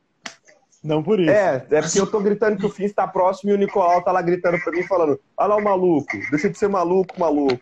Não 0.84 1.02
por 1.02 1.20
isso. 1.20 1.32
É, 1.32 1.66
é 1.72 1.82
porque 1.82 2.00
eu 2.00 2.06
tô 2.06 2.20
gritando 2.20 2.58
que 2.58 2.66
o 2.66 2.70
fim 2.70 2.86
está 2.86 3.08
próximo 3.08 3.50
e 3.50 3.54
o 3.56 3.58
Nicolau 3.58 4.04
tá 4.04 4.12
lá 4.12 4.22
gritando 4.22 4.60
pra 4.64 4.72
mim, 4.72 4.84
falando: 4.84 5.20
Olha 5.36 5.48
lá 5.48 5.56
o 5.56 5.64
maluco, 5.64 6.16
deixa 6.30 6.48
de 6.48 6.58
ser 6.60 6.70
maluco, 6.70 7.20
maluco. 7.20 7.60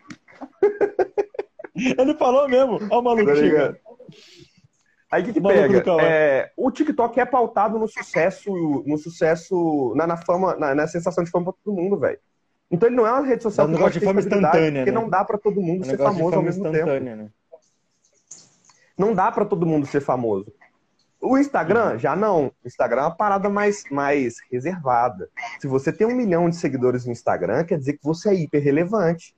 Ele 1.74 2.14
falou 2.14 2.48
mesmo, 2.48 2.74
olha 2.74 2.98
o 2.98 3.02
maluco, 3.02 3.26
tá 3.26 3.34
chega. 3.34 3.80
Aí 5.10 5.22
o 5.22 5.24
que, 5.24 5.32
que 5.34 5.40
pega? 5.40 6.02
É, 6.02 6.50
o 6.56 6.70
TikTok 6.70 7.20
é 7.20 7.24
pautado 7.24 7.78
no 7.78 7.86
sucesso, 7.86 8.50
no 8.84 8.98
sucesso, 8.98 9.94
na, 9.96 10.06
na 10.06 10.16
fama, 10.16 10.56
na, 10.56 10.74
na 10.74 10.86
sensação 10.86 11.22
de 11.22 11.30
fama 11.30 11.46
pra 11.46 11.54
todo 11.64 11.76
mundo, 11.76 11.98
velho. 11.98 12.18
Então 12.70 12.88
ele 12.88 12.96
não 12.96 13.06
é 13.06 13.12
uma 13.12 13.24
rede 13.24 13.42
social 13.42 13.66
é 13.66 13.70
um 13.70 13.72
que 13.72 13.78
negócio 13.78 14.00
de 14.00 14.04
fama 14.04 14.20
instantânea, 14.20 14.82
porque 14.82 14.90
né? 14.90 15.00
não 15.00 15.08
dá 15.08 15.24
para 15.24 15.38
todo 15.38 15.60
mundo 15.60 15.84
é 15.84 15.90
ser 15.90 15.98
famoso 15.98 16.34
ao 16.34 16.42
mesmo 16.42 16.70
tempo. 16.72 16.86
Né? 16.86 17.28
Não 18.98 19.14
dá 19.14 19.30
para 19.30 19.44
todo 19.44 19.64
mundo 19.64 19.86
ser 19.86 20.00
famoso. 20.00 20.52
O 21.20 21.38
Instagram, 21.38 21.92
uhum. 21.92 21.98
já 21.98 22.16
não. 22.16 22.46
O 22.46 22.66
Instagram 22.66 23.02
é 23.02 23.04
uma 23.04 23.16
parada 23.16 23.48
mais, 23.48 23.84
mais 23.90 24.36
reservada. 24.50 25.28
Se 25.60 25.66
você 25.66 25.92
tem 25.92 26.06
um 26.06 26.14
milhão 26.14 26.48
de 26.50 26.56
seguidores 26.56 27.06
no 27.06 27.12
Instagram, 27.12 27.64
quer 27.64 27.78
dizer 27.78 27.94
que 27.94 28.04
você 28.04 28.30
é 28.30 28.34
hiper 28.34 28.62
relevante. 28.62 29.35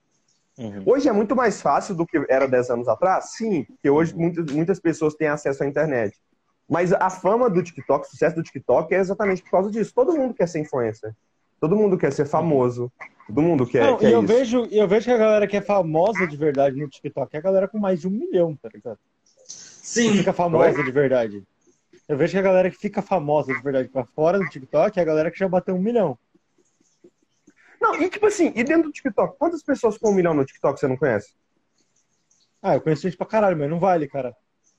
Uhum. 0.59 0.83
Hoje 0.85 1.09
é 1.09 1.13
muito 1.13 1.37
mais 1.37 1.63
fácil 1.63 1.95
do 1.95 2.05
que 2.05 2.21
era 2.29 2.49
10 2.49 2.71
anos 2.71 2.89
atrás? 2.89 3.33
Sim, 3.37 3.65
porque 3.65 3.89
hoje 3.89 4.13
uhum. 4.13 4.21
muitas, 4.21 4.47
muitas 4.53 4.81
pessoas 4.81 5.15
têm 5.15 5.29
acesso 5.29 5.63
à 5.63 5.67
internet. 5.67 6.19
Mas 6.69 6.93
a 6.93 7.09
fama 7.09 7.49
do 7.49 7.63
TikTok, 7.63 8.07
o 8.07 8.11
sucesso 8.11 8.37
do 8.37 8.43
TikTok 8.43 8.93
é 8.95 8.99
exatamente 8.99 9.43
por 9.43 9.51
causa 9.51 9.71
disso. 9.71 9.93
Todo 9.95 10.15
mundo 10.15 10.35
quer 10.35 10.49
ser 10.49 10.59
influencer. 10.59 11.15
Todo 11.61 11.77
mundo 11.77 11.97
quer 11.97 12.13
ser 12.13 12.27
famoso. 12.27 12.93
Todo 13.27 13.43
mundo 13.43 13.67
quer, 13.67 13.85
Não, 13.85 13.97
quer 13.97 14.13
eu 14.13 14.23
isso. 14.23 14.33
Vejo, 14.33 14.69
eu 14.71 14.87
vejo 14.87 15.07
que 15.07 15.13
a 15.13 15.17
galera 15.17 15.47
que 15.47 15.57
é 15.57 15.61
famosa 15.61 16.27
de 16.27 16.37
verdade 16.37 16.77
no 16.77 16.89
TikTok 16.89 17.35
é 17.35 17.39
a 17.39 17.43
galera 17.43 17.69
com 17.69 17.79
mais 17.79 18.01
de 18.01 18.09
um 18.09 18.11
milhão, 18.11 18.55
tá 18.57 18.69
ligado? 18.73 18.99
Sim. 19.47 20.13
Que 20.13 20.19
fica 20.19 20.33
famosa 20.33 20.83
de 20.83 20.91
verdade. 20.91 21.43
Eu 22.09 22.17
vejo 22.17 22.33
que 22.33 22.39
a 22.39 22.43
galera 22.43 22.71
que 22.71 22.77
fica 22.77 23.03
famosa 23.03 23.53
de 23.53 23.63
verdade 23.63 23.89
pra 23.89 24.05
fora 24.05 24.39
do 24.39 24.49
TikTok 24.49 24.99
é 24.99 25.03
a 25.03 25.05
galera 25.05 25.31
que 25.31 25.39
já 25.39 25.49
bateu 25.49 25.75
um 25.75 25.81
milhão. 25.81 26.19
Não, 27.81 27.95
e 27.95 28.09
tipo 28.09 28.27
assim, 28.27 28.53
e 28.55 28.65
dentro 28.65 28.85
do 28.85 28.93
TikTok, 28.93 29.39
quantas 29.39 29.63
pessoas 29.63 29.97
com 29.97 30.11
um 30.11 30.15
milhão 30.15 30.35
no 30.35 30.45
TikTok 30.45 30.79
você 30.79 30.89
não 30.89 30.97
conhece? 30.97 31.33
Ah, 32.63 32.75
eu 32.75 32.81
conheço 32.81 33.03
gente 33.03 33.17
pra 33.17 33.27
caralho, 33.27 33.57
mas 33.57 33.71
não 33.71 33.79
vale, 33.79 34.09
cara. 34.09 34.35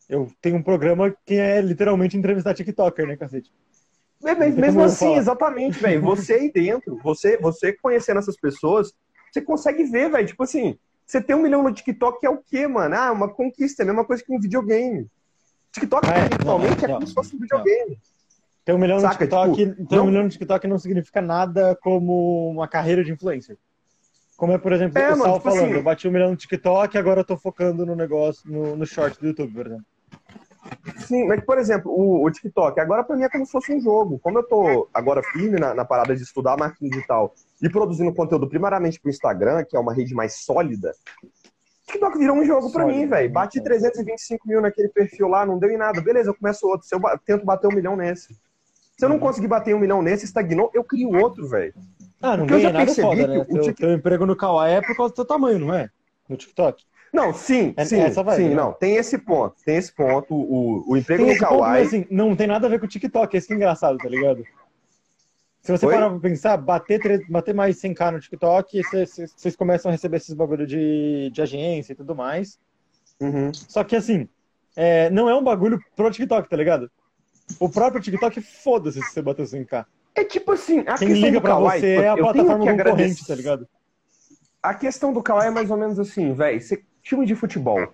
Eu 0.08 0.30
tenho 0.42 0.58
um 0.58 0.64
programa 0.64 1.16
que 1.26 1.36
é 1.36 1.62
literalmente 1.62 2.18
entrevistar 2.18 2.54
TikToker, 2.54 3.08
né, 3.08 3.16
cacete? 3.16 3.52
É, 4.24 4.36
mas 4.36 4.56
mesmo 4.56 4.84
assim, 4.84 5.16
exatamente, 5.16 5.80
velho. 5.80 6.02
Você 6.02 6.34
aí 6.34 6.52
dentro, 6.52 7.00
você, 7.02 7.38
você 7.38 7.72
conhecendo 7.74 8.20
essas 8.20 8.36
pessoas, 8.36 8.94
você 9.32 9.42
consegue 9.42 9.84
ver, 9.86 10.12
velho. 10.12 10.28
Tipo 10.28 10.44
assim, 10.44 10.78
você 11.06 11.22
tem 11.22 11.36
um 11.36 11.42
milhão 11.42 11.64
no 11.64 11.74
TikTok 11.74 12.26
é 12.26 12.30
o 12.30 12.38
quê, 12.38 12.68
mano? 12.68 12.96
Ah, 12.96 13.12
uma 13.12 13.30
conquista, 13.30 13.82
é 13.82 13.84
a 13.84 13.88
mesma 13.88 14.04
coisa 14.04 14.24
que 14.24 14.34
um 14.34 14.40
videogame. 14.40 15.08
TikTok, 15.72 16.08
é, 16.10 16.28
principalmente, 16.28 16.86
é 16.86 16.88
como 16.88 17.08
se 17.08 17.14
fosse 17.14 17.36
um 17.36 17.40
videogame. 17.40 18.00
Ter 18.70 18.76
um 18.76 18.78
milhão 18.78 19.00
Saca, 19.00 19.14
no 19.14 19.20
TikTok, 19.20 19.56
tipo, 19.56 19.88
ter 19.88 20.00
um 20.00 20.06
milhão 20.06 20.24
no 20.24 20.30
TikTok 20.30 20.68
não 20.68 20.78
significa 20.78 21.20
nada 21.20 21.76
como 21.82 22.52
uma 22.52 22.68
carreira 22.68 23.04
de 23.04 23.12
influencer. 23.12 23.58
Como 24.38 24.54
é, 24.54 24.60
por 24.60 24.72
exemplo, 24.72 25.00
é, 25.00 25.12
o 25.12 25.18
Sal 25.18 25.40
tipo 25.40 25.50
falando, 25.50 25.66
assim... 25.66 25.74
eu 25.74 25.82
bati 25.82 26.08
um 26.08 26.12
milhão 26.12 26.30
no 26.30 26.36
TikTok, 26.36 26.96
agora 26.96 27.22
eu 27.22 27.26
tô 27.26 27.36
focando 27.36 27.84
no 27.84 27.96
negócio, 27.96 28.48
no, 28.48 28.76
no 28.76 28.86
short 28.86 29.20
do 29.20 29.26
YouTube, 29.26 29.52
por 29.56 29.66
exemplo. 29.66 29.86
Sim, 30.98 31.26
mas, 31.26 31.44
por 31.44 31.58
exemplo, 31.58 31.92
o, 31.92 32.24
o, 32.24 32.30
TikTok, 32.30 32.80
agora 32.80 33.04
pra 33.04 33.16
mim 33.16 33.24
é 33.24 33.30
como 33.30 33.44
se 33.44 33.52
fosse 33.52 33.74
um 33.74 33.82
jogo. 33.82 34.20
Como 34.20 34.38
eu 34.38 34.44
tô 34.44 34.88
agora 34.94 35.24
firme 35.24 35.60
na, 35.60 35.74
na 35.74 35.84
parada 35.84 36.16
de 36.16 36.22
estudar 36.22 36.56
marketing 36.56 36.90
digital 36.90 37.34
e 37.60 37.68
produzindo 37.70 38.14
conteúdo 38.14 38.48
primariamente 38.48 39.00
pro 39.00 39.10
Instagram, 39.10 39.66
que 39.68 39.76
é 39.76 39.80
uma 39.80 39.96
rede 39.96 40.14
mais 40.14 40.46
sólida, 40.46 40.94
TikTok 41.88 42.20
virou 42.20 42.38
um 42.38 42.46
jogo 42.46 42.72
para 42.72 42.86
mim, 42.86 43.08
velho. 43.08 43.32
Bati 43.32 43.64
325 43.64 44.48
mil 44.48 44.62
naquele 44.62 44.90
perfil 44.90 45.28
lá, 45.28 45.44
não 45.44 45.58
deu 45.58 45.72
em 45.72 45.78
nada. 45.78 46.00
Beleza, 46.00 46.30
eu 46.30 46.36
começo 46.36 46.68
outro. 46.68 46.86
Se 46.88 46.94
eu 46.94 47.02
tento 47.26 47.44
bater 47.44 47.66
um 47.66 47.74
milhão 47.74 47.96
nesse. 47.96 48.38
Se 49.00 49.06
eu 49.06 49.10
não 49.10 49.18
conseguir 49.18 49.48
bater 49.48 49.74
um 49.74 49.80
milhão 49.80 50.02
nesse, 50.02 50.26
estagnou, 50.26 50.70
eu 50.74 50.84
crio 50.84 51.18
outro, 51.18 51.48
velho. 51.48 51.74
Ah, 52.22 52.36
não 52.36 52.46
Porque 52.46 52.64
ganha 52.64 52.74
nada 52.74 52.94
foda, 52.94 53.28
né? 53.28 53.46
Teu, 53.46 53.62
tic... 53.62 53.78
teu, 53.78 53.94
emprego 53.94 54.26
no 54.26 54.36
Kawaii 54.36 54.76
é 54.76 54.82
por 54.82 54.94
causa 54.94 55.14
do 55.14 55.16
teu 55.16 55.24
tamanho, 55.24 55.58
não 55.58 55.74
é? 55.74 55.90
No 56.28 56.36
TikTok. 56.36 56.84
Não, 57.14 57.34
sim, 57.34 57.74
é, 57.78 57.86
sim, 57.86 58.10
vai, 58.10 58.36
sim, 58.36 58.50
né? 58.50 58.56
não. 58.56 58.74
Tem 58.74 58.98
esse 58.98 59.18
ponto, 59.18 59.56
tem 59.64 59.78
esse 59.78 59.94
ponto. 59.94 60.36
O, 60.36 60.84
o 60.86 60.98
emprego 60.98 61.24
tem 61.24 61.34
no 61.34 61.40
Kawaii... 61.40 61.84
Ponto, 61.84 61.96
assim, 61.96 62.08
não 62.12 62.36
tem 62.36 62.46
nada 62.46 62.68
a 62.68 62.70
ver 62.70 62.78
com 62.78 62.88
o 62.88 62.90
TikTok, 62.90 63.38
esse 63.38 63.48
que 63.48 63.54
é 63.54 63.56
engraçado, 63.56 63.98
tá 63.98 64.10
ligado? 64.10 64.44
Se 65.62 65.72
você 65.72 65.86
Oi? 65.86 65.94
parar 65.94 66.10
pra 66.10 66.20
pensar, 66.20 66.58
bater, 66.58 67.26
bater 67.30 67.56
mais 67.56 67.82
100k 67.82 68.12
no 68.12 68.20
TikTok, 68.20 68.82
vocês 68.84 69.56
começam 69.56 69.88
a 69.88 69.94
receber 69.94 70.18
esses 70.18 70.34
bagulho 70.34 70.68
de, 70.68 71.30
de 71.32 71.42
agência 71.42 71.94
e 71.94 71.96
tudo 71.96 72.14
mais. 72.14 72.60
Uhum. 73.22 73.54
Só 73.54 73.82
que 73.86 73.96
assim, 73.96 74.28
é, 74.76 75.10
não 75.10 75.30
é 75.30 75.36
um 75.36 75.44
bagulho 75.44 75.80
pro 75.96 76.12
TikTok, 76.12 76.50
tá 76.50 76.58
ligado? 76.58 76.92
O 77.60 77.70
próprio 77.70 78.02
TikTok, 78.02 78.42
foda-se 78.42 79.02
se 79.02 79.12
você 79.12 79.22
bater 79.22 79.46
100k. 79.46 79.86
É 80.16 80.24
tipo 80.24 80.52
assim, 80.52 80.84
a 80.86 80.98
Quem 80.98 81.14
liga 81.14 81.40
pra 81.40 81.52
Kawaii, 81.52 81.80
você 81.80 81.96
é 81.96 82.10
a 82.10 82.18
plataforma 82.18 82.66
concorrente, 82.66 83.26
tá 83.26 83.36
ligado? 83.36 83.68
A 84.62 84.74
questão 84.74 85.14
do 85.14 85.24
Kawaii 85.24 85.48
é 85.48 85.52
mais 85.52 85.72
ou 85.72 85.78
menos 85.78 86.00
assim, 86.00 86.34
velho. 86.34 86.60
Time 87.02 87.26
de 87.26 87.36
futebol. 87.36 87.94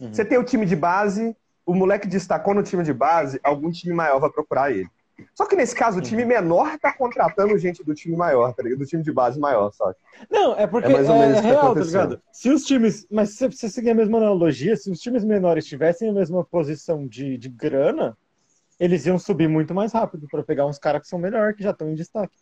Uhum. 0.00 0.12
Você 0.12 0.24
tem 0.24 0.38
o 0.38 0.44
time 0.44 0.64
de 0.64 0.74
base, 0.74 1.36
o 1.66 1.74
moleque 1.74 2.08
destacou 2.08 2.54
no 2.54 2.62
time 2.62 2.82
de 2.82 2.92
base, 2.92 3.38
algum 3.42 3.70
time 3.70 3.92
maior 3.92 4.18
vai 4.18 4.30
procurar 4.30 4.70
ele. 4.70 4.88
Só 5.34 5.46
que 5.46 5.56
nesse 5.56 5.74
caso, 5.74 5.98
o 5.98 6.02
time 6.02 6.22
uhum. 6.22 6.28
menor 6.28 6.78
tá 6.78 6.92
contratando 6.92 7.58
gente 7.58 7.84
do 7.84 7.94
time 7.94 8.16
maior, 8.16 8.54
tá 8.54 8.62
ligado? 8.62 8.78
Do 8.78 8.86
time 8.86 9.02
de 9.02 9.12
base 9.12 9.38
maior, 9.38 9.72
sabe? 9.72 9.94
Não, 10.30 10.56
é 10.56 10.66
porque 10.66 10.88
é, 10.88 10.92
mais 10.92 11.08
ou 11.08 11.16
é, 11.16 11.18
menos 11.18 11.38
é 11.38 11.40
real, 11.40 11.74
tá 11.74 11.80
ligado? 11.80 12.22
Se 12.32 12.48
os 12.50 12.64
times. 12.64 13.06
Mas 13.10 13.30
se 13.30 13.46
você 13.48 13.68
seguir 13.68 13.90
a 13.90 13.94
mesma 13.94 14.18
analogia, 14.18 14.76
se 14.76 14.90
os 14.90 15.00
times 15.00 15.24
menores 15.24 15.66
tivessem 15.66 16.08
a 16.08 16.12
mesma 16.12 16.44
posição 16.44 17.06
de, 17.06 17.36
de 17.36 17.48
grana, 17.48 18.16
eles 18.78 19.06
iam 19.06 19.18
subir 19.18 19.48
muito 19.48 19.74
mais 19.74 19.92
rápido 19.92 20.26
para 20.30 20.42
pegar 20.42 20.66
uns 20.66 20.78
caras 20.78 21.02
que 21.02 21.08
são 21.08 21.18
melhores, 21.18 21.56
que 21.56 21.62
já 21.62 21.70
estão 21.70 21.88
em 21.88 21.94
destaque. 21.94 22.36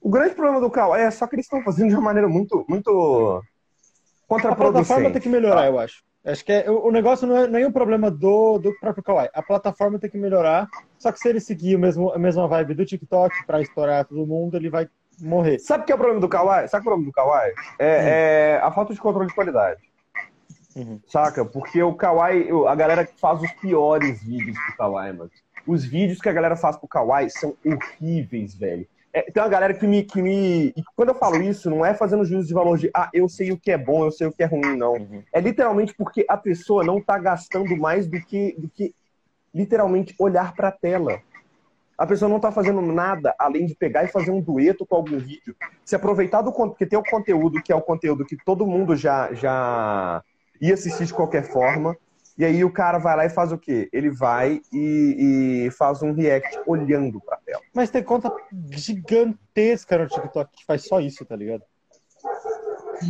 O 0.00 0.10
grande 0.10 0.34
problema 0.34 0.60
do 0.60 0.70
Cal 0.70 0.94
é 0.94 1.10
só 1.10 1.26
que 1.26 1.34
eles 1.34 1.46
estão 1.46 1.62
fazendo 1.62 1.88
de 1.88 1.94
uma 1.94 2.02
maneira 2.02 2.28
muito, 2.28 2.64
muito 2.68 3.42
contraproducente. 4.28 4.82
A 4.82 4.86
plataforma 4.86 5.10
tem 5.10 5.22
que 5.22 5.28
melhorar, 5.28 5.62
tá? 5.62 5.66
eu 5.66 5.78
acho. 5.78 6.02
Acho 6.24 6.44
que 6.44 6.52
é, 6.52 6.70
o, 6.70 6.90
negócio 6.90 7.26
não 7.26 7.36
é 7.36 7.46
nem 7.46 7.66
um 7.66 7.72
problema 7.72 8.10
do, 8.10 8.58
do 8.58 8.72
próprio 8.80 9.04
Kawaii. 9.04 9.28
A 9.34 9.42
plataforma 9.42 9.98
tem 9.98 10.08
que 10.08 10.16
melhorar. 10.16 10.66
Só 10.98 11.12
que 11.12 11.18
se 11.18 11.28
ele 11.28 11.38
seguir 11.38 11.76
o 11.76 11.78
mesmo, 11.78 12.10
a 12.12 12.18
mesma 12.18 12.48
vibe 12.48 12.74
do 12.74 12.84
TikTok 12.84 13.46
para 13.46 13.60
estourar 13.60 14.06
todo 14.06 14.26
mundo, 14.26 14.56
ele 14.56 14.70
vai 14.70 14.88
morrer. 15.20 15.58
Sabe 15.58 15.84
o 15.84 15.86
que 15.86 15.92
é 15.92 15.94
o 15.94 15.98
problema 15.98 16.20
do 16.20 16.28
Kawaii? 16.28 16.68
Sabe 16.68 16.80
o 16.80 16.84
problema 16.84 17.10
do 17.10 17.12
Kawaii? 17.12 17.52
É, 17.78 17.84
hum. 17.84 18.06
é 18.06 18.60
a 18.62 18.70
falta 18.72 18.94
de 18.94 19.00
controle 19.00 19.28
de 19.28 19.34
qualidade. 19.34 19.82
Uhum. 20.74 21.00
Saca? 21.06 21.44
Porque 21.44 21.82
o 21.82 21.94
Kawaii, 21.94 22.48
a 22.66 22.74
galera 22.74 23.08
faz 23.16 23.40
os 23.42 23.52
piores 23.52 24.22
vídeos 24.22 24.56
pro 24.58 24.76
Kawaii, 24.76 25.12
mano. 25.12 25.30
Os 25.66 25.84
vídeos 25.84 26.20
que 26.20 26.28
a 26.28 26.32
galera 26.32 26.56
faz 26.56 26.76
pro 26.76 26.88
Kawaii 26.88 27.30
são 27.30 27.56
horríveis, 27.64 28.54
velho. 28.54 28.86
É, 29.12 29.22
tem 29.22 29.40
uma 29.40 29.48
galera 29.48 29.72
que 29.72 29.86
me, 29.86 30.02
que 30.02 30.20
me. 30.20 30.72
E 30.76 30.82
quando 30.96 31.10
eu 31.10 31.14
falo 31.14 31.40
isso, 31.40 31.70
não 31.70 31.86
é 31.86 31.94
fazendo 31.94 32.24
juízo 32.24 32.48
de 32.48 32.52
valor 32.52 32.76
de 32.76 32.90
ah, 32.92 33.08
eu 33.14 33.28
sei 33.28 33.52
o 33.52 33.56
que 33.56 33.70
é 33.70 33.78
bom, 33.78 34.04
eu 34.04 34.10
sei 34.10 34.26
o 34.26 34.32
que 34.32 34.42
é 34.42 34.46
ruim, 34.46 34.76
não. 34.76 34.94
Uhum. 34.94 35.22
É 35.32 35.40
literalmente 35.40 35.94
porque 35.94 36.26
a 36.28 36.36
pessoa 36.36 36.82
não 36.82 37.00
tá 37.00 37.16
gastando 37.16 37.76
mais 37.76 38.08
do 38.08 38.20
que, 38.20 38.56
do 38.58 38.68
que 38.68 38.92
literalmente 39.54 40.16
olhar 40.18 40.52
pra 40.52 40.72
tela. 40.72 41.20
A 41.96 42.04
pessoa 42.04 42.28
não 42.28 42.40
tá 42.40 42.50
fazendo 42.50 42.82
nada 42.82 43.32
além 43.38 43.66
de 43.66 43.74
pegar 43.76 44.02
e 44.02 44.08
fazer 44.08 44.32
um 44.32 44.40
dueto 44.40 44.84
com 44.84 44.96
algum 44.96 45.16
vídeo. 45.16 45.54
Se 45.84 45.94
aproveitar 45.94 46.42
do 46.42 46.52
porque 46.52 46.84
tem 46.84 46.98
o 46.98 47.04
conteúdo 47.04 47.62
que 47.62 47.72
é 47.72 47.76
o 47.76 47.80
conteúdo 47.80 48.24
que 48.24 48.36
todo 48.44 48.66
mundo 48.66 48.96
já, 48.96 49.32
já 49.32 50.24
ia 50.68 50.74
assistir 50.74 51.04
de 51.04 51.14
qualquer 51.14 51.44
forma. 51.44 51.96
E 52.36 52.44
aí 52.44 52.64
o 52.64 52.72
cara 52.72 52.98
vai 52.98 53.16
lá 53.16 53.24
e 53.26 53.30
faz 53.30 53.52
o 53.52 53.58
quê? 53.58 53.88
Ele 53.92 54.10
vai 54.10 54.60
e, 54.72 55.66
e 55.66 55.70
faz 55.70 56.02
um 56.02 56.12
react 56.12 56.58
olhando 56.66 57.20
pra 57.20 57.36
tela. 57.36 57.60
Mas 57.72 57.90
tem 57.90 58.02
conta 58.02 58.32
gigantesca 58.70 59.98
no 59.98 60.08
TikTok 60.08 60.50
que 60.52 60.64
faz 60.64 60.84
só 60.84 61.00
isso, 61.00 61.24
tá 61.24 61.36
ligado? 61.36 61.62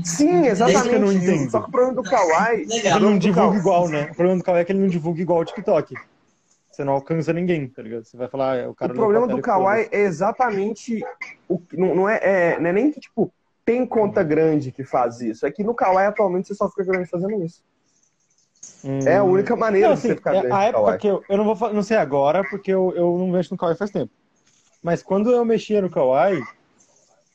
Sim, 0.05 0.46
exatamente. 0.46 0.88
Que 0.88 0.94
eu 0.94 1.00
não 1.00 1.12
entendo. 1.12 1.50
Só 1.50 1.61
que 1.61 1.68
o 1.68 1.70
problema 1.70 1.94
do 1.94 2.02
Kawaii. 2.02 2.66
Ele 2.70 3.00
não 3.00 3.18
divulga 3.18 3.57
igual, 3.57 3.88
né? 3.88 4.09
O 4.11 4.14
problema 4.14 4.38
do 4.38 4.44
Kawaii 4.44 4.62
é 4.62 4.64
que 4.64 4.72
ele 4.72 4.80
não 4.80 4.88
divulga 4.88 5.22
igual 5.22 5.40
o 5.40 5.44
TikTok. 5.44 5.94
Você 6.70 6.84
não 6.84 6.94
alcança 6.94 7.32
ninguém, 7.32 7.68
tá 7.68 7.82
ligado? 7.82 8.05
Você 8.05 8.16
vai 8.16 8.28
falar, 8.28 8.64
ah, 8.64 8.70
o 8.70 8.74
cara. 8.74 8.92
O 8.92 8.96
problema 8.96 9.28
do 9.28 9.40
Kawaii 9.40 9.88
é 9.92 10.00
exatamente. 10.00 11.02
O, 11.48 11.62
não, 11.72 11.94
não, 11.94 12.09
é, 12.09 12.18
é, 12.22 12.61
não 12.61 12.68
é 12.68 12.72
nem 12.72 12.90
que, 12.90 13.00
tipo, 13.00 13.32
tem 13.64 13.86
conta 13.86 14.22
grande 14.22 14.70
que 14.70 14.84
faz 14.84 15.20
isso. 15.20 15.46
É 15.46 15.50
que 15.50 15.64
no 15.64 15.74
Kawaii 15.74 16.08
atualmente 16.08 16.48
você 16.48 16.54
só 16.54 16.68
fica 16.68 16.84
grande 16.84 17.08
fazendo 17.08 17.42
isso. 17.42 17.62
Hum. 18.84 18.98
É 19.06 19.16
a 19.16 19.24
única 19.24 19.56
maneira 19.56 19.88
não, 19.88 19.94
assim, 19.94 20.08
de 20.08 20.14
você 20.14 20.16
ficar 20.16 20.32
grande. 20.32 20.52
A 20.52 20.64
época 20.64 20.98
que 20.98 21.06
eu. 21.06 21.22
Eu 21.28 21.36
não 21.36 21.54
vou 21.54 21.72
não 21.72 21.82
sei 21.82 21.96
agora, 21.96 22.44
porque 22.48 22.70
eu, 22.70 22.92
eu 22.94 23.18
não 23.18 23.28
mexo 23.28 23.52
no 23.52 23.58
Kawaii 23.58 23.78
faz 23.78 23.90
tempo. 23.90 24.12
Mas 24.82 25.02
quando 25.02 25.30
eu 25.30 25.44
mexia 25.44 25.80
no 25.80 25.90
Kawaii, 25.90 26.42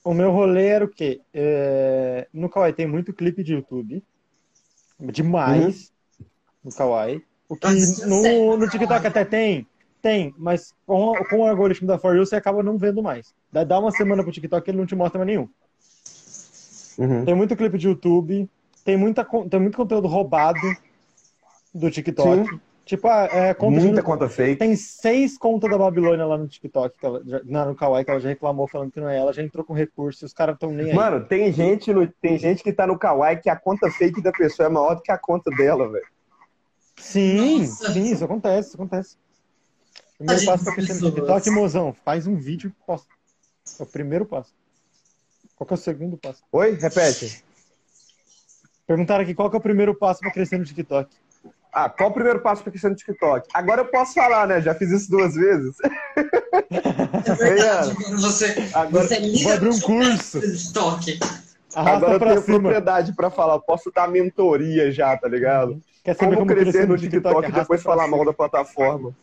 o 0.03 0.13
meu 0.13 0.31
rolê 0.31 0.67
era 0.67 0.85
o 0.85 0.89
quê? 0.89 1.21
É, 1.33 2.27
no 2.31 2.49
Kawaii 2.49 2.73
tem 2.73 2.87
muito 2.87 3.13
clipe 3.13 3.43
de 3.43 3.53
YouTube. 3.53 4.03
Demais. 4.99 5.91
No 6.63 6.71
Kawaii. 6.71 7.23
O 7.47 7.55
que 7.55 7.67
no, 7.67 8.21
sério, 8.21 8.57
no 8.57 8.69
TikTok 8.69 9.07
até 9.07 9.25
tem. 9.25 9.67
Tem, 10.01 10.33
mas 10.37 10.73
com, 10.85 11.13
com 11.29 11.39
o 11.39 11.47
algoritmo 11.47 11.87
da 11.87 11.97
For 11.97 12.15
You 12.15 12.25
você 12.25 12.35
acaba 12.35 12.63
não 12.63 12.77
vendo 12.77 13.01
mais. 13.01 13.33
Dá 13.51 13.63
dá 13.63 13.79
uma 13.79 13.91
semana 13.91 14.23
pro 14.23 14.31
TikTok 14.31 14.69
ele 14.69 14.77
não 14.77 14.85
te 14.85 14.95
mostra 14.95 15.17
mais 15.17 15.27
nenhum. 15.27 15.49
Uhum. 16.99 17.23
Tem 17.23 17.33
muito 17.33 17.55
clipe 17.55 17.77
de 17.77 17.87
YouTube, 17.87 18.49
tem, 18.83 18.97
muita, 18.97 19.25
tem 19.49 19.59
muito 19.59 19.77
conteúdo 19.77 20.07
roubado 20.07 20.59
do 21.73 21.89
TikTok. 21.89 22.59
Tipo, 22.85 23.07
ah, 23.07 23.29
é, 23.31 23.53
conta 23.53 23.79
de- 23.79 23.85
Muita 23.85 24.01
conta 24.03 24.27
fake. 24.27 24.57
tem 24.57 24.75
seis 24.75 25.37
contas 25.37 25.69
da 25.69 25.77
Babilônia 25.77 26.25
lá 26.25 26.37
no 26.37 26.47
TikTok, 26.47 26.97
que 26.97 27.05
ela, 27.05 27.21
já, 27.23 27.39
não, 27.45 27.67
no 27.67 27.75
Kawaii, 27.75 28.03
que 28.03 28.09
ela 28.11 28.19
já 28.19 28.29
reclamou 28.29 28.67
falando 28.67 28.91
que 28.91 28.99
não 28.99 29.07
é 29.07 29.15
ela, 29.17 29.31
já 29.31 29.43
entrou 29.43 29.63
com 29.63 29.73
recurso 29.73 30.25
e 30.25 30.27
os 30.27 30.33
caras 30.33 30.55
estão 30.55 30.71
nem 30.71 30.87
aí. 30.89 30.93
Mano, 30.95 31.23
tem 31.23 31.53
gente, 31.53 31.93
no, 31.93 32.05
tem 32.07 32.37
gente 32.37 32.63
que 32.63 32.73
tá 32.73 32.85
no 32.87 32.97
Kawaii 32.97 33.37
que 33.37 33.49
a 33.49 33.55
conta 33.55 33.89
fake 33.91 34.21
da 34.23 34.31
pessoa 34.31 34.65
é 34.65 34.69
maior 34.69 34.95
do 34.95 35.01
que 35.03 35.11
a 35.11 35.17
conta 35.19 35.51
dela, 35.51 35.87
velho. 35.87 36.05
sim, 36.97 37.59
Nossa. 37.59 37.93
sim, 37.93 38.11
isso 38.11 38.25
acontece, 38.25 38.69
isso 38.69 38.77
acontece. 38.77 39.15
Primeiro 40.17 40.45
passo 40.45 40.63
pra 40.65 40.73
crescer 40.73 40.93
no. 41.01 41.11
TikTok, 41.11 41.49
mozão, 41.51 41.93
faz 42.03 42.25
um 42.27 42.35
vídeo 42.35 42.69
e 42.75 42.85
posta. 42.85 43.07
É 43.79 43.83
o 43.83 43.85
primeiro 43.85 44.25
passo. 44.25 44.51
Qual 45.59 45.67
que 45.67 45.73
é 45.73 45.75
o 45.75 45.77
segundo 45.77 46.17
passo? 46.17 46.41
Oi? 46.53 46.77
Repete. 46.79 47.43
Perguntaram 48.87 49.23
aqui 49.23 49.35
qual 49.35 49.49
que 49.49 49.57
é 49.57 49.59
o 49.59 49.61
primeiro 49.61 49.93
passo 49.93 50.21
pra 50.21 50.31
crescer 50.31 50.57
no 50.57 50.63
TikTok. 50.63 51.09
Ah, 51.73 51.89
qual 51.89 52.09
o 52.09 52.13
primeiro 52.13 52.39
passo 52.39 52.63
pra 52.63 52.71
crescer 52.71 52.87
no 52.87 52.95
TikTok? 52.95 53.47
Agora 53.53 53.81
eu 53.81 53.85
posso 53.87 54.13
falar, 54.13 54.47
né? 54.47 54.61
Já 54.61 54.73
fiz 54.73 54.89
isso 54.89 55.11
duas 55.11 55.35
vezes. 55.35 55.75
É 56.71 57.35
verdade. 57.35 57.93
Quando 57.93 58.21
você, 58.21 58.69
Agora- 58.73 59.05
você 59.05 59.19
liga 59.19 59.43
vou 59.43 59.53
abrir 59.53 59.69
um 59.69 59.79
curso. 59.81 60.39
TikTok. 60.41 61.19
Arrasta 61.75 61.97
Agora 61.97 62.13
eu 62.13 62.19
tenho 62.19 62.41
cima. 62.41 62.59
propriedade 62.61 63.13
pra 63.13 63.29
falar. 63.29 63.59
Posso 63.59 63.91
dar 63.93 64.07
mentoria 64.07 64.89
já, 64.93 65.15
tá 65.17 65.27
ligado? 65.27 65.79
Quer 66.05 66.15
saber 66.15 66.37
Como, 66.37 66.47
como, 66.47 66.59
crescer 66.59 66.87
no 66.87 66.97
TikTok, 66.97 67.35
e 67.35 67.37
Arrasta 67.45 67.59
depois 67.59 67.83
falar 67.83 68.05
cima. 68.05 68.15
mal 68.15 68.25
da 68.25 68.33
plataforma. 68.33 69.13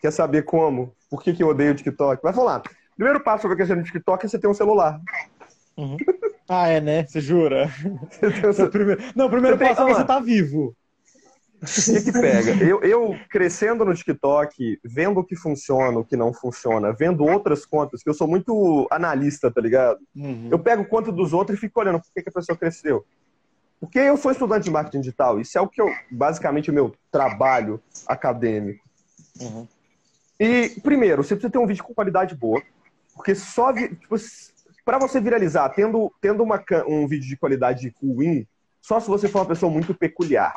Quer 0.00 0.12
saber 0.12 0.44
como? 0.44 0.94
Por 1.10 1.20
que, 1.20 1.34
que 1.34 1.42
eu 1.42 1.48
odeio 1.48 1.72
o 1.72 1.74
TikTok? 1.74 2.22
Vai 2.22 2.32
falar. 2.32 2.62
Primeiro 2.96 3.20
passo 3.20 3.46
pra 3.46 3.56
crescer 3.56 3.76
no 3.76 3.82
TikTok 3.82 4.24
é 4.24 4.28
você 4.28 4.38
ter 4.38 4.46
um 4.48 4.54
celular. 4.54 4.98
Ah, 6.52 6.66
é, 6.66 6.80
né? 6.80 7.06
Você 7.06 7.20
jura? 7.20 7.70
Você 8.10 8.28
tem 8.54 8.64
é 8.64 8.68
primeiro... 8.68 9.00
Não, 9.14 9.26
o 9.26 9.30
primeiro 9.30 9.56
Você 9.56 9.64
tem- 9.64 9.68
passo 9.68 9.82
é 9.82 9.84
Olha 9.84 9.94
você 9.94 10.04
tá 10.04 10.18
vivo. 10.18 10.74
O 11.62 11.66
que, 11.66 12.02
que 12.02 12.12
pega? 12.12 12.64
Eu, 12.64 12.82
eu 12.82 13.16
crescendo 13.28 13.84
no 13.84 13.94
TikTok, 13.94 14.80
vendo 14.82 15.20
o 15.20 15.24
que 15.24 15.36
funciona, 15.36 15.98
o 15.98 16.04
que 16.04 16.16
não 16.16 16.32
funciona, 16.32 16.92
vendo 16.92 17.22
outras 17.22 17.64
contas, 17.64 18.02
que 18.02 18.08
eu 18.08 18.14
sou 18.14 18.26
muito 18.26 18.88
analista, 18.90 19.48
tá 19.48 19.60
ligado? 19.60 20.00
Uhum. 20.16 20.48
Eu 20.50 20.58
pego 20.58 20.84
conta 20.86 21.12
dos 21.12 21.32
outros 21.32 21.56
e 21.56 21.60
fico 21.60 21.78
olhando 21.78 22.00
por 22.00 22.12
que, 22.12 22.22
que 22.22 22.30
a 22.30 22.32
pessoa 22.32 22.58
cresceu. 22.58 23.04
Porque 23.78 23.98
eu 23.98 24.16
sou 24.16 24.32
estudante 24.32 24.64
de 24.64 24.70
marketing 24.70 25.02
digital, 25.02 25.38
isso 25.40 25.56
é 25.56 25.60
o 25.60 25.68
que 25.68 25.80
eu, 25.80 25.88
basicamente, 26.10 26.70
o 26.70 26.74
meu 26.74 26.94
trabalho 27.12 27.80
acadêmico. 28.06 28.82
Uhum. 29.40 29.68
E, 30.40 30.70
primeiro, 30.82 31.22
você 31.22 31.36
precisa 31.36 31.52
ter 31.52 31.58
um 31.58 31.66
vídeo 31.66 31.84
com 31.84 31.94
qualidade 31.94 32.34
boa, 32.34 32.60
porque 33.14 33.34
só, 33.34 33.72
tipo, 33.72 34.16
para 34.84 34.98
você 34.98 35.20
viralizar, 35.20 35.68
tendo, 35.70 36.12
tendo 36.20 36.42
uma, 36.42 36.62
um 36.86 37.06
vídeo 37.06 37.28
de 37.28 37.36
qualidade 37.36 37.94
ruim, 38.02 38.46
só 38.80 38.98
se 39.00 39.08
você 39.08 39.28
for 39.28 39.40
uma 39.40 39.46
pessoa 39.46 39.70
muito 39.70 39.94
peculiar. 39.94 40.54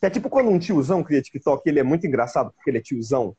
Que 0.00 0.06
é 0.06 0.10
tipo 0.10 0.28
quando 0.28 0.50
um 0.50 0.58
tiozão 0.58 1.02
cria 1.04 1.22
TikTok, 1.22 1.62
ele 1.68 1.78
é 1.78 1.82
muito 1.82 2.06
engraçado 2.06 2.52
porque 2.54 2.70
ele 2.70 2.78
é 2.78 2.82
tiozão, 2.82 3.36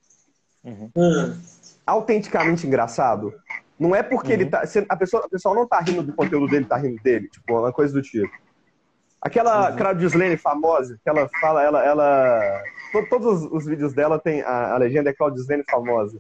Uhum. 0.64 0.90
Hum. 0.96 1.38
autenticamente 1.86 2.66
engraçado. 2.66 3.34
Não 3.78 3.94
é 3.94 4.02
porque 4.02 4.30
Uhum. 4.30 4.34
ele 4.34 4.46
tá. 4.46 4.64
A 4.88 4.96
pessoa, 4.96 5.26
a 5.26 5.30
pessoa 5.30 5.54
não 5.56 5.68
tá 5.68 5.80
rindo 5.82 6.04
do 6.04 6.14
conteúdo 6.14 6.48
dele, 6.48 6.64
tá 6.66 6.78
rindo 6.78 7.02
dele. 7.04 7.28
Tipo, 7.28 7.60
uma 7.60 7.74
coisa 7.74 7.94
do 7.94 8.02
tipo. 8.02 8.32
Aquela 9.22 9.72
Uhum. 9.72 9.78
Claudia 9.78 10.08
Slane 10.08 10.38
famosa, 10.38 10.98
que 11.04 11.10
ela 11.10 11.30
fala, 11.42 11.62
ela. 11.64 11.84
ela 11.84 12.62
to- 12.94 13.08
todos 13.10 13.44
os, 13.44 13.52
os 13.52 13.66
vídeos 13.66 13.94
dela 13.94 14.18
tem. 14.20 14.42
A, 14.42 14.74
a 14.74 14.78
legenda 14.78 15.10
é 15.10 15.14
Claudia 15.14 15.42
Slane 15.42 15.64
famosa. 15.70 16.20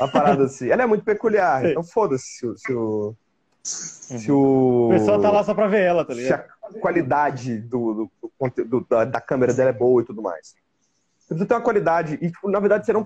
Uma 0.00 0.08
parada 0.10 0.44
assim. 0.44 0.70
Ela 0.70 0.82
é 0.82 0.86
muito 0.86 1.04
peculiar, 1.04 1.60
Sei. 1.62 1.70
então 1.72 1.82
foda-se 1.84 2.24
se, 2.26 2.46
o- 2.46 2.56
se 2.56 2.72
o. 2.72 3.14
Se 3.62 4.32
O 4.32 4.86
o. 4.86 4.88
pessoal 4.90 5.20
tá 5.20 5.30
lá 5.30 5.44
só 5.44 5.52
pra 5.54 5.66
ver 5.66 5.82
ela, 5.82 6.04
tá 6.04 6.14
se 6.14 6.20
ligado? 6.22 6.44
a 6.62 6.80
qualidade 6.80 7.58
do, 7.60 8.10
do, 8.22 8.64
do 8.64 8.86
da, 8.88 9.04
da 9.04 9.20
câmera 9.20 9.52
dela 9.52 9.70
é 9.70 9.72
boa 9.74 10.00
e 10.00 10.04
tudo 10.04 10.22
mais. 10.22 10.54
Você 11.18 11.34
precisa 11.34 11.46
ter 11.46 11.54
uma 11.54 11.60
qualidade, 11.60 12.18
e 12.22 12.30
tipo, 12.30 12.50
na 12.50 12.58
verdade 12.60 12.86
você 12.86 12.92
não 12.94 13.04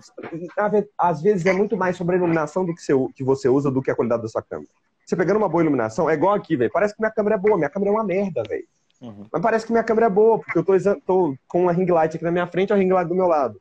ve- 0.70 0.88
às 0.96 1.20
vezes 1.20 1.44
é 1.46 1.52
muito 1.52 1.76
mais 1.76 1.96
sobre 1.96 2.14
a 2.14 2.18
iluminação 2.18 2.64
do 2.64 2.72
que, 2.72 2.80
você, 2.80 2.92
que 3.16 3.24
você 3.24 3.48
usa 3.48 3.68
do 3.70 3.82
que 3.82 3.90
a 3.90 3.96
qualidade 3.96 4.22
da 4.22 4.28
sua 4.28 4.42
câmera. 4.42 4.70
Você 5.04 5.16
pegando 5.16 5.38
uma 5.38 5.48
boa 5.48 5.62
iluminação, 5.62 6.08
é 6.08 6.14
igual 6.14 6.34
aqui, 6.34 6.54
velho. 6.56 6.70
Parece 6.72 6.94
que 6.94 7.00
minha 7.02 7.10
câmera 7.10 7.34
é 7.34 7.38
boa, 7.38 7.56
minha 7.56 7.68
câmera 7.68 7.90
é 7.90 7.94
uma 7.94 8.04
merda, 8.04 8.44
velho. 8.48 8.64
Uhum. 9.00 9.26
Mas 9.32 9.42
parece 9.42 9.66
que 9.66 9.72
minha 9.72 9.82
câmera 9.82 10.06
é 10.06 10.10
boa, 10.10 10.38
porque 10.38 10.56
eu 10.56 10.62
tô, 10.64 10.74
tô 11.04 11.34
com 11.48 11.62
uma 11.62 11.72
ring 11.72 11.86
light 11.90 12.14
aqui 12.14 12.24
na 12.24 12.30
minha 12.30 12.46
frente 12.46 12.70
e 12.70 12.72
a 12.72 12.76
ring 12.76 12.88
light 12.92 13.08
do 13.08 13.14
meu 13.16 13.26
lado. 13.26 13.60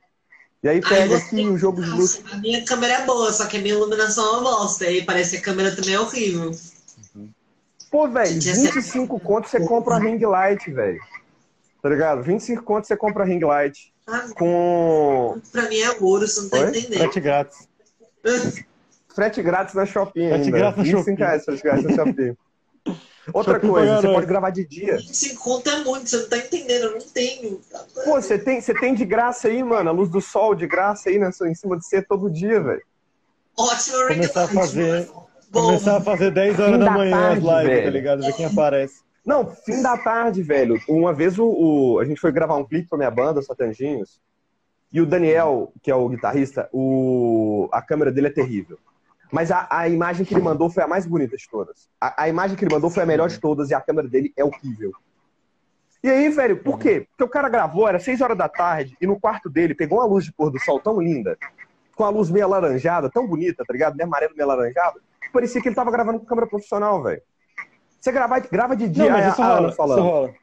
E 0.63 0.69
aí 0.69 0.79
pega 0.81 1.17
aqui 1.17 1.41
o 1.47 1.57
jogo 1.57 1.81
de 1.81 1.89
luz. 1.89 2.21
A 2.31 2.37
minha 2.37 2.63
câmera 2.63 2.93
é 2.93 3.05
boa, 3.05 3.31
só 3.33 3.47
que 3.47 3.57
a 3.57 3.61
minha 3.61 3.73
iluminação 3.73 4.23
é 4.23 4.37
uma 4.37 4.41
bosta. 4.51 4.85
E 4.89 5.03
parece 5.03 5.31
que 5.31 5.37
a 5.37 5.41
câmera 5.41 5.75
também 5.75 5.95
é 5.95 5.99
horrível. 5.99 6.51
Pô, 7.89 8.07
velho, 8.07 8.39
Tinha 8.39 8.53
que 8.53 8.59
ser- 8.61 8.73
25 8.73 9.19
contos 9.19 9.49
você 9.51 9.59
compra 9.65 9.95
uma 9.95 9.99
ring 9.99 10.19
light, 10.23 10.69
velho. 10.71 10.99
Tá 11.81 11.89
ligado? 11.89 12.21
25 12.21 12.63
contos 12.63 12.87
você 12.87 12.95
compra 12.95 13.23
a 13.23 13.25
ring 13.25 13.39
light. 13.43 13.91
Ah, 14.07 14.27
Com 14.35 15.41
pra 15.51 15.67
mim 15.67 15.79
é 15.79 15.91
ouro, 15.99 16.27
você 16.27 16.41
não 16.41 16.49
tá 16.49 16.57
Oi? 16.59 16.69
entendendo. 16.69 16.97
Frete 16.99 17.19
grátis. 17.19 17.67
frete 19.15 19.41
grátis 19.41 19.73
na 19.75 19.85
Shopping 19.85 20.29
Frete 20.29 20.45
ainda. 20.45 20.57
grátis 20.57 20.77
na 20.77 20.83
25 20.83 20.99
Shopee. 21.09 21.15
reais 21.23 21.43
frete 21.43 21.63
grátis 21.63 21.83
na 21.85 21.93
Shopping. 21.95 22.37
Outra 23.33 23.53
Shopping 23.53 23.67
coisa, 23.67 24.01
você 24.01 24.07
pode 24.07 24.25
gravar 24.25 24.49
de 24.49 24.65
dia. 24.67 24.97
25 24.97 25.43
conto 25.43 25.69
é 25.69 25.83
muito, 25.83 26.09
você 26.09 26.17
não 26.17 26.29
tá 26.29 26.37
entendendo, 26.37 26.83
eu 26.85 26.91
não 26.93 27.01
tenho. 27.01 27.61
Pô, 28.03 28.19
você 28.21 28.37
tem, 28.39 28.59
você 28.59 28.73
tem 28.73 28.95
de 28.95 29.05
graça 29.05 29.47
aí, 29.47 29.63
mano, 29.63 29.89
a 29.89 29.93
luz 29.93 30.09
do 30.09 30.19
sol 30.19 30.55
de 30.55 30.65
graça 30.65 31.09
aí 31.09 31.19
nessa, 31.19 31.47
em 31.47 31.53
cima 31.53 31.77
de 31.77 31.85
você 31.85 32.01
todo 32.01 32.31
dia, 32.31 32.59
velho. 32.61 32.81
Ótimo, 33.57 34.07
Começar 34.07 34.43
a 34.43 34.47
fazer. 34.47 35.09
Bom, 35.51 35.65
Começar 35.65 35.97
a 35.97 36.01
fazer 36.01 36.31
10 36.31 36.59
horas 36.59 36.79
da 36.79 36.85
da 36.85 36.91
manhã 36.91 37.15
as 37.17 37.21
tarde, 37.21 37.45
lives, 37.45 37.63
velho. 37.67 37.83
tá 37.83 37.89
ligado? 37.89 38.21
Ver 38.23 38.33
quem 38.33 38.45
aparece. 38.45 39.01
Não, 39.25 39.51
fim 39.51 39.81
da 39.83 39.97
tarde, 39.97 40.41
velho. 40.41 40.79
Uma 40.87 41.13
vez 41.13 41.37
o, 41.37 41.45
o- 41.45 41.99
a 41.99 42.05
gente 42.05 42.19
foi 42.19 42.31
gravar 42.31 42.55
um 42.55 42.63
clipe 42.65 42.87
pra 42.89 42.97
minha 42.97 43.11
banda, 43.11 43.41
Satanjinhos, 43.41 44.19
e 44.91 44.99
o 44.99 45.05
Daniel, 45.05 45.71
que 45.83 45.91
é 45.91 45.95
o 45.95 46.09
guitarrista, 46.09 46.67
o, 46.71 47.69
a 47.71 47.81
câmera 47.81 48.11
dele 48.11 48.27
é 48.27 48.31
terrível. 48.31 48.79
Mas 49.31 49.49
a, 49.51 49.65
a 49.69 49.87
imagem 49.87 50.25
que 50.25 50.33
ele 50.33 50.41
mandou 50.41 50.69
foi 50.69 50.83
a 50.83 50.87
mais 50.87 51.05
bonita 51.05 51.37
de 51.37 51.47
todas. 51.49 51.87
A, 51.99 52.23
a 52.23 52.29
imagem 52.29 52.57
que 52.57 52.65
ele 52.65 52.73
mandou 52.73 52.89
foi 52.89 53.03
a 53.03 53.05
melhor 53.05 53.29
de 53.29 53.39
todas 53.39 53.69
e 53.69 53.73
a 53.73 53.79
câmera 53.81 54.07
dele 54.07 54.33
é 54.35 54.43
horrível. 54.43 54.91
E 56.03 56.09
aí, 56.09 56.29
velho, 56.29 56.57
por 56.63 56.77
quê? 56.79 57.05
Porque 57.11 57.23
o 57.23 57.29
cara 57.29 57.47
gravou, 57.47 57.87
era 57.87 57.99
6 57.99 58.19
horas 58.21 58.37
da 58.37 58.49
tarde, 58.49 58.97
e 58.99 59.05
no 59.07 59.19
quarto 59.19 59.49
dele 59.49 59.75
pegou 59.75 59.99
uma 59.99 60.05
luz 60.05 60.25
de 60.25 60.33
pôr 60.33 60.49
do 60.49 60.59
sol 60.59 60.79
tão 60.79 60.99
linda, 60.99 61.37
com 61.95 62.03
a 62.03 62.09
luz 62.09 62.29
meio 62.29 62.43
alaranjada, 62.45 63.09
tão 63.09 63.25
bonita, 63.27 63.63
tá 63.63 63.71
ligado? 63.71 63.95
Meio 63.95 64.07
amarelo, 64.07 64.33
meio 64.35 64.49
alaranjado, 64.49 64.99
que 65.21 65.29
parecia 65.31 65.61
que 65.61 65.67
ele 65.69 65.75
tava 65.75 65.91
gravando 65.91 66.19
com 66.19 66.25
câmera 66.25 66.47
profissional, 66.47 67.01
velho. 67.03 67.21
Você 67.99 68.11
grava, 68.11 68.39
grava 68.39 68.75
de 68.75 68.89
dia, 68.89 69.05
Não, 69.05 69.11
mas 69.11 69.25
a- 69.27 69.29
isso 69.29 69.41
a 69.41 69.45
Ana 69.45 69.55
rola. 69.55 69.67
Isso 69.67 69.77
falando. 69.77 70.01
rola. 70.01 70.33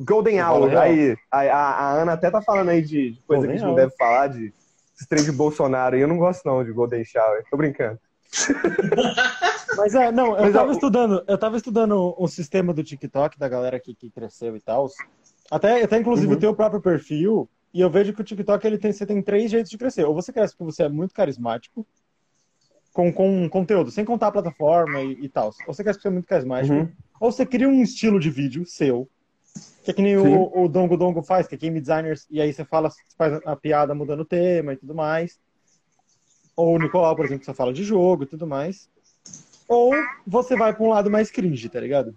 Golden 0.00 0.36
Isso 0.38 0.46
rola 0.46 0.60
Hour, 0.60 0.68
real. 0.70 0.82
aí, 0.82 1.16
a, 1.30 1.38
a- 1.40 1.74
a 1.74 1.90
Ana 1.92 2.12
até 2.12 2.30
tá 2.30 2.40
falando 2.40 2.68
aí 2.70 2.80
de, 2.82 3.10
de 3.10 3.20
coisa 3.26 3.42
Golden 3.42 3.48
que 3.48 3.52
a 3.52 3.52
gente 3.56 3.62
não 3.64 3.70
Hour. 3.72 3.80
deve 3.80 3.96
falar, 3.96 4.26
de 4.28 4.54
esses 5.00 5.06
três 5.06 5.24
de 5.24 5.32
Bolsonaro, 5.32 5.96
e 5.96 6.00
eu 6.00 6.08
não 6.08 6.18
gosto 6.18 6.44
não 6.44 6.62
de 6.62 6.72
Golden 6.72 7.04
Shower, 7.04 7.42
tô 7.50 7.56
brincando. 7.56 7.98
Mas 9.76 9.94
é, 9.94 10.12
não, 10.12 10.36
eu 10.36 10.42
Mas, 10.42 10.52
tava 10.52 10.68
ó, 10.68 10.72
estudando, 10.72 11.24
eu 11.26 11.38
tava 11.38 11.56
estudando 11.56 12.14
o 12.18 12.28
sistema 12.28 12.74
do 12.74 12.84
TikTok, 12.84 13.38
da 13.38 13.48
galera 13.48 13.80
que, 13.80 13.94
que 13.94 14.10
cresceu 14.10 14.56
e 14.56 14.60
tal. 14.60 14.88
Até, 15.50 15.82
até 15.82 15.98
inclusive 15.98 16.28
Uhum. 16.28 16.36
o 16.36 16.40
teu 16.40 16.54
próprio 16.54 16.80
perfil, 16.80 17.48
e 17.72 17.80
eu 17.80 17.88
vejo 17.88 18.12
que 18.12 18.20
o 18.20 18.24
TikTok 18.24 18.66
ele 18.66 18.78
tem, 18.78 18.92
você 18.92 19.06
tem 19.06 19.22
três 19.22 19.50
jeitos 19.50 19.70
de 19.70 19.78
crescer. 19.78 20.04
Ou 20.04 20.14
você 20.14 20.32
cresce 20.32 20.54
porque 20.56 20.72
você 20.72 20.82
é 20.82 20.88
muito 20.88 21.14
carismático, 21.14 21.86
com, 22.92 23.12
com 23.12 23.48
conteúdo, 23.48 23.90
sem 23.90 24.04
contar 24.04 24.28
a 24.28 24.32
plataforma 24.32 25.00
e, 25.00 25.24
e 25.24 25.28
tal. 25.28 25.50
Ou 25.66 25.72
você 25.72 25.82
cresce 25.82 25.98
porque 25.98 26.02
você 26.02 26.08
é 26.08 26.10
muito 26.10 26.26
carismático. 26.26 26.74
Uhum. 26.74 26.88
Ou 27.20 27.32
você 27.32 27.46
cria 27.46 27.68
um 27.68 27.80
estilo 27.80 28.18
de 28.18 28.28
vídeo 28.30 28.66
seu, 28.66 29.08
que 29.84 29.90
é 29.90 29.94
que 29.94 30.02
nem 30.02 30.18
Sim. 30.18 30.36
o, 30.36 30.64
o 30.64 30.68
Dongo 30.68 30.96
Dongo 30.96 31.22
faz, 31.22 31.46
que 31.46 31.54
é 31.54 31.58
game 31.58 31.80
designers, 31.80 32.26
e 32.30 32.40
aí 32.40 32.52
você 32.52 32.64
fala, 32.64 32.90
faz 33.16 33.40
a 33.44 33.56
piada 33.56 33.94
mudando 33.94 34.20
o 34.20 34.24
tema 34.24 34.72
e 34.72 34.76
tudo 34.76 34.94
mais. 34.94 35.38
Ou 36.56 36.74
o 36.74 36.78
Nicolau, 36.78 37.16
por 37.16 37.24
exemplo, 37.24 37.40
que 37.40 37.46
só 37.46 37.54
fala 37.54 37.72
de 37.72 37.82
jogo 37.82 38.24
e 38.24 38.26
tudo 38.26 38.46
mais. 38.46 38.88
Ou 39.68 39.94
você 40.26 40.56
vai 40.56 40.74
pra 40.74 40.84
um 40.84 40.90
lado 40.90 41.10
mais 41.10 41.30
cringe, 41.30 41.68
tá 41.68 41.80
ligado? 41.80 42.14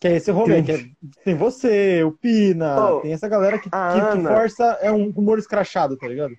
Que 0.00 0.08
é 0.08 0.12
esse 0.16 0.30
rolê, 0.30 0.62
que 0.62 0.70
é, 0.72 0.86
tem 1.24 1.34
você, 1.34 2.04
o 2.04 2.12
Pina, 2.12 2.92
Oh, 2.94 3.00
tem 3.00 3.12
essa 3.12 3.28
galera 3.28 3.58
que, 3.58 3.68
que, 3.68 3.76
que 3.76 4.22
força 4.28 4.78
é 4.80 4.92
um 4.92 5.10
humor 5.10 5.38
escrachado, 5.38 5.96
tá 5.96 6.06
ligado? 6.06 6.34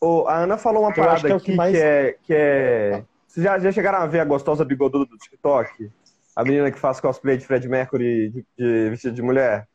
Ô, 0.00 0.26
a 0.26 0.38
Ana 0.38 0.58
falou 0.58 0.82
uma 0.82 0.90
acho 0.90 1.00
parada 1.00 1.20
que 1.20 1.26
é 1.28 1.34
o 1.34 1.36
aqui 1.36 1.44
que 1.46 1.52
que, 1.52 1.56
mais- 1.56 1.74
é, 1.76 2.16
que 2.24 2.34
é... 2.34 3.04
Vocês 3.28 3.44
já, 3.44 3.58
já 3.58 3.70
chegaram 3.70 3.98
a 3.98 4.06
ver 4.06 4.18
a 4.20 4.24
gostosa 4.24 4.64
bigoduda 4.64 5.06
do 5.06 5.16
TikTok? 5.16 5.90
A 6.36 6.44
menina 6.44 6.70
que 6.70 6.78
faz 6.78 7.00
cosplay 7.00 7.38
de 7.38 7.46
Fred 7.46 7.66
Mercury 7.66 8.30
de, 8.30 8.44
de 8.58 8.90
vestido 8.90 9.14
de 9.16 9.22
mulher? 9.22 9.66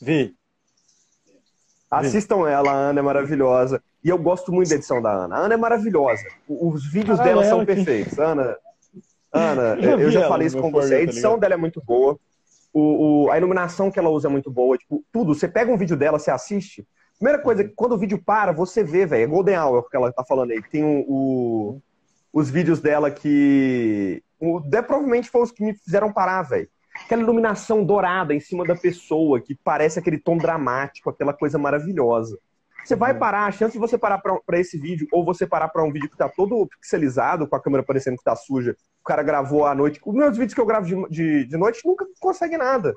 Vi. 0.00 0.34
Assistam 1.90 2.48
ela, 2.48 2.70
a 2.70 2.74
Ana 2.74 3.00
é 3.00 3.02
maravilhosa. 3.02 3.82
E 4.04 4.08
eu 4.08 4.18
gosto 4.18 4.50
muito 4.52 4.68
da 4.68 4.74
edição 4.76 5.00
da 5.00 5.10
Ana. 5.12 5.36
A 5.36 5.38
Ana 5.40 5.54
é 5.54 5.56
maravilhosa. 5.56 6.24
Os 6.48 6.86
vídeos 6.90 7.20
Ah, 7.20 7.22
dela 7.24 7.42
ela 7.42 7.50
são 7.50 7.60
que- 7.60 7.66
perfeitos. 7.74 8.18
Ana, 8.18 8.56
Ana, 9.32 9.62
Eu 9.76 9.80
já 9.82 9.90
eu, 9.92 9.98
vi 9.98 10.10
já 10.10 10.20
ela 10.20 10.28
falei 10.28 10.46
isso 10.46 10.58
com 10.60 10.70
você. 10.70 10.94
A 10.94 10.96
tá 10.98 11.02
edição 11.02 11.30
ligado? 11.32 11.40
dela 11.40 11.54
é 11.54 11.56
muito 11.58 11.82
boa. 11.84 12.18
O, 12.72 13.24
o- 13.26 13.30
a 13.30 13.36
iluminação 13.36 13.90
que 13.90 13.98
ela 13.98 14.08
usa 14.08 14.28
é 14.28 14.30
muito 14.30 14.50
boa. 14.50 14.76
Tipo, 14.78 15.04
tudo. 15.12 15.34
Você 15.34 15.46
pega 15.46 15.70
um 15.70 15.76
vídeo 15.76 15.96
dela, 15.96 16.18
você 16.18 16.30
assiste. 16.30 16.86
Primeira 17.18 17.40
coisa, 17.42 17.70
quando 17.76 17.92
o 17.92 17.98
vídeo 17.98 18.20
para, 18.24 18.52
você 18.52 18.82
vê, 18.82 19.04
velho. 19.06 19.22
É 19.24 19.26
Golden 19.26 19.58
Hour 19.58 19.88
que 19.88 19.96
ela 19.96 20.10
tá 20.12 20.24
falando 20.24 20.50
aí. 20.50 20.62
Tem 20.62 20.82
o, 20.82 21.04
o- 21.08 21.82
os 22.32 22.48
vídeos 22.50 22.80
dela 22.80 23.10
que. 23.10 24.22
O, 24.44 24.58
de- 24.58 24.82
provavelmente 24.82 25.30
foram 25.30 25.44
os 25.44 25.52
que 25.52 25.62
me 25.64 25.72
fizeram 25.74 26.12
parar, 26.12 26.42
velho. 26.42 26.68
Aquela 27.04 27.22
iluminação 27.22 27.84
dourada 27.84 28.34
em 28.34 28.40
cima 28.40 28.64
da 28.64 28.74
pessoa, 28.74 29.40
que 29.40 29.54
parece 29.54 29.98
aquele 30.00 30.18
tom 30.18 30.36
dramático, 30.36 31.08
aquela 31.08 31.32
coisa 31.32 31.58
maravilhosa. 31.58 32.36
Você 32.84 32.96
vai 32.96 33.12
Uhum. 33.12 33.20
parar, 33.20 33.46
a 33.46 33.52
chance 33.52 33.72
de 33.74 33.78
você 33.78 33.96
parar 33.96 34.18
pra, 34.18 34.36
pra 34.44 34.58
esse 34.58 34.76
vídeo, 34.76 35.06
ou 35.12 35.24
você 35.24 35.46
parar 35.46 35.68
pra 35.68 35.84
um 35.84 35.92
vídeo 35.92 36.10
que 36.10 36.16
tá 36.16 36.28
todo 36.28 36.66
pixelizado, 36.80 37.46
com 37.46 37.54
a 37.54 37.60
câmera 37.62 37.84
parecendo 37.84 38.16
que 38.16 38.24
tá 38.24 38.34
suja, 38.34 38.76
o 39.00 39.04
cara 39.04 39.22
gravou 39.22 39.64
à 39.64 39.74
noite. 39.74 40.00
Os 40.04 40.12
meus 40.14 40.36
vídeos 40.36 40.54
que 40.54 40.60
eu 40.60 40.66
gravo 40.66 40.86
de, 40.86 41.08
de, 41.08 41.44
de 41.46 41.56
noite 41.56 41.80
nunca 41.86 42.04
consegue 42.20 42.58
nada. 42.58 42.92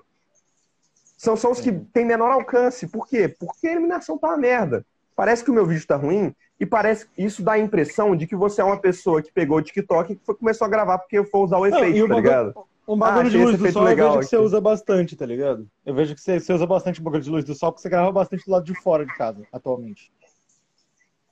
São, 1.15 1.37
são 1.37 1.51
os 1.51 1.61
que 1.61 1.71
têm 1.71 2.03
menor 2.05 2.31
alcance. 2.31 2.87
Por 2.87 3.07
quê? 3.07 3.29
Porque 3.39 3.67
a 3.67 3.71
iluminação 3.73 4.17
tá 4.17 4.29
uma 4.29 4.37
merda. 4.37 4.83
Parece 5.15 5.43
que 5.43 5.51
o 5.51 5.53
meu 5.53 5.65
vídeo 5.65 5.85
tá 5.87 5.95
ruim 5.95 6.35
e 6.59 6.65
parece 6.65 7.07
isso 7.17 7.43
dá 7.43 7.53
a 7.53 7.59
impressão 7.59 8.15
de 8.15 8.25
que 8.27 8.35
você 8.35 8.61
é 8.61 8.63
uma 8.63 8.79
pessoa 8.79 9.21
que 9.21 9.31
pegou 9.31 9.57
o 9.57 9.61
TikTok 9.61 10.13
e 10.13 10.19
foi- 10.23 10.35
começou 10.35 10.65
a 10.65 10.69
gravar 10.69 10.97
porque 10.99 11.23
foi 11.25 11.41
usar 11.41 11.57
o 11.57 11.67
Não, 11.67 11.77
efeito, 11.77 11.97
e 11.97 12.03
o 12.03 12.07
tá 12.07 12.13
bagulho- 12.15 12.29
ligado? 12.31 12.65
Um 12.87 12.97
bagulho 12.99 13.27
Ah, 13.27 13.29
de 13.31 13.37
luz 13.37 13.49
do 13.49 13.55
efeito 13.63 13.73
sol 13.73 13.81
eu 13.81 13.87
legal 13.89 14.09
vejo 14.11 14.19
que 14.21 14.25
você 14.27 14.37
usa 14.37 14.61
bastante, 14.61 15.15
tá 15.15 15.25
ligado? 15.25 15.67
Eu 15.83 15.95
vejo 15.95 16.13
que 16.13 16.21
você, 16.21 16.39
você 16.39 16.53
usa 16.53 16.67
bastante 16.67 17.01
bagulho 17.01 17.23
de 17.23 17.29
luz 17.31 17.43
do 17.43 17.55
sol 17.55 17.71
porque 17.71 17.81
você 17.81 17.89
grava 17.89 18.11
bastante 18.11 18.45
do 18.45 18.51
lado 18.51 18.63
de 18.63 18.75
fora 18.79 19.03
de 19.05 19.13
casa, 19.15 19.41
atualmente. 19.51 20.11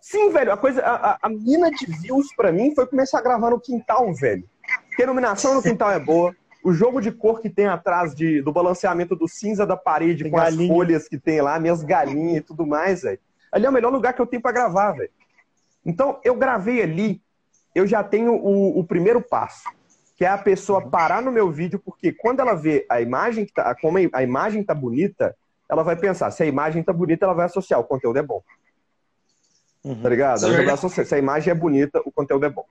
Sim, 0.02 0.32
velho, 0.32 0.52
a 0.52 0.58
coisa, 0.58 0.82
a, 0.82 1.12
a- 1.12 1.18
a 1.22 1.30
mina 1.30 1.70
de 1.72 1.86
views 1.86 2.28
pra 2.36 2.52
mim 2.52 2.74
foi 2.76 2.86
começar 2.88 3.20
a 3.20 3.22
gravar 3.22 3.52
no 3.52 3.60
quintal, 3.60 4.12
velho. 4.14 4.44
Porque 4.88 5.02
a 5.04 5.06
iluminação 5.06 5.54
no 5.54 5.62
quintal 5.62 5.92
é 5.92 6.00
boa, 6.00 6.36
o 6.64 6.74
jogo 6.74 7.00
de 7.00 7.12
cor 7.12 7.40
que 7.40 7.50
tem 7.50 7.68
atrás 7.68 8.14
de, 8.16 8.42
do 8.42 8.52
balanceamento 8.52 9.16
do 9.16 9.28
cinza 9.28 9.66
da 9.66 9.78
parede 9.78 10.24
Tem 10.24 10.32
com 10.32 10.38
galinha. 10.38 10.64
as 10.64 10.68
folhas 10.76 11.08
que 11.08 11.18
tem 11.20 11.40
lá, 11.42 11.60
minhas 11.60 11.84
galinhas 11.84 12.38
e 12.38 12.42
tudo 12.42 12.66
mais, 12.66 13.04
velho. 13.04 13.20
Ali 13.54 13.68
é 13.68 13.70
o 13.70 13.74
melhor 13.74 13.92
lugar 13.92 14.14
que 14.14 14.22
eu 14.22 14.26
tenho 14.26 14.42
pra 14.42 14.52
gravar, 14.52 14.94
velho. 14.94 15.12
Então, 15.86 16.20
eu 16.24 16.36
gravei 16.36 16.82
ali, 16.82 17.22
eu 17.76 17.86
já 17.86 18.04
tenho 18.04 18.34
o, 18.34 18.80
o 18.80 18.84
primeiro 18.84 19.22
passo, 19.22 19.70
que 20.18 20.26
é 20.26 20.28
a 20.28 20.38
pessoa 20.38 20.90
parar 20.90 21.22
no 21.22 21.32
meu 21.32 21.52
vídeo, 21.52 21.80
porque 21.80 22.12
quando 22.12 22.40
ela 22.40 22.56
vê 22.56 22.86
a 22.90 23.00
imagem 23.00 23.46
que 23.46 23.54
tá, 23.54 23.76
como 23.76 24.00
a 24.12 24.24
imagem 24.24 24.64
tá 24.64 24.74
bonita, 24.74 25.36
ela 25.70 25.84
vai 25.84 25.96
pensar, 25.96 26.32
se 26.32 26.42
a 26.42 26.48
imagem 26.48 26.82
tá 26.84 26.92
bonita, 26.92 27.26
ela 27.26 27.36
vai 27.36 27.46
associar, 27.46 27.80
o 27.80 27.84
conteúdo 27.84 28.18
é 28.18 28.24
bom. 28.24 28.42
Uhum. 29.84 30.02
Tá 30.02 30.10
ligado? 30.10 30.38
Isso 30.38 30.46
Ela 30.46 30.54
vai 30.54 30.66
verdade. 30.66 30.80
associar, 30.80 31.06
se 31.06 31.14
a 31.14 31.20
imagem 31.20 31.52
é 31.52 31.56
bonita, 31.56 32.02
o 32.06 32.12
conteúdo 32.12 32.46
é 32.46 32.50
bom. 32.50 32.66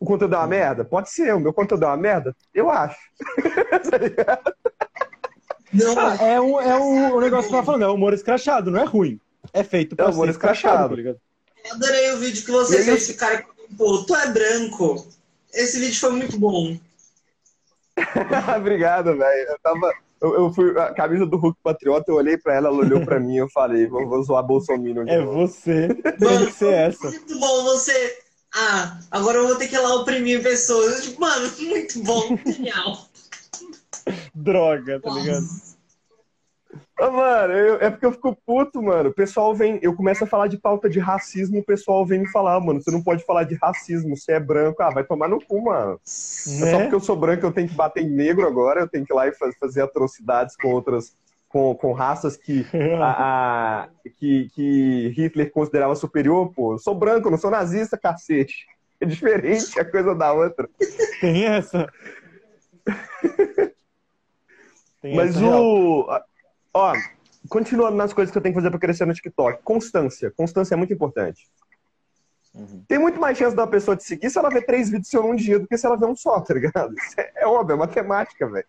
O 0.00 0.06
conteúdo 0.06 0.34
é 0.34 0.38
uma 0.38 0.46
merda? 0.46 0.84
Pode 0.84 1.10
ser. 1.10 1.34
O 1.34 1.40
meu 1.40 1.52
conteúdo 1.52 1.84
é 1.84 1.88
uma 1.88 1.96
merda? 1.96 2.34
Eu 2.52 2.68
acho. 2.70 2.98
Tá 3.90 3.98
ligado? 3.98 4.54
Não, 5.72 6.12
é 6.14 6.40
um, 6.40 6.60
é 6.60 6.76
um, 6.78 7.14
o 7.14 7.20
negócio 7.20 7.50
que 7.50 7.54
eu 7.54 7.58
tava 7.58 7.66
falando, 7.66 7.84
é 7.84 7.88
humor 7.88 8.14
escrachado, 8.14 8.70
não 8.70 8.80
é 8.80 8.84
ruim. 8.84 9.20
É 9.52 9.62
feito 9.62 9.94
pra 9.96 10.06
É 10.06 10.30
escrachado, 10.30 10.96
tá 10.96 11.14
eu 11.64 11.74
adorei 11.74 12.12
o 12.12 12.18
vídeo 12.18 12.44
que 12.44 12.50
você 12.50 12.80
E 12.80 12.84
fez, 12.84 13.02
esse 13.02 13.14
cara 13.14 13.42
comentou, 13.42 14.04
tu 14.04 14.14
é 14.14 14.30
branco. 14.30 15.06
Esse 15.52 15.80
vídeo 15.80 15.98
foi 15.98 16.10
muito 16.10 16.38
bom. 16.38 16.76
Obrigado, 18.58 19.16
velho. 19.16 19.48
Eu 19.48 19.58
tava. 19.62 19.92
Eu, 20.20 20.34
eu 20.34 20.52
fui. 20.52 20.78
A 20.78 20.92
camisa 20.92 21.24
do 21.24 21.36
Hulk 21.36 21.58
Patriota, 21.62 22.10
eu 22.10 22.16
olhei 22.16 22.36
pra 22.36 22.54
ela, 22.54 22.68
ela 22.68 22.76
olhou 22.76 23.04
pra 23.04 23.20
mim 23.20 23.36
eu 23.36 23.48
falei, 23.48 23.86
vou, 23.86 24.06
vou 24.06 24.22
zoar 24.22 24.42
Bolsonaro 24.42 25.08
É 25.08 25.18
novo. 25.18 25.46
você. 25.46 25.88
Tem 26.18 26.46
que 26.46 26.52
ser 26.52 26.72
essa. 26.72 27.08
Muito 27.08 27.38
bom 27.38 27.64
você. 27.64 28.18
Ah, 28.52 29.00
agora 29.10 29.38
eu 29.38 29.46
vou 29.46 29.56
ter 29.56 29.68
que 29.68 29.74
ir 29.74 29.80
lá 29.80 29.94
oprimir 29.96 30.42
pessoas. 30.42 30.96
Eu, 30.96 31.02
tipo, 31.02 31.20
mano, 31.20 31.50
muito 31.58 31.98
bom, 32.00 32.38
genial. 32.46 33.08
Droga, 34.34 35.00
tá 35.00 35.10
ligado? 35.10 35.46
Ô, 37.00 37.10
mano, 37.10 37.52
eu- 37.54 37.76
é 37.80 37.90
porque 37.90 38.06
eu 38.06 38.12
fico 38.12 38.36
puto, 38.46 38.82
mano. 38.82 39.10
O 39.10 39.14
pessoal 39.14 39.54
vem. 39.54 39.78
Eu 39.82 39.94
começo 39.94 40.22
a 40.24 40.26
falar 40.26 40.46
de 40.46 40.56
pauta 40.58 40.88
de 40.88 40.98
racismo, 41.00 41.58
o 41.58 41.64
pessoal 41.64 42.06
vem 42.06 42.20
me 42.20 42.28
falar, 42.30 42.58
mano, 42.60 42.80
você 42.80 42.90
não 42.90 43.02
pode 43.02 43.24
falar 43.24 43.44
de 43.44 43.54
racismo, 43.56 44.16
você 44.16 44.32
é 44.32 44.40
branco. 44.40 44.82
Ah, 44.82 44.90
vai 44.90 45.02
tomar 45.04 45.28
no 45.28 45.44
cu, 45.44 45.62
mano. 45.64 45.94
É 45.94 46.08
só 46.70 46.76
Né? 46.76 46.80
porque 46.82 46.94
eu 46.94 47.00
sou 47.00 47.16
branco 47.16 47.44
eu 47.44 47.52
tenho 47.52 47.68
que 47.68 47.74
bater 47.74 48.02
em 48.04 48.10
negro 48.10 48.46
agora, 48.46 48.80
eu 48.80 48.88
tenho 48.88 49.04
que 49.04 49.12
ir 49.12 49.16
lá 49.16 49.26
e 49.26 49.32
faz- 49.34 49.56
fazer 49.58 49.82
atrocidades 49.82 50.56
com 50.56 50.68
outras. 50.68 51.16
Com, 51.48 51.72
com 51.76 51.92
raças 51.92 52.36
que, 52.36 52.66
a, 53.00 53.82
a- 53.84 53.88
que, 54.18 54.48
que 54.54 55.08
Hitler 55.16 55.52
considerava 55.52 55.94
superior, 55.94 56.52
pô. 56.52 56.74
Eu 56.74 56.78
sou 56.78 56.94
branco, 56.96 57.30
não 57.30 57.38
sou 57.38 57.48
nazista, 57.50 57.96
cacete. 57.96 58.66
É 59.00 59.06
diferente 59.06 59.78
a 59.78 59.84
coisa 59.84 60.14
da 60.16 60.32
outra. 60.32 60.68
Tem 61.20 61.44
essa. 61.44 61.88
Tem 65.00 65.14
Mas 65.14 65.30
essa 65.36 65.40
real. 65.40 66.24
Ó, 66.74 66.92
continuando 67.48 67.96
nas 67.96 68.12
coisas 68.12 68.32
que 68.32 68.36
eu 68.38 68.42
tenho 68.42 68.52
que 68.54 68.60
fazer 68.60 68.70
pra 68.70 68.78
crescer 68.80 69.06
no 69.06 69.14
TikTok. 69.14 69.62
Constância. 69.62 70.32
Constância 70.36 70.74
é 70.74 70.76
muito 70.76 70.92
importante. 70.92 71.48
Uhum. 72.54 72.84
Tem 72.86 72.98
muito 72.98 73.20
mais 73.20 73.36
chance 73.38 73.54
da 73.56 73.66
pessoa 73.66 73.96
te 73.96 74.04
seguir 74.04 74.30
se 74.30 74.38
ela 74.38 74.48
ver 74.50 74.64
três 74.64 74.88
vídeos 74.88 75.08
seu 75.08 75.22
num 75.22 75.34
dia 75.34 75.58
do 75.58 75.66
que 75.66 75.76
se 75.76 75.86
ela 75.86 75.96
ver 75.96 76.06
um 76.06 76.14
só, 76.16 76.40
tá 76.40 76.54
ligado? 76.54 76.94
Isso 76.98 77.14
é, 77.20 77.32
é 77.36 77.46
óbvio, 77.46 77.74
é 77.74 77.76
matemática, 77.76 78.46
velho. 78.48 78.66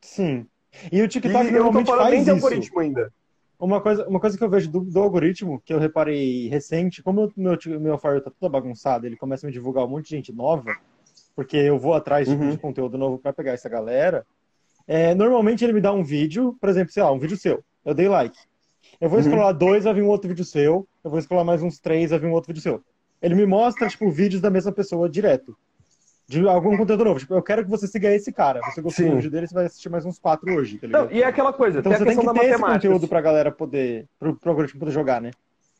Sim. 0.00 0.46
E 0.92 1.00
o 1.00 1.04
E 1.04 1.08
TikTok 1.08 1.46
eu 1.46 1.64
não 1.64 1.72
tô 1.72 1.80
normalmente 1.80 1.86
faz 1.86 2.14
de 2.14 2.20
isso. 2.22 2.30
algoritmo 2.32 2.80
ainda. 2.80 3.12
Uma 3.58 3.80
coisa, 3.80 4.06
uma 4.06 4.20
coisa 4.20 4.36
que 4.36 4.44
eu 4.44 4.50
vejo 4.50 4.70
do, 4.70 4.80
do 4.80 5.00
algoritmo, 5.00 5.60
que 5.64 5.72
eu 5.72 5.78
reparei 5.78 6.48
recente, 6.48 7.02
como 7.02 7.24
o 7.26 7.32
meu, 7.34 7.56
meu 7.80 7.98
You 8.04 8.20
tá 8.20 8.30
todo 8.38 8.50
bagunçado, 8.52 9.06
ele 9.06 9.16
começa 9.16 9.46
a 9.46 9.48
me 9.48 9.52
divulgar 9.52 9.84
um 9.84 9.88
monte 9.88 10.04
de 10.04 10.10
gente 10.16 10.30
nova, 10.32 10.76
porque 11.34 11.56
eu 11.56 11.78
vou 11.78 11.94
atrás 11.94 12.28
de, 12.28 12.34
Uhum. 12.34 12.50
de 12.50 12.58
conteúdo 12.58 12.98
novo 12.98 13.18
pra 13.18 13.32
pegar 13.32 13.52
essa 13.52 13.68
galera. 13.68 14.26
É, 14.86 15.14
normalmente 15.14 15.64
ele 15.64 15.72
me 15.72 15.80
dá 15.80 15.92
um 15.92 16.02
vídeo, 16.04 16.56
por 16.60 16.68
exemplo, 16.68 16.92
sei 16.92 17.02
lá, 17.02 17.10
um 17.12 17.18
vídeo 17.18 17.36
seu. 17.36 17.62
Eu 17.84 17.94
dei 17.94 18.08
like. 18.08 18.36
Eu 19.00 19.08
vou 19.08 19.18
Uhum. 19.18 19.24
scrollar 19.24 19.52
dois, 19.54 19.84
vai 19.84 19.94
vir 19.94 20.02
um 20.02 20.08
outro 20.08 20.28
vídeo 20.28 20.44
seu. 20.44 20.86
Eu 21.04 21.10
vou 21.10 21.20
scrollar 21.20 21.44
mais 21.44 21.62
uns 21.62 21.78
três, 21.78 22.10
vai 22.10 22.18
vir 22.18 22.26
um 22.28 22.32
outro 22.32 22.48
vídeo 22.48 22.62
seu. 22.62 22.82
Ele 23.20 23.34
me 23.34 23.46
mostra, 23.46 23.88
tipo, 23.88 24.10
vídeos 24.10 24.40
da 24.40 24.50
mesma 24.50 24.72
pessoa 24.72 25.08
direto. 25.08 25.56
De 26.28 26.46
algum 26.48 26.76
conteúdo 26.76 27.04
novo. 27.04 27.18
Tipo, 27.20 27.34
eu 27.34 27.42
quero 27.42 27.64
que 27.64 27.70
você 27.70 27.86
siga 27.86 28.12
esse 28.12 28.32
cara. 28.32 28.60
Você 28.62 28.80
gostou 28.82 29.06
do 29.08 29.16
vídeo 29.16 29.30
dele, 29.30 29.46
você 29.46 29.54
vai 29.54 29.66
assistir 29.66 29.88
mais 29.88 30.04
uns 30.04 30.18
quatro 30.18 30.52
hoje, 30.54 30.78
tá? 30.78 30.88
Não, 30.88 31.10
e 31.10 31.22
é 31.22 31.26
aquela 31.26 31.52
coisa, 31.52 31.78
Então 31.78 31.90
tem 31.92 31.98
você 31.98 32.02
a 32.02 32.06
tem 32.06 32.18
que 32.18 32.40
ter 32.40 32.46
esse 32.54 32.62
conteúdo 32.62 33.06
pra 33.08 33.20
galera 33.20 33.52
poder, 33.52 34.06
pro, 34.18 34.34
pro 34.34 34.50
algoritmo 34.50 34.80
poder 34.80 34.92
jogar, 34.92 35.20
né? 35.20 35.30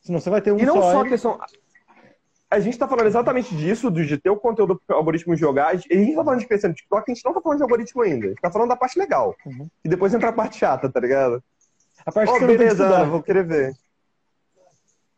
Senão 0.02 0.20
você 0.20 0.30
vai 0.30 0.40
ter 0.40 0.52
um 0.52 0.58
E 0.58 0.64
não 0.64 0.74
só 0.74 1.02
a 1.02 1.06
e- 1.06 1.08
questão. 1.08 1.38
A 2.48 2.60
gente 2.60 2.78
tá 2.78 2.86
falando 2.86 3.06
exatamente 3.06 3.54
disso, 3.56 3.90
de 3.90 4.16
ter 4.16 4.30
o 4.30 4.36
conteúdo 4.36 4.80
pro 4.86 4.96
algoritmo 4.96 5.34
jogar. 5.34 5.74
E 5.74 5.80
a 5.90 5.96
gente 5.96 6.14
tá 6.14 6.24
falando 6.24 6.40
de 6.40 6.46
crescer 6.46 6.68
no 6.68 6.74
TikTok, 6.74 7.10
a 7.10 7.14
gente 7.14 7.24
não 7.24 7.34
tá 7.34 7.40
falando 7.40 7.58
de 7.58 7.62
algoritmo 7.64 8.02
ainda. 8.02 8.26
A 8.26 8.28
gente 8.28 8.40
tá 8.40 8.50
falando 8.50 8.68
da 8.68 8.76
parte 8.76 8.98
legal. 8.98 9.34
Uhum. 9.44 9.68
E 9.84 9.88
depois 9.88 10.14
entra 10.14 10.28
a 10.28 10.32
parte 10.32 10.58
chata, 10.58 10.88
tá 10.88 11.00
ligado? 11.00 11.42
A 12.04 12.12
parte 12.12 12.30
Ó, 12.30 12.34
que 12.34 12.40
que 12.40 12.46
beleza, 12.46 12.84
estudar. 12.84 13.04
vou 13.04 13.22
querer 13.22 13.44
ver. 13.44 13.74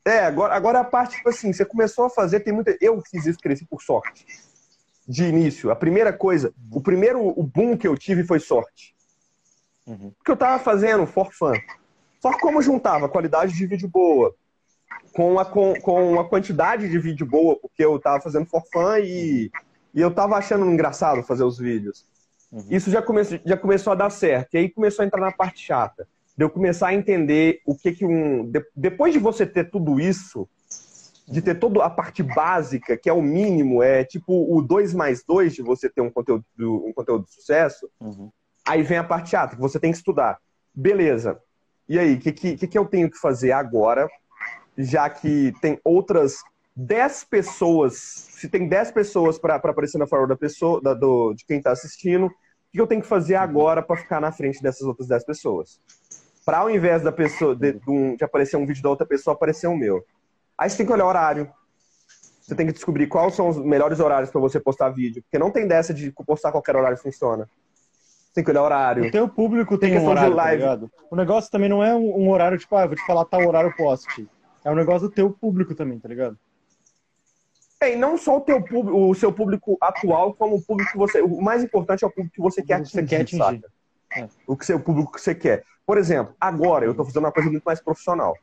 É, 0.07 0.21
agora, 0.21 0.55
agora 0.55 0.81
a 0.81 0.85
parte, 0.85 1.17
tipo 1.17 1.29
assim, 1.29 1.53
você 1.53 1.67
começou 1.67 2.07
a 2.07 2.11
fazer, 2.11 2.41
tem 2.41 2.53
muita. 2.53 2.75
Eu 2.81 3.03
fiz 3.03 3.27
isso 3.27 3.39
crescer 3.39 3.67
por 3.67 3.83
sorte. 3.83 4.25
De 5.07 5.25
início. 5.25 5.71
A 5.71 5.77
primeira 5.77 6.13
coisa, 6.15 6.53
o 6.73 6.81
primeiro 6.81 7.21
o 7.21 7.43
boom 7.43 7.77
que 7.77 7.87
eu 7.87 7.97
tive 7.97 8.25
foi 8.25 8.41
sorte. 8.41 8.95
Uhum. 9.87 10.13
Porque 10.17 10.31
eu 10.31 10.37
tava 10.37 10.63
fazendo 10.63 11.07
for 11.07 11.31
fun. 11.33 11.53
Só 12.21 12.33
que 12.33 12.41
como 12.41 12.59
eu 12.59 12.63
juntava 12.63 13.09
qualidade 13.09 13.53
de 13.53 13.67
vídeo 13.67 13.89
boa 13.89 14.35
com 15.13 15.39
a, 15.39 15.45
com, 15.45 15.75
com 15.81 16.19
a 16.21 16.29
quantidade 16.29 16.89
de 16.89 16.99
vídeo 16.99 17.27
boa, 17.27 17.57
porque 17.57 17.85
eu 17.85 17.99
tava 17.99 18.21
fazendo 18.21 18.47
for 18.47 18.63
fun 18.73 18.97
e, 18.99 19.51
e 19.95 20.01
eu 20.01 20.11
tava 20.13 20.37
achando 20.37 20.65
engraçado 20.67 21.23
fazer 21.23 21.45
os 21.45 21.59
vídeos. 21.59 22.05
Uhum. 22.51 22.67
Isso 22.71 22.91
já, 22.91 23.03
come, 23.03 23.23
já 23.25 23.57
começou 23.57 23.93
a 23.93 23.97
dar 23.97 24.11
certo. 24.11 24.55
E 24.55 24.59
aí 24.59 24.69
começou 24.71 25.03
a 25.03 25.07
entrar 25.07 25.21
na 25.21 25.33
parte 25.33 25.61
chata. 25.65 26.09
De 26.37 26.45
eu 26.45 26.51
começar 26.51 26.89
a 26.89 26.95
entender 26.95 27.61
o 27.67 27.75
que 27.77 27.93
que 27.93 28.07
um... 28.07 28.49
de- 28.49 28.65
depois 28.75 29.13
de 29.13 29.19
você 29.19 29.45
ter 29.45 29.71
tudo 29.71 29.99
isso, 30.01 30.49
de 31.27 31.43
ter 31.43 31.57
toda 31.57 31.85
a 31.85 31.91
parte 31.91 32.23
básica, 32.23 32.97
que 32.97 33.11
é 33.11 33.13
o 33.13 33.21
mínimo, 33.21 33.83
é 33.83 34.05
tipo 34.05 34.57
o 34.57 34.63
2 34.63 34.95
mais 34.95 35.23
2 35.25 35.55
de 35.55 35.63
você 35.63 35.91
ter 35.91 36.01
um 36.01 36.11
conteúdo, 36.11 36.45
um 36.59 36.93
conteúdo 36.93 37.25
de 37.25 37.33
sucesso, 37.35 37.89
Uhum. 38.01 38.31
Aí 38.67 38.83
vem 38.83 38.99
a 38.99 39.05
parte 39.05 39.31
chata, 39.31 39.57
que 39.57 39.63
você 39.63 39.81
tem 39.81 39.91
que 39.91 39.97
estudar. 39.97 40.39
Beleza. 40.75 41.41
E 41.89 41.99
aí, 41.99 42.15
o 42.15 42.19
que, 42.19 42.33
que, 42.33 42.67
que 42.67 42.79
eu 42.79 42.85
tenho 42.85 43.11
que 43.11 43.17
fazer 43.17 43.51
agora, 43.51 44.07
já 44.79 45.11
que 45.11 45.53
tem 45.61 45.79
outras 45.85 46.37
10 46.77 47.25
pessoas, 47.25 47.95
se 47.99 48.49
tem 48.49 48.69
10 48.69 48.93
pessoas 48.93 49.37
para 49.39 49.57
aparecer 49.57 49.99
na 49.99 50.07
favor 50.07 50.29
da 50.29 50.37
pessoa, 50.37 50.81
da- 50.81 50.95
do, 50.95 51.35
de 51.35 51.45
quem 51.45 51.59
está 51.59 51.73
assistindo, 51.73 52.27
o 52.27 52.31
que 52.73 52.81
eu 52.81 52.87
tenho 52.87 53.03
que 53.03 53.09
fazer 53.09 53.35
agora 53.35 53.83
para 53.83 53.97
ficar 53.97 54.21
na 54.21 54.31
frente 54.31 54.63
dessas 54.63 54.83
outras 54.83 55.09
10 55.09 55.25
pessoas? 55.25 55.81
Para 56.47 56.59
ao 56.59 56.71
invés 56.71 57.03
da 57.03 57.11
pessoa 57.11 57.57
de, 57.57 57.73
de 57.73 57.91
um- 57.91 58.15
de 58.15 58.23
aparecer 58.25 58.57
um 58.57 58.65
vídeo 58.65 58.83
da 58.83 58.89
outra 58.91 59.07
pessoa, 59.07 59.35
aparecer 59.35 59.67
o 59.67 59.77
meu. 59.77 60.05
Aí 60.57 60.71
você 60.71 60.77
tem 60.77 60.87
que 60.87 60.93
olhar 60.93 61.05
o 61.05 61.09
horário. 61.09 61.51
Você 62.41 62.55
tem 62.55 62.67
que 62.67 62.73
descobrir 62.73 63.07
quais 63.09 63.35
são 63.35 63.49
os 63.49 63.59
melhores 63.59 64.01
horários 64.01 64.31
para 64.31 64.41
você 64.41 64.59
postar 64.59 64.89
vídeo. 64.91 65.23
Porque 65.23 65.39
não 65.39 65.51
tem 65.51 65.67
dessa 65.67 65.93
de 65.93 66.11
postar 66.27 66.51
qualquer 66.53 66.77
horário 66.77 66.97
funciona. 66.97 67.45
Você 67.45 68.35
tem 68.37 68.45
que 68.45 68.51
olhar 68.51 68.63
o 68.63 68.65
horário. 68.65 69.05
O 69.07 69.11
teu 69.11 69.29
público 69.29 69.77
tem, 69.77 69.91
Tem 69.91 69.99
um 69.99 70.07
horário, 70.09 70.31
tá 70.31 70.43
live. 70.45 70.63
ligado? 70.63 70.91
O 71.11 71.17
negócio 71.17 71.51
também 71.51 71.69
não 71.69 71.83
é 71.83 71.95
um, 71.95 72.31
horário, 72.31 72.57
tipo, 72.57 72.75
ah, 72.77 72.83
eu 72.85 72.89
vou 72.89 72.97
te 72.97 73.05
falar 73.05 73.25
tal 73.27 73.47
horário 73.47 73.75
poste. 73.77 74.27
É 74.69 74.71
um 74.71 74.75
negócio 74.75 75.09
do 75.09 75.15
teu 75.15 75.31
público 75.31 75.75
também, 75.75 75.99
tá 75.99 76.09
ligado? 76.09 76.39
É, 77.81 77.95
e 77.95 77.97
não 77.97 78.19
só 78.19 78.37
o, 78.37 78.41
teu 78.43 78.63
público, 78.63 79.09
o 79.09 79.15
seu 79.15 79.33
público 79.33 79.79
atual, 79.81 80.35
como 80.35 80.57
o 80.57 80.63
público 80.63 80.93
que 80.93 80.99
você. 80.99 81.23
O 81.23 81.41
mais 81.41 81.65
importante 81.65 82.05
é 82.05 82.07
o 82.07 82.11
público 82.11 82.35
que 82.35 82.43
você 82.43 82.63
quer 82.63 82.85
Você 82.85 83.01
atingir, 83.01 83.09
quer 83.09 83.23
atingir. 83.23 83.65
É. 84.15 84.29
O, 84.47 84.55
que 84.55 84.67
você, 84.67 84.75
o 84.75 84.81
público 84.81 85.13
que 85.13 85.21
você 85.21 85.35
quer. 85.35 85.65
Por 85.87 85.97
exemplo, 85.97 86.35
agora 86.39 86.85
eu 86.85 86.95
tô 86.95 87.03
fazendo 87.03 87.25
uma 87.25 87.33
coisa 87.33 87.51
muito 87.51 87.63
mais 87.63 87.81
profissional. 87.81 88.37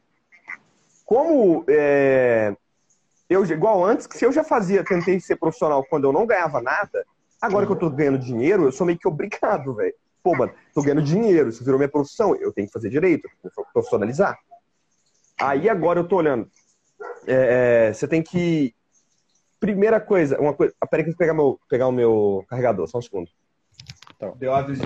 Como 1.06 1.64
é, 1.68 2.56
eu, 3.30 3.46
igual 3.46 3.86
antes, 3.86 4.08
que 4.08 4.18
se 4.18 4.26
eu 4.26 4.32
já 4.32 4.44
fazia, 4.44 4.84
tentei 4.84 5.20
ser 5.20 5.36
profissional 5.36 5.86
quando 5.88 6.06
eu 6.06 6.14
não 6.14 6.26
ganhava 6.26 6.60
nada, 6.60 7.06
agora 7.40 7.68
que 7.68 7.72
eu 7.72 7.76
tô 7.76 7.88
ganhando 7.92 8.18
dinheiro, 8.18 8.64
eu 8.64 8.72
sou 8.72 8.88
meio 8.88 8.98
que 8.98 9.08
obrigado, 9.08 9.76
velho. 9.76 9.94
Pô, 10.24 10.36
mano, 10.36 10.52
tô 10.74 10.82
ganhando 10.82 11.04
dinheiro, 11.04 11.50
isso 11.50 11.64
virou 11.64 11.78
minha 11.78 11.90
profissão, 11.90 12.36
eu 12.36 12.52
tenho 12.52 12.66
que 12.66 12.74
fazer 12.74 12.90
direito, 12.90 13.30
eu 13.44 13.52
tenho 13.52 13.68
que 13.68 13.74
profissionalizar. 13.74 14.36
Aí 15.40 15.70
agora 15.70 16.00
eu 16.00 16.08
tô 16.08 16.18
olhando. 16.18 16.50
é, 17.28 17.88
é, 17.90 17.94
você 17.94 18.08
tem 18.08 18.22
que. 18.24 18.74
Primeira 19.60 20.00
coisa, 20.00 20.40
uma 20.40 20.54
coisa. 20.54 20.74
Ah, 20.80 20.86
peraí 20.88 21.04
que 21.04 21.10
eu 21.10 21.14
vou 21.14 21.18
pegar, 21.18 21.34
meu, 21.34 21.60
pegar 21.70 21.88
o 21.88 21.92
meu 21.92 22.46
carregador, 22.48 22.88
só 22.88 23.00
um 23.00 23.02
segundo. 23.02 23.30
Tá. 24.20 24.32
Deu 24.36 24.54
aviso. 24.54 24.82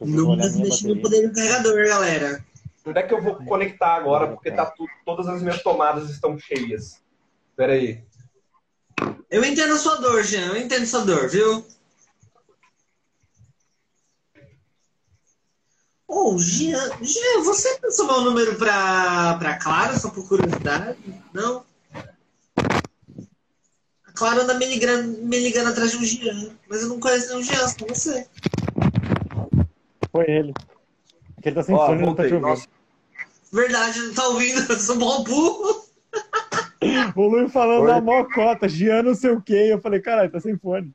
Não 0.00 0.36
no 0.36 0.36
bateria. 0.36 1.02
poder 1.02 1.28
do 1.28 1.34
carregador, 1.34 1.86
galera. 1.86 2.44
Onde 2.84 2.98
é 2.98 3.02
que 3.02 3.12
eu 3.12 3.22
vou 3.22 3.34
conectar 3.36 3.96
agora? 3.96 4.28
Porque 4.28 4.50
tá 4.50 4.66
tu- 4.66 4.88
todas 5.04 5.26
as 5.28 5.42
minhas 5.42 5.62
tomadas 5.62 6.08
estão 6.10 6.38
cheias. 6.38 7.02
Pera 7.56 7.72
aí. 7.72 8.02
Eu 9.30 9.44
entendo 9.44 9.74
a 9.74 9.78
sua 9.78 9.96
dor, 9.96 10.22
Jean. 10.22 10.46
Eu 10.48 10.56
entendo 10.56 10.84
a 10.84 10.86
sua 10.86 11.04
dor, 11.04 11.28
viu? 11.28 11.66
Ô, 16.08 16.38
Jean, 16.38 16.90
Jean, 17.02 17.42
você 17.44 17.78
passou 17.80 18.06
meu 18.06 18.22
número 18.22 18.56
pra, 18.56 19.36
pra 19.38 19.58
Clara, 19.58 19.94
só 19.98 20.08
por 20.08 20.26
curiosidade? 20.26 20.96
Não? 21.34 21.62
A 24.06 24.12
Clara 24.14 24.42
anda 24.42 24.54
me 24.54 24.64
ligando, 24.64 25.18
me 25.22 25.38
ligando 25.38 25.68
atrás 25.68 25.90
de 25.90 25.98
um 25.98 26.04
Jean, 26.04 26.56
mas 26.66 26.80
eu 26.82 26.88
não 26.88 26.98
conheço 26.98 27.28
nenhum 27.28 27.42
Jean, 27.42 27.68
só 27.68 27.86
você. 27.86 28.26
Foi 30.10 30.24
ele. 30.26 30.54
Porque 31.34 31.50
ele 31.50 31.56
tá 31.56 31.62
sem 31.62 31.74
Ó, 31.74 31.86
fone 31.86 32.02
não 32.02 32.14
tá 32.14 32.26
te 32.26 32.32
ouvindo. 32.32 32.48
Nossa, 32.48 32.66
Verdade, 33.52 34.00
não 34.00 34.14
tá 34.14 34.28
ouvindo, 34.28 34.72
eu 34.72 34.78
sou 34.80 34.96
mó 34.96 35.22
burro. 35.22 35.84
O 37.16 37.26
Luiz 37.26 37.52
falando 37.52 37.82
Oi. 37.82 37.90
na 37.90 38.00
mó 38.00 38.24
cota, 38.32 38.68
Gian 38.68 39.02
não 39.02 39.14
sei 39.14 39.32
o 39.32 39.42
quê. 39.42 39.66
Eu 39.68 39.80
falei, 39.80 40.00
caralho, 40.00 40.30
tá 40.30 40.38
sem 40.38 40.56
fone. 40.56 40.94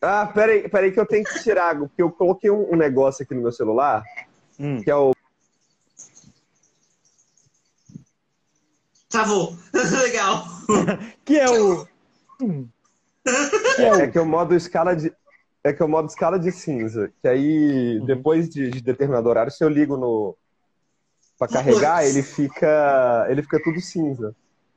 Ah, 0.00 0.26
peraí, 0.32 0.68
peraí 0.68 0.92
que 0.92 1.00
eu 1.00 1.06
tenho 1.06 1.24
que 1.24 1.42
tirar, 1.42 1.76
porque 1.78 2.00
eu 2.02 2.10
coloquei 2.10 2.50
um, 2.50 2.72
um 2.72 2.76
negócio 2.76 3.22
aqui 3.24 3.34
no 3.34 3.42
meu 3.42 3.52
celular, 3.52 4.02
Hum. 4.58 4.82
que 4.82 4.90
é 4.90 4.94
o. 4.96 5.12
Travou. 9.08 9.56
Legal. 10.02 10.44
Que 11.24 11.38
é 11.38 11.50
o. 11.50 11.86
Hum. 12.40 12.68
Que 13.76 13.82
é 13.82 13.86
É 13.88 13.92
o. 14.06 14.12
que 14.12 14.18
é 14.18 14.20
o 14.20 14.26
modo 14.26 14.54
escala 14.54 14.94
de. 14.94 15.12
É 15.64 15.72
que 15.72 15.82
é 15.82 15.84
o 15.84 15.88
modo 15.88 16.08
escala 16.08 16.38
de 16.38 16.50
cinza. 16.52 17.10
Que 17.20 17.28
aí, 17.28 17.98
Uhum. 18.00 18.06
depois 18.06 18.48
de, 18.48 18.70
de 18.70 18.80
determinado 18.80 19.28
horário, 19.28 19.50
se 19.52 19.62
eu 19.64 19.68
ligo 19.68 19.96
no. 19.96 20.36
Pra 21.38 21.48
carregar, 21.48 22.04
ele 22.06 22.22
fica. 22.22 23.26
Ele 23.28 23.42
fica 23.42 23.62
tudo 23.62 23.80
cinza. 23.80 24.34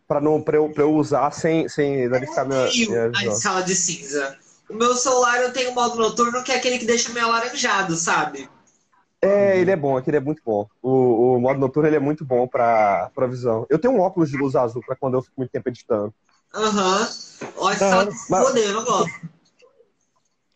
Pra, 0.07 0.19
não, 0.19 0.41
pra, 0.41 0.57
eu, 0.57 0.69
pra 0.69 0.83
eu 0.83 0.93
usar 0.93 1.31
sem, 1.31 1.69
sem 1.69 2.09
danificar 2.09 2.45
minha, 2.45 2.65
minha 2.65 3.11
a 3.15 3.25
escala 3.25 3.61
de 3.61 3.73
cinza. 3.75 4.37
O 4.71 4.75
meu 4.75 4.93
celular 4.95 5.41
eu 5.41 5.51
tenho 5.53 5.73
modo 5.73 5.95
noturno, 5.97 6.43
que 6.43 6.51
é 6.51 6.55
aquele 6.55 6.77
que 6.79 6.85
deixa 6.85 7.11
meio 7.11 7.25
alaranjado, 7.25 7.95
sabe? 7.95 8.49
É, 9.21 9.59
ele 9.59 9.69
é 9.69 9.75
bom, 9.75 9.97
aquele 9.97 10.17
é 10.17 10.21
muito 10.21 10.41
bom. 10.43 10.67
O, 10.81 11.35
o 11.35 11.39
modo 11.39 11.59
noturno 11.59 11.87
ele 11.87 11.95
é 11.97 11.99
muito 11.99 12.25
bom 12.25 12.47
pra, 12.47 13.11
pra 13.13 13.27
visão. 13.27 13.67
Eu 13.69 13.77
tenho 13.77 13.93
um 13.93 13.99
óculos 13.99 14.29
de 14.31 14.37
luz 14.37 14.55
azul 14.55 14.81
pra 14.85 14.95
quando 14.95 15.15
eu 15.15 15.21
fico 15.21 15.33
muito 15.37 15.51
tempo 15.51 15.69
editando. 15.69 16.13
Aham. 16.53 17.07
Olha, 17.57 17.73
escala 17.73 17.95
hora. 17.97 18.11
de 18.11 18.17
Mas- 18.29 18.47
foder, 18.47 18.63
eu 18.69 18.73
não 18.73 18.83
gosto. 18.85 19.29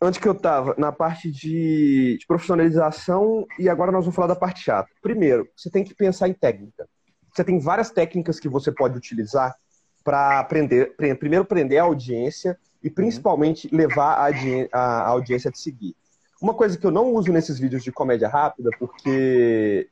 Onde 0.01 0.19
que 0.19 0.27
eu 0.27 0.35
tava? 0.35 0.75
Na 0.77 0.91
parte 0.91 1.31
de, 1.31 2.17
de 2.19 2.25
profissionalização 2.27 3.45
e 3.57 3.69
agora 3.69 3.91
nós 3.91 4.03
vamos 4.03 4.15
falar 4.15 4.27
da 4.27 4.35
parte 4.35 4.61
chata. 4.61 4.89
Primeiro, 5.01 5.47
você 5.55 5.69
tem 5.69 5.83
que 5.83 5.95
pensar 5.95 6.27
em 6.27 6.33
técnica. 6.33 6.87
Você 7.33 7.43
tem 7.43 7.59
várias 7.59 7.89
técnicas 7.91 8.39
que 8.39 8.49
você 8.49 8.71
pode 8.71 8.97
utilizar 8.97 9.55
para 10.03 10.39
aprender, 10.39 10.95
pre- 10.95 11.15
primeiro 11.15 11.45
prender 11.45 11.79
a 11.79 11.83
audiência 11.85 12.57
e 12.85 12.89
principalmente 12.91 13.67
levar 13.75 14.31
a, 14.71 14.79
a 14.79 15.07
audiência 15.07 15.49
a 15.49 15.51
te 15.51 15.57
seguir. 15.57 15.95
Uma 16.39 16.53
coisa 16.53 16.77
que 16.77 16.85
eu 16.85 16.91
não 16.91 17.13
uso 17.13 17.31
nesses 17.31 17.57
vídeos 17.57 17.83
de 17.83 17.91
comédia 17.91 18.29
rápida, 18.29 18.69
porque 18.77 19.89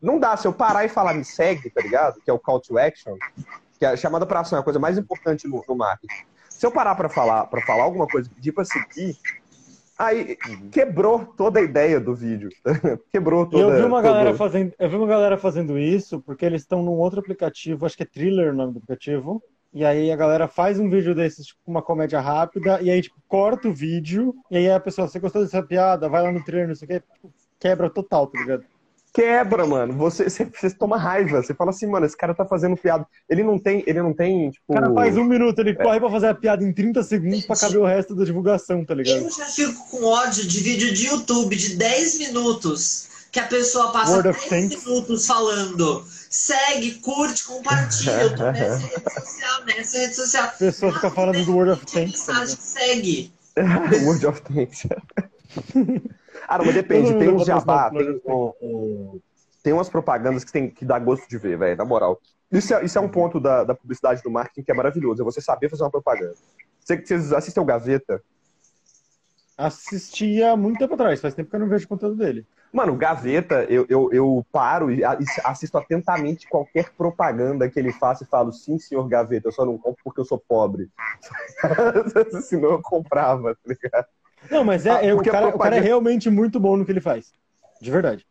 não 0.00 0.18
dá, 0.18 0.36
se 0.36 0.46
eu 0.46 0.52
parar 0.52 0.84
e 0.84 0.88
falar 0.90 1.14
me 1.14 1.24
segue, 1.24 1.70
tá 1.70 1.80
ligado? 1.80 2.20
Que 2.20 2.30
é 2.30 2.34
o 2.34 2.38
call 2.38 2.60
to 2.60 2.76
action, 2.78 3.16
que 3.78 3.86
é 3.86 3.88
a 3.88 3.96
chamada 3.96 4.26
para 4.26 4.40
ação, 4.40 4.58
é 4.58 4.60
a 4.60 4.64
coisa 4.64 4.78
mais 4.78 4.98
importante 4.98 5.48
no, 5.48 5.64
no 5.66 5.74
marketing. 5.74 6.26
Se 6.50 6.66
eu 6.66 6.70
parar 6.70 6.94
para 6.94 7.08
falar, 7.08 7.46
para 7.46 7.62
falar 7.62 7.84
alguma 7.84 8.06
coisa, 8.06 8.28
pedir 8.28 8.52
para 8.52 8.66
seguir, 8.66 9.16
aí 9.98 10.36
quebrou 10.70 11.24
toda 11.24 11.60
a 11.60 11.62
ideia 11.62 11.98
do 11.98 12.14
vídeo. 12.14 12.50
quebrou 13.10 13.46
toda. 13.46 13.74
eu 13.74 13.80
vi 13.80 13.88
uma 13.88 14.02
galera 14.02 14.34
fazendo, 14.34 14.74
eu 14.78 14.90
vi 14.90 14.96
uma 14.96 15.06
galera 15.06 15.38
fazendo 15.38 15.78
isso 15.78 16.20
porque 16.20 16.44
eles 16.44 16.60
estão 16.60 16.82
num 16.82 16.92
outro 16.92 17.20
aplicativo, 17.20 17.86
acho 17.86 17.96
que 17.96 18.02
é 18.02 18.06
Thriller 18.06 18.52
o 18.52 18.54
nome 18.54 18.74
do 18.74 18.78
aplicativo. 18.80 19.42
E 19.74 19.84
aí 19.84 20.12
a 20.12 20.16
galera 20.16 20.46
faz 20.46 20.78
um 20.78 20.88
vídeo 20.88 21.14
desses, 21.14 21.46
tipo, 21.46 21.60
uma 21.66 21.82
comédia 21.82 22.20
rápida, 22.20 22.80
e 22.80 22.88
aí, 22.88 23.02
tipo, 23.02 23.16
corta 23.26 23.68
o 23.68 23.74
vídeo, 23.74 24.32
e 24.48 24.56
aí 24.56 24.70
a 24.70 24.78
pessoa, 24.78 25.08
você 25.08 25.18
gostou 25.18 25.42
dessa 25.42 25.62
piada? 25.62 26.08
Vai 26.08 26.22
lá 26.22 26.30
no 26.30 26.44
Thriller, 26.44 26.68
não 26.68 26.76
sei 26.76 26.86
o 26.86 26.88
quê, 26.88 27.00
tipo, 27.00 27.34
quebra 27.58 27.90
total, 27.90 28.28
tá 28.28 28.38
ligado? 28.38 28.64
Quebra, 29.14 29.64
mano. 29.64 29.92
Você, 29.94 30.28
você, 30.28 30.44
você 30.44 30.70
toma 30.70 30.96
raiva. 30.96 31.40
Você 31.40 31.54
fala 31.54 31.70
assim, 31.70 31.86
mano, 31.86 32.04
esse 32.04 32.16
cara 32.16 32.34
tá 32.34 32.44
fazendo 32.44 32.76
piada. 32.76 33.06
Ele 33.28 33.44
não 33.44 33.56
tem, 33.60 33.84
ele 33.86 34.02
não 34.02 34.12
tem, 34.12 34.50
tipo. 34.50 34.64
O 34.66 34.74
cara 34.74 34.92
faz 34.92 35.16
um 35.16 35.22
minuto, 35.22 35.56
ele 35.60 35.72
corre 35.72 36.00
pra 36.00 36.10
fazer 36.10 36.26
a 36.26 36.34
piada 36.34 36.64
em 36.64 36.72
30 36.72 37.00
segundos 37.04 37.46
pra 37.46 37.56
caber 37.56 37.78
o 37.78 37.84
resto 37.84 38.14
da 38.16 38.24
divulgação, 38.24 38.84
tá 38.84 38.92
ligado? 38.92 39.22
Eu 39.22 39.30
já 39.30 39.46
fico 39.46 39.88
com 39.88 40.04
ódio 40.04 40.44
de 40.44 40.60
vídeo 40.60 40.92
de 40.92 41.06
YouTube 41.06 41.54
de 41.54 41.76
10 41.76 42.18
minutos 42.18 43.08
que 43.30 43.38
a 43.38 43.46
pessoa 43.46 43.92
passa 43.92 44.12
Word 44.14 44.28
of 44.28 44.50
10 44.50 44.50
thanks. 44.50 44.84
minutos 44.84 45.26
falando. 45.26 46.04
Segue, 46.36 46.96
curte, 46.96 47.44
compartilha. 47.44 48.10
Eu 48.22 48.34
tô 48.36 48.42
nessa 48.50 48.76
rede 48.84 49.12
social, 49.12 49.64
nessa 49.66 49.98
rede 49.98 50.14
social. 50.16 50.44
A 50.46 50.48
pessoa 50.48 50.92
fica 50.92 51.10
falando 51.12 51.44
do 51.44 51.56
Word 51.56 51.70
of 51.70 51.86
tá 51.86 52.00
mensagem, 52.00 52.56
segue. 52.58 53.32
Word 54.04 54.26
of 54.26 54.42
Thanks. 54.42 54.84
ah, 56.48 56.58
não, 56.58 56.64
mas 56.66 56.74
depende. 56.74 57.14
Tem 57.14 57.28
um 57.28 57.44
jabá, 57.44 57.88
tem, 57.90 58.20
um- 58.26 58.52
um- 58.60 59.20
tem 59.62 59.72
umas 59.72 59.88
propagandas 59.88 60.42
que, 60.42 60.50
tem, 60.50 60.68
que 60.68 60.84
dá 60.84 60.98
gosto 60.98 61.28
de 61.28 61.38
ver, 61.38 61.56
velho, 61.56 61.76
na 61.76 61.84
moral. 61.84 62.20
Isso 62.50 62.74
é, 62.74 62.84
isso 62.84 62.98
é 62.98 63.00
um 63.00 63.08
ponto 63.08 63.38
da, 63.38 63.62
da 63.62 63.74
publicidade 63.74 64.20
do 64.20 64.30
marketing 64.30 64.64
que 64.64 64.72
é 64.72 64.74
maravilhoso, 64.74 65.22
é 65.22 65.24
você 65.24 65.40
saber 65.40 65.68
fazer 65.70 65.84
uma 65.84 65.90
propaganda. 65.90 66.34
Você- 66.80 67.00
Vocês 67.00 67.32
assistem 67.32 67.62
o 67.62 67.66
Gaveta? 67.66 68.20
Assistia 69.56 70.50
há 70.50 70.56
muito 70.56 70.78
tempo 70.80 70.94
atrás, 70.94 71.20
faz 71.20 71.32
tempo 71.32 71.48
que 71.48 71.54
eu 71.54 71.60
não 71.60 71.68
vejo 71.68 71.84
o 71.84 71.88
conteúdo 71.88 72.16
dele. 72.16 72.44
Mano, 72.74 72.96
Gaveta, 72.96 73.62
eu, 73.68 73.86
eu, 73.88 74.12
eu 74.12 74.46
paro 74.50 74.90
e 74.90 75.04
assisto 75.04 75.78
atentamente 75.78 76.48
qualquer 76.48 76.90
propaganda 76.90 77.70
que 77.70 77.78
ele 77.78 77.92
faça 77.92 78.24
e 78.24 78.26
falo, 78.26 78.52
sim, 78.52 78.80
senhor 78.80 79.06
Gaveta, 79.08 79.46
eu 79.46 79.52
só 79.52 79.64
não 79.64 79.78
compro 79.78 80.00
porque 80.02 80.20
eu 80.20 80.24
sou 80.24 80.38
pobre. 80.40 80.90
Senão 82.42 82.70
eu 82.70 82.82
comprava, 82.82 83.54
tá 83.54 83.60
ligado? 83.64 84.06
Não, 84.50 84.64
mas 84.64 84.84
é, 84.86 84.90
Ah, 84.90 85.04
é- 85.04 85.14
o, 85.14 85.18
cara, 85.18 85.28
o 85.28 85.30
cara 85.30 85.46
é 85.46 85.50
propaganda- 85.50 85.80
realmente 85.82 86.28
muito 86.28 86.58
bom 86.58 86.76
no 86.76 86.84
que 86.84 86.90
ele 86.90 87.00
faz. 87.00 87.32
De 87.80 87.90
verdade. 87.92 88.26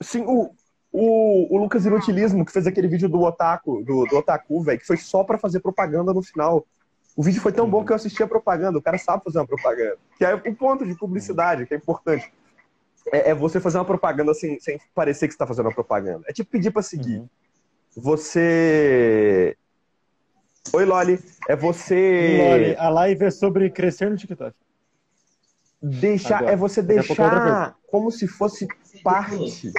Sim, 0.00 0.22
o, 0.28 0.54
o, 0.92 1.56
o 1.56 1.58
Lucas 1.60 1.84
Inutilismo, 1.84 2.44
que 2.44 2.52
fez 2.52 2.68
aquele 2.68 2.86
vídeo 2.86 3.08
do 3.08 3.20
Otaku, 3.22 3.82
do, 3.82 4.04
do 4.06 4.16
Otaku, 4.18 4.62
velho, 4.62 4.78
que 4.78 4.86
foi 4.86 4.96
só 4.96 5.24
pra 5.24 5.38
fazer 5.38 5.58
propaganda 5.58 6.12
no 6.12 6.22
final. 6.22 6.64
O 7.16 7.22
vídeo 7.22 7.42
foi 7.42 7.50
tão 7.52 7.68
bom 7.68 7.84
que 7.84 7.90
eu 7.90 7.96
assisti 7.96 8.22
a 8.22 8.28
propaganda. 8.28 8.78
O 8.78 8.82
cara 8.82 8.96
sabe 8.96 9.24
fazer 9.24 9.38
uma 9.40 9.46
propaganda. 9.46 9.98
Que 10.16 10.24
é 10.24 10.34
o 10.34 10.54
ponto 10.54 10.86
de 10.86 10.94
publicidade, 10.94 11.66
que 11.66 11.74
é 11.74 11.76
importante. 11.76 12.32
É, 13.10 13.30
é 13.30 13.34
você 13.34 13.58
fazer 13.60 13.78
uma 13.78 13.84
propaganda 13.84 14.34
sem, 14.34 14.60
sem 14.60 14.78
parecer 14.94 15.26
que 15.26 15.32
você 15.32 15.38
tá 15.38 15.46
fazendo 15.46 15.66
uma 15.66 15.74
propaganda. 15.74 16.24
É 16.28 16.32
tipo 16.32 16.50
pedir 16.50 16.70
pra 16.70 16.82
seguir. 16.82 17.18
Uhum. 17.18 17.28
Você. 17.96 19.56
Oi, 20.72 20.84
Loli. 20.84 21.18
É 21.48 21.56
você. 21.56 22.38
Loli, 22.38 22.76
a 22.76 22.88
live 22.88 23.24
é 23.24 23.30
sobre 23.30 23.70
crescer 23.70 24.10
no 24.10 24.16
TikTok. 24.16 24.54
Deixar, 25.82 26.38
Agora. 26.38 26.52
é 26.52 26.56
você 26.56 26.80
é 26.80 26.82
deixar 26.84 27.76
como 27.90 28.10
se 28.12 28.28
fosse 28.28 28.68
parte 29.02 29.72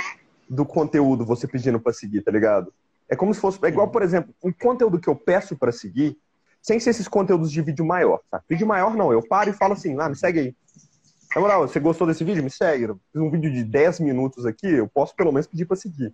do 0.49 0.65
conteúdo 0.65 1.25
você 1.25 1.47
pedindo 1.47 1.79
pra 1.79 1.93
seguir, 1.93 2.21
tá 2.21 2.31
ligado? 2.31 2.73
É 3.09 3.15
como 3.15 3.33
se 3.33 3.39
fosse, 3.39 3.57
é 3.63 3.67
igual, 3.67 3.89
por 3.89 4.01
exemplo, 4.01 4.33
um 4.43 4.51
conteúdo 4.51 4.99
que 4.99 5.07
eu 5.07 5.15
peço 5.15 5.55
pra 5.57 5.71
seguir, 5.71 6.17
sem 6.61 6.79
ser 6.79 6.91
esses 6.91 7.07
conteúdos 7.07 7.51
de 7.51 7.61
vídeo 7.61 7.85
maior, 7.85 8.19
tá? 8.29 8.41
Vídeo 8.49 8.67
maior 8.67 8.95
não, 8.95 9.11
eu 9.11 9.21
paro 9.21 9.49
e 9.49 9.53
falo 9.53 9.73
assim, 9.73 9.95
ah, 9.99 10.09
me 10.09 10.15
segue 10.15 10.39
aí. 10.39 10.55
Na 11.35 11.41
moral, 11.41 11.67
você 11.67 11.79
gostou 11.79 12.05
desse 12.05 12.23
vídeo? 12.23 12.43
Me 12.43 12.49
segue. 12.51 12.83
Eu 12.85 12.99
fiz 13.11 13.21
um 13.21 13.29
vídeo 13.29 13.51
de 13.51 13.63
10 13.63 13.99
minutos 13.99 14.45
aqui, 14.45 14.67
eu 14.67 14.87
posso 14.87 15.15
pelo 15.15 15.31
menos 15.31 15.47
pedir 15.47 15.65
pra 15.65 15.75
seguir. 15.75 16.13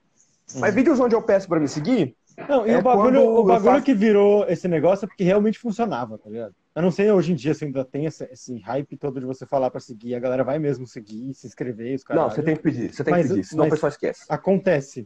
Mas 0.55 0.74
vídeos 0.74 0.99
onde 0.99 1.13
eu 1.15 1.22
peço 1.22 1.47
pra 1.47 1.59
me 1.59 1.67
seguir, 1.67 2.15
Não, 2.47 2.65
e 2.65 2.70
É 2.72 2.78
o 2.78 2.82
bagulho, 2.82 3.20
o 3.22 3.38
eu 3.39 3.43
bagulho 3.43 3.72
faço- 3.74 3.84
que 3.84 3.93
virou 3.93 4.45
esse 4.47 4.65
negócio 4.67 5.03
é 5.03 5.07
porque 5.09 5.26
realmente 5.26 5.59
funcionava, 5.59 6.17
tá 6.17 6.30
ligado? 6.30 6.55
Eu 6.74 6.82
não 6.82 6.89
sei 6.89 7.11
hoje 7.11 7.34
em 7.34 7.36
dia 7.36 7.53
se 7.53 7.65
ainda 7.65 7.84
tem 7.84 8.05
esse, 8.05 8.24
esse 8.32 8.57
hype 8.59 8.95
todo 8.95 9.20
de 9.20 9.26
você 9.26 9.45
falar 9.45 9.70
pra 9.70 9.82
seguir, 9.82 10.15
a 10.15 10.20
galera 10.20 10.41
vai 10.43 10.57
mesmo 10.57 10.88
seguir, 10.88 11.34
se 11.34 11.45
inscrever, 11.47 11.95
os 11.95 12.03
caras. 12.03 12.24
não, 12.24 12.30
você 12.32 12.41
tem 12.41 12.55
que 12.55 12.63
pedir, 12.63 12.93
você 12.93 13.03
tem 13.03 13.11
Mas- 13.11 13.28
que 13.28 13.34
pedir, 13.34 13.43
senão 13.45 13.65
mas- 13.65 13.74
o 13.74 13.76
pessoal 13.76 13.89
esquece. 13.89 14.24
Acontece. 14.30 15.05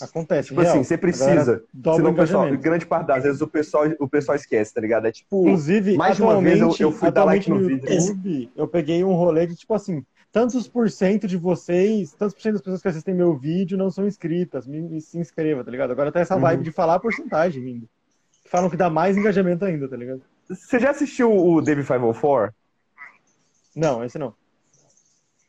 Acontece. 0.00 0.48
Tipo 0.48 0.60
real. 0.62 0.72
assim, 0.74 0.82
você 0.84 0.96
precisa. 0.96 1.62
Senão 1.94 2.10
o 2.10 2.14
pessoal, 2.14 2.56
grande 2.56 2.86
parte 2.86 3.06
das 3.08 3.22
vezes 3.22 3.40
o 3.42 3.46
pessoal, 3.46 3.84
o 3.98 4.08
pessoal 4.08 4.34
esquece, 4.34 4.72
tá 4.72 4.80
ligado? 4.80 5.06
É 5.06 5.12
tipo, 5.12 5.42
Inclusive, 5.42 5.96
mais 5.96 6.16
de 6.16 6.22
uma 6.22 6.40
vez 6.40 6.58
eu, 6.58 6.74
eu 6.80 6.92
fui 6.92 7.10
dar 7.10 7.24
like 7.24 7.50
no 7.50 7.58
no 7.60 7.66
vídeo. 7.66 7.86
YouTube, 7.92 8.50
eu 8.56 8.66
peguei 8.66 9.04
um 9.04 9.12
rolê 9.12 9.46
de 9.46 9.54
tipo 9.56 9.74
assim, 9.74 10.02
tantos 10.32 10.66
por 10.66 10.88
cento 10.90 11.26
de 11.26 11.36
vocês, 11.36 12.12
tantos 12.12 12.34
por 12.34 12.40
cento 12.40 12.52
das 12.54 12.62
pessoas 12.62 12.80
que 12.80 12.88
assistem 12.88 13.14
meu 13.14 13.36
vídeo 13.36 13.76
não 13.76 13.90
são 13.90 14.06
inscritas, 14.06 14.66
me, 14.66 14.80
me- 14.80 15.00
se 15.02 15.18
inscreva, 15.18 15.62
tá 15.62 15.70
ligado? 15.70 15.90
Agora 15.90 16.10
tá 16.10 16.20
essa 16.20 16.34
Uhum. 16.34 16.40
vibe 16.40 16.64
de 16.64 16.72
falar 16.72 16.94
a 16.94 17.00
porcentagem 17.00 17.62
ainda. 17.62 17.86
Falam 18.46 18.70
que 18.70 18.76
dá 18.78 18.88
mais 18.88 19.18
engajamento 19.18 19.66
ainda, 19.66 19.86
tá 19.86 19.96
ligado? 19.98 20.22
Você 20.48 20.78
já 20.80 20.90
assistiu 20.90 21.30
o 21.30 21.60
Dave 21.60 21.82
504? 21.84 22.54
Não, 23.76 24.02
esse 24.02 24.18
não. 24.18 24.34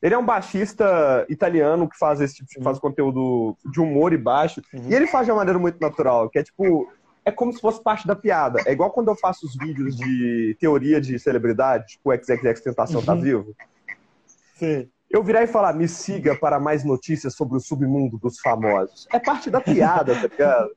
Ele 0.02 0.16
é 0.16 0.18
um 0.18 0.26
baixista 0.26 1.26
italiano 1.30 1.88
que 1.88 1.98
faz 1.98 2.20
esse 2.22 2.36
tipo 2.36 2.50
de 2.50 2.58
Uhum. 2.58 2.64
faz 2.64 2.80
conteúdo 2.80 3.56
de 3.72 3.80
humor 3.80 4.14
e 4.14 4.18
baixo. 4.18 4.62
Uhum. 4.74 4.90
E 4.90 4.96
ele 4.96 5.06
faz 5.08 5.26
de 5.26 5.32
uma 5.32 5.38
maneira 5.38 5.60
muito 5.60 5.80
natural, 5.80 6.30
que 6.30 6.40
é 6.40 6.44
tipo. 6.44 6.92
É 7.24 7.30
como 7.32 7.54
se 7.54 7.62
fosse 7.62 7.80
parte 7.84 8.08
da 8.08 8.16
piada. 8.16 8.60
É 8.66 8.72
igual 8.72 8.90
quando 8.90 9.10
eu 9.10 9.16
faço 9.16 9.46
os 9.46 9.56
vídeos 9.56 9.96
de 9.96 10.58
teoria 10.60 11.00
de 11.00 11.20
celebridade, 11.20 11.86
tipo 11.90 12.12
o 12.12 12.16
XXX 12.18 12.62
Tentação 12.62 13.00
Tá 13.04 13.14
Uhum. 13.14 13.22
Vivo. 13.22 13.56
Sim. 14.56 14.90
Eu 15.08 15.22
virar 15.24 15.44
e 15.44 15.48
falar, 15.48 15.74
me 15.74 15.88
siga 15.88 16.36
para 16.36 16.60
mais 16.60 16.84
notícias 16.84 17.36
sobre 17.36 17.58
o 17.58 17.60
submundo 17.60 18.18
dos 18.18 18.40
famosos. 18.40 19.08
É 19.14 19.20
parte 19.20 19.52
da 19.52 19.62
piada, 19.62 20.16
tá 20.16 20.22
ligado? 20.28 20.72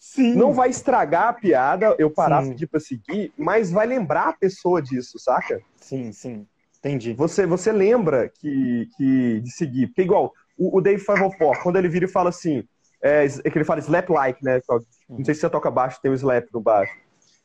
Sim. 0.00 0.34
Não 0.34 0.52
vai 0.52 0.70
estragar 0.70 1.28
a 1.28 1.32
piada 1.32 1.94
eu 1.98 2.10
parar 2.10 2.42
Sim. 2.44 2.50
pedir 2.50 2.66
pra 2.66 2.78
seguir, 2.80 3.32
mas 3.36 3.70
vai 3.70 3.86
lembrar 3.86 4.28
a 4.28 4.32
pessoa 4.32 4.80
disso, 4.80 5.18
saca? 5.18 5.60
Sim, 5.80 6.12
sim. 6.12 6.46
Entendi. 6.78 7.12
Você, 7.14 7.46
você 7.46 7.72
lembra 7.72 8.28
que, 8.28 8.88
que 8.96 9.40
de 9.40 9.50
seguir. 9.50 9.88
Porque 9.88 10.02
igual, 10.02 10.32
o, 10.58 10.78
o 10.78 10.80
Dave 10.80 11.04
504, 11.04 11.62
quando 11.62 11.76
ele 11.76 11.88
vira 11.88 12.04
e 12.04 12.08
fala 12.08 12.28
assim, 12.30 12.64
é, 13.02 13.24
é 13.24 13.50
que 13.50 13.58
ele 13.58 13.64
fala 13.64 13.80
slap 13.80 14.08
like, 14.10 14.44
né? 14.44 14.60
Não 15.08 15.24
sei 15.24 15.34
se 15.34 15.40
você 15.40 15.50
toca 15.50 15.70
baixo, 15.70 15.98
tem 16.02 16.10
o 16.10 16.14
slap 16.14 16.46
no 16.52 16.60
baixo. 16.60 16.92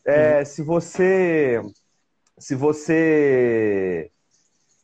É, 0.05 0.43
Se 0.45 0.61
você. 0.63 1.61
Se 2.38 2.55
você 2.55 4.09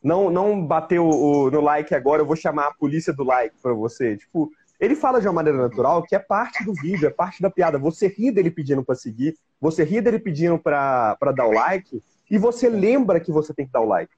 não, 0.02 0.30
não 0.30 0.64
bater 0.64 1.00
o, 1.00 1.08
o- 1.08 1.50
no 1.50 1.60
like 1.60 1.92
agora, 1.94 2.22
eu 2.22 2.26
vou 2.26 2.36
chamar 2.36 2.66
a 2.68 2.74
polícia 2.74 3.12
do 3.12 3.24
like 3.24 3.56
pra 3.60 3.72
você. 3.72 4.16
Tipo, 4.16 4.48
ele 4.78 4.94
fala 4.94 5.20
de 5.20 5.26
uma 5.26 5.32
maneira 5.32 5.58
natural 5.58 6.02
que 6.04 6.14
é 6.14 6.20
parte 6.20 6.64
do 6.64 6.72
vídeo, 6.72 7.08
é 7.08 7.10
parte 7.10 7.42
da 7.42 7.50
piada. 7.50 7.76
Você 7.78 8.06
ri 8.06 8.30
dele 8.30 8.50
pedindo 8.50 8.84
pra 8.84 8.94
seguir, 8.94 9.34
você 9.60 9.82
ri 9.82 10.00
dele 10.00 10.20
pedindo 10.20 10.56
pra, 10.56 11.16
pra 11.18 11.32
dar 11.32 11.46
o 11.46 11.52
like, 11.52 12.00
e 12.30 12.38
você 12.38 12.68
lembra 12.68 13.18
que 13.18 13.32
você 13.32 13.52
tem 13.52 13.66
que 13.66 13.72
dar 13.72 13.80
o 13.80 13.86
like. 13.88 14.12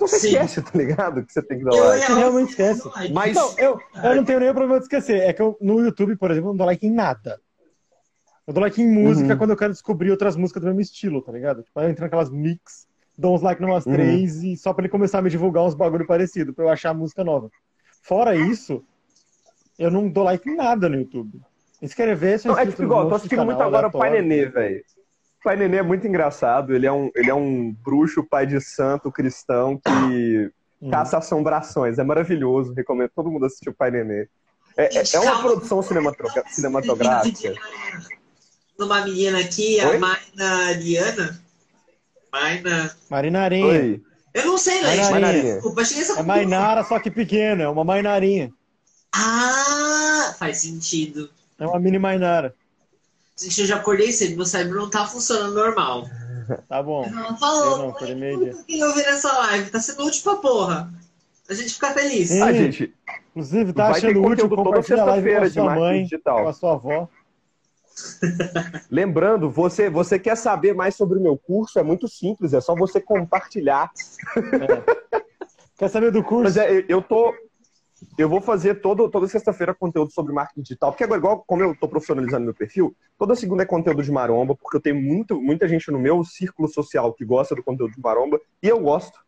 Então 0.00 0.08
você 0.08 0.18
Sim. 0.18 0.28
esquece, 0.28 0.62
tá 0.62 0.70
ligado? 0.78 1.26
Que 1.26 1.30
você 1.30 1.42
tem 1.42 1.58
que 1.58 1.64
dar 1.64 1.72
Eu 1.72 1.84
like. 1.84 2.06
Você 2.06 2.14
realmente 2.14 2.48
esquece. 2.48 2.90
Mas 3.12 3.36
Então, 3.36 3.54
eu, 3.58 3.78
eu 4.02 4.16
não 4.16 4.24
tenho 4.24 4.40
nenhum 4.40 4.54
problema 4.54 4.78
de 4.78 4.84
esquecer. 4.84 5.18
É 5.20 5.32
que 5.34 5.42
eu, 5.42 5.58
no 5.60 5.78
YouTube, 5.80 6.16
por 6.16 6.30
exemplo, 6.30 6.48
eu 6.48 6.52
não 6.52 6.56
dou 6.56 6.66
like 6.66 6.86
em 6.86 6.90
nada. 6.90 7.38
Eu 8.46 8.54
dou 8.54 8.62
like 8.62 8.80
em 8.80 8.90
música 8.90 9.32
Uhum. 9.32 9.36
quando 9.38 9.50
eu 9.50 9.56
quero 9.58 9.72
descobrir 9.74 10.10
outras 10.10 10.36
músicas 10.36 10.62
do 10.62 10.68
mesmo 10.68 10.80
estilo, 10.80 11.20
tá 11.20 11.30
ligado? 11.30 11.62
Tipo, 11.62 11.78
eu 11.80 11.90
entro 11.90 12.02
naquelas 12.02 12.30
mix, 12.30 12.88
dou 13.16 13.34
uns 13.34 13.42
like 13.42 13.60
numas 13.60 13.84
Uhum. 13.84 13.92
três 13.92 14.42
e 14.42 14.56
só 14.56 14.72
pra 14.72 14.82
ele 14.84 14.90
começar 14.90 15.18
a 15.18 15.22
me 15.22 15.28
divulgar 15.28 15.64
uns 15.64 15.74
bagulho 15.74 16.06
parecido, 16.06 16.54
pra 16.54 16.64
eu 16.64 16.70
achar 16.70 16.94
música 16.94 17.22
nova. 17.22 17.50
Fora 18.02 18.34
isso, 18.34 18.82
eu 19.78 19.90
não 19.90 20.08
dou 20.08 20.24
like 20.24 20.48
em 20.48 20.56
nada 20.56 20.88
no 20.88 20.96
YouTube. 20.96 21.38
Inscrever, 21.82 22.40
só 22.40 22.48
Não, 22.48 22.58
é 22.58 22.64
tipo 22.66 22.82
igual, 22.82 23.06
tô 23.06 23.16
assistindo 23.16 23.44
muito 23.44 23.62
agora 23.62 23.88
o 23.88 23.92
Pai. 23.92 24.10
Nenê, 24.10 24.46
velho. 24.46 24.82
O 25.40 25.42
Pai 25.42 25.56
Nenê 25.56 25.78
é 25.78 25.82
muito 25.82 26.06
engraçado, 26.06 26.74
ele 26.74 26.86
é 26.86 26.92
um, 26.92 27.10
ele 27.14 27.30
é 27.30 27.34
um 27.34 27.72
bruxo, 27.82 28.22
pai 28.22 28.46
de 28.46 28.60
santo, 28.60 29.10
cristão, 29.10 29.80
que 29.82 30.50
Uhum. 30.80 30.90
caça 30.90 31.18
assombrações. 31.18 31.98
É 31.98 32.04
maravilhoso, 32.04 32.72
recomendo 32.74 33.10
todo 33.14 33.30
mundo 33.30 33.46
assistir 33.46 33.68
o 33.70 33.74
Pai 33.74 33.90
Nenê. 33.90 34.28
É, 34.76 34.88
é- 35.14 35.20
uma 35.20 35.40
produção 35.40 35.82
cinematográfica. 35.82 37.54
Numa 38.78 39.02
menina 39.04 39.40
aqui, 39.40 39.78
Oi? 39.84 39.96
a 39.96 39.98
Maina 39.98 40.72
Liana. 40.72 41.40
Maina. 42.32 42.96
Marina 43.10 43.40
Arinha. 43.42 43.66
Oi, 43.66 44.02
Eu 44.32 44.46
não 44.46 44.56
sei, 44.58 44.80
Mainarinha. 44.82 45.04
né? 45.04 45.10
Mainarinha. 45.10 45.54
Desculpa, 45.54 45.80
achei 45.82 46.00
essa 46.00 46.20
É 46.20 46.22
Mainara, 46.22 46.84
só 46.84 46.98
que 46.98 47.10
pequena, 47.10 47.64
é 47.64 47.68
uma 47.68 47.84
Mainarinha. 47.84 48.52
Ah, 49.14 50.34
faz 50.38 50.58
sentido. 50.58 51.28
É 51.58 51.66
uma 51.66 51.78
mini 51.80 51.98
Mainara. 51.98 52.54
Gente, 53.40 53.60
eu 53.62 53.66
já 53.66 53.76
acordei 53.76 54.12
cedo, 54.12 54.36
meu 54.36 54.44
cérebro 54.44 54.78
não 54.80 54.90
tá 54.90 55.06
funcionando 55.06 55.54
normal. 55.54 56.04
Tá 56.68 56.82
bom. 56.82 57.04
Ela 57.04 57.28
Eu 57.30 57.36
falou, 57.36 57.78
não, 57.78 57.88
acordei 57.90 58.14
meio-dia. 58.14 58.54
quem 58.66 58.82
ouvir 58.84 59.02
essa 59.06 59.32
live, 59.38 59.70
tá 59.70 59.80
sendo 59.80 60.04
útil 60.04 60.22
pra 60.22 60.36
porra. 60.36 60.92
A 61.48 61.54
gente 61.54 61.72
fica 61.74 61.90
feliz. 61.92 62.28
Sim. 62.28 62.42
Ah, 62.42 62.52
gente, 62.52 62.94
Inclusive, 63.30 63.72
tá 63.72 63.88
achando 63.88 64.22
útil 64.24 64.48
compartilhar 64.48 65.02
a 65.02 65.04
live 65.06 65.22
com 65.28 65.34
sexta-feira 65.34 65.44
a 65.44 65.48
de 65.48 65.54
sua 65.54 65.74
mãe, 65.74 65.98
com 65.98 66.02
digital. 66.04 66.48
a 66.48 66.52
sua 66.52 66.72
avó. 66.74 67.08
Lembrando, 68.90 69.50
você, 69.50 69.88
você 69.90 70.18
quer 70.18 70.36
saber 70.36 70.74
mais 70.74 70.94
sobre 70.96 71.18
o 71.18 71.22
meu 71.22 71.36
curso? 71.36 71.78
É 71.78 71.82
muito 71.82 72.08
simples, 72.08 72.52
é 72.52 72.60
só 72.60 72.74
você 72.74 73.00
compartilhar. 73.00 73.90
Quer 75.78 75.88
saber 75.88 76.10
do 76.10 76.22
curso? 76.22 76.44
Mas 76.44 76.56
é, 76.56 76.70
eu- 76.78 76.84
eu 76.88 77.02
tô. 77.02 77.32
Eu 78.16 78.28
vou 78.28 78.40
fazer 78.40 78.76
todo, 78.80 79.08
toda 79.08 79.28
sexta-feira 79.28 79.74
conteúdo 79.74 80.12
sobre 80.12 80.32
marketing 80.32 80.62
digital, 80.62 80.92
porque 80.92 81.04
agora, 81.04 81.18
igual 81.18 81.44
como 81.46 81.62
eu 81.62 81.74
tô 81.74 81.88
profissionalizando 81.88 82.44
meu 82.44 82.54
perfil, 82.54 82.94
toda 83.18 83.34
segunda 83.34 83.62
é 83.62 83.66
conteúdo 83.66 84.02
de 84.02 84.10
maromba, 84.12 84.54
porque 84.54 84.76
eu 84.76 84.80
tenho 84.80 85.00
muito, 85.00 85.40
muita 85.40 85.68
gente 85.68 85.90
no 85.90 85.98
meu 85.98 86.24
círculo 86.24 86.68
social 86.68 87.12
que 87.12 87.24
gosta 87.24 87.54
do 87.54 87.62
conteúdo 87.62 87.94
de 87.94 88.00
maromba, 88.00 88.40
e 88.62 88.68
eu 88.68 88.80
gosto. 88.80 89.18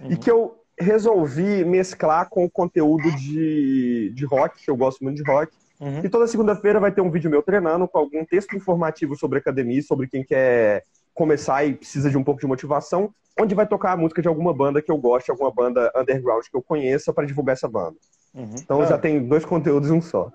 E 0.00 0.04
Uhum. 0.14 0.16
que 0.16 0.30
eu 0.30 0.56
resolvi 0.78 1.64
mesclar 1.64 2.28
com 2.28 2.44
o 2.44 2.50
conteúdo 2.50 3.10
de, 3.16 4.10
de 4.14 4.24
rock, 4.26 4.62
que 4.62 4.70
eu 4.70 4.76
gosto 4.76 5.02
muito 5.02 5.22
de 5.22 5.30
rock. 5.30 5.52
Uhum. 5.80 6.00
E 6.04 6.08
toda 6.08 6.26
segunda-feira 6.26 6.80
vai 6.80 6.92
ter 6.92 7.00
um 7.00 7.10
vídeo 7.10 7.30
meu 7.30 7.42
treinando 7.42 7.88
com 7.88 7.98
algum 7.98 8.24
texto 8.24 8.54
informativo 8.56 9.16
sobre 9.16 9.38
academia, 9.38 9.82
sobre 9.82 10.06
quem 10.06 10.24
quer 10.24 10.84
começar 11.16 11.64
e 11.64 11.74
precisa 11.74 12.10
de 12.10 12.16
um 12.16 12.22
pouco 12.22 12.40
de 12.40 12.46
motivação, 12.46 13.12
onde 13.40 13.54
vai 13.54 13.66
tocar 13.66 13.92
a 13.92 13.96
música 13.96 14.22
de 14.22 14.28
alguma 14.28 14.54
banda 14.54 14.80
que 14.80 14.90
eu 14.90 14.98
goste, 14.98 15.30
alguma 15.30 15.50
banda 15.50 15.90
underground 15.96 16.44
que 16.44 16.56
eu 16.56 16.62
conheça 16.62 17.12
para 17.12 17.26
divulgar 17.26 17.54
essa 17.54 17.66
banda. 17.66 17.96
Uhum. 18.34 18.54
Então 18.58 18.82
Ah, 18.82 18.86
já 18.86 18.98
tem 18.98 19.26
dois 19.26 19.44
conteúdos 19.44 19.90
em 19.90 19.94
um 19.94 20.02
só. 20.02 20.30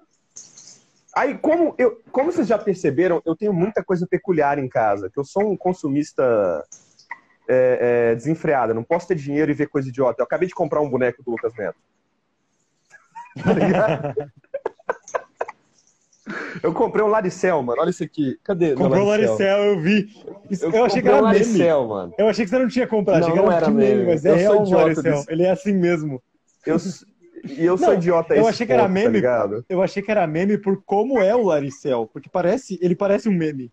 Aí, 1.16 1.38
como, 1.38 1.76
eu, 1.78 2.02
como 2.12 2.32
vocês 2.32 2.48
já 2.48 2.58
perceberam, 2.58 3.22
eu 3.26 3.36
tenho 3.36 3.54
muita 3.54 3.84
coisa 3.84 4.08
peculiar 4.08 4.58
em 4.58 4.68
casa, 4.68 5.10
que 5.10 5.20
eu 5.20 5.26
sou 5.26 5.52
um 5.52 5.58
consumista 5.58 6.66
é, 7.48 8.12
é, 8.12 8.16
desenfreado, 8.16 8.74
não 8.74 8.84
posso 8.84 9.08
ter 9.08 9.16
dinheiro 9.16 9.52
e 9.52 9.54
ver 9.54 9.68
coisa 9.68 9.90
idiota. 9.90 10.22
Eu 10.22 10.26
acabei 10.26 10.48
de 10.48 10.56
comprar 10.56 10.82
um 10.82 10.90
boneco 10.90 11.22
do 11.24 11.32
Lucas 11.32 11.54
Neto. 11.56 11.78
Tá 13.44 13.54
ligado? 13.54 14.32
Eu 16.62 16.72
comprei 16.74 17.04
um 17.04 17.08
Laricel, 17.08 17.64
mano. 17.64 17.82
Olha 17.82 17.90
isso 17.90 18.04
aqui. 18.04 18.38
Cadê? 18.44 18.76
Comprou 18.76 19.06
o 19.06 19.10
Laricel, 19.10 19.58
eu 19.64 19.80
vi. 19.80 20.08
Isso- 20.50 20.66
eu 20.66 20.86
achei 20.86 21.02
que 21.02 21.08
era 21.08 21.18
um 21.18 21.28
meme. 21.28 21.40
Laricel, 21.40 21.88
mano. 21.88 22.14
Eu 22.18 22.28
achei 22.28 22.46
que 22.46 22.52
você 22.52 22.60
não 22.60 22.68
tinha 22.68 22.86
comprado, 22.88 23.22
Não, 23.22 23.28
achei 23.28 23.40
que 23.40 23.46
não 23.46 23.52
era, 23.52 23.66
era 23.66 23.66
de 23.66 23.72
meme, 23.74 23.96
meme. 23.96 24.12
mas 24.12 24.24
Eu 24.26 24.36
é 24.36 24.38
sou 24.38 24.48
real 24.52 24.60
o 24.60 24.64
idiota 24.66 24.84
Laricel. 24.84 25.04
desse- 25.04 25.32
Ele 25.32 25.44
é 25.44 25.52
assim 25.52 25.74
mesmo. 25.74 26.22
Eu, 26.66 26.78
e 27.46 27.66
eu 27.66 27.78
sou 27.78 27.88
Não, 27.88 27.94
idiota 27.96 28.34
a 28.34 28.38
eu 28.38 28.48
achei 28.48 28.68
que 28.68 28.72
era 28.74 28.84
ponto, 28.84 28.94
meme. 28.94 29.22
Tá? 29.22 29.50
Eu 29.68 29.82
achei 29.82 30.04
que 30.04 30.12
era 30.12 30.28
meme 30.28 30.58
por 30.60 30.82
como 30.86 31.20
é 31.22 31.36
o 31.36 31.44
Laricel, 31.44 32.08
porque 32.14 32.30
parece, 32.30 32.78
ele 32.82 32.96
parece 32.96 33.28
um 33.28 33.34
meme. 33.34 33.72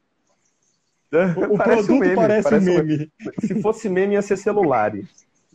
O, 1.12 1.55
o 1.55 1.59
Parece 1.59 1.86
produto 1.86 1.92
um 1.92 1.99
meme, 2.01 2.14
parece, 2.16 2.49
parece 2.51 2.70
um 2.70 2.72
um- 2.72 2.76
meme. 2.76 3.12
Se 3.40 3.62
fosse 3.62 3.88
meme, 3.90 4.14
ia 4.14 4.22
ser 4.22 4.36
celular. 4.38 4.92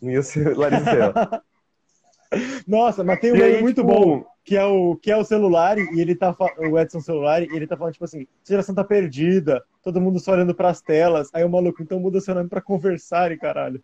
Não 0.01 0.11
ia 0.11 0.21
ser 0.21 0.55
Laricel. 0.55 1.11
Nossa, 2.67 3.03
mas 3.03 3.19
tem 3.19 3.31
um 3.31 3.37
meme 3.37 3.61
muito 3.61 3.81
tipo, 3.81 3.87
bom, 3.93 4.25
que 4.43 4.57
é 4.57 4.65
o 4.65 4.95
que 4.97 5.09
é 5.09 5.15
o 5.15 5.23
celular 5.23 5.77
e 5.77 6.01
ele 6.01 6.15
tá 6.15 6.35
o 6.57 6.77
Edson 6.77 6.99
celular 6.99 7.41
e 7.41 7.47
ele 7.55 7.65
tá 7.65 7.77
falando 7.77 7.93
tipo 7.93 8.03
assim, 8.05 8.23
a 8.23 8.49
geração 8.49 8.75
tá 8.75 8.83
perdida, 8.83 9.63
todo 9.81 10.01
mundo 10.01 10.19
só 10.19 10.33
olhando 10.33 10.53
pras 10.53 10.81
telas. 10.81 11.29
Aí 11.33 11.43
o 11.43 11.49
maluco 11.49 11.81
então 11.81 11.99
muda 11.99 12.19
seu 12.19 12.35
nome 12.35 12.49
pra 12.49 12.61
conversar, 12.61 13.35
caralho. 13.37 13.81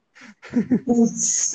Putz. 0.86 1.54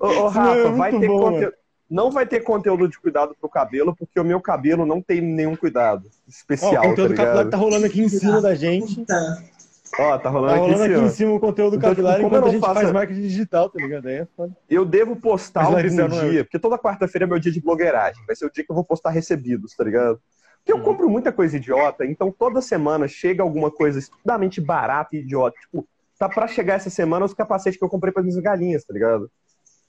Ô, 0.00 0.28
Rafa, 0.28 0.58
é 0.58 0.70
vai 0.72 0.98
ter 0.98 1.06
bom, 1.06 1.20
conteúdo. 1.20 1.54
Não 1.88 2.10
vai 2.10 2.26
ter 2.26 2.40
conteúdo 2.40 2.88
de 2.88 2.98
cuidado 2.98 3.36
pro 3.40 3.48
cabelo, 3.48 3.94
porque 3.94 4.18
o 4.18 4.24
meu 4.24 4.40
cabelo 4.40 4.84
não 4.84 5.00
tem 5.00 5.20
nenhum 5.20 5.54
cuidado 5.54 6.08
Ó, 6.08 6.10
especial, 6.28 6.84
o 6.84 6.88
conteúdo 6.88 7.14
tá 7.14 7.24
capilar 7.24 7.48
tá 7.48 7.56
rolando 7.56 7.86
aqui 7.86 8.02
em 8.02 8.08
cima 8.08 8.40
da 8.40 8.56
gente. 8.56 8.96
Puta. 8.96 9.55
Ó, 9.98 10.18
tá 10.18 10.28
rolando 10.28 10.52
Tá 10.54 10.60
aqui 10.60 10.72
rolando 10.72 10.92
em 10.92 10.96
aqui 10.96 11.04
em 11.06 11.08
cima. 11.10 11.32
o 11.32 11.40
conteúdo 11.40 11.76
Então, 11.76 11.90
capilar 11.90 12.16
tipo, 12.16 12.24
como 12.24 12.36
eu 12.36 12.38
enquanto 12.38 12.42
a 12.42 12.46
não 12.46 12.52
gente 12.52 12.60
faço- 12.60 12.74
faz 12.80 12.92
marketing 12.92 13.20
digital, 13.22 13.70
tá 13.70 13.78
ligado? 13.80 14.06
Aí 14.08 14.14
é 14.16 14.26
foda. 14.36 14.56
Eu 14.68 14.84
devo 14.84 15.16
postar 15.16 15.64
algum 15.64 15.76
não 15.94 16.04
é 16.04 16.28
dia, 16.30 16.44
porque 16.44 16.58
toda 16.58 16.78
quarta-feira 16.78 17.24
é 17.24 17.28
meu 17.28 17.38
dia 17.38 17.52
de 17.52 17.60
blogueiragem. 17.60 18.22
Vai 18.26 18.36
ser 18.36 18.46
o 18.46 18.50
dia 18.52 18.64
que 18.64 18.70
eu 18.70 18.74
vou 18.74 18.84
postar 18.84 19.10
recebidos, 19.10 19.74
tá 19.74 19.84
ligado? 19.84 20.20
Porque 20.58 20.72
eu 20.72 20.76
Uhum. 20.78 20.82
compro 20.82 21.08
muita 21.08 21.30
coisa 21.32 21.56
idiota, 21.56 22.04
então 22.04 22.30
toda 22.30 22.60
semana 22.60 23.06
chega 23.08 23.42
alguma 23.42 23.70
coisa 23.70 23.98
estupidamente 23.98 24.60
barata 24.60 25.14
e 25.16 25.20
idiota. 25.20 25.56
Tipo, 25.60 25.86
tá 26.18 26.28
pra 26.28 26.46
chegar 26.48 26.74
essa 26.74 26.90
semana 26.90 27.24
os 27.24 27.32
capacetes 27.32 27.78
que 27.78 27.84
eu 27.84 27.88
comprei 27.88 28.12
para 28.12 28.22
minhas 28.22 28.38
galinhas, 28.38 28.84
tá 28.84 28.92
ligado? 28.92 29.30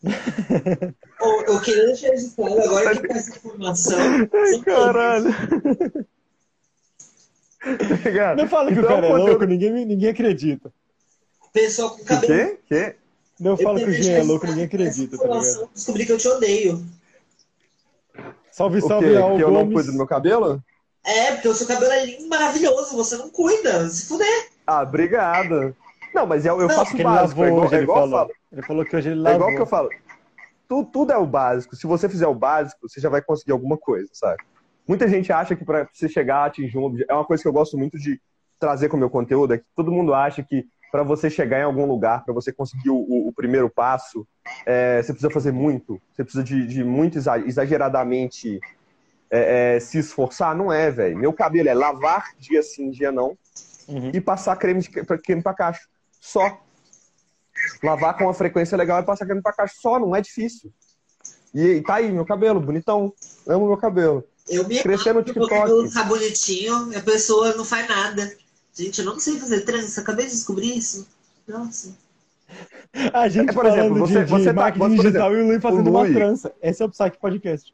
Eu 1.48 1.60
queria 1.62 1.86
deixar 1.88 2.10
registrado 2.10 2.60
agora 2.62 2.95
que 2.95 3.08
com 3.08 3.14
essa 3.14 3.36
informação. 3.36 3.98
Ai, 4.00 4.60
caralho. 4.64 5.26
Tá? 7.60 8.36
Não 8.36 8.47
fala 8.47 8.72
que 8.72 8.78
o 8.78 8.80
Então, 8.80 8.89
cara 8.89 9.05
é 9.08 9.10
conteúdo- 9.10 9.30
louco, 9.30 9.45
ninguém, 9.45 9.72
ninguém 9.86 10.10
acredita. 10.10 10.72
Pessoal 11.53 11.91
com 11.91 12.01
O 12.01 12.05
cabelo. 12.05 12.34
quê? 12.34 12.60
Quê? 12.68 12.95
Não 13.39 13.51
Eu 13.51 13.58
fala 13.58 13.80
que 13.80 13.86
o 13.86 13.91
Jean 13.93 14.18
é 14.18 14.24
louco, 14.24 14.47
ninguém 14.47 14.66
acredita, 14.66 15.18
tá 15.18 15.24
ligado? 15.28 15.70
Descobri 15.74 16.05
que 16.05 16.12
eu 16.12 16.18
te 16.18 16.28
odeio. 16.28 16.84
Salve, 18.51 18.80
O 18.80 18.88
salve 18.88 19.08
Que 19.08 19.43
eu 19.43 19.51
não 19.51 19.72
cuido 19.72 19.91
do 19.91 19.97
meu 19.97 20.08
cabelo? 20.08 20.64
É, 21.05 21.32
porque 21.34 21.47
o 21.47 21.53
seu 21.53 21.68
cabelo 21.68 21.91
é 21.91 22.05
lindo, 22.05 22.28
maravilhoso, 22.28 22.95
você 22.95 23.16
não 23.16 23.30
cuida. 23.30 23.88
Se 23.89 24.08
fuder. 24.08 24.49
Ah, 24.66 24.82
obrigado. 24.82 25.76
Não, 26.14 26.26
mas 26.26 26.45
eu, 26.45 26.60
eu 26.60 26.68
Não, 26.68 26.76
faço 26.76 26.93
o 26.93 26.95
ele 26.97 27.03
básico. 27.03 27.39
lavou 27.39 27.45
É 27.45 27.47
igual, 27.49 27.66
hoje, 27.66 27.74
é 27.74 27.78
ele 27.78 27.84
igual 27.84 27.97
eu 27.99 28.10
falou. 28.10 28.20
falo. 28.28 28.32
Ele 28.51 28.62
falou 28.64 28.86
que 28.86 28.95
hoje 28.95 29.10
ele 29.10 29.20
É 29.20 29.24
lavou. 29.24 29.36
igual 29.39 29.55
que 29.55 29.62
eu 29.62 29.66
falo. 29.68 29.89
Tu- 30.68 30.86
tudo 30.91 31.14
é 31.14 31.18
o 31.18 31.26
básico. 31.26 31.76
Se 31.76 31.88
você 31.88 32.10
fizer 32.10 32.28
o 32.28 32.34
básico, 32.36 32.89
você 32.89 32.99
já 32.99 33.08
vai 33.10 33.22
conseguir 33.22 33.51
alguma 33.53 33.78
coisa, 33.78 34.10
sabe? 34.12 34.43
Muita 34.88 35.07
gente 35.07 35.31
acha 35.33 35.55
que 35.55 35.65
para 35.65 35.88
você 35.91 36.07
chegar 36.07 36.38
a 36.38 36.45
atingir 36.45 36.77
um 36.77 36.83
objetivo. 36.83 37.11
É 37.11 37.15
uma 37.15 37.25
coisa 37.25 37.41
que 37.43 37.47
eu 37.49 37.53
gosto 37.53 37.77
muito 37.77 37.97
de 37.97 38.19
trazer 38.59 38.89
com 38.89 38.95
o 38.97 38.99
meu 38.99 39.09
conteúdo, 39.09 39.53
é 39.53 39.57
que 39.57 39.65
todo 39.75 39.91
mundo 39.91 40.13
acha 40.13 40.41
que 40.43 40.65
para 40.91 41.03
você 41.03 41.29
chegar 41.29 41.59
em 41.59 41.63
algum 41.63 41.85
lugar, 41.85 42.23
para 42.23 42.33
você 42.33 42.51
conseguir 42.53 42.89
o, 42.89 42.95
o- 42.95 43.27
o 43.27 43.33
primeiro 43.33 43.69
passo, 43.69 44.25
é, 44.65 45.01
você 45.03 45.11
precisa 45.11 45.29
fazer 45.31 45.51
muito. 45.51 46.01
Você 46.13 46.23
precisa 46.23 46.43
de, 46.43 46.65
de 46.65 46.83
muito 46.83 47.17
exa- 47.17 47.38
exageradamente 47.39 48.59
é, 49.29 49.75
é, 49.75 49.79
se 49.79 49.97
esforçar. 49.99 50.55
Não 50.55 50.71
é, 50.71 50.89
velho. 50.89 51.17
Meu 51.17 51.33
cabelo 51.33 51.67
é 51.67 51.73
lavar 51.73 52.29
dia 52.39 52.63
sim, 52.63 52.89
dia 52.89 53.11
não 53.11 53.38
Uhum. 53.88 54.11
e 54.13 54.19
passar 54.21 54.55
creme, 54.57 54.81
de, 54.81 54.89
creme 54.89 55.41
pra 55.43 55.53
cacho. 55.53 55.88
Só. 56.19 56.59
Lavar 57.83 58.17
com 58.17 58.23
uma 58.25 58.33
frequência 58.33 58.77
legal 58.77 58.99
e 59.01 59.05
passar 59.05 59.25
creme 59.25 59.41
pra 59.41 59.53
cacho. 59.53 59.75
Só, 59.81 59.99
não 59.99 60.15
é 60.15 60.21
difícil. 60.21 60.71
E, 61.53 61.61
e 61.61 61.81
tá 61.81 61.95
aí, 61.95 62.11
meu 62.11 62.25
cabelo, 62.25 62.59
bonitão. 62.59 63.13
Amo 63.47 63.67
meu 63.67 63.77
cabelo. 63.77 64.23
Eu 64.50 64.68
me 64.68 64.82
Crescer 64.82 65.10
no 65.10 65.16
meu 65.16 65.24
TikTok. 65.24 65.50
cabelo 65.50 65.88
ficar 65.88 66.04
bonitinho 66.06 66.93
e 66.93 66.95
a 66.95 67.02
pessoa 67.02 67.54
não 67.56 67.66
faz 67.66 67.88
nada. 67.88 68.32
Gente, 68.74 69.00
eu 69.00 69.06
não 69.06 69.20
sei 69.20 69.39
fazer 69.39 69.62
trança, 69.62 70.02
acabei 70.02 70.26
de 70.26 70.32
descobrir 70.32 70.78
isso. 70.78 71.08
Nossa. 71.48 71.95
A 73.14 73.28
gente 73.28 73.50
É, 73.50 73.54
por 73.54 73.66
exemplo, 73.66 73.89
falando 73.89 74.00
você- 74.08 74.24
de, 74.24 74.32
você 74.32 74.50
de 74.50 74.56
tá- 74.56 74.72
por 74.72 74.89
digital 74.89 75.34
e 75.36 75.41
o 75.41 75.48
Luiz 75.48 75.62
fazendo 75.62 75.89
uma 75.89 76.02
Luiz- 76.02 76.14
trança. 76.16 76.54
Esse 76.62 76.82
é 76.82 76.86
o 76.86 76.89
Psyche 76.89 77.18
Podcast. 77.20 77.74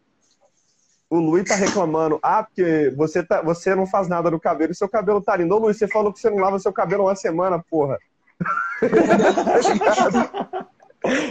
O 1.09 1.19
Luiz 1.19 1.47
tá 1.47 1.55
reclamando. 1.55 2.17
Ah, 2.23 2.41
porque 2.43 2.91
você, 2.97 3.21
tá, 3.21 3.41
você 3.43 3.75
não 3.75 3.85
faz 3.85 4.07
nada 4.07 4.31
no 4.31 4.39
cabelo 4.39 4.71
e 4.71 4.75
seu 4.75 4.89
cabelo 4.89 5.21
tá 5.21 5.35
lindo. 5.37 5.53
Ô, 5.53 5.59
Luiz, 5.59 5.77
você 5.77 5.87
falou 5.87 6.11
que 6.11 6.19
você 6.19 6.27
não 6.29 6.37
lava 6.39 6.57
seu 6.57 6.73
cabelo 6.73 7.03
uma 7.03 7.15
semana, 7.15 7.63
porra. 7.69 7.99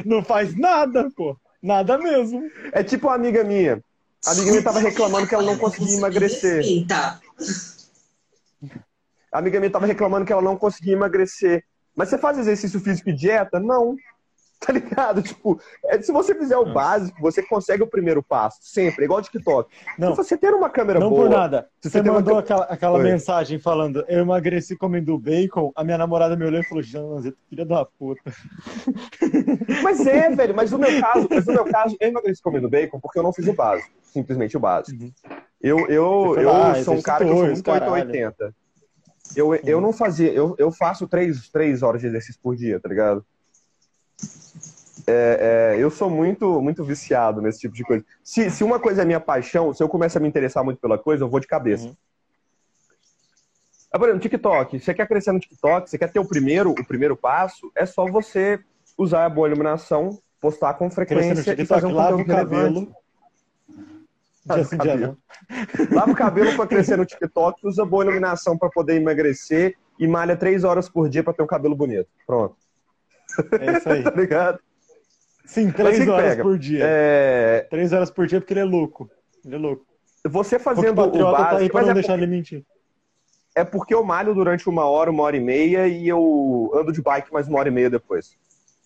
Não 0.05 0.23
faz 0.23 0.57
nada, 0.57 1.11
pô. 1.17 1.37
Nada 1.63 1.97
mesmo. 1.99 2.43
É 2.73 2.83
tipo 2.83 3.07
uma 3.09 3.15
amiga 3.15 3.45
minha. 3.45 3.83
A 4.25 4.31
amiga 4.31 4.51
minha 4.51 4.63
tava 4.63 4.79
reclamando 4.79 5.27
que 5.27 5.35
ela 5.35 5.45
não 5.45 5.59
conseguia 5.59 5.97
emagrecer. 5.97 6.65
A 9.33 9.39
amiga 9.39 9.59
minha 9.59 9.71
tava 9.71 9.87
reclamando 9.87 10.25
que 10.25 10.33
ela 10.33 10.43
não 10.43 10.57
conseguia 10.57 10.93
emagrecer. 10.93 11.65
Mas 11.95 12.09
você 12.09 12.19
faz 12.19 12.39
exercício 12.39 12.81
físico 12.81 13.11
e 13.11 13.13
dieta? 13.15 13.59
Não. 13.59 13.97
Tá 14.67 14.73
ligado? 14.73 15.23
Tipo, 15.23 15.61
é, 15.87 16.01
se 16.01 16.13
você 16.13 16.37
fizer 16.37 16.57
o 16.57 16.73
básico, 16.73 17.21
você 17.21 17.43
consegue 17.43 17.83
o 17.83 17.87
primeiro 17.87 18.23
passo. 18.23 18.59
Sempre. 18.63 19.05
Igual 19.07 19.19
o 19.19 19.23
TikTok. 19.23 19.69
Não, 19.99 20.11
Se 20.15 20.17
você 20.23 20.37
ter 20.37 20.55
uma 20.55 20.71
câmera 20.71 21.01
não 21.01 21.11
boa. 21.11 21.23
por 21.23 21.31
nada. 21.31 21.69
se 21.81 21.91
Você 21.91 21.99
você 22.01 22.09
uma 22.09 22.21
mandou 22.21 22.35
cam- 22.35 22.41
aquela, 22.41 22.65
aquela 22.67 22.99
Oi. 22.99 23.03
mensagem 23.05 23.59
falando 23.59 24.05
eu 24.07 24.21
emagreci 24.21 24.77
comendo 24.77 25.19
bacon, 25.19 25.73
a 25.75 25.83
minha 25.83 25.99
namorada 25.99 26.37
me 26.37 26.45
olhou 26.45 26.61
e 26.61 26.65
falou, 26.65 26.81
Janzeta, 26.81 27.37
filha 27.51 27.65
da 27.67 27.85
puta. 27.85 28.23
Mas 29.83 30.07
é, 30.07 30.31
velho. 30.31 30.55
Mas 30.55 30.71
no 30.71 30.79
meu 30.79 31.01
caso, 31.01 31.27
mas 31.29 31.47
no 31.47 31.53
meu 31.55 31.65
caso, 31.65 31.97
eu 31.99 32.09
emagreci 32.09 32.41
comendo 32.43 32.69
bacon 32.71 33.01
porque 33.01 33.19
eu 33.19 33.23
não 33.23 33.33
fiz 33.33 33.47
o 33.49 33.53
básico. 33.53 33.91
Simplesmente 34.03 34.57
o 34.57 34.61
básico. 34.61 35.03
Uhum. 35.03 35.13
Eu, 35.61 35.79
eu, 35.89 36.37
eu 36.39 36.53
lá, 36.53 36.75
sou 36.83 36.95
um 36.95 37.03
cara 37.03 37.25
que 37.25 37.31
eu 37.31 37.37
sou 37.37 37.47
muito 37.47 37.63
caralho. 37.65 37.93
880. 37.93 38.55
Eu, 39.35 39.55
eu 39.55 39.81
não 39.81 39.93
fazia, 39.93 40.31
eu, 40.33 40.55
eu 40.59 40.71
faço 40.71 41.09
três, 41.09 41.49
três 41.49 41.83
horas 41.83 42.01
de 42.01 42.07
exercício 42.07 42.41
por 42.43 42.55
dia, 42.55 42.79
tá 42.79 42.89
ligado? 42.89 43.25
É, 45.07 45.75
é, 45.75 45.83
eu 45.83 45.91
sou 45.91 46.09
muito, 46.09 46.61
muito 46.61 46.85
viciado 46.85 47.41
nesse 47.41 47.61
tipo 47.61 47.75
de 47.75 47.83
coisa. 47.83 48.05
Se, 48.23 48.51
se 48.51 48.63
uma 48.63 48.79
coisa 48.79 49.03
é 49.03 49.05
minha 49.05 49.21
paixão, 49.21 49.73
se 49.75 49.83
eu 49.83 49.89
começo 49.89 50.17
a 50.17 50.21
me 50.21 50.29
interessar 50.29 50.65
muito 50.65 50.79
pela 50.79 50.97
coisa, 50.97 51.25
eu 51.25 51.29
vou 51.29 51.41
de 51.41 51.47
cabeça. 51.47 51.87
Uhum. 51.87 51.97
Ah, 53.93 53.99
Por 53.99 54.09
exemplo, 54.09 54.23
TikTok. 54.23 54.81
Você 54.81 54.95
quer 54.95 55.07
crescer 55.07 55.33
no 55.33 55.41
TikTok, 55.41 55.91
você 55.91 55.99
quer 55.99 56.11
ter 56.11 56.19
o 56.19 56.25
primeiro, 56.25 56.71
o 56.71 56.87
primeiro 56.87 57.17
passo, 57.17 57.71
é 57.75 57.85
só 57.85 58.07
você 58.07 58.61
usar 58.97 59.27
a 59.27 59.29
boa 59.29 59.49
iluminação, 59.49 60.19
postar 60.41 60.75
com 60.75 60.91
frequência 60.91 61.33
e 61.33 61.45
TikTok, 61.45 61.67
fazer 61.67 61.87
um 61.87 61.95
lava 61.95 62.17
o 62.17 62.25
cabelo. 62.25 62.95
Lava 64.47 64.63
o 64.63 64.69
cabelo. 64.69 65.19
Lava 65.93 66.11
o 66.11 66.17
cabelo 66.17 66.57
pra 66.57 66.67
crescer 66.67 66.97
no 66.97 67.05
TikTok, 67.05 67.67
usa 67.67 67.85
boa 67.85 68.05
iluminação 68.05 68.57
pra 68.57 68.69
poder 68.69 68.97
emagrecer 68.97 69.77
e 69.99 70.07
malha 70.07 70.37
três 70.37 70.65
horas 70.65 70.89
por 70.89 71.09
dia 71.09 71.23
pra 71.23 71.33
ter 71.33 71.43
um 71.43 71.47
cabelo 71.47 71.77
bonito. 71.77 72.09
Pronto, 72.27 72.57
É 73.61 73.77
isso 73.79 73.89
aí. 73.89 74.03
tá 74.05 74.11
ligado? 74.11 74.59
Sim, 75.45 75.71
três 75.71 76.07
horas 76.09 76.31
pega. 76.31 76.43
por 76.43 76.59
dia. 76.59 76.81
É, 76.85 77.67
Três 77.71 77.93
horas 77.93 78.11
por 78.11 78.27
dia 78.27 78.41
porque 78.41 78.53
ele 78.53 78.61
é 78.61 78.65
louco. 78.65 79.11
Ele 79.45 79.55
é 79.57 79.59
louco. 79.59 79.85
Você 80.25 80.57
o 80.57 80.61
fazendo 80.61 80.93
o 80.93 81.05
patriota 81.05 81.37
tá 81.37 81.49
aí 81.49 81.53
básico, 81.55 81.73
pra 81.73 81.83
não 81.83 81.91
é, 81.91 81.95
deixar 81.95 82.17
ele 82.17 82.27
mentir. 82.27 82.65
é 83.57 83.65
porque 83.65 83.93
eu 83.93 84.05
malho 84.05 84.33
durante 84.35 84.69
uma 84.69 84.85
hora, 84.85 85.11
uma 85.11 85.25
hora 85.25 85.37
e 85.37 85.41
meia 85.41 85.89
e 85.89 86.07
eu 86.09 86.71
ando 86.75 86.93
de 86.93 87.03
bike 87.03 87.33
mais 87.33 87.49
uma 87.49 87.59
hora 87.59 87.69
e 87.69 87.73
meia 87.73 87.91
depois. 87.91 88.37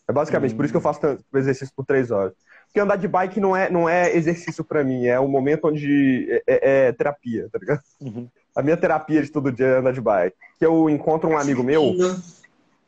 É 0.08 0.12
basicamente 0.12 0.54
Hum. 0.54 0.56
por 0.56 0.64
isso 0.64 0.72
que 0.72 0.76
eu 0.78 0.80
faço 0.82 1.00
tanto 1.00 1.22
exercício 1.34 1.72
por 1.76 1.84
três 1.84 2.10
horas. 2.10 2.32
Porque 2.66 2.80
andar 2.80 2.96
de 2.96 3.06
bike 3.06 3.38
não 3.38 3.54
é, 3.56 3.68
não 3.70 3.88
é 3.88 4.16
exercício 4.16 4.64
pra 4.64 4.82
mim, 4.82 5.06
é 5.06 5.20
um 5.20 5.28
momento 5.28 5.68
onde 5.68 6.26
é, 6.30 6.42
é- 6.46 6.86
é 6.88 6.92
terapia, 6.92 7.48
tá 7.52 7.58
ligado? 7.58 7.80
Uhum. 8.00 8.28
A 8.54 8.62
minha 8.62 8.76
terapia 8.76 9.22
de 9.22 9.30
todo 9.30 9.52
dia 9.52 9.66
é 9.66 9.76
andar 9.78 9.92
de 9.92 10.00
bike. 10.00 10.36
Que 10.58 10.64
eu 10.64 10.88
encontro 10.88 11.28
um 11.28 11.36
amigo 11.38 11.62
meu. 11.62 11.92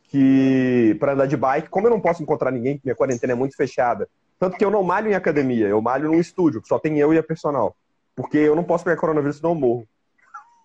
Que 0.08 0.96
para 0.98 1.12
andar 1.12 1.26
de 1.26 1.36
bike, 1.36 1.68
como 1.68 1.86
eu 1.86 1.90
não 1.90 2.00
posso 2.00 2.22
encontrar 2.22 2.50
ninguém, 2.50 2.80
minha 2.82 2.96
quarentena 2.96 3.32
é 3.34 3.36
muito 3.36 3.56
fechada, 3.56 4.08
tanto 4.38 4.56
que 4.56 4.64
eu 4.64 4.70
não 4.70 4.82
malho 4.82 5.10
em 5.10 5.14
academia, 5.14 5.68
eu 5.68 5.80
malho 5.80 6.10
num 6.10 6.18
estúdio, 6.18 6.62
que 6.62 6.68
só 6.68 6.78
tem 6.78 6.98
eu 6.98 7.12
e 7.12 7.18
a 7.18 7.22
personal. 7.22 7.76
Porque 8.16 8.38
eu 8.38 8.56
não 8.56 8.64
posso 8.64 8.84
pegar 8.84 8.96
coronavírus 8.96 9.36
senão 9.36 9.50
eu 9.50 9.54
morro. 9.54 9.88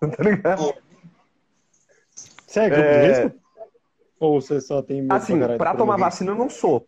tá 0.00 0.22
ligado? 0.22 0.74
Você 2.46 2.60
é 2.60 2.68
grupo 2.70 2.82
É. 2.82 3.00
de 3.00 3.06
risco? 3.22 3.40
Ou 4.18 4.40
você 4.40 4.60
só 4.60 4.80
tem 4.82 5.02
medo 5.02 5.14
Assim, 5.14 5.38
pra 5.58 5.72
do 5.72 5.78
tomar 5.78 5.96
vacina 5.98 6.30
eu 6.30 6.36
não 6.36 6.48
sou. 6.48 6.86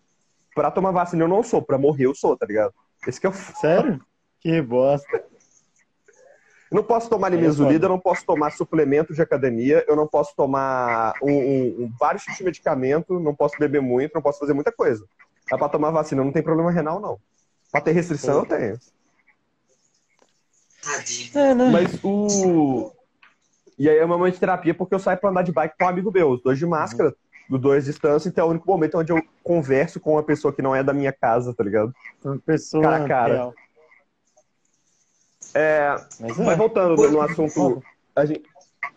Pra 0.55 0.71
tomar 0.71 0.91
vacina 0.91 1.25
eu 1.25 1.29
não 1.29 1.43
sou, 1.43 1.61
pra 1.61 1.77
morrer 1.77 2.07
eu 2.07 2.15
sou, 2.15 2.37
tá 2.37 2.47
ligado? 2.47 2.73
Esse 3.07 3.21
que 3.21 3.27
é 3.27 3.31
o... 3.31 3.33
Sério? 3.33 4.01
Que 4.41 4.63
bosta. 4.63 5.25
Eu 6.71 6.77
não 6.77 6.83
posso 6.83 7.09
tomar 7.09 7.29
Aí 7.33 7.35
é 7.35 7.39
eu 7.85 7.89
não 7.89 7.99
posso 7.99 8.25
tomar 8.27 8.51
suplemento 8.51 9.15
de 9.15 9.23
academia, 9.23 9.85
eu 9.87 9.95
não 9.95 10.07
posso 10.07 10.35
tomar 10.35 11.15
um, 11.23 11.31
um- 11.31 11.85
um- 11.85 11.93
vários 11.99 12.23
tipos 12.23 12.39
de 12.39 12.45
medicamento, 12.45 13.21
não 13.21 13.35
posso 13.35 13.57
beber 13.59 13.81
muito, 13.81 14.13
não 14.15 14.23
posso 14.23 14.41
fazer 14.41 14.53
muita 14.53 14.73
coisa. 14.73 15.05
Dá 15.49 15.57
pra 15.57 15.69
tomar 15.69 15.91
vacina, 15.91 16.25
não 16.25 16.33
tem 16.33 16.43
problema 16.43 16.73
renal, 16.73 17.01
não. 17.01 17.19
Pra 17.71 17.81
ter 17.81 17.93
restrição, 17.93 18.39
eu 18.39 18.47
tenho. 18.47 18.79
É, 21.35 21.55
né? 21.55 21.71
Mas 21.71 21.99
o. 22.03 22.93
E 23.79 23.89
aí 23.89 23.99
é 23.99 24.05
uma 24.05 24.17
momento 24.17 24.35
de 24.35 24.41
terapia 24.41 24.75
porque 24.75 24.95
eu 24.95 24.99
saio 24.99 25.19
pra 25.19 25.31
andar 25.31 25.43
de 25.43 25.53
bike 25.53 25.77
com 25.79 25.85
um 25.85 25.89
amigo 25.89 26.11
meu, 26.11 26.31
os 26.31 26.43
dois 26.43 26.59
de 26.59 26.65
máscara, 26.67 27.15
os 27.51 27.61
dois 27.61 27.85
de 27.85 27.91
distância, 27.91 28.29
então 28.29 28.45
é 28.45 28.49
o 28.49 28.51
único 28.51 28.67
momento 28.67 28.99
onde 28.99 29.13
eu 29.13 29.23
converso 29.43 30.01
com 30.01 30.13
uma 30.13 30.23
pessoa 30.23 30.53
que 30.53 30.63
não 30.63 30.75
é 30.75 30.83
da 30.83 30.95
minha 30.95 31.13
casa, 31.13 31.55
tá 31.55 31.63
ligado? 31.63 31.93
Uma 32.25 32.39
pessoa 32.39 32.83
cara 32.83 33.05
a 33.05 33.09
cara. 33.09 33.35
real. 33.35 33.55
É, 35.57 35.97
Mas 36.21 36.39
é. 36.39 36.45
mas 36.45 36.59
voltando 36.59 36.97
no, 36.97 37.11
no 37.11 37.21
assunto 37.23 37.83
a 38.15 38.25
gente- 38.27 38.43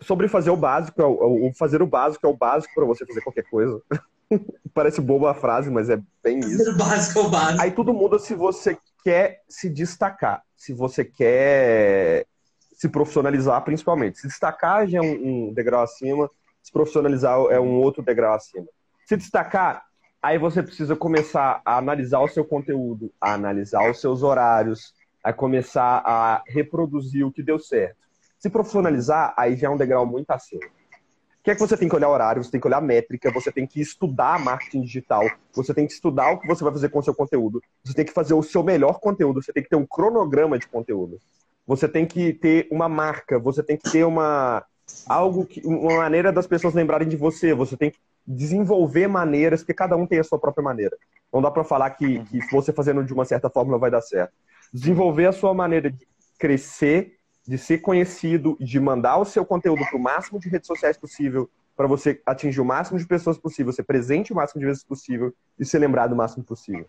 sobre 0.01 0.27
fazer 0.27 0.49
o 0.49 0.57
básico, 0.57 1.01
é 1.01 1.05
o, 1.05 1.47
o 1.49 1.53
fazer 1.53 1.81
o 1.81 1.87
básico 1.87 2.25
é 2.25 2.29
o 2.29 2.35
básico 2.35 2.73
pra 2.75 2.85
você 2.85 3.05
fazer 3.05 3.21
qualquer 3.21 3.43
coisa. 3.49 3.81
Parece 4.73 5.01
boba 5.01 5.31
a 5.31 5.33
frase, 5.33 5.69
mas 5.71 5.89
é 5.89 5.99
bem 6.23 6.39
isso. 6.39 6.71
O 6.71 6.77
básico 6.77 7.19
é 7.19 7.21
o 7.23 7.29
básico. 7.29 7.61
Aí 7.61 7.71
tudo 7.71 7.93
muda 7.93 8.19
se 8.19 8.35
você 8.35 8.77
quer 9.03 9.41
se 9.47 9.69
destacar, 9.69 10.43
se 10.55 10.73
você 10.73 11.03
quer 11.05 12.25
se 12.73 12.87
profissionalizar, 12.89 13.61
principalmente. 13.63 14.19
Se 14.19 14.27
destacar 14.27 14.87
já 14.87 14.99
é 14.99 15.01
um, 15.01 15.47
um 15.49 15.53
degrau 15.53 15.81
acima, 15.81 16.29
se 16.61 16.71
profissionalizar 16.71 17.37
é 17.49 17.59
um 17.59 17.79
outro 17.81 18.03
degrau 18.03 18.33
acima. 18.35 18.67
Se 19.05 19.17
destacar, 19.17 19.83
aí 20.21 20.37
você 20.37 20.61
precisa 20.61 20.95
começar 20.95 21.61
a 21.65 21.77
analisar 21.77 22.19
o 22.19 22.27
seu 22.27 22.45
conteúdo, 22.45 23.11
a 23.19 23.33
analisar 23.33 23.89
os 23.89 23.99
seus 23.99 24.21
horários, 24.23 24.93
a 25.23 25.33
começar 25.33 26.01
a 26.05 26.43
reproduzir 26.47 27.25
o 27.25 27.31
que 27.31 27.43
deu 27.43 27.59
certo. 27.59 27.97
Se 28.39 28.49
profissionalizar, 28.49 29.33
aí 29.37 29.55
já 29.55 29.67
é 29.67 29.69
um 29.69 29.77
degrau 29.77 30.05
muito 30.05 30.31
acima. 30.31 30.65
O 30.65 31.43
que 31.43 31.51
é 31.51 31.55
que 31.55 31.59
você 31.61 31.77
tem 31.77 31.87
que 31.87 31.95
olhar 31.95 32.09
horário, 32.09 32.43
você 32.43 32.51
tem 32.51 32.59
que 32.59 32.67
olhar 32.67 32.81
métrica, 32.81 33.31
você 33.31 33.51
tem 33.51 33.65
que 33.65 33.79
estudar 33.79 34.39
marketing 34.39 34.81
digital, 34.81 35.29
você 35.53 35.73
tem 35.73 35.87
que 35.87 35.93
estudar 35.93 36.31
o 36.31 36.39
que 36.39 36.47
você 36.47 36.63
vai 36.63 36.73
fazer 36.73 36.89
com 36.89 36.99
o 36.99 37.03
seu 37.03 37.15
conteúdo, 37.15 37.61
você 37.83 37.93
tem 37.93 38.05
que 38.05 38.11
fazer 38.11 38.33
o 38.33 38.43
seu 38.43 38.61
melhor 38.61 38.99
conteúdo, 38.99 39.41
você 39.41 39.53
tem 39.53 39.63
que 39.63 39.69
ter 39.69 39.75
um 39.75 39.85
cronograma 39.85 40.59
de 40.59 40.67
conteúdo. 40.67 41.17
Você 41.65 41.87
tem 41.87 42.05
que 42.05 42.33
ter 42.33 42.67
uma 42.71 42.89
marca, 42.89 43.37
você 43.37 43.61
tem 43.61 43.77
que 43.77 43.91
ter 43.91 44.03
uma 44.03 44.65
algo 45.07 45.45
que 45.45 45.61
uma 45.65 45.97
maneira 45.97 46.31
das 46.31 46.47
pessoas 46.47 46.73
lembrarem 46.73 47.07
de 47.07 47.15
você, 47.15 47.53
você 47.53 47.77
tem 47.77 47.91
que 47.91 47.99
desenvolver 48.25 49.07
maneiras, 49.07 49.61
porque 49.61 49.73
cada 49.73 49.95
um 49.95 50.05
tem 50.05 50.19
a 50.19 50.23
sua 50.23 50.39
própria 50.39 50.63
maneira. 50.63 50.97
Não 51.31 51.41
dá 51.41 51.51
para 51.51 51.63
falar 51.63 51.91
que, 51.91 52.23
que 52.25 52.39
você 52.51 52.73
fazendo 52.73 53.03
de 53.03 53.13
uma 53.13 53.23
certa 53.25 53.49
forma 53.49 53.77
vai 53.77 53.91
dar 53.91 54.01
certo. 54.01 54.33
Desenvolver 54.73 55.27
a 55.27 55.31
sua 55.31 55.53
maneira 55.53 55.91
de 55.91 56.07
crescer, 56.37 57.17
de 57.47 57.57
ser 57.57 57.79
conhecido, 57.79 58.57
de 58.59 58.79
mandar 58.79 59.17
o 59.17 59.25
seu 59.25 59.45
conteúdo 59.45 59.83
para 59.85 59.97
o 59.97 60.01
máximo 60.01 60.39
de 60.39 60.49
redes 60.49 60.67
sociais 60.67 60.97
possível, 60.97 61.49
para 61.75 61.87
você 61.87 62.21
atingir 62.25 62.61
o 62.61 62.65
máximo 62.65 62.99
de 62.99 63.07
pessoas 63.07 63.37
possível, 63.37 63.71
ser 63.71 63.83
presente 63.83 64.33
o 64.33 64.35
máximo 64.35 64.59
de 64.59 64.65
vezes 64.65 64.83
possível 64.83 65.33
e 65.57 65.65
ser 65.65 65.79
lembrado 65.79 66.13
o 66.13 66.15
máximo 66.15 66.43
possível. 66.43 66.85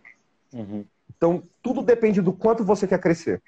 Uhum. 0.53 0.85
Então, 1.15 1.43
tudo 1.61 1.81
depende 1.81 2.21
do 2.21 2.33
quanto 2.33 2.63
você 2.63 2.87
quer 2.87 2.99
crescer. 2.99 3.41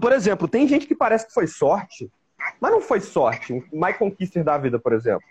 Por 0.00 0.12
exemplo, 0.12 0.48
tem 0.48 0.66
gente 0.66 0.86
que 0.86 0.94
parece 0.94 1.26
que 1.26 1.34
foi 1.34 1.46
sorte, 1.46 2.10
mas 2.60 2.70
não 2.70 2.80
foi 2.80 3.00
sorte. 3.00 3.52
Um 3.52 3.64
Michael 3.72 4.10
Kister 4.12 4.42
da 4.42 4.56
vida, 4.56 4.78
por 4.78 4.92
exemplo. 4.92 5.26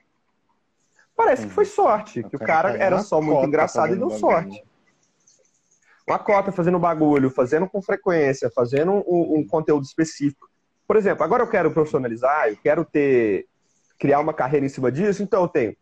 Parece 1.15 1.47
que 1.47 1.53
foi 1.53 1.65
sorte, 1.65 2.23
que 2.23 2.35
o 2.35 2.39
cara 2.39 2.71
tá 2.71 2.77
era 2.77 2.99
só 3.01 3.19
muito 3.19 3.35
cota 3.35 3.47
engraçado 3.47 3.93
e 3.93 3.97
deu 3.97 4.09
sorte. 4.11 4.63
Uma 6.09 6.17
cota 6.17 6.51
fazendo 6.51 6.79
bagulho, 6.79 7.29
fazendo 7.29 7.69
com 7.69 7.83
frequência, 7.83 8.49
fazendo 8.49 8.91
um, 9.07 9.37
um 9.37 9.47
conteúdo 9.47 9.83
específico. 9.83 10.49
Por 10.87 10.95
exemplo, 10.95 11.23
agora 11.23 11.43
eu 11.43 11.47
quero 11.47 11.69
profissionalizar, 11.69 12.49
eu 12.49 12.57
quero 12.57 12.83
ter 12.83 13.45
criar 13.99 14.19
uma 14.19 14.33
carreira 14.33 14.65
em 14.65 14.69
cima 14.69 14.91
disso, 14.91 15.21
então 15.21 15.43
eu 15.43 15.47
tenho 15.47 15.75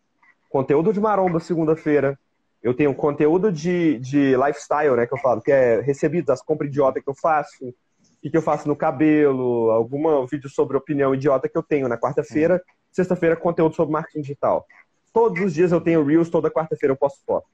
conteúdo 0.50 0.92
de 0.92 1.00
maromba 1.00 1.40
segunda-feira, 1.40 2.20
eu 2.62 2.74
tenho 2.74 2.94
conteúdo 2.94 3.52
de, 3.52 4.00
de 4.00 4.36
lifestyle, 4.36 4.98
né, 4.98 5.06
que 5.06 5.14
eu 5.14 5.20
falo, 5.20 5.42
que 5.42 5.52
é 5.52 5.80
recebido 5.80 6.30
as 6.32 6.42
compras 6.42 6.70
idiota 6.70 7.00
que 7.00 7.10
eu 7.10 7.16
faço, 7.16 7.66
o 7.66 7.74
que, 8.22 8.30
que 8.30 8.36
eu 8.36 8.42
faço 8.42 8.68
no 8.68 8.76
cabelo, 8.76 9.70
algum 9.70 10.26
vídeo 10.26 10.50
sobre 10.50 10.76
opinião 10.76 11.16
idiota 11.16 11.48
que 11.48 11.58
eu 11.58 11.64
tenho 11.64 11.88
na 11.88 11.98
quarta-feira, 11.98 12.62
sexta-feira 12.92 13.38
conteúdo 13.38 13.76
sobre 13.76 13.94
marketing 13.94 14.22
digital. 14.22 14.66
Todos 15.14 15.42
os 15.42 15.54
dias 15.54 15.72
eu 15.72 15.80
tenho 15.80 16.04
Reels, 16.04 16.30
toda 16.30 16.52
quarta-feira 16.52 16.92
eu 16.92 16.98
posto 16.98 17.20
foto. 17.26 17.48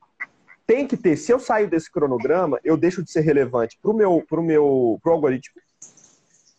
Tem 0.65 0.87
que 0.87 0.95
ter, 0.95 1.17
se 1.17 1.31
eu 1.31 1.39
sair 1.39 1.67
desse 1.67 1.91
cronograma, 1.91 2.59
eu 2.63 2.77
deixo 2.77 3.03
de 3.03 3.11
ser 3.11 3.21
relevante 3.21 3.77
pro 3.81 3.93
meu, 3.93 4.23
pro 4.27 4.41
meu 4.41 4.99
pro 5.01 5.11
algoritmo. 5.11 5.61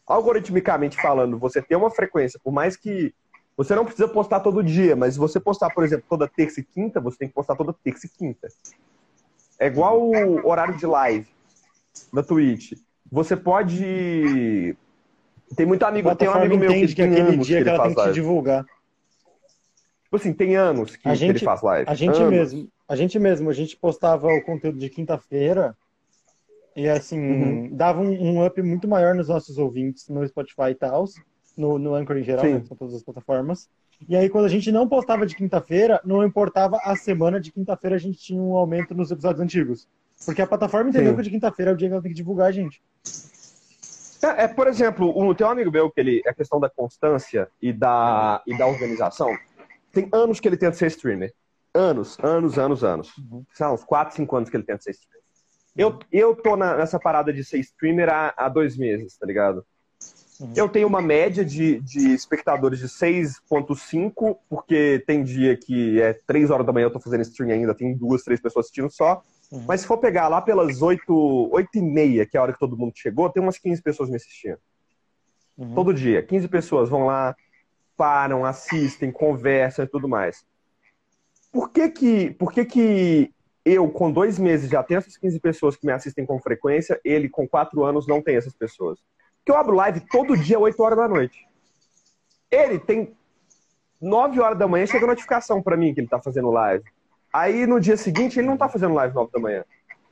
Algoritmicamente 0.07 1.01
falando, 1.01 1.39
você 1.39 1.63
tem 1.63 1.77
uma 1.77 1.91
frequência, 1.91 2.39
por 2.43 2.53
mais 2.53 2.77
que 2.77 3.15
você 3.57 3.75
não 3.75 3.85
precisa 3.85 4.09
postar 4.09 4.41
todo 4.41 4.63
dia, 4.63 4.97
mas 4.97 5.15
se 5.15 5.21
você 5.21 5.39
postar, 5.39 5.71
por 5.71 5.85
exemplo, 5.85 6.05
toda 6.09 6.29
terça 6.29 6.61
e 6.61 6.65
quinta, 6.65 7.01
você 7.01 7.19
tem 7.19 7.29
que 7.29 7.35
postar 7.35 7.55
toda 7.55 7.73
terça 7.73 8.07
e 8.07 8.11
quinta. 8.11 8.49
É 9.59 9.67
igual 9.69 10.03
o 10.03 10.47
horário 10.47 10.77
de 10.77 10.85
live 10.85 11.29
na 12.13 12.23
Twitch. 12.23 12.73
Você 13.11 13.37
pode. 13.37 14.77
Tem 15.57 15.65
muito 15.65 15.85
amigo, 15.85 16.15
tem 16.17 16.29
um 16.29 16.33
amigo 16.33 16.57
meu 16.57 16.71
que 16.71 16.77
entende 16.77 16.95
que, 16.95 17.03
aquele 17.03 17.21
anos 17.21 17.47
dia 17.47 17.57
que 17.59 17.63
ele 17.63 17.71
ela 17.71 17.85
tem 17.85 17.95
que 17.95 17.95
te 17.95 18.05
live. 18.05 18.15
divulgar. 18.15 18.67
Tipo 20.15 20.29
assim, 20.29 20.33
tem 20.33 20.55
anos 20.55 20.95
que, 20.95 21.09
A 21.09 21.11
que 21.11 21.17
gente- 21.17 21.31
ele 21.31 21.39
faz 21.45 21.61
live. 21.61 21.91
A 21.91 21.95
gente 21.95 22.17
Anos. 22.17 22.31
mesmo, 22.31 22.69
a 22.89 22.95
gente 22.95 23.19
mesmo, 23.19 23.51
a 23.51 23.53
gente 23.53 23.77
postava 23.77 24.29
o 24.29 24.43
conteúdo 24.43 24.79
de 24.79 24.89
quinta-feira 24.89 25.77
e 26.77 26.89
assim, 26.89 27.19
Uhum. 27.19 27.69
dava 27.77 28.01
um, 28.01 28.11
um 28.39 28.47
up 28.47 28.62
muito 28.62 28.87
maior 28.87 29.12
nos 29.15 29.27
nossos 29.29 29.59
ouvintes 29.59 30.09
no 30.09 30.25
Spotify 30.29 30.71
e 30.71 30.75
tal, 30.77 31.05
no, 31.57 31.81
no 31.81 31.95
Anchor 31.97 32.17
em 32.17 32.23
geral, 32.23 32.45
Sim. 32.45 32.55
né, 32.55 32.61
que 32.61 32.69
são 32.69 32.77
todas 32.77 32.95
as 32.95 33.03
plataformas. 33.03 33.69
E 34.09 34.15
aí, 34.17 34.29
quando 34.29 34.45
a 34.45 34.49
gente 34.49 34.71
não 34.71 34.89
postava 34.89 35.27
de 35.27 35.35
quinta-feira, 35.35 36.01
não 36.05 36.25
importava 36.25 36.79
a 36.85 36.95
semana 36.95 37.41
de 37.41 37.51
quinta-feira, 37.51 37.97
a 37.97 37.99
gente 37.99 38.19
tinha 38.19 38.41
um 38.41 38.57
aumento 38.57 38.95
nos 38.95 39.11
episódios 39.11 39.41
antigos. 39.41 39.89
Porque 40.25 40.43
a 40.43 40.47
plataforma 40.47 40.91
entendeu 40.91 41.11
Sim. 41.11 41.17
que 41.17 41.23
de 41.25 41.31
quinta-feira 41.31 41.73
é 41.73 41.75
o 41.75 41.77
dia 41.77 41.89
que 41.89 41.93
ela 41.95 42.03
tem 42.03 42.12
que 42.12 42.17
divulgar 42.17 42.49
a 42.49 42.53
gente. 42.53 42.81
É, 44.23 44.45
é, 44.45 44.49
por 44.49 44.69
exemplo, 44.69 45.35
tem 45.35 45.47
um 45.47 45.51
amigo 45.51 45.71
meu 45.73 45.91
que 45.91 46.01
ele 46.01 46.23
é 46.25 46.31
a 46.31 46.35
questão 46.35 46.59
da 46.61 46.71
constância 46.71 47.49
e 47.61 47.73
da, 47.73 48.41
e 48.47 48.57
da 48.57 48.67
organização. 48.67 49.37
Tem 49.95 50.09
anos 50.13 50.41
que 50.41 50.49
ele 50.49 50.57
tenta 50.57 50.77
ser 50.77 50.89
streamer. 50.89 51.33
Anos, 51.73 52.19
anos, 52.23 52.59
anos, 52.59 52.85
anos. 52.85 53.17
Uhum. 53.19 53.45
Lá, 53.59 53.73
uns 53.73 53.85
4, 53.85 54.15
5 54.17 54.37
anos 54.37 54.51
que 54.51 54.57
ele 54.57 54.65
tenta 54.65 54.83
ser 54.83 54.91
streamer. 54.91 55.25
Eu, 55.77 55.99
eu 56.13 56.37
tô 56.37 56.57
na- 56.57 56.77
nessa 56.77 56.99
parada 57.01 57.33
de 57.33 57.43
ser 57.45 57.59
streamer 57.59 58.09
há, 58.09 58.33
há 58.37 58.49
dois 58.49 58.77
meses, 58.77 59.17
tá 59.17 59.27
ligado? 59.27 59.65
Uhum. 60.41 60.53
Eu 60.55 60.69
tenho 60.69 60.87
uma 60.87 61.01
média 61.01 61.45
de, 61.45 61.81
de 61.81 62.13
espectadores 62.13 62.79
de 62.79 62.89
6.5, 62.89 64.37
porque 64.49 65.03
tem 65.07 65.23
dia 65.23 65.57
que 65.57 66.01
é 66.01 66.13
3 66.27 66.51
horas 66.51 66.67
da 66.67 66.73
manhã 66.73 66.87
eu 66.87 66.93
tô 66.93 67.01
fazendo 67.01 67.23
stream 67.23 67.51
ainda, 67.51 67.75
tem 67.75 67.97
duas, 67.97 68.23
três 68.23 68.41
pessoas 68.41 68.67
assistindo 68.67 68.91
só. 68.91 69.23
Uhum. 69.51 69.65
Mas 69.67 69.81
se 69.83 69.87
for 69.87 69.99
pegar 69.99 70.29
lá 70.29 70.41
pelas 70.41 70.83
8, 70.83 71.13
8 71.53 71.69
e 71.79 71.83
meia, 71.83 72.27
que 72.27 72.37
é 72.37 72.41
a 72.41 72.43
hora 72.43 72.53
que 72.53 72.59
todo 72.59 72.77
mundo 72.77 72.93
chegou, 72.97 73.31
tem 73.31 73.43
umas 73.43 73.59
15 73.59 73.83
pessoas 73.83 74.09
me 74.09 74.17
assistindo. 74.17 74.59
Uhum. 75.57 75.75
Todo 75.75 75.95
dia. 75.95 76.23
15 76.23 76.49
pessoas 76.49 76.89
vão 76.89 77.07
lá, 77.07 77.35
param, 77.97 78.45
assistem, 78.45 79.11
conversam 79.11 79.85
e 79.85 79.89
tudo 79.89 80.09
mais. 80.09 80.45
Por 81.53 81.71
que 81.71 81.89
que, 81.89 82.31
por 82.33 82.53
que 82.53 82.65
que 82.65 83.35
eu, 83.65 83.89
com 83.89 84.11
dois 84.11 84.39
meses, 84.39 84.69
já 84.69 84.83
tenho 84.83 84.99
essas 84.99 85.17
15 85.17 85.41
pessoas 85.41 85.77
que 85.77 85.87
me 85.87 85.93
assistem 85.93 86.27
com 86.27 86.39
frequência, 86.41 87.01
ele, 87.05 87.29
com 87.29 87.49
quatro 87.49 87.85
anos, 87.85 88.07
não 88.07 88.21
tem 88.21 88.37
essas 88.37 88.55
pessoas? 88.55 88.99
Porque 89.39 89.53
eu 89.53 89.57
abro 89.57 89.75
live 89.75 90.01
todo 90.01 90.37
dia, 90.37 90.59
8 90.59 90.83
horas 90.83 90.99
da 90.99 91.09
noite. 91.09 91.47
Ele 92.51 92.79
tem 92.79 93.15
9 94.01 94.41
horas 94.41 94.59
da 94.59 94.69
manhã, 94.69 94.87
chega 94.87 95.07
notificação 95.07 95.63
pra 95.63 95.77
mim 95.77 95.95
que 95.95 96.01
ele 96.01 96.09
tá 96.09 96.21
fazendo 96.21 96.51
live. 96.51 96.85
Aí, 97.33 97.67
no 97.67 97.81
dia 97.81 97.97
seguinte, 97.97 98.39
ele 98.39 98.47
não 98.47 98.57
tá 98.57 98.69
fazendo 98.69 98.95
live 98.95 99.15
9 99.15 99.31
da 99.33 99.41
manhã. 99.41 99.65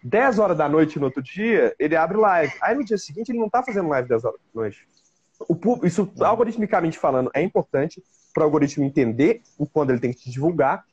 10 0.03 0.39
horas 0.39 0.57
da 0.57 0.69
noite 0.69 0.99
no 0.99 1.07
outro 1.07 1.23
dia, 1.23 1.75
ele 1.79 1.95
abre 1.95 2.17
live. 2.17 2.53
Aí, 2.61 2.75
no 2.75 2.85
dia 2.85 2.99
seguinte, 2.99 3.31
ele 3.31 3.39
não 3.39 3.49
tá 3.49 3.63
fazendo 3.63 3.89
live 3.89 4.09
10 4.09 4.25
horas 4.25 4.41
da 4.41 4.61
noite. 4.61 4.89
O 5.49 5.87
isso, 5.87 6.11
algoritmicamente 6.21 6.99
falando, 6.99 7.31
é 7.35 7.43
importante 7.43 8.03
para 8.33 8.43
o 8.43 8.45
algoritmo 8.45 8.85
entender 8.85 9.43
o 9.59 9.67
quando 9.67 9.91
ele 9.91 10.01
tem 10.01 10.13
que 10.13 10.21
te 10.21 10.31
divulgar. 10.31 10.85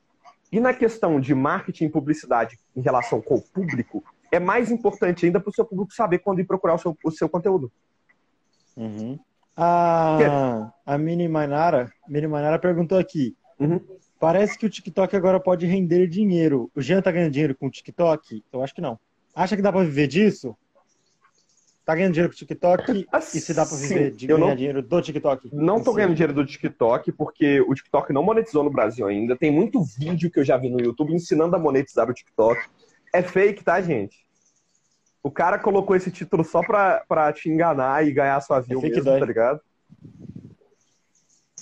E 0.52 0.60
na 0.60 0.74
questão 0.74 1.20
de 1.20 1.34
marketing 1.36 1.86
e 1.86 1.90
publicidade 1.90 2.58
em 2.76 2.82
relação 2.82 3.22
com 3.22 3.36
o 3.36 3.42
público, 3.42 4.04
é 4.32 4.40
mais 4.40 4.72
importante 4.72 5.26
ainda 5.26 5.40
para 5.40 5.50
o 5.50 5.54
seu 5.54 5.66
público 5.66 5.94
saber 5.94 6.20
quando 6.20 6.40
ir 6.40 6.46
procurar 6.46 6.76
o 6.76 6.78
seu, 6.78 6.98
o 7.04 7.12
seu 7.12 7.30
conteúdo. 7.30 7.72
Uhum. 8.76 9.20
A, 9.56 10.72
a 10.86 10.98
Mini 10.98 11.28
Mainara, 11.28 11.92
Mini 12.08 12.28
Mainara 12.28 12.58
perguntou 12.58 12.98
aqui. 12.98 13.36
Uhum. 13.60 13.80
Parece 14.20 14.58
que 14.58 14.66
o 14.66 14.70
TikTok 14.70 15.16
agora 15.16 15.40
pode 15.40 15.66
render 15.66 16.08
dinheiro. 16.08 16.72
O 16.76 16.82
Jean 16.82 17.02
tá 17.02 17.12
ganhando 17.12 17.32
dinheiro 17.32 17.56
com 17.56 17.68
o 17.68 17.72
TikTok? 17.72 18.44
Eu 18.52 18.64
acho 18.64 18.74
que 18.74 18.82
não. 18.82 19.00
Acha 19.36 19.56
que 19.56 19.62
dá 19.62 19.72
pra 19.72 19.84
viver 19.84 20.08
disso? 20.08 20.56
Tá 21.90 21.96
ganhando 21.96 22.14
dinheiro 22.14 22.30
com 22.32 22.36
o 22.36 22.38
TikTok? 22.38 23.08
E 23.18 23.40
se 23.40 23.52
dá 23.52 23.66
pra 23.66 23.76
viver 23.76 24.12
de 24.12 24.28
ganhar 24.28 24.40
não- 24.40 24.56
dinheiro 24.56 24.80
do 24.84 25.02
TikTok? 25.02 25.50
Não 25.52 25.82
tô 25.84 25.90
Sim. 25.90 25.98
ganhando 25.98 26.14
dinheiro 26.14 26.34
do 26.34 26.46
TikTok, 26.46 27.12
porque 27.14 27.62
o 27.62 27.74
TikTok 27.74 28.14
não 28.14 28.22
monetizou 28.22 28.64
no 28.64 28.70
Brasil 28.70 29.08
ainda. 29.08 29.36
Tem 29.36 29.50
muito 29.50 29.82
vídeo 29.98 30.30
que 30.30 30.40
eu 30.40 30.44
já 30.46 30.56
vi 30.56 30.70
no 30.70 30.80
YouTube 30.80 31.12
ensinando 31.16 31.56
a 31.56 31.58
monetizar 31.60 32.08
o 32.08 32.14
TikTok. 32.14 32.62
É 33.12 33.24
fake, 33.24 33.64
tá, 33.64 33.82
gente? 33.82 34.18
O 35.24 35.32
cara 35.32 35.58
colocou 35.58 35.96
esse 35.96 36.12
título 36.12 36.44
só 36.44 36.62
pra, 36.62 37.04
pra 37.10 37.34
te 37.34 37.50
enganar 37.50 38.06
e 38.06 38.12
ganhar 38.14 38.40
sua 38.42 38.60
view 38.60 38.82
É 38.84 38.90
mesmo, 38.90 39.04
tá 39.06 39.26
ligado? 39.26 39.60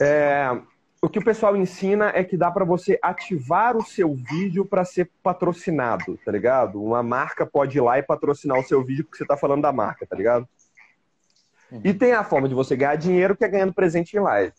É, 0.01 0.59
o 1.01 1.07
que 1.07 1.19
o 1.19 1.23
pessoal 1.23 1.55
ensina 1.55 2.11
é 2.13 2.23
que 2.23 2.35
dá 2.35 2.49
pra 2.49 2.65
você 2.65 2.97
ativar 3.01 3.77
o 3.77 3.83
seu 3.83 4.13
vídeo 4.13 4.65
pra 4.65 4.83
ser 4.83 5.09
patrocinado, 5.21 6.17
tá 6.25 6.31
ligado? 6.31 6.83
Uma 6.83 7.03
marca 7.03 7.45
pode 7.45 7.77
ir 7.77 7.81
lá 7.81 7.99
e 7.99 8.03
patrocinar 8.03 8.59
o 8.59 8.63
seu 8.63 8.83
vídeo 8.83 9.03
porque 9.03 9.17
você 9.17 9.25
tá 9.25 9.37
falando 9.37 9.61
da 9.61 9.71
marca, 9.71 10.07
tá 10.07 10.15
ligado? 10.15 10.47
E 11.83 11.93
tem 11.93 12.13
a 12.13 12.23
forma 12.23 12.47
de 12.47 12.55
você 12.55 12.75
ganhar 12.75 12.95
dinheiro 12.95 13.35
que 13.35 13.43
é 13.43 13.47
ganhando 13.47 13.73
presente 13.73 14.15
em 14.15 14.19
live. 14.19 14.53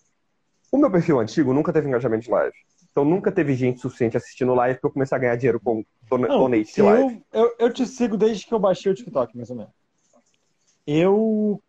O 0.71 0.77
meu 0.77 0.91
perfil 0.91 1.19
antigo 1.19 1.53
nunca 1.53 1.73
teve 1.73 1.89
engajamento 1.89 2.25
de 2.25 2.31
live. 2.31 2.55
Então 2.93 3.05
nunca 3.05 3.33
teve 3.33 3.55
gente 3.55 3.81
suficiente 3.81 4.17
assistindo 4.17 4.55
live 4.55 4.79
pra 4.79 4.89
eu 4.89 4.93
começar 4.93 5.17
a 5.17 5.19
ganhar 5.19 5.37
dinheiro 5.37 5.61
com 5.61 5.85
donate 6.09 6.75
de 6.75 6.83
live. 6.83 7.23
eu, 7.33 7.43
eu, 7.45 7.55
eu 7.59 7.73
te 7.73 7.87
sigo 7.87 8.17
desde 8.17 8.47
que 8.47 8.53
eu 8.53 8.59
baixei 8.59 8.93
o 8.93 8.95
TikTok, 8.95 9.37
mais 9.37 9.51
ou 9.51 9.57
menos. 9.57 9.73
Eu. 10.87 11.63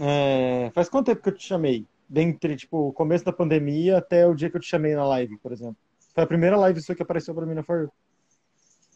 é, 0.00 0.70
faz 0.74 0.88
quanto 0.88 1.06
tempo 1.06 1.22
que 1.22 1.28
eu 1.28 1.36
te 1.36 1.46
chamei? 1.46 1.86
Dentre, 2.08 2.56
tipo, 2.56 2.88
o 2.88 2.92
começo 2.92 3.24
da 3.24 3.32
pandemia 3.32 3.98
até 3.98 4.26
o 4.26 4.34
dia 4.34 4.48
que 4.48 4.56
eu 4.56 4.60
te 4.60 4.68
chamei 4.68 4.94
na 4.94 5.06
live, 5.06 5.36
por 5.38 5.52
exemplo. 5.52 5.76
Foi 6.14 6.22
a 6.22 6.26
primeira 6.26 6.56
live 6.56 6.80
sua 6.80 6.94
que 6.94 7.02
apareceu 7.02 7.34
pra 7.34 7.44
mim 7.44 7.54
na 7.54 7.62
For 7.62 7.82
You. 7.82 7.92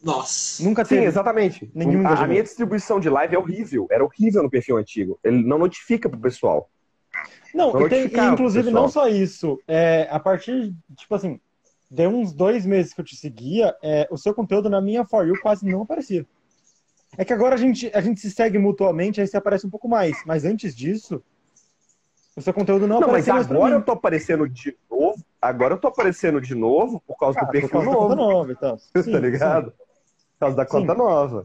Nossa. 0.03 0.63
Nunca 0.63 0.83
Sim, 0.83 0.95
teve. 0.95 1.05
exatamente. 1.07 1.69
Nenhum 1.75 2.07
a, 2.07 2.23
a 2.23 2.27
minha 2.27 2.41
distribuição 2.41 2.99
de 2.99 3.09
live 3.09 3.35
é 3.35 3.37
horrível. 3.37 3.87
Era 3.91 4.03
horrível 4.03 4.41
no 4.41 4.49
perfil 4.49 4.77
antigo. 4.77 5.19
Ele 5.23 5.43
não 5.43 5.59
notifica 5.59 6.09
pro 6.09 6.19
pessoal. 6.19 6.69
Não, 7.53 7.73
Não 7.73 7.85
e 7.85 7.89
tem, 7.89 8.01
e, 8.07 8.19
inclusive 8.31 8.65
pessoal. 8.65 8.83
não 8.83 8.89
só 8.89 9.07
isso. 9.07 9.59
É, 9.67 10.07
a 10.09 10.19
partir, 10.19 10.73
tipo 10.95 11.13
assim, 11.13 11.39
de 11.89 12.07
uns 12.07 12.33
dois 12.33 12.65
meses 12.65 12.93
que 12.93 13.01
eu 13.01 13.05
te 13.05 13.15
seguia, 13.15 13.75
é, 13.83 14.07
o 14.09 14.17
seu 14.17 14.33
conteúdo 14.33 14.69
na 14.69 14.81
minha 14.81 15.05
For 15.05 15.27
You 15.27 15.39
quase 15.41 15.69
não 15.69 15.81
aparecia. 15.83 16.25
É 17.17 17.25
que 17.25 17.33
agora 17.33 17.55
a 17.55 17.57
gente, 17.57 17.91
a 17.93 17.99
gente 17.99 18.21
se 18.21 18.31
segue 18.31 18.57
mutuamente, 18.57 19.19
aí 19.19 19.27
você 19.27 19.35
aparece 19.35 19.67
um 19.67 19.69
pouco 19.69 19.87
mais. 19.89 20.17
Mas 20.25 20.45
antes 20.45 20.73
disso, 20.73 21.21
o 22.35 22.41
seu 22.41 22.53
conteúdo 22.53 22.87
não, 22.87 22.99
Não, 22.99 23.07
mas 23.11 23.27
agora 23.27 23.75
eu 23.75 23.81
tô 23.81 23.91
aparecendo 23.91 24.47
de 24.47 24.77
novo. 24.89 25.15
Agora 25.41 25.73
eu 25.73 25.77
tô 25.79 25.87
aparecendo 25.87 26.39
de 26.39 26.55
novo 26.55 27.01
por 27.05 27.17
causa 27.17 27.37
Ah, 27.39 27.41
do 27.41 27.45
por 27.47 27.51
perfil 27.51 27.69
causa 27.69 27.85
da 27.89 27.91
novo. 27.95 28.07
conta 28.09 28.15
nova 28.15 28.51
e 28.51 28.55
tal. 28.55 28.77
tá 28.93 29.03
Sim, 29.03 29.17
ligado? 29.17 29.71
Por 29.71 30.39
causa 30.39 30.55
da 30.55 30.65
conta 30.65 30.91
Sim. 30.93 30.97
nova. 30.99 31.43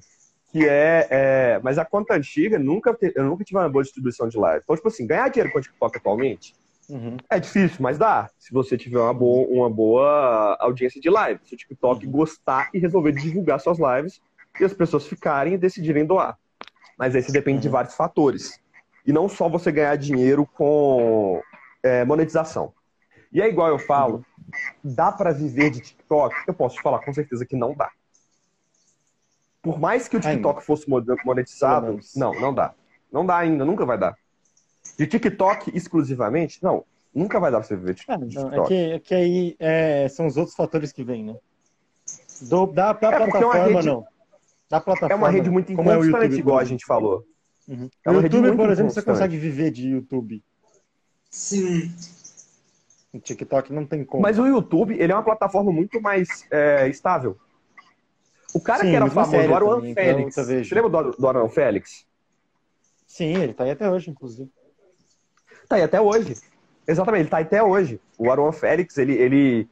Que 0.53 0.67
é, 0.69 1.07
é- 1.11 1.61
Mas 1.63 1.77
a 1.79 1.85
conta 1.85 2.15
antiga, 2.15 2.59
nunca 2.59 2.95
te- 2.95 3.13
eu 3.17 3.25
nunca 3.25 3.43
tive 3.45 3.59
uma 3.59 3.69
boa 3.69 3.83
distribuição 3.83 4.29
de 4.29 4.39
live. 4.39 4.61
Então, 4.63 4.77
tipo 4.77 4.89
assim, 4.89 5.07
ganhar 5.07 5.29
dinheiro 5.29 5.53
com 5.53 5.59
o 5.59 5.63
TikTok 5.63 5.99
atualmente 5.99 6.55
sim. 6.81 6.95
Uhum. 6.95 7.17
é 7.29 7.41
difícil, 7.41 7.79
mas 7.81 7.99
dá. 7.99 8.31
Se 8.39 8.53
você 8.53 8.77
tiver 8.79 9.01
uma 9.01 9.13
boa, 9.13 9.49
uma 9.49 9.69
boa 9.69 10.57
audiência 10.61 11.01
de 11.01 11.11
live. 11.11 11.41
Se 11.45 11.55
o 11.55 11.59
TikTok 11.59 12.07
Uhum. 12.07 12.13
gostar 12.13 12.71
e 12.73 12.79
resolver 12.79 13.11
divulgar 13.13 13.59
suas 13.59 13.79
lives 13.79 14.21
e 14.61 14.65
as 14.65 14.73
pessoas 14.73 15.07
ficarem 15.07 15.55
e 15.55 15.59
decidirem 15.59 16.07
doar. 16.07 16.39
Mas 16.97 17.15
aí 17.17 17.23
você 17.23 17.33
depende 17.33 17.61
de 17.63 17.67
Uhum. 17.69 17.73
vários 17.73 17.95
fatores. 17.95 18.61
E 19.07 19.13
não 19.13 19.29
só 19.29 19.49
você 19.49 19.71
ganhar 19.71 19.97
dinheiro 19.97 20.47
com 20.55 21.41
é, 21.83 22.05
monetização. 22.05 22.73
E 23.33 23.41
é 23.41 23.49
igual 23.49 23.69
eu 23.69 23.79
falo, 23.79 24.25
dá 24.83 25.13
pra 25.13 25.33
viver 25.33 25.71
de 25.71 25.81
TikTok? 25.81 26.35
Eu 26.47 26.55
posso 26.55 26.77
te 26.77 26.83
falar 26.83 27.05
com 27.05 27.13
certeza 27.13 27.45
que 27.47 27.55
não 27.57 27.75
dá. 27.75 27.91
Por 29.63 29.79
mais 29.79 30.09
que 30.09 30.17
o 30.17 30.21
TikTok 30.21 30.63
fosse 30.65 30.89
monetizado, 31.25 31.99
não, 32.15 32.33
não 32.41 32.55
dá. 32.55 32.75
Não 33.13 33.25
dá 33.27 33.37
ainda, 33.39 33.65
nunca 33.65 33.85
vai 33.85 33.99
dar. 33.99 34.17
De 34.99 35.07
TikTok 35.07 35.77
exclusivamente, 35.77 36.63
não. 36.63 36.85
Nunca 37.15 37.41
vai 37.41 37.51
dar 37.51 37.59
pra 37.59 37.67
você 37.67 37.77
viver 37.77 37.95
de 37.95 38.05
É, 38.09 38.17
não, 38.17 38.29
TikTok. 38.29 38.61
é, 38.61 38.67
que, 38.67 38.75
é 38.75 39.01
que 39.01 39.15
aí 39.15 39.57
é, 39.59 40.09
são 40.09 40.27
os 40.27 40.37
outros 40.37 40.55
fatores 40.57 40.93
que 40.93 41.03
vêm, 41.03 41.25
né? 41.25 41.37
Do, 42.43 42.67
da, 42.67 42.93
da 42.93 43.11
É, 43.11 43.15
é 43.15 43.17
plataforma, 43.17 43.67
rede- 43.81 43.87
não. 43.89 44.07
Da 44.69 44.81
plataforma, 44.81 45.15
É 45.15 45.17
uma 45.17 45.31
rede 45.31 45.49
muito 45.51 45.71
é 45.71 45.73
inconstante, 45.73 46.39
igual 46.39 46.59
a 46.59 46.65
gente 46.65 46.85
falou. 46.85 47.25
Uhum. 47.69 47.91
É 48.05 48.11
o 48.11 48.15
YouTube, 48.15 48.43
muito 48.43 48.57
por 48.57 48.71
exemplo, 48.71 48.93
você 48.93 49.03
consegue 49.03 49.37
viver 49.37 49.71
de 49.71 49.89
YouTube. 49.89 50.43
Sim. 51.31 51.93
O 53.13 53.19
TikTok 53.19 53.73
não 53.73 53.87
tem 53.87 54.05
como. 54.05 54.23
Mas 54.23 54.39
o 54.39 54.47
YouTube, 54.47 54.95
ele 54.99 55.13
é 55.13 55.15
uma 55.15 55.25
plataforma 55.25 55.73
muito 55.73 56.01
mais 56.01 56.47
é, 56.51 56.89
estável. 56.89 57.37
O 58.55 58.61
cara 58.61 58.85
Sim, 58.85 58.91
que 58.91 58.97
era 58.97 59.11
famoso, 59.11 59.29
o 59.29 59.31
sério 59.33 59.55
Aruan 59.55 59.75
também, 59.77 59.91
então, 59.91 60.05
Félix. 60.05 60.35
você 60.35 60.45
veja. 60.45 60.69
Você 60.69 60.75
lembra 60.75 61.03
do, 61.03 61.11
do 61.13 61.29
Aruan 61.29 61.49
Félix? 61.49 62.07
Sim, 63.07 63.35
ele 63.37 63.53
tá 63.53 63.65
aí 63.65 63.71
até 63.71 63.91
hoje, 63.91 64.11
inclusive. 64.11 64.51
Tá 65.69 65.77
aí 65.77 65.83
até 65.83 66.01
hoje. 66.01 66.37
Exatamente, 66.87 67.23
ele 67.23 67.29
tá 67.29 67.39
aí 67.39 67.45
até 67.45 67.63
hoje. 67.63 68.01
O 68.17 68.31
Aruan 68.31 68.53
Félix, 68.53 68.97
ele, 68.99 69.15
ele 69.15 69.69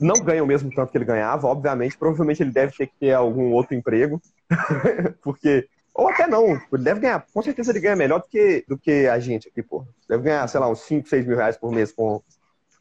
não 0.00 0.14
ganha 0.22 0.42
o 0.42 0.46
mesmo 0.46 0.70
tanto 0.70 0.90
que 0.90 0.98
ele 0.98 1.04
ganhava, 1.04 1.46
obviamente. 1.46 1.98
Provavelmente 1.98 2.42
ele 2.42 2.52
deve 2.52 2.72
ter 2.76 2.86
que 2.86 2.94
ter 2.98 3.12
algum 3.12 3.52
outro 3.52 3.74
emprego. 3.74 4.20
Porque. 5.22 5.68
Ou 5.94 6.08
até 6.08 6.26
não. 6.26 6.52
Ele 6.72 6.82
deve 6.82 7.00
ganhar. 7.00 7.26
Com 7.32 7.42
certeza 7.42 7.70
ele 7.70 7.80
ganha 7.80 7.96
melhor 7.96 8.20
do 8.20 8.26
que, 8.26 8.64
do 8.66 8.78
que 8.78 9.06
a 9.06 9.18
gente 9.18 9.48
aqui, 9.48 9.62
pô. 9.62 9.84
Deve 10.08 10.24
ganhar, 10.24 10.46
sei 10.48 10.60
lá, 10.60 10.68
uns 10.68 10.80
5, 10.80 11.08
6 11.08 11.26
mil 11.26 11.36
reais 11.36 11.56
por 11.56 11.70
mês 11.70 11.92
com, 11.92 12.22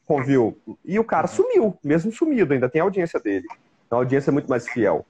com 0.05 0.23
view. 0.23 0.57
E 0.85 0.97
o 0.97 1.03
cara 1.03 1.27
sumiu, 1.27 1.77
mesmo 1.83 2.11
sumido, 2.11 2.53
ainda 2.53 2.69
tem 2.69 2.81
a 2.81 2.85
audiência 2.85 3.19
dele. 3.19 3.47
A 3.89 3.95
audiência 3.95 4.31
é 4.31 4.33
muito 4.33 4.49
mais 4.49 4.67
fiel. 4.67 5.05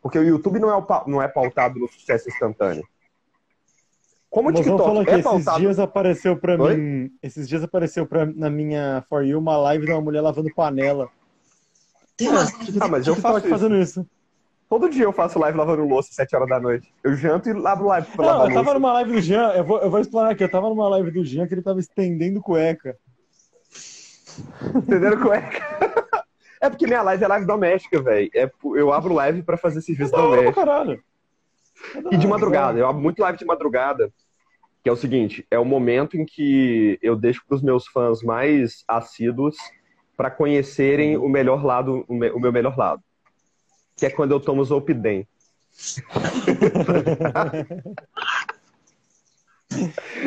Porque 0.00 0.18
o 0.18 0.24
YouTube 0.24 0.58
não 0.58 0.70
é, 0.70 0.74
o 0.74 0.86
não 1.06 1.22
é 1.22 1.28
pautado 1.28 1.78
no 1.78 1.88
sucesso 1.88 2.28
instantâneo. 2.28 2.86
Como 4.30 4.48
o 4.48 4.52
TikTok 4.52 5.04
que 5.04 5.10
é 5.10 5.12
esses 5.12 5.24
pautado. 5.24 5.60
dias 5.60 5.78
apareceu 5.78 6.36
pra 6.38 6.60
Oi? 6.60 6.76
mim. 6.76 7.10
Esses 7.22 7.46
dias 7.46 7.62
apareceu 7.62 8.06
pra, 8.06 8.24
na 8.24 8.48
minha 8.48 9.04
For 9.06 9.22
You 9.22 9.38
uma 9.38 9.58
live 9.58 9.84
de 9.84 9.92
uma 9.92 10.00
mulher 10.00 10.22
lavando 10.22 10.52
panela. 10.54 11.10
Uma... 12.18 12.40
Ah, 12.80 12.88
mas 12.88 13.06
eu 13.06 13.14
TikTok 13.14 13.20
faço 13.20 13.38
isso. 13.40 13.48
fazendo 13.48 13.76
isso. 13.76 14.06
Todo 14.72 14.88
dia 14.88 15.04
eu 15.04 15.12
faço 15.12 15.38
live 15.38 15.58
lavando 15.58 15.84
louça 15.84 16.08
às 16.08 16.14
7 16.16 16.34
horas 16.34 16.48
da 16.48 16.58
noite. 16.58 16.90
Eu 17.04 17.14
janto 17.14 17.46
e 17.46 17.52
lavo 17.52 17.84
live 17.88 18.06
pra 18.16 18.24
Não, 18.24 18.32
lavar 18.32 18.46
eu 18.46 18.54
tava 18.54 18.64
louça. 18.70 18.78
numa 18.78 18.92
live 18.94 19.12
do 19.12 19.20
Jean, 19.20 19.52
eu 19.52 19.64
vou, 19.64 19.78
eu 19.82 19.90
vou 19.90 20.00
explanar 20.00 20.32
aqui, 20.32 20.42
eu 20.42 20.50
tava 20.50 20.70
numa 20.70 20.88
live 20.88 21.10
do 21.10 21.22
Jean 21.22 21.46
que 21.46 21.52
ele 21.52 21.60
tava 21.60 21.78
estendendo 21.78 22.40
cueca. 22.40 22.96
Entendendo 24.74 25.20
cueca? 25.20 25.60
É 26.58 26.70
porque 26.70 26.86
minha 26.86 27.02
live 27.02 27.22
é 27.22 27.28
live 27.28 27.46
doméstica, 27.46 28.00
velho. 28.00 28.30
É, 28.34 28.50
eu 28.74 28.90
abro 28.90 29.12
live 29.12 29.42
pra 29.42 29.58
fazer 29.58 29.82
serviço 29.82 30.10
doméstico. 30.10 30.54
caralho. 30.54 31.04
E 32.10 32.16
de 32.16 32.26
madrugada. 32.26 32.78
Eu 32.78 32.86
abro 32.86 33.02
muito 33.02 33.20
live 33.20 33.36
de 33.38 33.44
madrugada. 33.44 34.10
Que 34.82 34.88
é 34.88 34.92
o 34.92 34.96
seguinte, 34.96 35.46
é 35.50 35.58
o 35.58 35.66
momento 35.66 36.16
em 36.16 36.24
que 36.24 36.98
eu 37.02 37.14
deixo 37.14 37.42
pros 37.46 37.60
meus 37.60 37.86
fãs 37.86 38.22
mais 38.22 38.84
assíduos 38.88 39.54
pra 40.16 40.30
conhecerem 40.30 41.18
o 41.18 41.28
melhor 41.28 41.62
lado, 41.62 42.06
o 42.08 42.14
meu 42.40 42.50
melhor 42.50 42.78
lado. 42.78 43.02
Que 43.96 44.06
é 44.06 44.10
quando 44.10 44.32
eu 44.32 44.40
tomo 44.40 44.64
Zolpidem. 44.64 45.26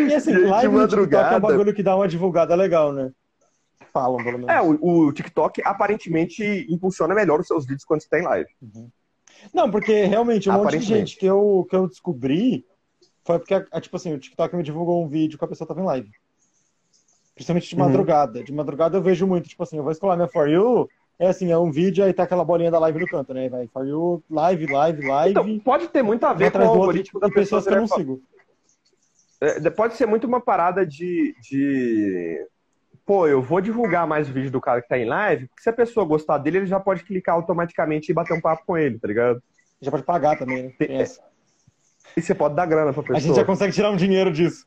E 0.07 0.13
assim, 0.13 0.31
De 0.33 0.39
live 0.39 0.73
no 0.73 0.87
TikTok 0.87 0.99
é 0.99 0.99
madrugada. 0.99 1.37
um 1.37 1.39
bagulho 1.41 1.73
que 1.73 1.83
dá 1.83 1.95
uma 1.95 2.07
divulgada 2.07 2.55
legal, 2.55 2.91
né? 2.91 3.11
Falam, 3.93 4.23
pelo 4.23 4.37
menos. 4.39 4.49
É, 4.51 4.61
o, 4.61 5.05
o 5.07 5.13
TikTok 5.13 5.61
aparentemente 5.63 6.65
impulsiona 6.69 7.13
melhor 7.13 7.39
os 7.39 7.47
seus 7.47 7.65
vídeos 7.65 7.85
quando 7.85 8.01
você 8.01 8.09
tem 8.09 8.23
live. 8.23 8.49
Não, 9.53 9.69
porque 9.69 10.05
realmente 10.05 10.49
um 10.49 10.53
monte 10.53 10.77
de 10.79 10.85
gente 10.85 11.17
que 11.17 11.25
eu, 11.25 11.65
que 11.69 11.75
eu 11.75 11.87
descobri 11.87 12.65
foi 13.23 13.39
porque, 13.39 13.53
a- 13.53 13.81
tipo 13.81 13.95
assim, 13.95 14.13
o 14.13 14.19
TikTok 14.19 14.55
me 14.55 14.63
divulgou 14.63 15.03
um 15.03 15.07
vídeo 15.07 15.37
que 15.37 15.45
a 15.45 15.47
pessoa 15.47 15.67
tava 15.67 15.81
em 15.81 15.85
live. 15.85 16.11
Principalmente 17.33 17.69
de 17.69 17.75
Uhum. 17.75 17.81
madrugada. 17.81 18.43
De 18.43 18.53
madrugada 18.53 18.97
eu 18.97 19.01
vejo 19.01 19.27
muito, 19.27 19.47
tipo 19.49 19.61
assim, 19.63 19.77
eu 19.77 19.83
vou 19.83 19.91
escolar 19.91 20.15
minha 20.15 20.27
For 20.27 20.49
You, 20.49 20.89
é 21.19 21.27
assim, 21.27 21.51
é 21.51 21.57
um 21.57 21.71
vídeo, 21.71 22.03
aí 22.03 22.13
tá 22.13 22.23
aquela 22.23 22.43
bolinha 22.43 22.69
da 22.71 22.79
live 22.79 22.99
no 22.99 23.07
canto, 23.07 23.33
né? 23.33 23.47
Vai 23.49 23.67
For 23.67 23.85
You, 23.87 24.23
live, 24.29 24.65
live, 24.67 25.07
live, 25.07 25.31
Então, 25.31 25.59
pode 25.59 25.87
ter 25.87 26.03
muito 26.03 26.25
a 26.25 26.33
ver 26.33 26.45
com 26.51 26.57
atrás 26.57 26.69
o 26.69 26.73
algoritmo 26.73 27.19
da 27.19 27.27
de 27.27 27.33
pessoas 27.33 27.63
pessoa. 27.65 27.71
que 27.73 27.77
eu 27.77 27.81
não 27.81 27.87
sigo. 27.87 28.21
É, 29.41 29.69
pode 29.69 29.95
ser 29.95 30.05
muito 30.05 30.25
uma 30.27 30.41
parada 30.41 30.85
de, 30.85 31.35
de. 31.41 32.45
Pô, 33.05 33.27
eu 33.27 33.41
vou 33.41 33.61
divulgar 33.61 34.07
mais 34.07 34.29
o 34.29 34.33
vídeo 34.33 34.49
do 34.51 34.59
cara 34.61 34.81
que 34.81 34.87
tá 34.87 34.97
em 34.97 35.05
live, 35.05 35.47
porque 35.47 35.61
se 35.61 35.69
a 35.69 35.73
pessoa 35.73 36.05
gostar 36.05 36.37
dele, 36.39 36.57
ele 36.59 36.65
já 36.65 36.79
pode 36.79 37.03
clicar 37.03 37.35
automaticamente 37.35 38.11
e 38.11 38.15
bater 38.15 38.33
um 38.33 38.41
papo 38.41 38.63
com 38.65 38.77
ele, 38.77 38.97
tá 38.97 39.07
ligado? 39.07 39.41
Já 39.81 39.91
pode 39.91 40.03
pagar 40.03 40.37
também, 40.37 40.63
né? 40.63 40.73
Tem- 40.79 40.97
essa. 41.01 41.21
E 42.17 42.21
você 42.21 42.33
pode 42.33 42.55
dar 42.55 42.65
grana 42.65 42.93
pra 42.93 43.01
pessoa. 43.03 43.17
A 43.17 43.21
gente 43.21 43.35
já 43.35 43.43
consegue 43.45 43.73
tirar 43.73 43.91
um 43.91 43.95
dinheiro 43.97 44.31
disso. 44.31 44.65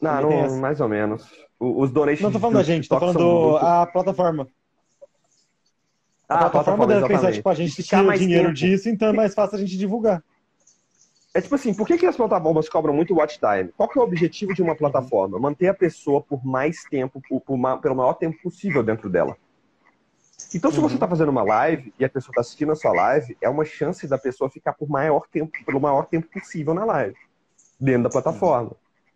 Não, 0.00 0.22
não, 0.22 0.56
mais 0.58 0.80
ou 0.80 0.88
menos. 0.88 1.26
Os 1.58 1.90
donations 1.90 2.22
Não 2.22 2.32
tô 2.32 2.38
falando 2.38 2.56
da 2.56 2.62
gente, 2.62 2.88
tô 2.88 2.98
falando 2.98 3.18
são 3.18 3.22
do, 3.28 3.50
muito- 3.50 3.64
a 3.66 3.86
plataforma. 3.86 4.48
A 6.30 6.36
Ah, 6.36 6.50
plataforma 6.50 6.86
deve 6.86 7.08
pensar, 7.08 7.32
tipo, 7.32 7.48
a 7.48 7.54
gente 7.54 7.82
tira 7.82 8.04
mais 8.04 8.20
dinheiro 8.20 8.44
tempo. 8.48 8.54
disso, 8.54 8.88
então 8.88 9.08
é 9.08 9.12
mais 9.12 9.34
fácil 9.34 9.56
a 9.56 9.58
gente 9.60 9.76
divulgar. 9.76 10.22
É 11.34 11.40
tipo 11.40 11.54
assim, 11.54 11.74
por 11.74 11.86
que, 11.86 11.98
que 11.98 12.06
as 12.06 12.16
plataformas 12.16 12.68
cobram 12.68 12.94
muito 12.94 13.14
watch 13.14 13.38
time? 13.38 13.72
Qual 13.76 13.88
que 13.88 13.98
é 13.98 14.02
o 14.02 14.04
objetivo 14.04 14.52
de 14.54 14.62
uma 14.62 14.74
plataforma? 14.76 15.38
Manter 15.38 15.68
a 15.68 15.74
pessoa 15.74 16.20
por 16.22 16.44
mais 16.44 16.84
tempo, 16.84 17.20
por, 17.28 17.40
por 17.40 17.56
ma- 17.56 17.78
pelo 17.78 17.96
maior 17.96 18.14
tempo 18.14 18.36
possível 18.42 18.82
dentro 18.82 19.08
dela. 19.08 19.36
Então, 20.54 20.70
se 20.70 20.78
você 20.78 20.88
Uhum. 20.88 20.94
está 20.94 21.08
fazendo 21.08 21.28
uma 21.28 21.42
live 21.42 21.92
e 21.98 22.04
a 22.04 22.08
pessoa 22.08 22.32
está 22.32 22.40
assistindo 22.40 22.72
a 22.72 22.76
sua 22.76 22.92
live, 22.92 23.36
é 23.40 23.48
uma 23.48 23.64
chance 23.64 24.06
da 24.08 24.18
pessoa 24.18 24.50
ficar 24.50 24.72
por 24.72 24.88
maior 24.88 25.26
tempo, 25.30 25.52
pelo 25.64 25.80
maior 25.80 26.06
tempo 26.06 26.28
possível 26.32 26.74
na 26.74 26.84
live, 26.84 27.16
dentro 27.78 28.04
da 28.04 28.10
plataforma. 28.10 28.72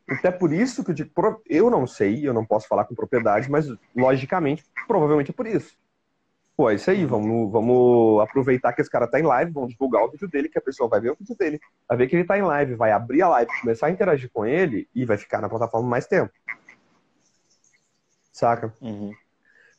Então 0.09 0.31
é 0.31 0.33
por 0.35 0.53
isso 0.53 0.85
que 0.85 0.91
eu 0.91 0.95
digo, 0.95 1.11
eu 1.47 1.71
não 1.71 1.87
sei, 1.87 2.27
eu 2.29 2.33
não 2.35 2.45
posso 2.45 2.69
falar 2.69 2.85
com 2.85 2.95
propriedade, 2.95 3.51
mas 3.51 3.67
logicamente, 3.97 4.65
provavelmente 4.87 5.31
é 5.31 5.35
por 5.35 5.47
isso. 5.47 5.75
Pô, 6.57 6.71
é 6.71 6.75
isso 6.75 6.89
aí, 6.89 7.05
vamos, 7.05 7.51
vamos 7.51 8.23
aproveitar 8.23 8.73
que 8.73 8.81
esse 8.81 8.91
cara 8.91 9.09
tá 9.09 9.19
em 9.19 9.25
live, 9.25 9.51
vamos 9.51 9.71
divulgar 9.71 10.05
o 10.05 10.11
vídeo 10.11 10.29
dele, 10.29 10.49
que 10.49 10.59
a 10.59 10.63
pessoa 10.63 10.89
vai 10.89 11.01
ver 11.01 11.11
o 11.11 11.17
vídeo 11.19 11.35
dele, 11.37 11.61
vai 11.89 11.99
ver 11.99 12.07
que 12.07 12.15
ele 12.15 12.25
tá 12.25 12.39
em 12.39 12.43
live, 12.43 12.77
vai 12.77 12.93
abrir 12.93 13.23
a 13.23 13.29
live, 13.29 13.51
começar 13.61 13.89
a 13.89 13.91
interagir 13.91 14.31
com 14.33 14.47
ele 14.47 14.89
e 14.95 15.05
vai 15.05 15.17
ficar 15.17 15.41
na 15.41 15.49
plataforma 15.49 15.89
mais 15.89 16.07
tempo. 16.07 16.33
Saca? 18.33 18.73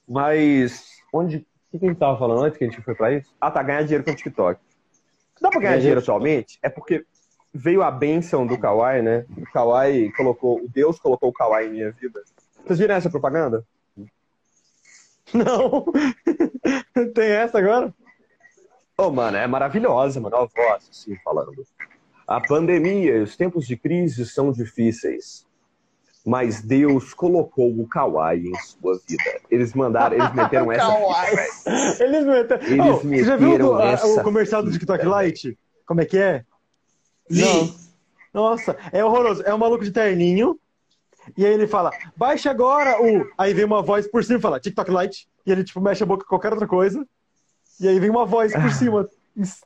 Mas 0.07 0.89
onde. 1.14 1.45
O 1.72 1.80
que 1.80 1.85
a 1.85 1.89
gente 1.89 1.99
tava 1.99 2.18
falando 2.18 2.43
antes 2.43 2.57
que 2.57 2.64
a 2.64 2.69
gente 2.69 2.81
foi 2.81 2.95
pra 2.95 3.11
isso? 3.11 3.34
Ah, 3.39 3.52
tá, 3.52 3.61
ganhar 3.64 3.84
dinheiro 3.84 4.03
com 4.03 4.11
o 4.11 4.15
TikTok. 4.15 4.60
Dá 5.41 5.49
pra 5.49 5.60
ganhar 5.60 5.77
dinheiro 5.77 5.99
atualmente? 5.99 6.57
É 6.61 6.69
porque 6.69 7.06
veio 7.53 7.84
a 7.84 7.91
benção 7.91 8.45
do 8.45 8.57
Kawaii, 8.57 9.02
né? 9.02 9.26
O 9.38 9.43
Kawaii 9.52 10.11
colocou. 10.14 10.61
O 10.61 10.69
Deus 10.69 10.99
colocou 10.99 11.30
o 11.30 11.34
Kawaii 11.34 11.68
em 11.68 11.72
minha 11.72 11.91
vida. 11.91 12.22
Vocês 12.65 12.80
viram 12.80 12.95
essa 12.95 13.10
propaganda? 13.10 13.65
Não. 15.34 15.85
Tem 17.14 17.30
essa 17.31 17.57
agora? 17.60 17.93
Ô, 18.97 19.10
mano, 19.10 19.38
é 19.38 19.45
maravilhosa, 19.47 20.19
mano. 20.22 20.35
A 20.38 20.45
voz, 20.45 20.88
assim, 20.89 21.15
falando. 21.23 21.52
A 22.27 22.39
pandemia 22.41 23.18
e 23.18 23.22
os 23.22 23.35
tempos 23.35 23.68
de 23.68 23.76
crise 23.76 24.26
são 24.26 24.52
difíceis. 24.52 25.45
Mas 26.26 26.60
Deus 26.61 27.14
colocou 27.14 27.69
o 27.80 27.88
Kawaii 27.88 28.47
em 28.47 28.56
sua 28.60 28.99
vida. 29.07 29.23
Eles 29.52 29.73
mandaram, 29.76 30.15
eles 30.18 30.34
meteram 30.34 30.72
essa. 30.73 30.85
Kawaii. 30.88 31.35
velho. 31.35 31.52
Eles 31.99 32.26
meteram. 32.26 32.64
Eles 32.64 32.85
Oh, 32.85 32.93
você 32.97 33.23
já 33.23 33.35
viu 33.35 33.49
meteram 33.49 33.69
o, 33.69 33.73
a- 33.76 34.06
o 34.06 34.23
comercial 34.23 34.64
do 34.64 34.72
TikTok 34.72 35.06
Lite? 35.06 35.57
Como 35.85 36.02
é 36.02 36.06
que 36.06 36.18
é? 36.18 36.43
Vi. 37.30 37.73
Nossa, 38.34 38.76
é 38.91 39.03
horroroso. 39.06 39.43
É 39.45 39.53
um 39.53 39.57
maluco 39.57 39.84
de 39.84 39.91
terninho. 39.91 40.60
E 41.38 41.45
aí 41.45 41.53
ele 41.53 41.68
fala, 41.68 41.91
baixa 42.15 42.52
agora 42.52 43.02
o. 43.02 43.26
Aí 43.38 43.53
vem 43.53 43.65
uma 43.65 43.81
voz 43.81 44.07
por 44.07 44.23
cima 44.23 44.39
e 44.39 44.41
fala, 44.41 44.60
TikTok 44.60 44.91
Lite. 44.91 45.27
E 45.45 45.52
ele, 45.52 45.64
tipo, 45.64 45.81
mexe 45.81 46.03
a 46.03 46.06
boca 46.06 46.23
com 46.23 46.30
qualquer 46.30 46.52
outra 46.52 46.68
coisa. 46.68 47.06
E 47.80 47.88
aí 47.88 47.99
vem 47.99 48.10
uma 48.10 48.26
voz 48.26 48.53
por 48.53 48.72
cima, 48.72 49.07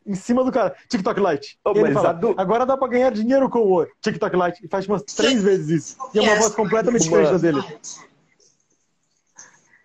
em, 0.05 0.15
cima 0.15 0.43
do 0.43 0.51
cara, 0.51 0.75
TikTok 0.89 1.19
Lite. 1.19 1.59
Oh, 1.63 1.73
e 1.75 1.79
ele 1.79 1.93
fala, 1.93 2.11
do- 2.13 2.33
agora 2.37 2.65
dá 2.65 2.75
pra 2.75 2.87
ganhar 2.87 3.11
dinheiro 3.11 3.49
com 3.49 3.59
o 3.59 3.85
TikTok 4.01 4.35
Lite. 4.35 4.65
E 4.65 4.67
faz 4.67 4.87
umas 4.87 5.03
três 5.03 5.43
vezes 5.43 5.69
isso. 5.69 5.97
E 6.13 6.19
é 6.19 6.21
uma 6.21 6.35
voz 6.35 6.55
completamente 6.55 7.03
diferente 7.03 7.31
da 7.31 7.37
dele. 7.37 7.61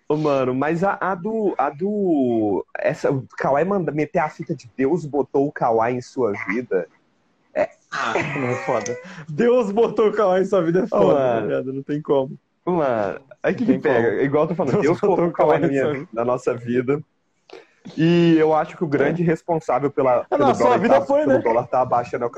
Ô, 0.07 0.15
Mano, 0.15 0.53
mas 0.53 0.83
a, 0.83 0.97
a 1.01 1.15
do. 1.15 1.55
A 1.57 1.69
do. 1.69 2.63
Essa, 2.77 3.11
o 3.11 3.25
Kawaii 3.37 3.65
manda 3.65 3.91
meter 3.91 4.19
a 4.19 4.29
fita 4.29 4.55
de 4.55 4.69
Deus 4.77 5.03
botou 5.05 5.47
o 5.47 5.51
Kawaii 5.51 5.95
em 5.97 6.01
sua 6.01 6.31
vida. 6.47 6.87
Ah, 7.91 8.13
Não 8.39 8.49
é 8.49 8.55
foda. 8.65 8.97
Deus 9.29 9.71
botou 9.71 10.09
o 10.09 10.13
Kawaii 10.13 10.43
em 10.43 10.45
sua 10.45 10.61
vida 10.61 10.81
é 10.81 10.87
foda, 10.87 11.05
mano. 11.05 11.17
tá 11.17 11.39
ligado? 11.41 11.73
Não 11.73 11.83
tem 11.83 12.01
como. 12.01 12.37
Mano, 12.65 13.21
aí 13.41 13.53
que, 13.53 13.65
que 13.65 13.71
Tem 13.73 13.81
pega? 13.81 14.09
como. 14.09 14.21
Igual 14.21 14.43
eu 14.43 14.47
tô 14.49 14.55
falando, 14.55 14.71
Deus 14.73 14.83
Deus 14.83 14.99
botou 14.99 15.27
o 15.27 15.31
Kawaii 15.31 15.61
na, 15.61 15.67
o 15.67 15.69
minha, 15.69 16.07
na 16.11 16.25
nossa 16.25 16.53
vida. 16.53 17.01
E 17.95 18.35
eu 18.37 18.53
acho 18.53 18.75
que 18.75 18.83
o 18.83 18.87
grande 18.87 19.21
responsável 19.21 19.91
pela, 19.91 20.25
pelo 20.25 20.47
na 20.47 20.53
sua 20.55 20.65
dólar 20.65 20.79
vida 20.79 20.99
tá, 20.99 21.05
foi, 21.05 21.19
pelo 21.21 21.33
né? 21.33 21.39
dólar 21.39 21.67
tá 21.67 21.81
abaixando 21.81 22.23
é 22.23 22.27
o 22.27 22.31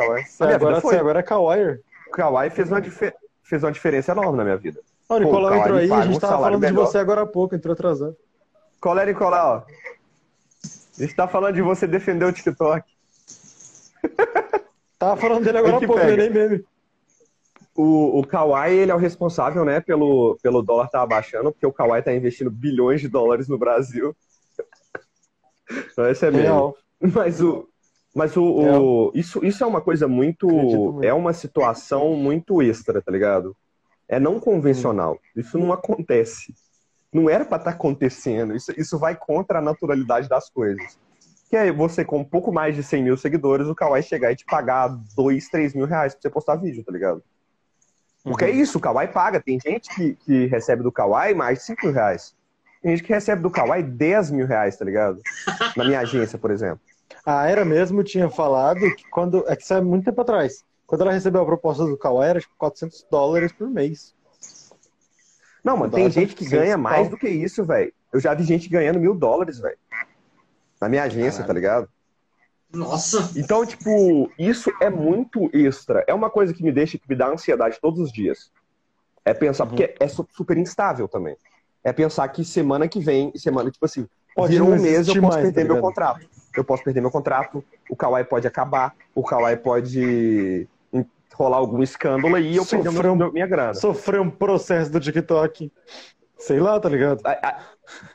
minha 0.45 0.55
agora, 0.55 0.81
foi. 0.81 0.97
agora 0.97 1.19
é 1.19 1.23
Kawaii. 1.23 1.79
O 2.07 2.11
Kawaii 2.11 2.49
fez 2.49 2.69
uma, 2.69 2.81
fez 3.43 3.63
uma 3.63 3.71
diferença 3.71 4.11
enorme 4.11 4.37
na 4.37 4.43
minha 4.43 4.57
vida. 4.57 4.79
Ó, 5.09 5.15
o 5.15 5.19
Nicolau 5.19 5.51
o 5.51 5.55
entrou 5.55 5.77
aí, 5.77 5.91
a 5.91 6.01
gente 6.01 6.17
um 6.17 6.19
tava 6.19 6.43
falando 6.43 6.53
de 6.55 6.67
melhor. 6.67 6.85
você 6.85 6.97
agora 6.97 7.21
há 7.21 7.25
pouco, 7.25 7.55
entrou 7.55 7.73
atrasado. 7.73 8.15
Qual 8.81 8.99
é, 8.99 9.05
Nicolau? 9.05 9.65
A 10.97 11.01
gente 11.01 11.15
tá 11.15 11.27
falando 11.27 11.55
de 11.55 11.61
você 11.61 11.87
defender 11.87 12.25
o 12.25 12.33
TikTok. 12.33 12.85
Tava 14.99 15.19
falando 15.19 15.43
dele 15.43 15.57
agora 15.59 15.77
há 15.77 15.79
pouco, 15.79 15.95
pega. 15.95 16.11
ele 16.11 16.29
nem 16.29 16.49
meme. 16.49 16.65
o, 17.75 18.19
o 18.19 18.27
Kawhi, 18.27 18.73
ele 18.73 18.91
é 18.91 18.95
o 18.95 18.99
responsável, 18.99 19.63
né, 19.63 19.79
pelo, 19.79 20.37
pelo 20.41 20.61
dólar 20.61 20.85
estar 20.85 20.99
tá 20.99 21.03
abaixando, 21.03 21.51
porque 21.51 21.65
o 21.65 21.73
Kawhi 21.73 22.01
tá 22.01 22.13
investindo 22.13 22.49
bilhões 22.49 23.01
de 23.01 23.07
dólares 23.07 23.47
no 23.47 23.57
Brasil. 23.57 24.15
Então, 25.91 26.09
esse 26.09 26.25
é 26.25 26.31
mesmo. 26.31 26.75
Mas 26.99 27.41
o, 27.41 27.69
mas 28.15 28.35
o, 28.35 28.43
o, 28.43 29.11
isso, 29.13 29.45
isso 29.45 29.63
é 29.63 29.67
uma 29.67 29.79
coisa 29.79 30.07
muito. 30.07 30.99
É 31.03 31.13
uma 31.13 31.33
situação 31.33 32.15
muito 32.15 32.63
extra, 32.63 32.99
tá 32.99 33.11
ligado? 33.11 33.55
É 34.07 34.19
não 34.19 34.39
convencional. 34.39 35.19
Isso 35.35 35.59
não 35.59 35.71
acontece. 35.71 36.55
Não 37.13 37.29
era 37.29 37.45
para 37.45 37.57
estar 37.57 37.71
tá 37.71 37.77
acontecendo. 37.77 38.55
Isso, 38.55 38.73
isso 38.75 38.97
vai 38.97 39.15
contra 39.15 39.59
a 39.59 39.61
naturalidade 39.61 40.27
das 40.27 40.49
coisas. 40.49 40.97
Que 41.49 41.55
é 41.55 41.71
você, 41.71 42.03
com 42.03 42.19
um 42.19 42.23
pouco 42.23 42.51
mais 42.51 42.75
de 42.75 42.83
100 42.83 43.03
mil 43.03 43.17
seguidores, 43.17 43.67
o 43.67 43.75
Kawaii 43.75 44.03
chegar 44.03 44.31
e 44.31 44.35
te 44.35 44.45
pagar 44.45 44.89
2, 45.15 45.47
3 45.49 45.73
mil 45.73 45.85
reais 45.85 46.13
pra 46.13 46.21
você 46.21 46.29
postar 46.29 46.55
vídeo, 46.55 46.83
tá 46.83 46.91
ligado? 46.91 47.23
Porque 48.23 48.45
uhum. 48.45 48.51
é 48.51 48.53
isso, 48.53 48.77
o 48.77 48.81
Kawaii 48.81 49.07
paga. 49.07 49.41
Tem 49.41 49.59
gente 49.59 49.93
que, 49.95 50.15
que 50.15 50.45
recebe 50.47 50.83
do 50.83 50.91
Kawaii 50.91 51.33
mais 51.33 51.59
de 51.59 51.65
5 51.65 51.85
mil 51.85 51.95
reais. 51.95 52.35
Tem 52.81 52.95
gente 52.95 53.05
que 53.05 53.13
recebe 53.13 53.41
do 53.41 53.49
Kawaii 53.49 53.83
10 53.83 54.31
mil 54.31 54.45
reais, 54.45 54.77
tá 54.77 54.83
ligado? 54.83 55.21
Na 55.75 55.85
minha 55.85 55.99
agência, 55.99 56.37
por 56.37 56.51
exemplo. 56.51 56.79
A 57.25 57.47
Era 57.47 57.65
mesmo 57.65 58.03
tinha 58.03 58.29
falado 58.29 58.79
que 58.95 59.09
quando. 59.09 59.43
É 59.47 59.55
que 59.55 59.63
isso 59.63 59.73
é 59.73 59.81
muito 59.81 60.05
tempo 60.05 60.21
atrás. 60.21 60.63
Quando 60.85 61.01
ela 61.01 61.11
recebeu 61.11 61.41
a 61.41 61.45
proposta 61.45 61.85
do 61.85 61.97
Kawaii, 61.97 62.29
era 62.29 62.39
tipo 62.39 62.53
400 62.57 63.05
dólares 63.11 63.51
por 63.51 63.69
mês. 63.69 64.15
Não, 65.61 65.75
mano, 65.75 65.91
tem 65.91 66.09
gente 66.09 66.33
que 66.33 66.47
ganha 66.47 66.77
mais 66.77 67.09
do 67.09 67.17
que 67.17 67.27
isso, 67.27 67.65
velho. 67.65 67.91
Eu 68.13 68.21
já 68.21 68.33
vi 68.33 68.43
gente 68.43 68.69
ganhando 68.69 69.01
mil 69.01 69.13
dólares, 69.13 69.59
velho. 69.59 69.77
Na 70.79 70.89
minha 70.89 71.03
agência, 71.03 71.43
Caralho. 71.43 71.47
tá 71.47 71.53
ligado? 71.53 71.89
Nossa! 72.71 73.31
Então, 73.35 73.65
tipo, 73.65 74.29
isso 74.37 74.71
é 74.81 74.89
muito 74.89 75.49
extra. 75.53 76.03
É 76.07 76.13
uma 76.13 76.29
coisa 76.29 76.53
que 76.53 76.63
me 76.63 76.71
deixa, 76.71 76.97
que 76.97 77.09
me 77.09 77.15
dá 77.15 77.27
ansiedade 77.27 77.79
todos 77.81 77.99
os 77.99 78.11
dias. 78.11 78.51
É 79.23 79.33
pensar, 79.33 79.63
uhum. 79.63 79.69
porque 79.69 79.95
é 79.99 80.07
super 80.07 80.57
instável 80.57 81.07
também. 81.07 81.35
É 81.83 81.93
pensar 81.93 82.27
que 82.29 82.43
semana 82.43 82.87
que 82.87 82.99
vem, 82.99 83.31
semana, 83.35 83.71
tipo 83.71 83.85
assim, 83.85 84.07
pode 84.35 84.53
vir 84.53 84.61
um 84.61 84.79
mês 84.79 85.07
eu 85.07 85.15
posso 85.15 85.35
mais, 85.35 85.41
perder 85.43 85.67
tá 85.67 85.73
meu 85.73 85.81
contrato. 85.81 86.29
Eu 86.55 86.63
posso 86.63 86.83
perder 86.83 87.01
meu 87.01 87.11
contrato, 87.11 87.63
o 87.89 87.95
Kawhi 87.95 88.23
pode 88.23 88.47
acabar, 88.47 88.93
o 89.13 89.23
Kawhi 89.23 89.55
pode 89.57 90.67
rolar 91.37 91.57
algum 91.57 91.83
escândalo 91.83 92.35
aí 92.35 92.53
e 92.53 92.55
eu 92.55 92.65
perder 92.65 92.89
um, 92.89 93.31
minha 93.31 93.45
grana. 93.45 93.75
Sofrer 93.75 94.19
um 94.19 94.29
processo 94.29 94.91
do 94.91 94.99
TikTok. 94.99 95.71
Sei 96.39 96.59
lá, 96.59 96.79
tá 96.79 96.89
ligado? 96.89 97.21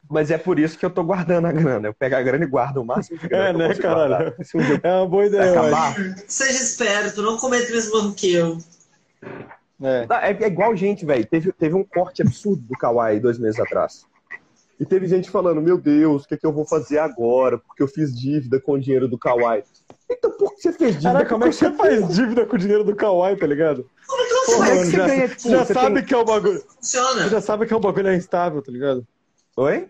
Mas 0.08 0.30
é 0.30 0.38
por 0.38 0.58
isso 0.58 0.78
que 0.78 0.84
eu 0.84 0.90
tô 0.90 1.02
guardando 1.02 1.46
a 1.46 1.52
grana. 1.52 1.88
Eu 1.88 1.94
pego 1.94 2.14
a 2.14 2.22
grana 2.22 2.44
e 2.44 2.48
guardo 2.48 2.78
o 2.78 2.84
máximo 2.84 3.18
de 3.18 3.28
grana. 3.28 3.64
É, 3.64 3.68
né, 3.68 3.74
caralho? 3.74 4.34
Um 4.54 4.60
é 4.82 4.92
uma 4.92 5.08
boa 5.08 5.26
ideia. 5.26 5.50
Acabar... 5.50 5.94
Seja 6.28 6.62
esperto, 6.62 7.22
não 7.22 7.36
cometa 7.36 7.68
o 7.68 7.72
mesmo 7.72 7.98
erro 7.98 8.14
que 8.14 8.34
eu. 8.34 8.58
É. 9.82 10.06
é, 10.30 10.44
é 10.44 10.46
igual 10.46 10.76
gente, 10.76 11.04
velho. 11.04 11.26
Teve, 11.26 11.52
teve 11.52 11.74
um 11.74 11.84
corte 11.84 12.22
absurdo 12.22 12.62
do 12.62 12.74
Kawaii 12.76 13.18
dois 13.18 13.38
meses 13.38 13.58
atrás. 13.58 14.06
E 14.78 14.84
teve 14.84 15.06
gente 15.06 15.30
falando, 15.30 15.60
meu 15.60 15.78
Deus, 15.78 16.24
o 16.24 16.28
que, 16.28 16.34
é 16.34 16.36
que 16.36 16.46
eu 16.46 16.52
vou 16.52 16.64
fazer 16.64 16.98
agora? 16.98 17.58
Porque 17.58 17.82
eu 17.82 17.88
fiz 17.88 18.12
dívida 18.14 18.60
com 18.60 18.72
o 18.72 18.80
dinheiro 18.80 19.08
do 19.08 19.18
Kawaii. 19.18 19.62
Então 20.10 20.30
por 20.32 20.54
que 20.54 20.62
você 20.62 20.72
fez 20.72 20.92
dívida? 20.92 21.12
Caraca, 21.12 21.30
como 21.30 21.44
é 21.44 21.48
que 21.48 21.54
você 21.54 21.70
faz 21.72 22.14
dívida 22.14 22.46
com 22.46 22.56
o 22.56 22.58
dinheiro 22.58 22.84
do 22.84 22.94
Kawaii, 22.94 23.36
tá 23.36 23.46
ligado? 23.46 23.88
Como 24.06 24.28
que 24.44 24.50
você 24.50 24.58
faz? 24.58 24.90
já, 24.90 25.06
ganha, 25.06 25.28
tipo, 25.28 25.50
já 25.50 25.64
sabe 25.64 25.94
tem... 25.96 26.04
que 26.04 26.14
é 26.14 26.16
o 26.16 26.24
bagulho. 26.24 26.64
Funciona. 26.76 27.22
Você 27.22 27.28
já 27.30 27.40
sabe 27.40 27.66
que 27.66 27.72
é 27.72 27.76
um 27.76 27.80
bagulho 27.80 28.08
é 28.08 28.16
instável, 28.16 28.62
tá 28.62 28.72
ligado? 28.72 29.06
Oi? 29.56 29.88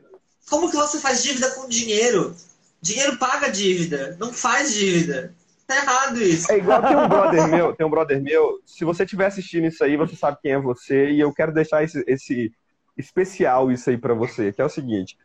Como 0.48 0.70
que 0.70 0.76
você 0.76 0.98
faz 0.98 1.22
dívida 1.22 1.50
com 1.50 1.68
dinheiro? 1.68 2.34
Dinheiro 2.80 3.16
paga 3.16 3.48
dívida, 3.48 4.16
não 4.18 4.32
faz 4.32 4.74
dívida. 4.74 5.34
Tá 5.66 5.76
errado 5.76 6.20
isso. 6.20 6.50
É 6.50 6.58
igual 6.58 6.82
tem 6.82 6.96
um 6.96 7.08
brother 7.08 7.48
meu, 7.48 7.74
tem 7.74 7.86
um 7.86 7.90
brother 7.90 8.22
meu. 8.22 8.60
Se 8.66 8.84
você 8.84 9.04
estiver 9.04 9.26
assistindo 9.26 9.66
isso 9.66 9.82
aí, 9.82 9.96
você 9.96 10.16
sabe 10.16 10.38
quem 10.42 10.52
é 10.52 10.60
você. 10.60 11.10
E 11.10 11.20
eu 11.20 11.32
quero 11.32 11.52
deixar 11.52 11.82
esse, 11.84 12.04
esse 12.06 12.52
especial 12.96 13.70
isso 13.70 13.88
aí 13.88 13.96
para 13.96 14.14
você, 14.14 14.52
que 14.52 14.60
é 14.60 14.64
o 14.64 14.68
seguinte. 14.68 15.16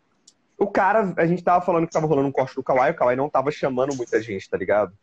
O 0.58 0.68
cara, 0.68 1.14
a 1.18 1.26
gente 1.26 1.44
tava 1.44 1.64
falando 1.66 1.86
que 1.86 1.94
tava 1.94 2.08
rolando 2.08 2.28
um 2.28 2.32
corte 2.32 2.56
do 2.56 2.64
Kawhi, 2.64 2.92
o 2.92 2.96
Kawhi 2.96 3.16
não 3.16 3.30
tava 3.30 3.52
chamando 3.52 3.96
muita 3.96 4.22
gente, 4.22 4.50
tá 4.50 4.58
ligado? 4.58 4.94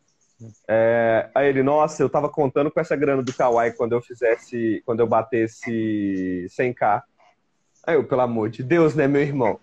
É, 0.68 1.28
aí 1.34 1.48
ele, 1.48 1.62
nossa, 1.62 2.02
eu 2.02 2.08
tava 2.08 2.28
contando 2.28 2.70
com 2.70 2.80
essa 2.80 2.96
grana 2.96 3.22
do 3.22 3.34
Kawhi 3.34 3.72
quando 3.76 3.92
eu 3.92 4.00
fizesse, 4.00 4.82
quando 4.84 5.00
eu 5.00 5.06
batesse 5.06 6.46
100k. 6.48 7.02
Aí 7.86 7.94
eu, 7.94 8.04
pelo 8.04 8.22
amor 8.22 8.50
de 8.50 8.62
Deus, 8.62 8.94
né, 8.94 9.06
meu 9.06 9.20
irmão? 9.20 9.58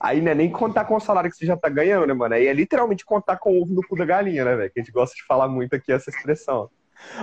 Aí 0.00 0.20
não 0.20 0.32
é 0.32 0.34
nem 0.34 0.50
contar 0.50 0.84
com 0.86 0.96
o 0.96 1.00
salário 1.00 1.30
que 1.30 1.36
você 1.36 1.46
já 1.46 1.56
tá 1.56 1.68
ganhando, 1.68 2.06
né, 2.06 2.14
mano? 2.14 2.34
Aí 2.34 2.46
é 2.46 2.52
literalmente 2.52 3.04
contar 3.04 3.36
com 3.36 3.52
o 3.52 3.62
ovo 3.62 3.74
no 3.74 3.86
cu 3.86 3.96
da 3.96 4.04
galinha, 4.04 4.44
né, 4.44 4.56
velho? 4.56 4.70
Que 4.70 4.80
a 4.80 4.82
gente 4.82 4.92
gosta 4.92 5.14
de 5.14 5.24
falar 5.24 5.48
muito 5.48 5.74
aqui 5.76 5.92
essa 5.92 6.10
expressão. 6.10 6.70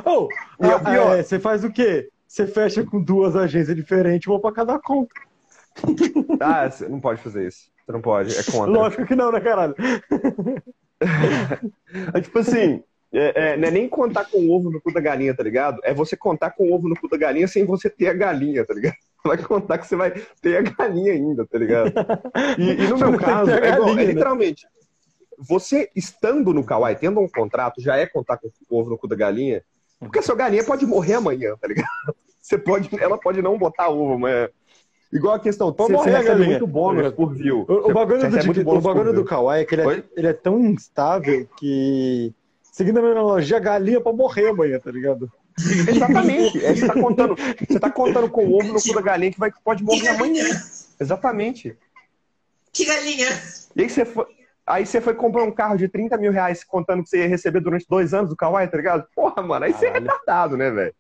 Oh, 0.06 0.28
e 0.62 0.68
é 0.68 0.74
ah, 0.74 1.18
é, 1.18 1.24
você 1.24 1.40
faz 1.40 1.64
o 1.64 1.72
quê? 1.72 2.10
Você 2.28 2.48
fecha 2.48 2.86
com 2.86 3.02
duas 3.02 3.36
agências 3.36 3.76
diferentes, 3.76 4.28
uma 4.28 4.40
pra 4.40 4.52
cada 4.52 4.80
conta. 4.80 5.14
Ah, 6.40 6.70
você 6.70 6.88
não 6.88 7.00
pode 7.00 7.22
fazer 7.22 7.48
isso. 7.48 7.70
Você 7.86 7.92
não 7.92 8.02
pode, 8.02 8.38
é 8.38 8.44
contra. 8.44 8.72
Lógico 8.72 9.06
que 9.06 9.16
não, 9.16 9.32
né, 9.32 9.40
caralho? 9.40 9.76
é, 12.14 12.22
tipo 12.22 12.40
assim, 12.40 12.84
é, 13.14 13.54
é, 13.54 13.58
não 13.58 13.68
é 13.68 13.72
nem 13.72 13.90
contar 13.90 14.26
com 14.26 14.38
o 14.38 14.52
ovo 14.52 14.72
no 14.72 14.80
cu 14.80 14.94
da 14.94 15.02
galinha, 15.02 15.36
tá 15.36 15.44
ligado? 15.44 15.80
É 15.84 15.94
você 15.94 16.16
contar 16.16 16.52
com 16.52 16.64
o 16.64 16.74
ovo 16.74 16.88
no 16.88 16.96
cu 16.96 17.10
da 17.10 17.18
galinha 17.18 17.48
sem 17.48 17.66
você 17.66 17.90
ter 17.90 18.08
a 18.08 18.14
galinha, 18.14 18.66
tá 18.66 18.74
ligado? 18.74 18.96
Vai 19.24 19.38
contar 19.38 19.78
que 19.78 19.86
você 19.86 19.96
vai 19.96 20.12
ter 20.42 20.58
a 20.58 20.62
galinha 20.64 21.14
ainda, 21.14 21.46
tá 21.46 21.56
ligado? 21.60 21.94
E, 22.58 22.72
e 22.72 22.88
no 22.88 22.98
meu 22.98 23.20
caso, 23.20 23.52
é, 23.52 23.74
igual, 23.74 23.90
é 23.90 23.94
né? 23.94 24.06
literalmente, 24.06 24.66
você 25.38 25.92
estando 25.96 26.52
no 26.52 26.64
Kawaii, 26.64 26.96
tendo 26.96 27.20
um 27.20 27.28
contrato, 27.28 27.80
já 27.80 27.96
é 27.98 28.08
contar 28.08 28.38
com 28.38 28.50
o 28.68 28.80
ovo 28.80 28.90
no 28.90 28.98
cu 28.98 29.08
da 29.08 29.16
galinha, 29.16 29.64
porque 30.00 30.18
a 30.18 30.24
sua 30.24 30.36
galinha 30.36 30.64
pode 30.64 30.88
morrer 30.88 31.14
amanhã, 31.14 31.56
tá 31.62 31.68
ligado? 31.68 32.16
Você 32.42 32.58
pode, 32.58 32.90
ela 33.00 33.16
pode 33.16 33.44
não 33.44 33.60
botar 33.60 33.90
ovo 33.90 34.14
amanhã. 34.14 34.50
Igual 35.12 35.36
a 35.36 35.40
questão, 35.40 35.74
você, 35.74 35.92
você 35.94 36.10
recebe 36.10 36.46
muito 36.46 36.68
bônus 36.68 37.12
por 37.14 37.34
view. 37.34 37.66
O, 37.68 37.90
o 37.90 37.94
bagulho, 37.94 38.22
do, 38.22 38.72
o 38.72 38.82
bagulho 38.82 39.14
do 39.14 39.26
Kawaii 39.26 39.64
é 39.64 39.66
que 39.66 39.76
ele 39.76 39.82
é, 39.82 40.04
ele 40.16 40.28
é, 40.28 40.34
tão 40.34 40.58
instável 40.62 41.48
que, 41.58 42.34
seguindo 42.72 43.00
a 43.00 43.02
minha 43.02 43.14
analogia, 43.14 43.58
a 43.58 43.60
galinha 43.60 44.00
pode 44.00 44.18
morrer 44.18 44.48
amanhã, 44.50 44.80
tá 44.80 44.90
ligado? 44.90 45.30
Exatamente. 45.60 46.60
você, 46.60 46.88
tá 46.88 46.94
contando, 46.94 47.36
você 47.68 47.80
tá 47.80 47.90
contando 47.90 48.30
com 48.30 48.46
o 48.46 48.56
ovo 48.56 48.72
no 48.72 48.82
cu 48.82 48.94
da 48.94 49.02
galinha 49.02 49.32
que, 49.34 49.40
vai, 49.40 49.52
que 49.52 49.62
pode 49.62 49.84
morrer 49.84 50.08
amanhã. 50.08 50.46
Exatamente. 51.00 51.78
Que 52.72 52.86
galinha? 52.86 53.28
E 53.76 53.82
aí 53.82 53.90
você 53.90 54.06
foi, 54.06 54.26
aí 54.66 54.86
você 54.86 55.02
foi 55.02 55.14
comprar 55.14 55.44
um 55.44 55.52
carro 55.52 55.78
de 55.78 55.90
30 55.90 56.18
mil 56.18 56.32
reais 56.32 56.64
contando 56.64 57.04
que 57.04 57.10
você 57.10 57.20
ia 57.20 57.28
receber 57.28 57.60
durante 57.60 57.86
dois 57.88 58.14
anos 58.14 58.30
do 58.30 58.36
Kawaii, 58.36 58.70
tá 58.70 58.78
ligado? 58.78 59.06
Porra, 59.14 59.42
mano, 59.42 59.66
aí 59.66 59.74
Caralho. 59.74 59.92
você 59.92 59.98
é 59.98 60.00
retardado, 60.00 60.56
né, 60.56 60.72
velho? 60.72 60.96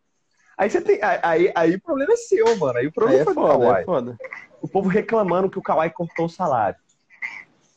Aí 0.57 0.69
você 0.69 0.81
tem. 0.81 0.99
Aí, 1.01 1.51
aí 1.55 1.75
o 1.75 1.81
problema 1.81 2.13
é 2.13 2.17
seu, 2.17 2.55
mano. 2.57 2.77
Aí 2.77 2.87
o 2.87 2.91
problema 2.91 3.17
aí 3.17 3.21
é 3.21 3.25
foi 3.25 3.33
foda, 3.33 3.53
do 3.53 3.59
Kawaii. 3.59 3.81
É 3.81 3.85
foda. 3.85 4.17
O 4.61 4.67
povo 4.67 4.89
reclamando 4.89 5.49
que 5.49 5.59
o 5.59 5.61
Kawaii 5.61 5.91
cortou 5.91 6.25
o 6.25 6.29
salário. 6.29 6.77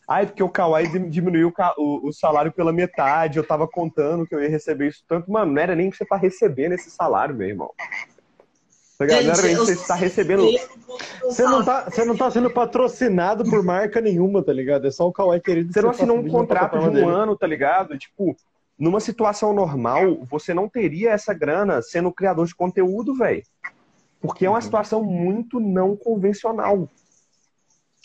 Aí, 0.06 0.26
porque 0.26 0.42
o 0.42 0.51
Kawaii 0.51 0.86
diminuiu 1.09 1.52
o, 1.78 2.12
salário 2.12 2.52
pela 2.52 2.72
metade, 2.72 3.38
eu 3.38 3.46
tava 3.46 3.66
contando 3.66 4.26
que 4.26 4.34
eu 4.34 4.42
ia 4.42 4.51
receber 4.51 4.88
isso 4.88 5.02
tanto. 5.09 5.30
Mano, 5.30 5.52
não 5.52 5.62
era 5.62 5.74
nem 5.74 5.90
que 5.90 5.96
você 5.96 6.05
tá 6.05 6.16
recebendo 6.16 6.72
esse 6.72 6.90
salário, 6.90 7.34
meu 7.34 7.48
irmão. 7.48 7.70
Tá 8.98 9.06
não 9.06 9.14
era 9.14 9.42
nem 9.42 9.55
que 9.55 9.60
você 9.60 9.72
está 9.72 9.94
recebendo. 9.94 10.46
Você 11.22 11.42
não, 11.42 11.64
tá, 11.64 11.84
você 11.84 12.05
não 12.05 12.16
tá 12.16 12.30
sendo 12.30 12.51
patrocinado 12.51 13.44
por 13.44 13.62
marca 13.62 14.01
nenhuma, 14.01 14.42
tá 14.42 14.52
ligado? 14.52 14.86
É 14.86 14.90
só 14.90 15.09
o 15.09 15.12
Kawaii 15.12 15.40
querido. 15.40 15.72
Você 15.72 15.80
não 15.80 15.90
assinou 15.90 16.18
um 16.18 16.28
contrato 16.28 16.78
de 16.78 16.84
um 16.84 16.92
dele. 16.92 17.06
ano, 17.06 17.36
tá 17.36 17.46
ligado? 17.46 17.98
Tipo, 17.98 18.36
numa 18.78 19.01
situação 19.01 19.52
normal, 19.52 20.24
você 20.24 20.52
não 20.52 20.68
teria 20.68 21.10
essa 21.10 21.32
grana 21.32 21.80
sendo 21.80 22.12
criador 22.12 22.46
de 22.46 22.55
conteúdo, 22.55 23.14
velho. 23.14 23.42
Porque 24.20 24.46
é 24.46 24.48
uma 24.48 24.56
uhum. 24.56 24.62
situação 24.62 25.02
muito 25.02 25.60
não 25.60 25.96
convencional. 25.96 26.88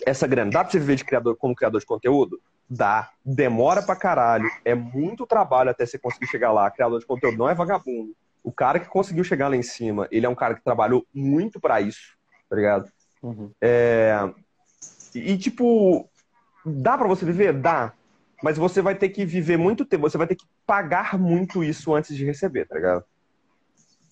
Essa 0.05 0.27
grana. 0.27 0.51
Dá 0.51 0.63
pra 0.63 0.71
você 0.71 0.79
viver 0.79 0.95
de 0.95 1.05
criador, 1.05 1.35
como 1.37 1.55
criador 1.55 1.79
de 1.79 1.85
conteúdo? 1.85 2.39
Dá. 2.69 3.09
Demora 3.25 3.81
pra 3.81 3.95
caralho. 3.95 4.49
É 4.63 4.75
muito 4.75 5.25
trabalho 5.25 5.71
até 5.71 5.85
você 5.85 5.97
conseguir 5.97 6.27
chegar 6.27 6.51
lá. 6.51 6.69
Criador 6.69 6.99
de 6.99 7.05
conteúdo 7.05 7.37
não 7.37 7.49
é 7.49 7.55
vagabundo. 7.55 8.13
O 8.43 8.51
cara 8.51 8.79
que 8.79 8.87
conseguiu 8.87 9.23
chegar 9.23 9.47
lá 9.47 9.55
em 9.55 9.63
cima, 9.63 10.07
ele 10.11 10.25
é 10.25 10.29
um 10.29 10.35
cara 10.35 10.55
que 10.55 10.63
trabalhou 10.63 11.05
muito 11.13 11.59
para 11.59 11.81
isso, 11.81 12.15
tá 12.49 12.55
ligado? 12.55 12.89
Uhum. 13.21 13.51
É... 13.61 14.29
E, 15.13 15.37
tipo, 15.37 16.07
dá 16.65 16.97
para 16.97 17.07
você 17.07 17.25
viver? 17.25 17.53
Dá 17.53 17.93
mas 18.41 18.57
você 18.57 18.81
vai 18.81 18.95
ter 18.95 19.09
que 19.09 19.25
viver 19.25 19.57
muito 19.57 19.85
tempo, 19.85 20.09
você 20.09 20.17
vai 20.17 20.27
ter 20.27 20.35
que 20.35 20.45
pagar 20.65 21.17
muito 21.17 21.63
isso 21.63 21.93
antes 21.93 22.15
de 22.15 22.25
receber, 22.25 22.65
tá 22.65 22.75
ligado? 22.75 23.03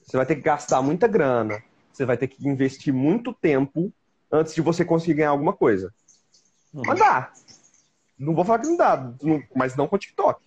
Você 0.06 0.18
vai 0.18 0.26
ter 0.26 0.36
que 0.36 0.41
gastar 0.41 0.82
muita 0.82 1.08
grana, 1.08 1.62
você 1.91 2.06
vai 2.06 2.18
ter 2.18 2.28
que 2.28 2.48
investir 2.48 2.94
muito 2.94 3.34
tempo 3.34 3.91
antes 4.32 4.54
de 4.54 4.62
você 4.62 4.86
conseguir 4.86 5.16
ganhar 5.16 5.30
alguma 5.30 5.54
coisa. 5.54 5.94
Uhum. 6.74 6.84
Mas 6.86 6.99
dá. 6.99 7.32
Não 8.18 8.34
vou 8.34 8.44
falar 8.44 8.60
que 8.60 8.68
não 8.68 8.78
dá, 8.78 9.14
mas 9.56 9.76
não 9.76 9.88
com 9.88 9.95
o 9.95 9.99
TikTok. 9.99 10.41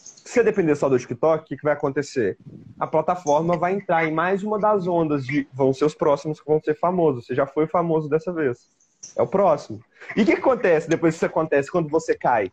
Se 0.00 0.42
depender 0.42 0.76
só 0.76 0.90
do 0.90 0.98
TikTok, 0.98 1.42
o 1.42 1.46
que, 1.46 1.56
que 1.56 1.62
vai 1.62 1.72
acontecer? 1.72 2.36
A 2.78 2.86
plataforma 2.86 3.56
vai 3.56 3.72
entrar 3.72 4.06
em 4.06 4.12
mais 4.12 4.42
uma 4.42 4.58
das 4.58 4.86
ondas 4.86 5.24
de 5.24 5.48
vão 5.54 5.72
ser 5.72 5.86
os 5.86 5.94
próximos 5.94 6.38
que 6.38 6.46
vão 6.46 6.60
ser 6.62 6.74
famosos. 6.74 7.26
Você 7.26 7.34
já 7.34 7.46
foi 7.46 7.66
famoso 7.66 8.10
dessa 8.10 8.30
vez. 8.30 8.68
É 9.16 9.22
o 9.22 9.26
próximo. 9.26 9.80
E 10.14 10.22
o 10.22 10.26
que 10.26 10.32
acontece 10.32 10.88
depois 10.88 11.14
que 11.14 11.16
isso 11.16 11.26
acontece 11.26 11.70
quando 11.70 11.88
você 11.88 12.14
cai? 12.14 12.52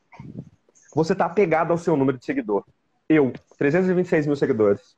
Você 0.96 1.12
está 1.12 1.26
apegado 1.26 1.72
ao 1.72 1.78
seu 1.78 1.98
número 1.98 2.18
de 2.18 2.24
seguidor. 2.24 2.64
Eu, 3.08 3.34
326 3.58 4.26
mil 4.26 4.36
seguidores. 4.38 4.96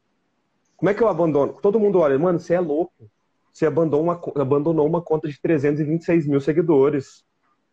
Como 0.77 0.89
é 0.91 0.93
que 0.93 1.01
eu 1.01 1.07
abandono? 1.07 1.53
Todo 1.53 1.79
mundo 1.79 1.99
olha, 1.99 2.17
mano, 2.19 2.39
você 2.39 2.53
é 2.53 2.59
louco. 2.59 3.09
Você 3.51 3.65
abandonou 3.65 4.03
uma, 4.03 4.21
abandonou 4.39 4.85
uma 4.85 5.01
conta 5.01 5.27
de 5.27 5.41
326 5.41 6.27
mil 6.27 6.39
seguidores. 6.39 7.25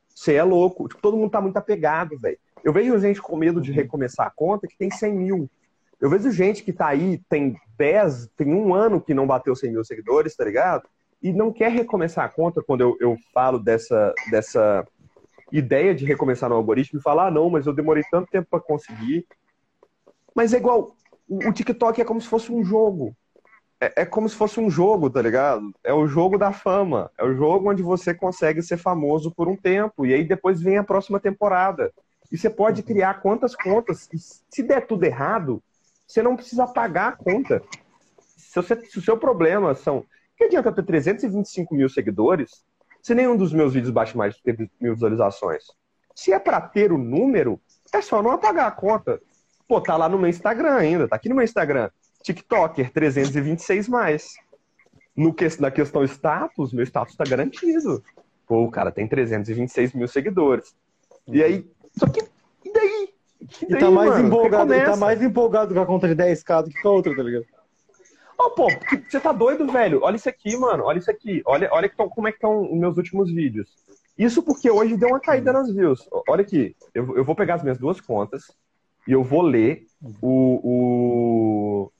Você 0.08 0.34
é 0.34 0.42
louco. 0.42 0.88
Tipo, 0.88 1.02
todo 1.02 1.18
mundo 1.18 1.30
tá 1.30 1.40
muito 1.40 1.58
apegado, 1.58 2.18
velho. 2.18 2.38
Eu 2.64 2.72
vejo 2.72 2.98
gente 2.98 3.20
com 3.20 3.36
medo 3.36 3.60
de 3.60 3.70
recomeçar 3.70 4.26
a 4.26 4.30
conta 4.30 4.66
que 4.66 4.78
tem 4.78 4.90
100 4.90 5.14
mil. 5.14 5.50
Eu 6.00 6.08
vejo 6.08 6.30
gente 6.30 6.64
que 6.64 6.72
tá 6.72 6.86
aí, 6.86 7.20
tem 7.28 7.56
10, 7.76 8.30
tem 8.34 8.54
um 8.54 8.74
ano 8.74 9.00
que 9.00 9.12
não 9.12 9.26
bateu 9.26 9.54
100 9.54 9.72
mil 9.72 9.84
seguidores, 9.84 10.34
tá 10.34 10.44
ligado? 10.44 10.88
E 11.22 11.30
não 11.30 11.52
quer 11.52 11.70
recomeçar 11.70 12.24
a 12.24 12.28
conta 12.28 12.62
quando 12.62 12.80
eu, 12.80 12.96
eu 12.98 13.16
falo 13.34 13.58
dessa, 13.58 14.14
dessa 14.30 14.86
ideia 15.52 15.94
de 15.94 16.04
recomeçar 16.04 16.48
no 16.48 16.56
algoritmo 16.56 16.98
e 16.98 17.02
falar, 17.02 17.28
ah, 17.28 17.30
não, 17.30 17.50
mas 17.50 17.66
eu 17.66 17.72
demorei 17.72 18.02
tanto 18.10 18.30
tempo 18.30 18.48
para 18.50 18.60
conseguir. 18.60 19.26
Mas 20.34 20.52
é 20.52 20.56
igual, 20.56 20.96
o 21.28 21.52
TikTok 21.52 22.00
é 22.00 22.04
como 22.04 22.20
se 22.20 22.28
fosse 22.28 22.52
um 22.52 22.64
jogo. 22.64 23.14
É, 23.80 24.02
é, 24.02 24.06
como 24.06 24.28
se 24.28 24.36
fosse 24.36 24.58
um 24.60 24.70
jogo, 24.70 25.10
tá 25.10 25.20
ligado? 25.20 25.74
É 25.82 25.92
o 25.92 26.06
jogo 26.06 26.38
da 26.38 26.52
fama. 26.52 27.10
É 27.18 27.24
o 27.24 27.34
jogo 27.34 27.70
onde 27.70 27.82
você 27.82 28.14
consegue 28.14 28.62
ser 28.62 28.76
famoso 28.76 29.30
por 29.30 29.48
um 29.48 29.56
tempo. 29.56 30.06
E 30.06 30.14
aí 30.14 30.24
depois 30.24 30.60
vem 30.60 30.78
a 30.78 30.84
próxima 30.84 31.20
temporada. 31.20 31.92
E 32.32 32.38
você 32.38 32.48
pode 32.48 32.82
criar 32.82 33.20
quantas 33.20 33.54
contas. 33.54 34.08
E 34.12 34.18
se 34.18 34.62
der 34.62 34.86
tudo 34.86 35.04
errado, 35.04 35.62
você 36.06 36.22
não 36.22 36.36
precisa 36.36 36.66
pagar 36.66 37.08
a 37.08 37.16
conta. 37.16 37.62
Se, 38.36 38.54
você, 38.54 38.76
se 38.86 38.98
o 38.98 39.02
seu 39.02 39.16
problema 39.16 39.74
são. 39.74 40.04
Que 40.36 40.44
adianta 40.44 40.72
ter 40.72 40.82
325 40.84 41.74
mil 41.74 41.88
seguidores 41.88 42.64
se 43.04 43.14
nenhum 43.14 43.36
dos 43.36 43.52
meus 43.52 43.74
vídeos 43.74 43.92
bate 43.92 44.16
mais 44.16 44.34
de 44.36 44.70
mil 44.80 44.94
visualizações? 44.94 45.64
Se 46.14 46.32
é 46.32 46.38
para 46.38 46.58
ter 46.58 46.90
o 46.90 46.96
número, 46.96 47.60
é 47.92 48.00
só 48.00 48.22
não 48.22 48.30
apagar 48.30 48.66
a 48.66 48.70
conta. 48.70 49.20
Pô, 49.68 49.78
tá 49.78 49.94
lá 49.94 50.08
no 50.08 50.18
meu 50.18 50.30
Instagram 50.30 50.72
ainda, 50.72 51.06
tá 51.06 51.16
aqui 51.16 51.28
no 51.28 51.34
meu 51.34 51.44
Instagram. 51.44 51.90
TikToker, 52.22 52.90
326 52.90 53.88
mais. 53.88 54.32
No 55.14 55.34
que, 55.34 55.46
na 55.60 55.70
questão 55.70 56.02
status, 56.04 56.72
meu 56.72 56.82
status 56.82 57.14
tá 57.14 57.24
garantido. 57.24 58.02
Pô, 58.46 58.64
o 58.64 58.70
cara 58.70 58.90
tem 58.90 59.06
326 59.06 59.92
mil 59.92 60.08
seguidores. 60.08 60.74
E 61.28 61.42
aí, 61.42 61.70
só 61.98 62.06
que, 62.06 62.20
e 62.64 62.72
daí? 62.72 63.14
E, 63.60 63.66
daí, 63.66 63.76
e 63.76 63.78
tá 63.80 63.90
mais 63.90 64.10
mano? 64.12 64.28
empolgado, 64.28 64.72
tá 64.72 64.96
mais 64.96 65.20
empolgado 65.20 65.74
com 65.74 65.80
a 65.80 65.86
conta 65.86 66.08
de 66.08 66.14
10k 66.14 66.62
do 66.62 66.70
que 66.70 66.80
com 66.80 66.88
a 66.88 66.92
outra, 66.92 67.14
tá 67.14 67.22
ligado? 67.22 67.44
Oh, 68.38 68.50
pô, 68.50 68.68
você 69.08 69.20
tá 69.20 69.32
doido, 69.32 69.66
velho? 69.70 70.00
Olha 70.02 70.16
isso 70.16 70.28
aqui, 70.28 70.56
mano. 70.56 70.84
Olha 70.84 70.98
isso 70.98 71.10
aqui. 71.10 71.42
Olha, 71.46 71.68
olha 71.72 71.88
como 71.88 72.28
é 72.28 72.32
que 72.32 72.38
estão 72.38 72.70
os 72.70 72.78
meus 72.78 72.96
últimos 72.96 73.30
vídeos. 73.30 73.68
Isso 74.16 74.42
porque 74.42 74.70
hoje 74.70 74.96
deu 74.96 75.08
uma 75.08 75.20
caída 75.20 75.52
nas 75.52 75.72
views. 75.72 76.08
Olha 76.28 76.42
aqui. 76.42 76.76
Eu, 76.94 77.16
eu 77.16 77.24
vou 77.24 77.34
pegar 77.34 77.56
as 77.56 77.62
minhas 77.62 77.78
duas 77.78 78.00
contas 78.00 78.50
e 79.06 79.12
eu 79.12 79.22
vou 79.22 79.42
ler 79.42 79.86
o. 80.22 80.60
o 80.62 81.92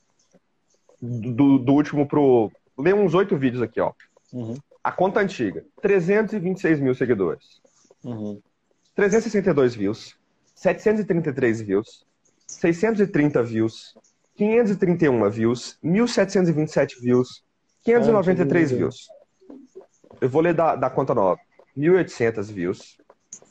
do, 1.01 1.59
do 1.59 1.73
último 1.73 2.07
pro. 2.07 2.51
Ler 2.79 2.95
uns 2.95 3.15
oito 3.15 3.37
vídeos 3.37 3.63
aqui, 3.63 3.81
ó. 3.81 3.93
Uhum. 4.33 4.57
A 4.83 4.93
conta 4.93 5.21
antiga: 5.21 5.65
326 5.81 6.81
mil 6.81 6.95
seguidores. 6.95 7.61
Uhum. 8.03 8.41
362 8.95 9.75
views. 9.75 10.17
733 10.55 11.63
views. 11.63 12.07
630 12.47 13.43
views. 13.43 13.95
531 14.37 15.31
views, 15.31 15.79
1.727 15.85 17.01
views, 17.01 17.45
593 17.85 18.73
ah, 18.73 18.77
views. 18.77 19.09
Eu 20.21 20.29
vou 20.29 20.43
ler 20.43 20.55
da, 20.55 20.75
da 20.75 20.91
conta 20.91 21.15
nova. 21.15 21.39
1.800 21.77 22.53
views, 22.53 22.99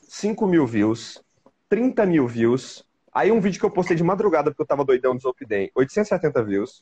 5 0.07 0.47
mil 0.47 0.65
views, 0.65 1.21
30 1.69 2.05
mil 2.05 2.27
views. 2.27 2.85
Aí 3.13 3.31
um 3.31 3.39
vídeo 3.39 3.59
que 3.59 3.65
eu 3.65 3.71
postei 3.71 3.95
de 3.95 4.03
madrugada 4.03 4.49
porque 4.49 4.63
eu 4.63 4.67
tava 4.67 4.83
doidão 4.83 5.13
no 5.13 5.19
Zopidem, 5.19 5.71
870 5.75 6.43
views. 6.43 6.81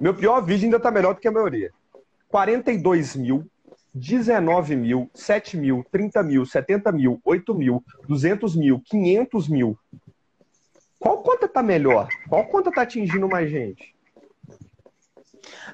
Meu 0.00 0.14
pior 0.14 0.40
vídeo 0.40 0.66
ainda 0.66 0.80
tá 0.80 0.90
melhor 0.90 1.14
do 1.14 1.20
que 1.20 1.28
a 1.28 1.32
maioria. 1.32 1.70
42 2.28 3.16
mil, 3.16 3.46
19 3.94 4.76
mil, 4.76 5.10
7 5.14 5.56
mil, 5.56 5.84
30 5.90 6.22
mil, 6.22 6.46
70 6.46 6.92
mil, 6.92 7.20
8 7.24 7.54
mil, 7.54 7.82
200 8.06 8.54
mil, 8.54 8.80
500 8.84 9.48
mil, 9.48 9.78
qual 10.98 11.22
conta 11.22 11.48
tá 11.48 11.62
melhor? 11.62 12.08
Qual 12.28 12.44
conta 12.46 12.70
tá 12.72 12.82
atingindo 12.82 13.28
mais 13.28 13.50
gente? 13.50 13.94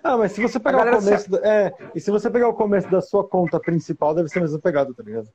Ah, 0.02 0.18
mas 0.18 0.32
se 0.32 0.42
você 0.42 0.60
pegar 0.60 0.86
o 0.86 0.98
começo. 0.98 1.36
É, 1.36 1.72
e 1.94 2.00
se 2.00 2.10
você 2.10 2.30
pegar 2.30 2.48
o 2.48 2.54
começo 2.54 2.90
da 2.90 3.00
sua 3.00 3.26
conta 3.26 3.58
principal, 3.58 4.14
deve 4.14 4.28
ser 4.28 4.38
a 4.38 4.42
mesma 4.42 4.58
pegada, 4.58 4.92
tá 4.92 5.02
ligado? 5.02 5.28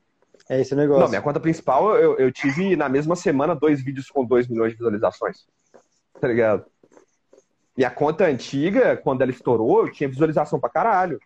É 0.48 0.60
esse 0.60 0.74
negócio. 0.74 1.02
Não, 1.02 1.08
minha 1.08 1.22
conta 1.22 1.40
principal, 1.40 1.96
eu, 1.96 2.16
eu 2.18 2.32
tive 2.32 2.76
na 2.76 2.88
mesma 2.88 3.16
semana 3.16 3.54
dois 3.54 3.82
vídeos 3.82 4.10
com 4.10 4.24
2 4.24 4.48
milhões 4.48 4.72
de 4.72 4.78
visualizações. 4.78 5.46
Tá 6.20 6.28
ligado? 6.28 6.64
E 7.76 7.84
a 7.84 7.90
conta 7.90 8.24
antiga, 8.26 8.96
quando 8.96 9.22
ela 9.22 9.30
estourou, 9.30 9.86
eu 9.86 9.92
tinha 9.92 10.08
visualização 10.08 10.60
pra 10.60 10.68
caralho. 10.68 11.20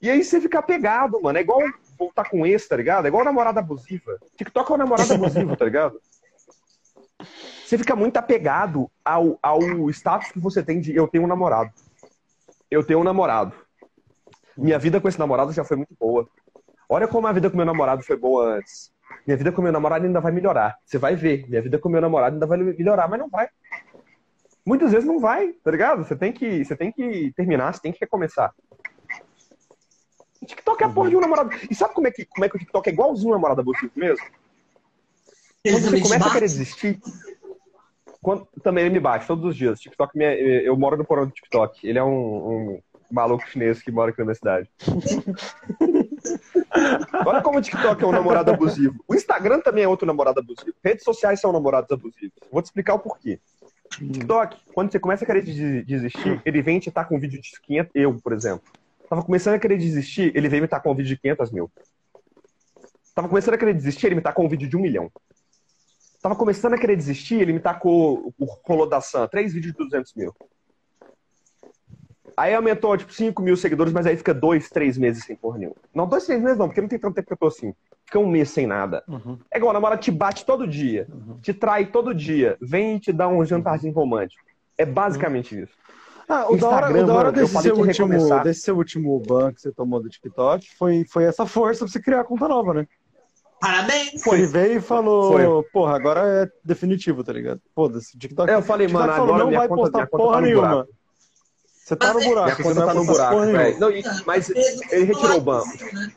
E 0.00 0.10
aí 0.10 0.22
você 0.22 0.40
fica 0.40 0.62
pegado, 0.62 1.20
mano. 1.20 1.38
É 1.38 1.40
igual 1.40 1.60
voltar 1.98 2.28
com 2.28 2.46
esse, 2.46 2.68
tá 2.68 2.76
ligado? 2.76 3.06
É 3.06 3.08
igual 3.08 3.24
namorada 3.24 3.60
abusiva. 3.60 4.18
TikTok 4.36 4.70
é 4.70 4.74
uma 4.74 4.84
namorada 4.84 5.12
abusiva, 5.14 5.56
tá 5.56 5.64
ligado? 5.64 6.00
Você 7.66 7.76
fica 7.76 7.96
muito 7.96 8.16
apegado 8.16 8.88
ao, 9.04 9.38
ao 9.42 9.90
status 9.90 10.30
que 10.30 10.38
você 10.38 10.62
tem 10.62 10.80
de 10.80 10.94
eu 10.94 11.08
tenho 11.08 11.24
um 11.24 11.26
namorado. 11.26 11.72
Eu 12.70 12.84
tenho 12.86 13.00
um 13.00 13.04
namorado. 13.04 13.52
Minha 14.56 14.78
vida 14.78 15.00
com 15.00 15.08
esse 15.08 15.18
namorado 15.18 15.52
já 15.52 15.64
foi 15.64 15.76
muito 15.76 15.92
boa. 15.98 16.28
Olha 16.88 17.08
como 17.08 17.26
a 17.26 17.32
vida 17.32 17.50
com 17.50 17.56
meu 17.56 17.66
namorado 17.66 18.04
foi 18.04 18.16
boa 18.16 18.58
antes. 18.58 18.92
Minha 19.26 19.36
vida 19.36 19.50
com 19.50 19.60
meu 19.60 19.72
namorado 19.72 20.06
ainda 20.06 20.20
vai 20.20 20.30
melhorar. 20.30 20.76
Você 20.84 20.96
vai 20.96 21.16
ver. 21.16 21.48
Minha 21.48 21.60
vida 21.60 21.76
com 21.76 21.88
meu 21.88 22.00
namorado 22.00 22.34
ainda 22.34 22.46
vai 22.46 22.56
melhorar, 22.56 23.08
mas 23.08 23.18
não 23.18 23.28
vai. 23.28 23.48
Muitas 24.64 24.92
vezes 24.92 25.06
não 25.06 25.18
vai, 25.18 25.52
tá 25.52 25.70
ligado? 25.72 26.04
Você 26.04 26.14
tem 26.14 26.32
que, 26.32 26.64
você 26.64 26.76
tem 26.76 26.92
que 26.92 27.32
terminar, 27.36 27.74
você 27.74 27.80
tem 27.80 27.92
que 27.92 27.98
recomeçar. 28.00 28.54
O 30.40 30.46
TikTok 30.46 30.84
é 30.84 30.86
a 30.86 30.88
porra 30.88 31.10
de 31.10 31.16
um 31.16 31.20
namorado. 31.20 31.50
E 31.68 31.74
sabe 31.74 31.94
como 31.94 32.06
é 32.06 32.12
que, 32.12 32.24
como 32.26 32.44
é 32.44 32.48
que 32.48 32.54
o 32.54 32.58
TikTok 32.60 32.88
é 32.88 32.92
igualzinho 32.92 33.30
um 33.30 33.34
namorado 33.34 33.60
abusivo 33.60 33.92
mesmo? 33.96 34.24
Quando 35.64 35.82
você 35.82 36.00
começa 36.00 36.28
a 36.28 36.32
querer 36.32 36.46
desistir, 36.46 37.00
quando, 38.26 38.44
também 38.60 38.84
ele 38.84 38.94
me 38.94 38.98
bate 38.98 39.24
todos 39.24 39.44
os 39.44 39.54
dias. 39.54 39.78
TikTok, 39.78 40.18
me, 40.18 40.24
eu 40.64 40.76
moro 40.76 40.96
no 40.96 41.04
porão 41.04 41.26
do 41.26 41.30
TikTok. 41.30 41.86
Ele 41.86 41.96
é 41.96 42.02
um, 42.02 42.10
um 42.10 42.82
maluco 43.08 43.48
chinês 43.48 43.80
que 43.80 43.92
mora 43.92 44.10
aqui 44.10 44.18
na 44.18 44.24
minha 44.24 44.34
cidade. 44.34 44.68
Olha 47.24 47.40
como 47.40 47.58
o 47.58 47.62
TikTok 47.62 48.02
é 48.02 48.06
um 48.06 48.10
namorado 48.10 48.50
abusivo. 48.50 48.96
O 49.06 49.14
Instagram 49.14 49.60
também 49.60 49.84
é 49.84 49.88
outro 49.88 50.08
namorado 50.08 50.40
abusivo. 50.40 50.74
Redes 50.84 51.04
sociais 51.04 51.40
são 51.40 51.52
namorados 51.52 51.88
abusivos. 51.92 52.32
Vou 52.50 52.60
te 52.60 52.64
explicar 52.64 52.94
o 52.94 52.98
porquê. 52.98 53.38
TikTok, 53.90 54.56
quando 54.74 54.90
você 54.90 54.98
começa 54.98 55.22
a 55.22 55.26
querer 55.26 55.44
desistir, 55.84 56.42
ele 56.44 56.60
vem 56.62 56.80
te 56.80 56.88
estar 56.88 57.04
com 57.04 57.14
um 57.14 57.20
vídeo 57.20 57.40
de 57.40 57.48
500... 57.60 57.92
Eu, 57.94 58.20
por 58.20 58.32
exemplo. 58.32 58.68
Tava 59.08 59.22
começando 59.22 59.54
a 59.54 59.58
querer 59.60 59.78
desistir, 59.78 60.32
ele 60.34 60.48
veio 60.48 60.62
me 60.62 60.66
estar 60.66 60.80
com 60.80 60.90
um 60.90 60.96
vídeo 60.96 61.10
de 61.10 61.22
500 61.22 61.52
mil. 61.52 61.70
Tava 63.14 63.28
começando 63.28 63.54
a 63.54 63.58
querer 63.58 63.74
desistir, 63.74 64.06
ele 64.06 64.16
me 64.16 64.20
tá 64.20 64.32
com 64.32 64.44
um 64.44 64.48
vídeo 64.48 64.68
de 64.68 64.76
um 64.76 64.80
milhão. 64.80 65.12
Tava 66.26 66.34
começando 66.34 66.74
a 66.74 66.76
querer 66.76 66.96
desistir, 66.96 67.36
ele 67.36 67.52
me 67.52 67.60
tacou 67.60 68.34
o 68.36 68.44
rolo 68.66 68.84
da 68.84 69.00
Sam, 69.00 69.28
três 69.28 69.52
vídeos 69.52 69.72
de 69.72 69.78
200 69.78 70.12
mil. 70.14 70.34
Aí 72.36 72.52
aumentou, 72.52 72.96
tipo, 72.96 73.12
5 73.12 73.40
mil 73.40 73.56
seguidores, 73.56 73.92
mas 73.92 74.08
aí 74.08 74.16
fica 74.16 74.34
dois, 74.34 74.68
três 74.68 74.98
meses 74.98 75.22
sem 75.22 75.36
porra 75.36 75.58
nenhuma. 75.58 75.76
Não, 75.94 76.04
dois, 76.04 76.26
três 76.26 76.42
meses 76.42 76.58
não, 76.58 76.66
porque 76.66 76.80
não 76.80 76.88
tem 76.88 76.98
tanto 76.98 77.14
tempo 77.14 77.28
que 77.28 77.32
eu 77.32 77.36
tô 77.36 77.46
assim. 77.46 77.72
Fica 78.04 78.18
um 78.18 78.26
mês 78.26 78.50
sem 78.50 78.66
nada. 78.66 79.04
Uhum. 79.06 79.38
É 79.54 79.58
igual, 79.58 79.70
a 79.70 79.74
namorada 79.74 80.02
te 80.02 80.10
bate 80.10 80.44
todo 80.44 80.66
dia, 80.66 81.06
uhum. 81.08 81.38
te 81.40 81.54
trai 81.54 81.86
todo 81.86 82.12
dia, 82.12 82.56
vem 82.60 82.96
e 82.96 82.98
te 82.98 83.12
dá 83.12 83.28
um 83.28 83.44
jantarzinho 83.44 83.94
romântico. 83.94 84.42
É 84.76 84.84
basicamente 84.84 85.54
uhum. 85.54 85.62
isso. 85.62 85.74
Ah, 86.28 86.50
o 86.50 86.56
da 86.56 86.68
hora, 86.68 86.90
o 86.90 87.06
da 87.06 87.14
hora 87.14 87.30
desse, 87.30 87.62
seu 87.62 87.76
último, 87.76 88.42
desse 88.42 88.60
seu 88.62 88.76
último 88.76 89.20
ban 89.20 89.52
que 89.52 89.60
você 89.60 89.70
tomou 89.70 90.02
do 90.02 90.08
TikTok 90.08 90.74
foi, 90.76 91.04
foi 91.08 91.22
essa 91.22 91.46
força 91.46 91.84
pra 91.84 91.92
você 91.92 92.02
criar 92.02 92.22
a 92.22 92.24
conta 92.24 92.48
nova, 92.48 92.74
né? 92.74 92.88
Parabéns! 93.60 94.22
Foi. 94.22 94.38
Ele 94.38 94.46
veio 94.46 94.78
e 94.78 94.80
falou, 94.80 95.32
foi. 95.32 95.70
porra, 95.72 95.96
agora 95.96 96.20
é 96.44 96.50
definitivo, 96.64 97.24
tá 97.24 97.32
ligado? 97.32 97.60
Foda-se, 97.74 98.18
TikTok. 98.18 98.50
Eu 98.50 98.62
falei, 98.62 98.86
TikTok 98.86 99.08
mano, 99.08 99.22
agora 99.22 99.44
não 99.44 99.50
vai 99.50 99.68
conta, 99.68 99.82
postar 99.82 100.06
porra 100.06 100.34
tá 100.34 100.40
nenhuma. 100.42 100.88
Você 101.86 101.96
tá 101.96 102.12
no 102.12 102.20
é- 102.20 102.24
buraco. 102.24 102.62
Conta 102.62 102.86
tá 102.86 102.94
no 102.94 103.04
buraco, 103.04 103.40
velho. 103.40 103.80
Não, 103.80 103.88
mas 104.26 104.50
ele 104.50 105.04
retirou 105.04 105.36
o 105.36 105.40
banco. 105.40 105.68
Né? 105.92 106.12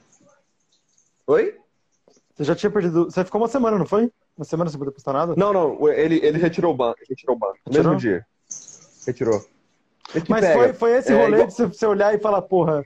Oi? 1.28 1.56
Você 2.36 2.44
já 2.44 2.56
tinha 2.56 2.72
perdido. 2.72 3.06
Você 3.06 3.24
ficou 3.24 3.40
uma 3.40 3.48
semana, 3.48 3.78
não 3.78 3.86
foi? 3.86 4.12
Uma 4.36 4.46
semana 4.46 4.70
sem 4.70 4.80
poder 4.80 4.92
postar 4.92 5.14
nada? 5.14 5.36
Não, 5.38 5.54
não. 5.54 5.90
Ele, 5.90 6.20
ele 6.24 6.40
retirou 6.40 6.74
o 6.74 6.76
banco. 6.76 6.98
Retirou 7.08 7.36
o 7.36 7.40
banco. 7.40 7.60
No 7.68 7.74
mesmo 7.74 7.96
dia. 7.98 8.26
Retirou. 9.06 9.46
Mas 10.28 10.54
foi, 10.54 10.74
foi 10.74 10.98
esse 10.98 11.12
é, 11.12 11.16
rolê 11.16 11.44
igual... 11.44 11.48
de 11.48 11.78
você 11.78 11.86
olhar 11.86 12.16
e 12.16 12.20
falar, 12.20 12.42
porra, 12.42 12.84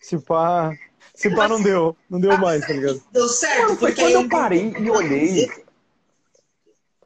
se 0.00 0.18
pá. 0.18 0.72
Se 1.14 1.34
pá, 1.34 1.48
não 1.48 1.62
deu. 1.62 1.96
Não 2.08 2.20
deu 2.20 2.36
mais, 2.38 2.66
tá 2.66 2.72
ligado? 2.72 3.02
Deu 3.12 3.28
certo, 3.28 3.62
Mano, 3.62 3.76
foi 3.76 3.94
quando 3.94 4.12
eu 4.12 4.28
parei 4.28 4.74
e 4.78 4.90
olhei. 4.90 5.48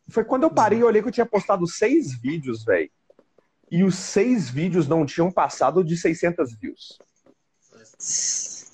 Foi 0.09 0.25
quando 0.25 0.43
eu 0.45 0.51
parei 0.51 0.79
e 0.79 0.85
olhei 0.85 1.03
que 1.03 1.09
eu 1.09 1.13
tinha 1.13 1.27
postado 1.27 1.67
seis 1.67 2.19
vídeos, 2.19 2.65
velho. 2.65 2.91
E 3.71 3.85
os 3.85 3.97
seis 3.97 4.49
vídeos 4.49 4.89
não 4.89 5.05
tinham 5.05 5.31
passado 5.31 5.85
de 5.85 5.97
600 5.97 6.55
views. 6.59 6.99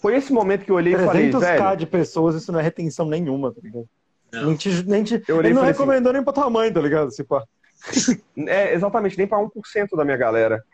Foi 0.00 0.14
esse 0.16 0.32
momento 0.32 0.64
que 0.64 0.70
eu 0.70 0.76
olhei 0.76 0.94
e 0.94 0.98
falei, 0.98 1.30
velho... 1.30 1.40
300k 1.40 1.76
de 1.76 1.86
pessoas, 1.86 2.36
isso 2.36 2.52
não 2.52 2.60
é 2.60 2.62
retenção 2.62 3.06
nenhuma, 3.06 3.52
tá 3.52 3.60
ligado? 3.62 3.88
Não. 4.32 4.46
Nem 4.46 4.56
te, 4.56 4.82
nem 4.84 5.02
te, 5.02 5.22
eu 5.26 5.36
olhei 5.36 5.50
ele 5.50 5.58
não 5.58 5.64
recomendou 5.64 6.10
assim, 6.10 6.18
nem 6.18 6.24
pra 6.24 6.32
tua 6.32 6.50
mãe, 6.50 6.72
tá 6.72 6.80
ligado? 6.80 7.10
Se 7.10 7.24
pá. 7.24 7.44
É, 8.48 8.74
exatamente, 8.74 9.16
nem 9.16 9.26
pra 9.26 9.38
1% 9.38 9.96
da 9.96 10.04
minha 10.04 10.16
galera. 10.16 10.64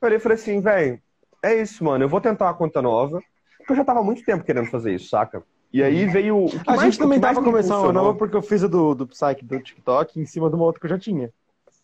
Eu 0.00 0.06
olhei 0.06 0.18
e 0.18 0.20
falei 0.20 0.36
assim, 0.36 0.60
velho, 0.60 1.00
é 1.42 1.60
isso, 1.60 1.82
mano. 1.84 2.04
Eu 2.04 2.08
vou 2.08 2.20
tentar 2.20 2.46
uma 2.46 2.54
conta 2.54 2.82
nova. 2.82 3.20
Porque 3.68 3.72
eu 3.74 3.76
já 3.76 3.84
tava 3.84 4.00
há 4.00 4.02
muito 4.02 4.24
tempo 4.24 4.42
querendo 4.44 4.66
fazer 4.70 4.94
isso, 4.94 5.10
saca? 5.10 5.42
E 5.70 5.82
aí 5.82 6.06
veio. 6.06 6.46
O 6.46 6.48
que 6.48 6.56
A 6.66 6.70
mais- 6.70 6.80
gente 6.80 6.98
também 6.98 7.20
tava 7.20 7.38
me 7.42 7.46
começando 7.46 7.82
uma 7.84 7.92
nova 7.92 8.14
porque 8.14 8.34
eu 8.34 8.40
fiz 8.40 8.64
a 8.64 8.66
do, 8.66 8.94
do 8.94 9.06
Psyche 9.06 9.44
do 9.44 9.60
TikTok 9.60 10.18
em 10.18 10.24
cima 10.24 10.48
de 10.48 10.56
uma 10.56 10.64
outra 10.64 10.80
que 10.80 10.86
eu 10.86 10.90
já 10.90 10.98
tinha. 10.98 11.30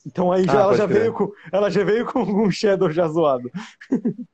Então 0.06 0.32
aí 0.32 0.44
já, 0.44 0.52
Ah, 0.60 0.62
ela, 0.62 0.76
já 0.78 0.88
crer. 0.88 1.00
veio 1.00 1.12
com, 1.12 1.30
ela 1.52 1.70
já 1.70 1.84
veio 1.84 2.06
com 2.06 2.20
um 2.22 2.50
shadow 2.50 2.90
já 2.90 3.06
zoado. 3.06 3.50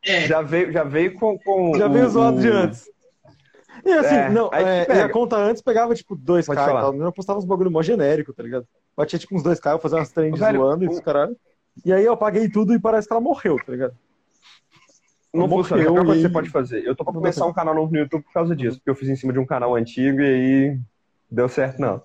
É, 0.07 0.21
Já 0.29 0.43
veio, 0.43 0.71
já 0.73 0.85
veio 0.85 1.15
com. 1.19 1.37
com 1.41 1.75
Já 1.77 1.89
o- 1.89 1.93
veio 1.93 2.09
zoado 2.09 2.39
o- 2.39 2.41
de 2.41 2.49
antes. 2.49 2.89
E 3.85 3.93
assim, 3.95 4.15
É, 4.15 4.29
não, 4.31 4.49
aí 4.53 4.65
é, 4.65 4.85
pega. 4.85 5.01
e 5.01 5.03
a 5.03 5.09
conta 5.09 5.37
antes 5.37 5.61
pegava 5.61 5.93
tipo 5.93 6.15
2k 6.15 6.47
Pode 6.55 6.61
e 6.61 6.81
tal. 6.81 6.95
Eu 6.95 7.13
postava 7.13 7.39
uns 7.41 7.45
bagulho 7.45 7.71
mó 7.71 7.83
genérico, 7.83 8.33
tá 8.33 8.45
ligado? 8.45 8.65
Batia 8.97 9.19
tipo 9.19 9.35
uns 9.35 9.43
2k, 9.43 9.73
eu 9.73 9.79
fazia 9.81 9.99
umas 9.99 10.13
trends 10.13 10.39
Velho, 10.39 10.59
zoando 10.61 10.85
e 10.85 10.87
o- 10.87 10.91
os 10.93 11.01
caralho. 11.01 11.37
E 11.85 11.93
aí 11.93 12.05
eu 12.05 12.13
apaguei 12.13 12.49
tudo 12.49 12.73
e 12.75 12.79
parece 12.79 13.09
que 13.09 13.13
ela 13.13 13.21
morreu, 13.21 13.57
tá 13.65 13.73
ligado? 13.73 13.95
Não 15.33 15.49
funciona. 15.49 15.85
Coisa 15.85 16.05
que 16.13 16.19
e- 16.19 16.23
você 16.23 16.29
pode 16.29 16.51
fazer. 16.51 16.85
Eu 16.87 16.95
tô 16.97 17.05
pra 17.05 17.13
começar 17.13 17.47
um 17.47 17.53
canal 17.53 17.75
novo 17.75 17.93
no 17.93 17.99
YouTube 17.99 18.23
por 18.25 18.33
causa 18.33 18.55
disso. 18.57 18.79
Porque 18.79 18.91
eu 18.91 18.95
fiz 18.95 19.09
em 19.09 19.17
cima 19.17 19.33
de 19.33 19.39
um 19.39 19.47
canal 19.47 19.75
antigo 19.77 20.21
e 20.21 20.25
aí 20.25 20.79
deu 21.31 21.49
certo, 21.49 21.81
não. 21.81 22.03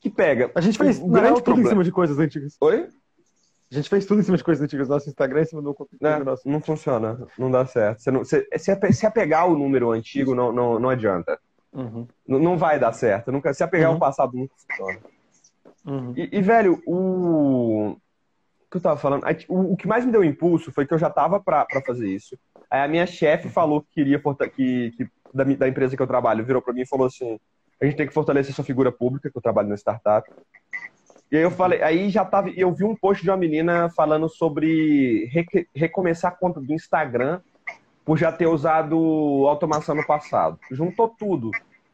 Que 0.00 0.08
pega. 0.08 0.50
A 0.54 0.60
gente 0.60 0.78
fez 0.78 0.98
real, 0.98 1.08
grande 1.10 1.42
tudo 1.42 1.60
em 1.60 1.66
cima 1.66 1.84
de 1.84 1.92
coisas 1.92 2.18
antigas. 2.18 2.56
Oi? 2.60 2.88
A 3.70 3.74
gente 3.74 3.88
fez 3.88 4.04
tudo 4.06 4.20
em 4.20 4.22
cima 4.24 4.36
de 4.36 4.42
coisas 4.44 4.64
antigas. 4.64 4.88
Nosso 4.88 5.08
Instagram 5.08 5.42
em 5.42 5.44
cima 5.44 5.62
do 5.62 5.74
conteúdo 5.74 6.24
nosso. 6.24 6.48
não 6.48 6.60
funciona. 6.60 7.26
Não 7.38 7.50
dá 7.50 7.66
certo. 7.66 8.00
Você 8.00 8.10
não, 8.10 8.20
você, 8.24 8.46
se 8.56 8.70
ape- 8.70 8.92
se 8.92 9.06
apegar 9.06 9.46
o 9.48 9.56
número 9.58 9.90
antigo, 9.90 10.34
não, 10.34 10.52
não, 10.52 10.78
não 10.78 10.88
adianta. 10.88 11.38
Uhum, 11.72 12.06
Não, 12.26 12.56
vai 12.58 12.80
dar 12.80 12.92
certo. 12.92 13.30
Nunca, 13.30 13.54
se 13.54 13.62
apegar 13.62 13.90
Uhum. 13.90 13.96
o 13.96 14.00
passado, 14.00 14.36
não 14.36 14.48
funciona. 14.48 14.98
uhum. 15.86 16.12
E, 16.16 16.28
e, 16.38 16.42
velho, 16.42 16.82
o. 16.84 17.96
O 18.70 18.72
que 18.72 18.76
eu 18.76 18.80
tava 18.82 19.00
falando? 19.00 19.24
Aí, 19.24 19.36
O, 19.48 19.72
o 19.72 19.76
que 19.76 19.88
mais 19.88 20.06
me 20.06 20.12
deu 20.12 20.22
impulso 20.22 20.70
foi 20.70 20.86
que 20.86 20.94
eu 20.94 20.98
já 20.98 21.10
tava 21.10 21.40
pra, 21.40 21.64
pra 21.64 21.82
fazer 21.82 22.08
isso. 22.08 22.38
Aí 22.70 22.80
a 22.82 22.86
minha 22.86 23.04
chefe 23.04 23.48
falou 23.48 23.82
que 23.82 23.88
queria 23.94 24.22
que, 24.54 24.92
que 24.92 25.08
da, 25.34 25.42
da 25.42 25.68
empresa 25.68 25.96
que 25.96 26.02
eu 26.02 26.06
trabalho, 26.06 26.44
virou 26.44 26.62
pra 26.62 26.72
mim 26.72 26.82
e 26.82 26.88
falou 26.88 27.08
assim: 27.08 27.36
a 27.82 27.84
gente 27.84 27.96
tem 27.96 28.06
que 28.06 28.14
fortalecer 28.14 28.54
sua 28.54 28.64
figura 28.64 28.92
pública, 28.92 29.28
que 29.28 29.36
eu 29.36 29.42
trabalho 29.42 29.68
na 29.68 29.74
startup. 29.74 30.30
E 31.32 31.36
aí 31.36 31.42
eu 31.42 31.50
falei, 31.50 31.82
aí 31.82 32.10
já 32.10 32.24
tava. 32.24 32.48
e 32.48 32.60
Eu 32.60 32.72
vi 32.72 32.84
um 32.84 32.94
post 32.94 33.24
de 33.24 33.30
uma 33.30 33.36
menina 33.36 33.90
falando 33.90 34.28
sobre 34.28 35.24
reque- 35.32 35.66
recomeçar 35.74 36.30
a 36.30 36.36
conta 36.36 36.60
do 36.60 36.72
Instagram 36.72 37.40
por 38.04 38.16
já 38.16 38.30
ter 38.30 38.46
usado 38.46 38.96
automação 39.48 39.96
no 39.96 40.06
passado. 40.06 40.60
Juntou 40.70 41.08
tudo. 41.08 41.50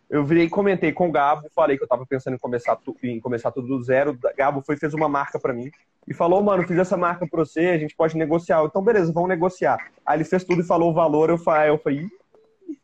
Eu 0.09 0.24
virei 0.24 0.49
comentei 0.49 0.93
com 0.93 1.09
o 1.09 1.12
Gabo, 1.12 1.49
falei 1.55 1.77
que 1.77 1.83
eu 1.83 1.89
tava 1.89 2.07
pensando 2.07 2.35
em 2.35 2.39
começar, 2.39 2.78
em 3.03 3.20
começar 3.20 3.51
tudo 3.51 3.66
do 3.66 3.83
zero. 3.83 4.16
Gabo 4.37 4.62
foi 4.62 4.77
fez 4.77 4.95
uma 4.95 5.09
marca 5.09 5.39
pra 5.39 5.53
mim 5.53 5.70
e 6.07 6.15
falou, 6.15 6.43
mano, 6.43 6.66
fiz 6.66 6.78
essa 6.78 6.97
marca 6.97 7.27
pra 7.27 7.45
você, 7.45 7.69
a 7.69 7.78
gente 7.78 7.97
pode 7.97 8.16
negociar. 8.16 8.59
Eu, 8.61 8.66
Então, 8.66 8.83
beleza, 8.83 9.12
vamos 9.12 9.28
negociar. 9.28 9.78
Aí 10.07 10.16
ele 10.19 10.24
fez 10.24 10.45
tudo 10.45 10.61
e 10.61 10.65
falou 10.65 10.91
o 10.91 10.95
valor, 10.95 11.28
eu 11.28 11.39
falei, 11.39 11.70
eu 11.70 11.78
falei, 11.78 12.01
"Ih, 12.01 12.09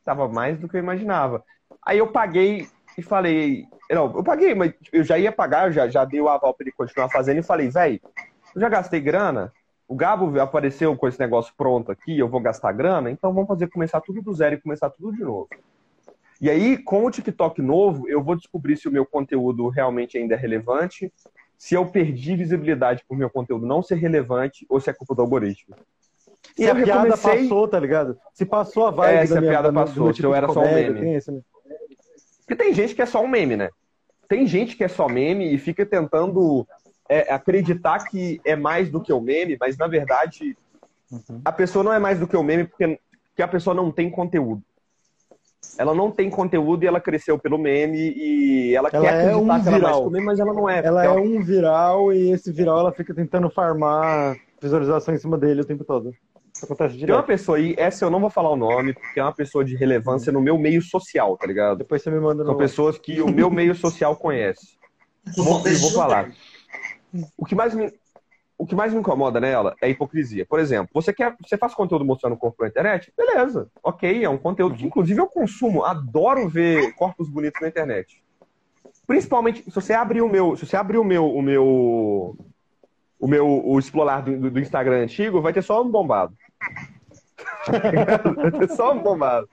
tava 0.05 0.29
mais 0.29 0.59
do 0.59 0.69
que 0.69 0.77
eu 0.77 0.81
imaginava. 0.81 1.45
Aí 1.85 1.99
eu 1.99 2.09
paguei 2.09 2.69
e 2.99 3.03
falei, 3.03 3.67
não, 3.91 4.17
eu 4.17 4.25
paguei, 4.25 4.55
mas 4.55 4.75
eu 4.93 5.05
já 5.05 5.19
ia 5.19 5.33
pagar, 5.33 5.69
eu 5.69 5.73
já, 5.73 5.89
já 5.89 6.05
dei 6.05 6.21
o 6.21 6.29
aval 6.29 6.55
pra 6.55 6.65
ele 6.65 6.73
continuar 6.73 7.09
fazendo 7.09 7.39
e 7.39 7.43
falei, 7.43 7.69
velho, 7.69 8.01
eu 8.55 8.61
já 8.61 8.69
gastei 8.69 9.01
grana, 9.01 9.53
o 9.89 9.95
Gabo 9.95 10.39
apareceu 10.41 10.97
com 10.97 11.09
esse 11.09 11.19
negócio 11.19 11.53
pronto 11.57 11.91
aqui, 11.91 12.19
eu 12.19 12.29
vou 12.29 12.41
gastar 12.41 12.73
grana, 12.73 13.11
então 13.11 13.33
vamos 13.33 13.49
fazer 13.49 13.69
começar 13.69 14.01
tudo 14.01 14.23
do 14.23 14.33
zero 14.35 14.55
e 14.55 14.61
começar 14.61 14.91
tudo 14.91 15.13
de 15.13 15.23
novo. 15.23 15.49
E 16.43 16.51
aí, 16.51 16.77
com 16.77 17.05
o 17.05 17.11
TikTok 17.11 17.63
novo, 17.63 18.09
eu 18.09 18.21
vou 18.21 18.35
descobrir 18.35 18.77
se 18.77 18.89
o 18.89 18.91
meu 18.91 19.07
conteúdo 19.07 19.69
realmente 19.69 20.19
ainda 20.19 20.35
é 20.35 20.37
relevante, 20.37 21.13
se 21.57 21.77
eu 21.77 21.87
perdi 21.87 22.35
visibilidade 22.35 23.05
por 23.09 23.17
meu 23.17 23.31
conteúdo 23.31 23.65
não 23.65 23.81
ser 23.81 23.95
relevante 23.95 24.67
ou 24.69 24.81
se 24.81 24.91
é 24.91 24.93
culpa 24.93 25.15
do 25.15 25.23
algoritmo. 25.23 25.77
Se 26.57 26.65
E 26.65 26.69
a 26.69 26.75
piada 26.75 27.17
passou, 27.17 27.69
tá 27.69 27.79
ligado? 27.79 28.19
Se 28.35 28.45
passou 28.45 28.89
a 28.89 28.91
vibe 28.91 29.19
É, 29.19 29.27
se 29.27 29.39
a 29.39 29.41
minha, 29.41 29.53
piada 29.53 29.71
da 29.71 29.85
do 29.85 29.87
passou, 29.87 30.03
meu 30.07 30.13
se 30.13 30.17
tipo 30.17 30.29
eu 30.31 30.35
era 30.35 30.49
só 30.49 30.61
um 30.61 30.75
meme. 30.75 30.99
tem 30.99 31.15
esse, 31.15 31.31
né? 31.31 31.41
Porque 32.41 32.57
tem 32.57 32.75
gente 32.75 32.97
que 32.97 33.03
é 33.03 33.07
só 33.07 33.23
um 33.23 33.29
meme, 33.29 33.57
né? 33.57 33.71
Tem 34.27 34.45
gente 34.45 34.77
que 34.77 34.83
é 34.83 34.89
só 34.89 35.09
meme 35.09 35.55
e 35.55 35.59
fica 35.59 35.87
tentando 35.87 36.67
é, 37.09 37.33
acreditar 37.33 38.05
que 38.05 38.41
é 38.45 38.57
mais 38.57 38.91
do 38.91 39.01
que 39.01 39.13
o 39.13 39.21
meme, 39.21 39.57
mas 39.61 39.77
na 39.79 39.87
verdade 39.87 40.57
Uhum. 41.13 41.43
a 41.45 41.53
pessoa 41.53 41.85
não 41.85 41.93
é 41.93 41.99
mais 41.99 42.19
do 42.19 42.27
que 42.27 42.35
o 42.35 42.43
meme 42.43 42.65
porque, 42.65 42.99
porque 43.29 43.43
a 43.43 43.49
pessoa 43.49 43.75
não 43.75 43.93
tem 43.93 44.11
conteúdo. 44.11 44.63
Ela 45.79 45.95
não 45.95 46.11
tem 46.11 46.29
conteúdo 46.29 46.85
e 46.85 46.87
ela 46.87 47.01
cresceu 47.01 47.39
pelo 47.39 47.57
meme 47.59 48.13
e 48.17 48.75
ela, 48.75 48.91
Ela 48.93 49.03
quer 49.07 49.15
é 49.15 49.21
acreditar 49.29 49.39
um 49.39 49.45
que 49.63 49.69
ela 49.69 49.79
viral. 49.79 50.01
que 50.03 50.07
o 50.09 50.11
meme, 50.11 50.27
mas 50.27 50.39
ela 50.41 50.53
não 50.53 50.69
é. 50.69 50.85
Ela 50.85 51.05
é 51.05 51.11
um 51.11 51.43
viral 51.43 52.13
e 52.13 52.31
esse 52.31 52.53
viral 52.53 52.81
ela 52.81 52.93
fica 52.93 53.15
tentando 53.15 53.49
farmar 53.49 54.37
visualização 54.61 55.15
em 55.15 55.19
cima 55.19 55.39
dele 55.39 55.63
o 55.63 55.65
tempo 55.65 55.85
todo. 55.85 56.13
Isso 56.55 56.67
acontece 56.67 56.95
Tem 56.95 57.01
uma 57.05 57.07
direto. 57.07 57.27
pessoa 57.27 57.57
aí, 57.57 57.75
essa 57.79 58.05
eu 58.05 58.11
não 58.11 58.21
vou 58.21 58.29
falar 58.29 58.51
o 58.51 58.57
nome, 58.57 58.93
porque 58.93 59.19
é 59.19 59.23
uma 59.23 59.35
pessoa 59.35 59.65
de 59.65 59.75
relevância 59.75 60.31
no 60.31 60.41
meu 60.41 60.59
meio 60.59 60.83
social, 60.83 61.37
tá 61.39 61.47
ligado? 61.47 61.79
Depois 61.79 62.03
você 62.03 62.11
me 62.11 62.21
manda 62.21 62.45
São 62.45 62.53
no. 62.53 62.59
pessoas 62.59 62.99
que 62.99 63.23
o 63.23 63.33
meu 63.33 63.51
meio 63.51 63.75
social 63.75 64.15
conhece. 64.15 64.77
Vou, 65.37 65.67
e 65.67 65.75
vou 65.77 65.91
falar. 65.93 66.31
O 67.37 67.45
que 67.47 67.55
mais 67.55 67.75
me 67.75 67.91
o 68.63 68.67
que 68.67 68.77
mais 68.77 68.93
me 68.95 69.01
incomoda 69.01 69.41
nela 69.41 69.75
é 69.83 69.87
a 69.87 69.89
hipocrisia. 69.89 70.47
Por 70.47 70.61
exemplo, 70.61 70.89
você 70.95 71.13
quer, 71.13 71.35
você 71.45 71.59
faz 71.59 71.75
conteúdo 71.75 72.05
mostrando 72.05 72.35
o 72.35 72.39
corpo 72.39 72.63
na 72.63 72.69
internet? 72.69 73.13
Beleza, 73.17 73.69
ok, 73.83 74.25
é 74.25 74.29
um 74.29 74.39
conteúdo 74.39 74.77
que 74.77 74.87
inclusive 74.87 75.21
eu 75.21 75.27
consumo, 75.27 75.85
adoro 75.85 76.49
ver 76.49 76.95
corpos 76.95 77.29
bonitos 77.29 77.61
na 77.61 77.67
internet. 77.67 78.23
Principalmente 79.05 79.65
se 79.65 79.71
você 79.75 79.93
abrir 79.95 80.23
o 80.23 80.29
meu, 80.29 80.55
se 80.55 80.65
você 80.65 80.77
abrir 80.77 80.99
o 80.99 81.03
meu, 81.03 81.27
o 81.27 81.43
meu, 81.43 82.37
o 83.19 83.27
meu, 83.27 83.49
o 83.67 83.77
explorar 83.81 84.23
do, 84.23 84.49
do 84.49 84.61
Instagram 84.61 85.03
antigo, 85.03 85.43
vai 85.43 85.53
ter 85.53 85.63
só 85.63 85.83
um 85.83 85.91
bombado. 85.91 86.33
vai 88.37 88.53
ter 88.53 88.71
só 88.71 88.93
um 88.93 89.01
bombado. 89.03 89.49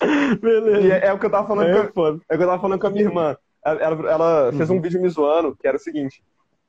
E 0.00 0.36
Beleza. 0.36 0.94
é, 0.94 1.06
é 1.08 1.12
o 1.12 1.18
que 1.18 1.26
eu 1.26 1.30
tava 1.30 1.48
falando 1.48 1.72
com, 1.72 1.82
É, 1.82 1.92
foda. 1.92 2.20
é 2.28 2.34
o 2.34 2.38
que 2.38 2.44
eu 2.44 2.48
tava 2.48 2.62
falando 2.62 2.80
com 2.80 2.86
a 2.86 2.90
minha 2.90 3.04
irmã. 3.04 3.36
Ela, 3.64 3.80
ela- 4.08 4.52
fez 4.52 4.70
um 4.70 4.80
vídeo 4.80 5.02
me 5.02 5.08
zoando, 5.08 5.56
que 5.56 5.66
era 5.66 5.76
o 5.76 5.80
seguinte. 5.80 6.22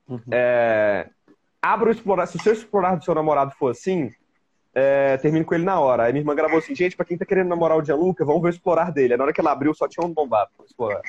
Uhum. 0.07 0.21
É, 0.31 1.09
abra 1.73 1.89
o 1.89 1.91
explorar. 1.91 2.25
Se 2.27 2.37
o 2.37 2.41
seu 2.41 2.53
explorar 2.53 2.95
do 2.95 3.03
seu 3.03 3.15
namorado 3.15 3.51
for 3.57 3.71
assim, 3.71 4.11
é, 4.73 5.17
termine 5.17 5.45
com 5.45 5.55
ele 5.55 5.63
na 5.63 5.79
hora. 5.79 6.03
Aí 6.03 6.11
minha 6.13 6.21
irmã 6.21 6.35
gravou 6.35 6.59
assim, 6.59 6.75
gente, 6.75 6.95
pra 6.95 7.05
quem 7.05 7.17
tá 7.17 7.25
querendo 7.25 7.47
namorar 7.49 7.77
o 7.77 7.83
Gianluca, 7.83 8.25
vamos 8.25 8.41
ver 8.41 8.49
o 8.49 8.51
explorar 8.51 8.91
dele. 8.91 9.13
Aí 9.13 9.17
na 9.17 9.23
hora 9.23 9.33
que 9.33 9.41
ela 9.41 9.51
abriu, 9.51 9.73
só 9.73 9.87
tinha 9.87 10.05
um 10.05 10.13
bombado 10.13 10.49
pra 10.57 10.65
explorar. 10.65 11.01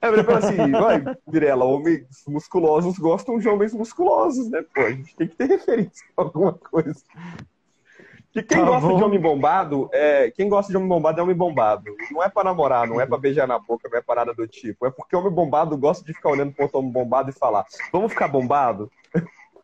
Aí 0.00 0.10
virei 0.10 0.24
pra 0.24 0.34
ela 0.36 0.46
assim, 0.48 0.70
vai, 0.72 1.16
Virela, 1.28 1.64
homens 1.64 2.06
musculosos 2.26 2.98
gostam 2.98 3.38
de 3.38 3.48
homens 3.48 3.72
musculosos, 3.72 4.50
né? 4.50 4.64
Pô, 4.74 4.80
a 4.80 4.90
gente 4.90 5.14
tem 5.14 5.28
que 5.28 5.36
ter 5.36 5.46
referência 5.46 6.04
a 6.16 6.22
alguma 6.22 6.54
coisa. 6.54 7.00
Porque 8.32 8.42
quem 8.54 8.58
Tá 8.58 8.64
gosta 8.64 8.88
bom. 8.88 8.96
de 8.96 9.04
homem 9.04 9.20
bombado, 9.20 9.90
é, 9.92 10.30
quem 10.30 10.48
gosta 10.48 10.72
de 10.72 10.76
homem 10.76 10.88
bombado 10.88 11.20
é 11.20 11.22
homem 11.22 11.36
bombado. 11.36 11.94
Não 12.10 12.22
é 12.22 12.28
pra 12.28 12.42
namorar, 12.42 12.88
não 12.88 13.00
é 13.00 13.04
pra 13.06 13.18
beijar 13.18 13.46
na 13.46 13.58
boca, 13.58 13.88
não 13.88 13.98
é 13.98 14.00
pra 14.02 14.14
nada 14.16 14.32
do 14.34 14.48
tipo. 14.48 14.86
É 14.86 14.90
porque 14.90 15.14
homem 15.14 15.30
bombado 15.30 15.76
gosta 15.76 16.02
de 16.04 16.14
ficar 16.14 16.30
olhando 16.30 16.52
pro 16.52 16.64
outro 16.64 16.78
homem 16.78 16.90
bombado 16.90 17.28
e 17.30 17.32
falar, 17.32 17.64
vamos 17.92 18.10
ficar 18.12 18.28
bombado? 18.28 18.90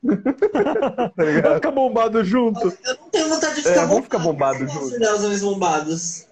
tá 1.17 1.25
ligado? 1.25 1.55
ficar 1.57 1.71
bombado 1.71 2.25
junto. 2.25 2.69
Eu 2.85 2.95
não 3.01 3.11
tenho 3.11 3.29
vontade 3.29 3.55
de 3.57 3.61
É, 3.69 3.73
ficar 3.73 3.87
vamos 3.87 4.05
ficar 4.05 4.19
bombado 4.19 4.61
Eu 4.63 4.67
gosto 4.67 4.91
junto. 4.91 5.05
os 5.15 5.25
homens 5.25 5.43
bombados. 5.43 6.29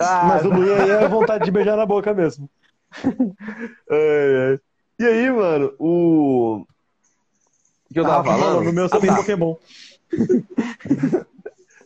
Ah, 0.00 0.24
Mas 0.28 0.44
o 0.44 0.50
Luiz 0.50 0.70
aí 0.70 0.90
é 0.90 1.08
vontade 1.08 1.44
de 1.44 1.50
beijar 1.50 1.76
na 1.76 1.86
boca 1.86 2.12
mesmo. 2.12 2.50
é, 3.90 4.54
é. 4.54 4.58
E 5.02 5.06
aí, 5.06 5.30
mano, 5.30 5.74
o. 5.78 6.64
Que 7.92 8.00
eu 8.00 8.04
tava 8.04 8.20
Ah, 8.20 8.24
falando? 8.24 8.64
No 8.64 8.72
meu 8.72 8.86
Ah, 8.86 8.88
só 8.88 8.98
tem 8.98 9.10
tá. 9.10 9.16
Pokémon. 9.16 9.54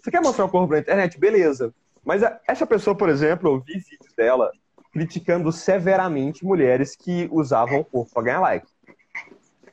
Você 0.00 0.10
quer 0.10 0.20
mostrar 0.22 0.44
o 0.46 0.48
corpo 0.48 0.72
na 0.72 0.78
internet? 0.78 1.18
Beleza. 1.18 1.74
Mas 2.04 2.22
a- 2.22 2.40
essa 2.48 2.66
pessoa, 2.66 2.96
por 2.96 3.08
exemplo, 3.10 3.50
eu 3.50 3.60
vi 3.60 3.74
vídeos 3.74 4.14
dela 4.16 4.50
criticando 4.92 5.52
severamente 5.52 6.44
mulheres 6.44 6.96
que 6.96 7.28
usavam 7.30 7.80
o 7.80 7.84
corpo 7.84 8.10
pra 8.14 8.22
ganhar 8.22 8.40
like. 8.40 8.66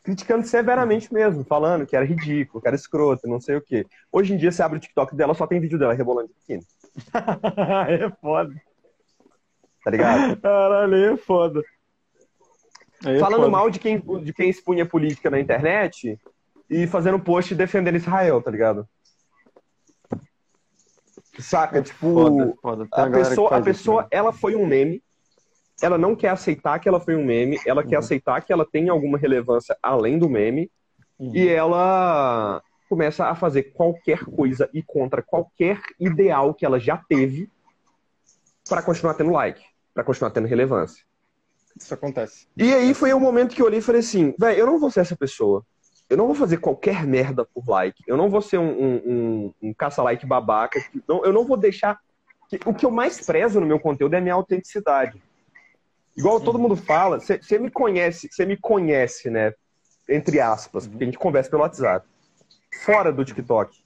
Criticando 0.06 0.46
severamente 0.46 1.12
mesmo, 1.14 1.44
falando 1.44 1.86
que 1.86 1.96
era 1.96 2.06
ridículo, 2.06 2.62
que 2.62 2.68
era 2.68 2.76
escroto, 2.76 3.28
não 3.28 3.42
sei 3.42 3.56
o 3.58 3.62
quê. 3.62 3.86
Hoje 4.12 4.34
em 4.34 4.38
dia, 4.38 4.52
você 4.52 4.62
abre 4.62 4.78
o 4.78 4.80
TikTok 4.80 5.16
dela, 5.16 5.34
só 5.34 5.48
tem 5.48 5.60
vídeo 5.60 5.80
dela 5.80 5.94
rebolando 5.96 6.28
de 6.30 6.34
biquíni, 6.36 6.64
é 7.90 8.10
foda. 8.22 8.54
tá 9.84 9.92
ligado? 9.92 10.40
Caralho, 10.40 10.96
é 10.96 11.18
foda. 11.18 11.62
É 13.04 13.20
Falando 13.20 13.42
foda. 13.42 13.50
mal 13.52 13.70
de 13.70 13.80
quem, 13.80 14.00
de 14.00 14.32
quem 14.32 14.48
expunha 14.50 14.86
política 14.86 15.30
na 15.30 15.40
internet 15.40 16.18
e 16.70 16.88
fazendo 16.88 17.20
post 17.20 17.54
defendendo 17.56 17.96
Israel, 17.98 18.42
tá 18.42 18.50
ligado? 18.52 18.88
Saca? 21.40 21.82
Tipo, 21.82 22.14
Foda, 22.14 22.54
foda. 22.62 22.88
A 22.92 23.10
pessoa, 23.10 23.48
a 23.48 23.50
faz 23.50 23.66
isso, 23.66 23.78
pessoa 23.78 24.02
né? 24.04 24.08
ela 24.12 24.32
foi 24.32 24.56
um 24.56 24.66
meme. 24.66 25.04
Ela 25.82 25.98
não 25.98 26.16
quer 26.16 26.30
aceitar 26.30 26.80
que 26.80 26.88
ela 26.88 27.00
foi 27.00 27.16
um 27.16 27.26
meme. 27.26 27.60
Ela 27.66 27.84
quer 27.84 27.96
Uhum. 27.98 28.00
aceitar 28.00 28.42
que 28.42 28.52
ela 28.54 28.66
tem 28.66 28.90
alguma 28.90 29.18
relevância 29.18 29.78
além 29.84 30.18
do 30.18 30.30
meme. 30.30 30.72
Uhum. 31.20 31.36
E 31.36 31.48
ela 31.48 32.62
começa 32.90 33.26
a 33.26 33.36
fazer 33.36 33.64
qualquer 33.74 34.24
coisa 34.26 34.70
e 34.74 34.82
contra 34.82 35.22
qualquer 35.22 35.82
ideal 36.00 36.54
que 36.54 36.66
ela 36.66 36.80
já 36.80 36.98
teve 37.10 37.50
para 38.70 38.82
continuar 38.82 39.14
tendo 39.16 39.32
like, 39.32 39.62
para 39.94 40.04
continuar 40.04 40.32
tendo 40.32 40.48
relevância. 40.48 41.04
Isso 41.78 41.94
acontece. 41.94 42.48
E 42.56 42.74
aí 42.74 42.94
foi 42.94 43.12
o 43.14 43.20
momento 43.20 43.54
que 43.54 43.62
eu 43.62 43.66
olhei 43.66 43.80
e 43.80 43.82
falei 43.82 44.00
assim, 44.00 44.34
velho, 44.40 44.60
eu 44.60 44.66
não 44.66 44.80
vou 44.80 44.90
ser 44.90 45.02
essa 45.02 45.16
pessoa. 45.16 45.64
eu 46.10 46.16
não 46.16 46.28
vou 46.28 46.36
fazer 46.36 46.58
qualquer 46.58 47.06
merda 47.06 47.44
por 47.54 47.68
like. 47.68 48.02
Eu 48.08 48.16
não 48.16 48.30
vou 48.30 48.42
ser 48.42 48.60
um, 48.60 48.70
um, 48.72 48.96
um, 49.06 49.54
um 49.70 49.74
caça-like 49.74 50.26
babaca. 50.26 50.80
Não, 51.08 51.26
eu 51.26 51.34
não 51.34 51.44
vou 51.44 51.58
deixar. 51.58 52.00
O 52.66 52.74
que 52.74 52.86
eu 52.86 52.92
mais 52.92 53.26
prezo 53.26 53.60
no 53.60 53.66
meu 53.66 53.80
conteúdo 53.80 54.14
é 54.14 54.20
a 54.20 54.22
minha 54.22 54.36
autenticidade. 54.36 55.22
Igual 56.18 56.40
Sim. 56.40 56.46
todo 56.46 56.60
mundo 56.60 56.76
fala, 56.76 57.20
você 57.20 57.60
me 57.60 57.70
conhece, 57.70 58.30
você 58.32 58.46
me 58.46 58.56
conhece, 58.56 59.30
né? 59.30 59.54
Entre 60.08 60.40
aspas, 60.40 60.88
porque 60.88 61.04
a 61.04 61.08
gente 61.08 61.18
conversa 61.18 61.50
pelo 61.50 61.64
WhatsApp. 61.64 62.08
Fora 62.84 63.12
do 63.12 63.26
TikTok. 63.26 63.84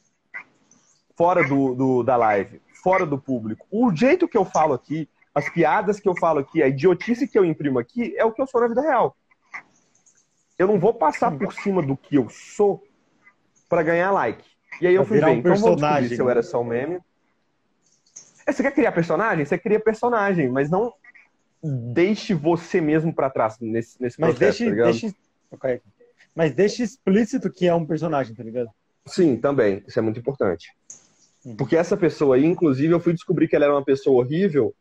Fora 1.17 1.43
do, 1.47 1.73
do, 1.73 2.03
da 2.03 2.15
live. 2.15 2.61
Fora 2.83 3.05
do 3.05 3.17
público. 3.17 3.65
O 3.71 3.93
jeito 3.95 4.27
que 4.27 4.37
eu 4.37 4.45
falo 4.45 4.73
aqui, 4.73 5.09
as 5.33 5.49
piadas 5.49 5.99
que 5.99 6.07
eu 6.07 6.15
falo 6.15 6.39
aqui, 6.39 6.61
a 6.61 6.67
idiotice 6.67 7.27
que 7.27 7.37
eu 7.37 7.45
imprimo 7.45 7.79
aqui, 7.79 8.15
é 8.17 8.23
o 8.23 8.31
que 8.31 8.41
eu 8.41 8.47
sou 8.47 8.61
na 8.61 8.67
vida 8.67 8.81
real. 8.81 9.15
Eu 10.57 10.67
não 10.67 10.79
vou 10.79 10.93
passar 10.93 11.31
por 11.31 11.53
cima 11.53 11.81
do 11.81 11.95
que 11.95 12.15
eu 12.15 12.29
sou 12.29 12.83
para 13.67 13.81
ganhar 13.81 14.11
like. 14.11 14.43
E 14.81 14.87
aí 14.87 14.93
eu 14.93 15.05
fui 15.05 15.19
ver, 15.19 15.25
um 15.25 15.29
então 15.35 15.55
vou 15.55 15.75
descobrir 15.75 16.09
se 16.09 16.19
eu 16.19 16.29
era 16.29 16.43
só 16.43 16.61
um 16.61 16.65
meme. 16.65 16.99
É, 18.45 18.51
você 18.51 18.63
quer 18.63 18.73
criar 18.73 18.91
personagem? 18.91 19.45
Você 19.45 19.57
cria 19.57 19.79
personagem, 19.79 20.49
mas 20.49 20.69
não 20.69 20.93
deixe 21.63 22.33
você 22.33 22.79
mesmo 22.79 23.13
para 23.13 23.29
trás 23.29 23.57
nesse, 23.59 24.01
nesse 24.01 24.19
mas 24.19 24.35
processo, 24.35 24.63
deixe, 24.63 24.75
tá 24.77 24.83
deixe... 24.85 25.15
Okay. 25.51 25.81
Mas 26.35 26.53
deixe 26.53 26.83
explícito 26.83 27.51
que 27.51 27.67
é 27.67 27.73
um 27.73 27.85
personagem, 27.85 28.35
tá 28.35 28.43
ligado? 28.43 28.69
Sim, 29.05 29.35
também. 29.35 29.83
Isso 29.87 29.99
é 29.99 30.01
muito 30.01 30.19
importante. 30.19 30.71
Porque 31.57 31.75
essa 31.75 31.97
pessoa 31.97 32.35
aí, 32.35 32.45
inclusive, 32.45 32.93
eu 32.93 32.99
fui 32.99 33.13
descobrir 33.13 33.47
que 33.47 33.55
ela 33.55 33.65
era 33.65 33.73
uma 33.73 33.83
pessoa 33.83 34.21
horrível 34.21 34.73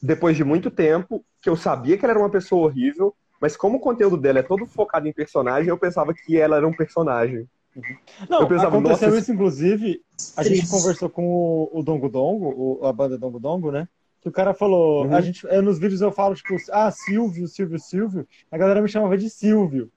depois 0.00 0.36
de 0.36 0.44
muito 0.44 0.70
tempo, 0.70 1.24
que 1.40 1.48
eu 1.48 1.56
sabia 1.56 1.96
que 1.96 2.04
ela 2.04 2.12
era 2.12 2.20
uma 2.20 2.30
pessoa 2.30 2.66
horrível, 2.66 3.14
mas 3.40 3.56
como 3.56 3.78
o 3.78 3.80
conteúdo 3.80 4.16
dela 4.16 4.38
é 4.38 4.42
todo 4.42 4.66
focado 4.66 5.08
em 5.08 5.12
personagem, 5.12 5.68
eu 5.68 5.78
pensava 5.78 6.14
que 6.14 6.38
ela 6.38 6.56
era 6.56 6.66
um 6.66 6.72
personagem. 6.72 7.48
Uhum. 7.74 7.82
Não, 8.28 8.46
pensava, 8.46 8.78
aconteceu 8.78 9.16
isso, 9.18 9.32
inclusive, 9.32 10.02
a 10.36 10.42
gente 10.42 10.68
conversou 10.68 11.10
com 11.10 11.26
o, 11.26 11.70
o 11.72 11.82
Dongo 11.82 12.08
Dongo, 12.08 12.80
o, 12.80 12.86
a 12.86 12.92
banda 12.92 13.18
Dongo 13.18 13.38
Dongo, 13.38 13.70
né? 13.70 13.88
Que 14.26 14.30
o 14.30 14.32
cara 14.32 14.52
falou, 14.52 15.06
uhum. 15.06 15.14
a 15.14 15.20
gente, 15.20 15.46
é, 15.46 15.62
nos 15.62 15.78
vídeos 15.78 16.00
eu 16.00 16.10
falo, 16.10 16.34
tipo, 16.34 16.56
ah, 16.72 16.90
Silvio, 16.90 17.46
Silvio, 17.46 17.78
Silvio, 17.78 18.26
a 18.50 18.58
galera 18.58 18.82
me 18.82 18.88
chamava 18.88 19.16
de 19.16 19.30
Silvio. 19.30 19.88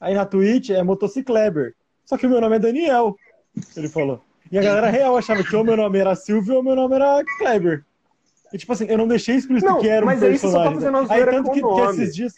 Aí 0.00 0.14
na 0.14 0.24
Twitch 0.24 0.70
é 0.70 0.82
Motocicleber. 0.82 1.74
Só 2.02 2.16
que 2.16 2.26
o 2.26 2.30
meu 2.30 2.40
nome 2.40 2.56
é 2.56 2.58
Daniel, 2.58 3.14
ele 3.76 3.90
falou. 3.90 4.24
E 4.50 4.58
a 4.58 4.62
galera 4.62 4.88
real 4.88 5.18
achava 5.18 5.44
que 5.44 5.54
o 5.54 5.62
meu 5.62 5.76
nome 5.76 5.98
era 5.98 6.14
Silvio 6.14 6.54
ou 6.54 6.60
o 6.62 6.64
meu 6.64 6.74
nome 6.74 6.94
era 6.94 7.22
Kleber. 7.36 7.84
E 8.54 8.56
tipo 8.56 8.72
assim, 8.72 8.86
eu 8.86 8.96
não 8.96 9.06
deixei 9.06 9.36
explícito 9.36 9.70
não, 9.70 9.80
que 9.80 9.86
era 9.86 10.02
um 10.02 10.06
mas 10.06 10.18
personagem. 10.18 10.74
Mas 10.76 10.84
aí 10.84 10.90
você 10.90 10.96
só 10.96 11.06
tá 11.06 11.14
aí, 11.14 11.24
tanto 11.26 11.50
que, 11.50 11.60
que 11.60 12.00
esses 12.00 12.16
dias 12.16 12.34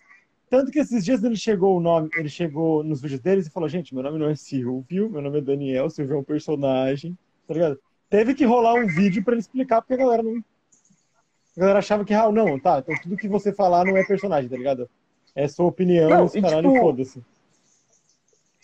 tanto 0.51 0.73
que 0.73 0.81
esses 0.81 1.05
dias 1.05 1.23
ele 1.23 1.37
chegou 1.37 1.77
o 1.77 1.81
nome, 1.81 2.11
ele 2.17 2.29
chegou 2.29 2.83
nos 2.83 3.01
vídeos 3.01 3.21
deles 3.21 3.47
e 3.47 3.51
falou, 3.51 3.69
gente, 3.69 3.95
meu 3.95 4.03
nome 4.03 4.19
não 4.19 4.29
é 4.29 4.35
Silvio, 4.35 5.09
meu 5.09 5.23
nome 5.23 5.39
é 5.39 5.43
Daniel, 5.43 5.89
Silvio 5.89 6.17
é 6.17 6.19
um 6.19 6.25
personagem, 6.25 7.17
tá 7.47 7.55
ligado? 7.55 7.79
Teve 8.09 8.35
que 8.35 8.45
rolar 8.45 8.75
um 8.75 8.89
vídeo 8.89 9.23
para 9.23 9.35
ele 9.35 9.41
explicar, 9.41 9.81
porque 9.81 9.95
a 9.95 9.97
galera 9.97 10.25
não. 10.25 10.43
A 11.57 11.61
galera 11.61 11.79
achava 11.81 12.05
que, 12.05 12.15
ah, 12.15 12.31
não, 12.31 12.59
tá, 12.59 12.79
então 12.79 12.95
tudo 13.03 13.17
que 13.17 13.29
você 13.29 13.53
falar 13.53 13.85
não 13.85 13.97
é 13.97 14.05
personagem, 14.05 14.49
tá 14.49 14.57
ligado? 14.57 14.89
É 15.35 15.49
sua 15.49 15.67
opinião, 15.67 16.09
não, 16.09 16.27
esse 16.27 16.41
caralho, 16.41 16.73
tipo, 16.73 16.81
foda-se. 16.81 17.25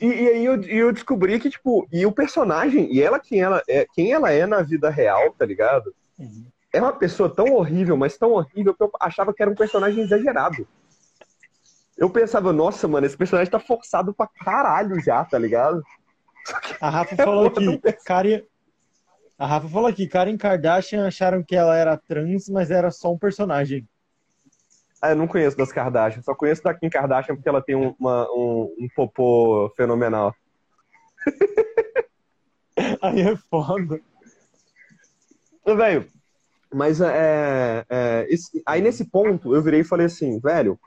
E, 0.00 0.06
e, 0.06 0.28
aí 0.28 0.44
eu, 0.44 0.60
eu 0.62 0.92
descobri 0.92 1.38
que, 1.40 1.50
tipo, 1.50 1.86
e 1.90 2.04
o 2.04 2.12
personagem, 2.12 2.92
e 2.92 3.00
ela 3.00 3.18
quem 3.18 3.40
ela 3.40 3.62
é, 3.68 3.86
quem 3.94 4.12
ela 4.12 4.30
é 4.30 4.46
na 4.46 4.62
vida 4.62 4.90
real, 4.90 5.32
tá 5.32 5.44
ligado? 5.46 5.94
Uhum. 6.18 6.46
É 6.72 6.80
uma 6.80 6.92
pessoa 6.92 7.34
tão 7.34 7.54
horrível, 7.54 7.96
mas 7.96 8.18
tão 8.18 8.32
horrível 8.32 8.74
que 8.74 8.82
eu 8.82 8.90
achava 9.00 9.32
que 9.32 9.42
era 9.42 9.50
um 9.50 9.54
personagem 9.54 10.04
exagerado. 10.04 10.66
Eu 11.96 12.10
pensava, 12.10 12.52
nossa, 12.52 12.86
mano, 12.86 13.06
esse 13.06 13.16
personagem 13.16 13.50
tá 13.50 13.58
forçado 13.58 14.12
pra 14.12 14.26
caralho 14.26 15.00
já, 15.00 15.24
tá 15.24 15.38
ligado? 15.38 15.82
A 16.78 16.90
Rafa 16.90 17.14
é 17.18 17.24
falou 17.24 17.46
aqui, 17.46 17.80
Karen... 18.04 18.42
A 19.38 19.46
Rafa 19.46 19.68
falou 19.68 19.88
aqui, 19.88 20.06
Karen 20.06 20.36
Kardashian 20.36 21.06
acharam 21.06 21.42
que 21.42 21.54
ela 21.54 21.76
era 21.76 21.96
trans, 21.96 22.48
mas 22.48 22.70
era 22.70 22.90
só 22.90 23.12
um 23.12 23.18
personagem. 23.18 23.86
Ah, 25.00 25.10
eu 25.10 25.16
não 25.16 25.26
conheço 25.26 25.56
das 25.56 25.70
Kardashian, 25.70 26.22
só 26.22 26.34
conheço 26.34 26.62
da 26.62 26.72
Kim 26.72 26.88
Kardashian 26.88 27.34
porque 27.34 27.48
ela 27.48 27.60
tem 27.60 27.74
uma, 27.74 28.26
um, 28.32 28.74
um 28.78 28.88
popô 28.94 29.70
fenomenal. 29.76 30.34
Aí 33.02 33.20
é 33.20 33.36
foda. 33.36 34.00
Velho, 35.66 36.06
mas 36.72 37.00
é, 37.00 37.84
é 37.88 38.26
esse, 38.28 38.62
aí 38.64 38.80
nesse 38.80 39.04
ponto 39.04 39.54
eu 39.54 39.62
virei 39.62 39.80
e 39.80 39.84
falei 39.84 40.06
assim, 40.06 40.38
velho, 40.38 40.78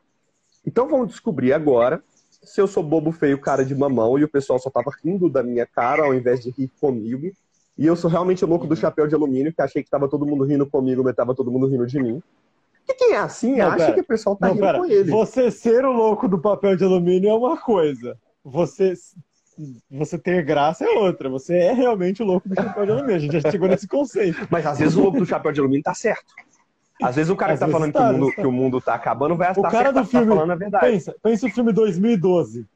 então 0.65 0.87
vamos 0.87 1.09
descobrir 1.09 1.51
agora 1.51 2.01
se 2.43 2.61
eu 2.61 2.67
sou 2.67 2.81
bobo 2.81 3.11
feio, 3.11 3.39
cara 3.39 3.65
de 3.65 3.75
mamão, 3.75 4.17
e 4.17 4.23
o 4.23 4.29
pessoal 4.29 4.57
só 4.57 4.69
tava 4.69 4.91
rindo 5.03 5.29
da 5.29 5.43
minha 5.43 5.65
cara 5.65 6.03
ao 6.03 6.13
invés 6.13 6.41
de 6.41 6.51
rir 6.51 6.71
comigo. 6.79 7.31
E 7.79 7.85
eu 7.85 7.95
sou 7.95 8.11
realmente 8.11 8.43
o 8.43 8.47
louco 8.47 8.67
do 8.67 8.75
chapéu 8.75 9.07
de 9.07 9.15
alumínio, 9.15 9.53
que 9.53 9.61
achei 9.61 9.81
que 9.81 9.89
tava 9.89 10.09
todo 10.09 10.25
mundo 10.25 10.43
rindo 10.43 10.67
comigo, 10.69 11.01
mas 11.01 11.15
tava 11.15 11.33
todo 11.33 11.49
mundo 11.49 11.65
rindo 11.65 11.87
de 11.87 11.97
mim. 11.97 12.21
E 12.85 12.93
quem 12.93 13.13
é 13.13 13.19
assim 13.19 13.55
não, 13.55 13.67
acha 13.67 13.77
pera. 13.77 13.93
que 13.93 14.01
o 14.01 14.03
pessoal 14.03 14.35
tá 14.35 14.47
não, 14.47 14.53
rindo 14.55 14.65
pera. 14.65 14.79
com 14.79 14.85
ele. 14.85 15.09
Você 15.09 15.49
ser 15.49 15.85
o 15.85 15.93
louco 15.93 16.27
do 16.27 16.37
papel 16.37 16.75
de 16.75 16.83
alumínio 16.83 17.29
é 17.29 17.33
uma 17.33 17.55
coisa. 17.55 18.17
Você, 18.43 18.95
você 19.89 20.19
ter 20.19 20.43
graça 20.43 20.83
é 20.83 20.89
outra. 20.89 21.29
Você 21.29 21.55
é 21.55 21.71
realmente 21.71 22.21
o 22.21 22.25
louco 22.25 22.49
do 22.49 22.55
chapéu 22.55 22.85
de 22.85 22.91
alumínio. 22.91 23.15
A 23.15 23.19
gente 23.19 23.39
já 23.39 23.49
chegou 23.49 23.69
nesse 23.69 23.87
conceito. 23.87 24.45
Mas 24.51 24.65
às 24.65 24.77
vezes 24.77 24.97
o 24.97 25.01
louco 25.01 25.19
do 25.19 25.25
chapéu 25.25 25.53
de 25.53 25.61
alumínio 25.61 25.83
tá 25.83 25.93
certo. 25.93 26.33
Às 27.01 27.15
vezes 27.15 27.31
o 27.31 27.35
cara 27.37 27.53
Às 27.53 27.59
que 27.59 27.65
tá 27.65 27.71
falando 27.71 27.93
tá, 27.93 28.09
que, 28.09 28.13
o 28.13 28.17
mundo, 28.17 28.27
tá. 28.27 28.41
que 28.41 28.47
o 28.47 28.51
mundo 28.51 28.81
tá 28.81 28.93
acabando 28.95 29.37
vai 29.37 29.51
estar 29.51 29.65
o 29.65 29.71
cara 29.71 29.91
do 29.93 30.01
tá 30.01 30.05
filme, 30.05 30.27
tá 30.27 30.35
falando 30.35 30.51
a 30.51 30.55
verdade. 30.55 30.85
Pensa, 30.85 31.15
pensa 31.23 31.47
o 31.47 31.49
filme 31.49 31.71
2012. 31.71 32.67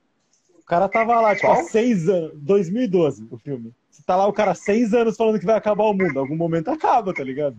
O 0.59 0.65
cara 0.65 0.87
tava 0.87 1.19
lá, 1.19 1.35
tipo, 1.35 1.47
Qual? 1.47 1.59
há 1.59 1.63
seis 1.63 2.07
anos. 2.07 2.31
2012, 2.35 3.27
o 3.29 3.37
filme. 3.37 3.73
Você 3.93 4.01
tá 4.03 4.15
lá, 4.15 4.25
o 4.25 4.33
cara, 4.33 4.55
seis 4.55 4.91
anos 4.91 5.15
falando 5.15 5.39
que 5.39 5.45
vai 5.45 5.55
acabar 5.55 5.83
o 5.83 5.93
mundo. 5.93 6.17
Algum 6.19 6.35
momento 6.35 6.69
acaba, 6.69 7.13
tá 7.13 7.23
ligado? 7.23 7.55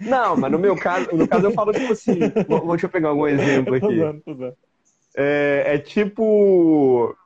Não, 0.00 0.36
mas 0.36 0.52
no 0.52 0.60
meu 0.60 0.76
caso, 0.76 1.08
no 1.12 1.26
caso 1.26 1.46
eu 1.46 1.50
falo 1.50 1.72
tipo 1.72 1.92
assim. 1.92 2.20
vou, 2.48 2.68
deixa 2.68 2.86
eu 2.86 2.90
pegar 2.90 3.08
algum 3.08 3.26
exemplo 3.26 3.74
aqui. 3.74 3.86
Tô 3.86 3.92
dando, 3.92 4.20
tô 4.20 4.34
dando. 4.34 4.56
É, 5.16 5.64
é 5.66 5.78
tipo 5.78 7.16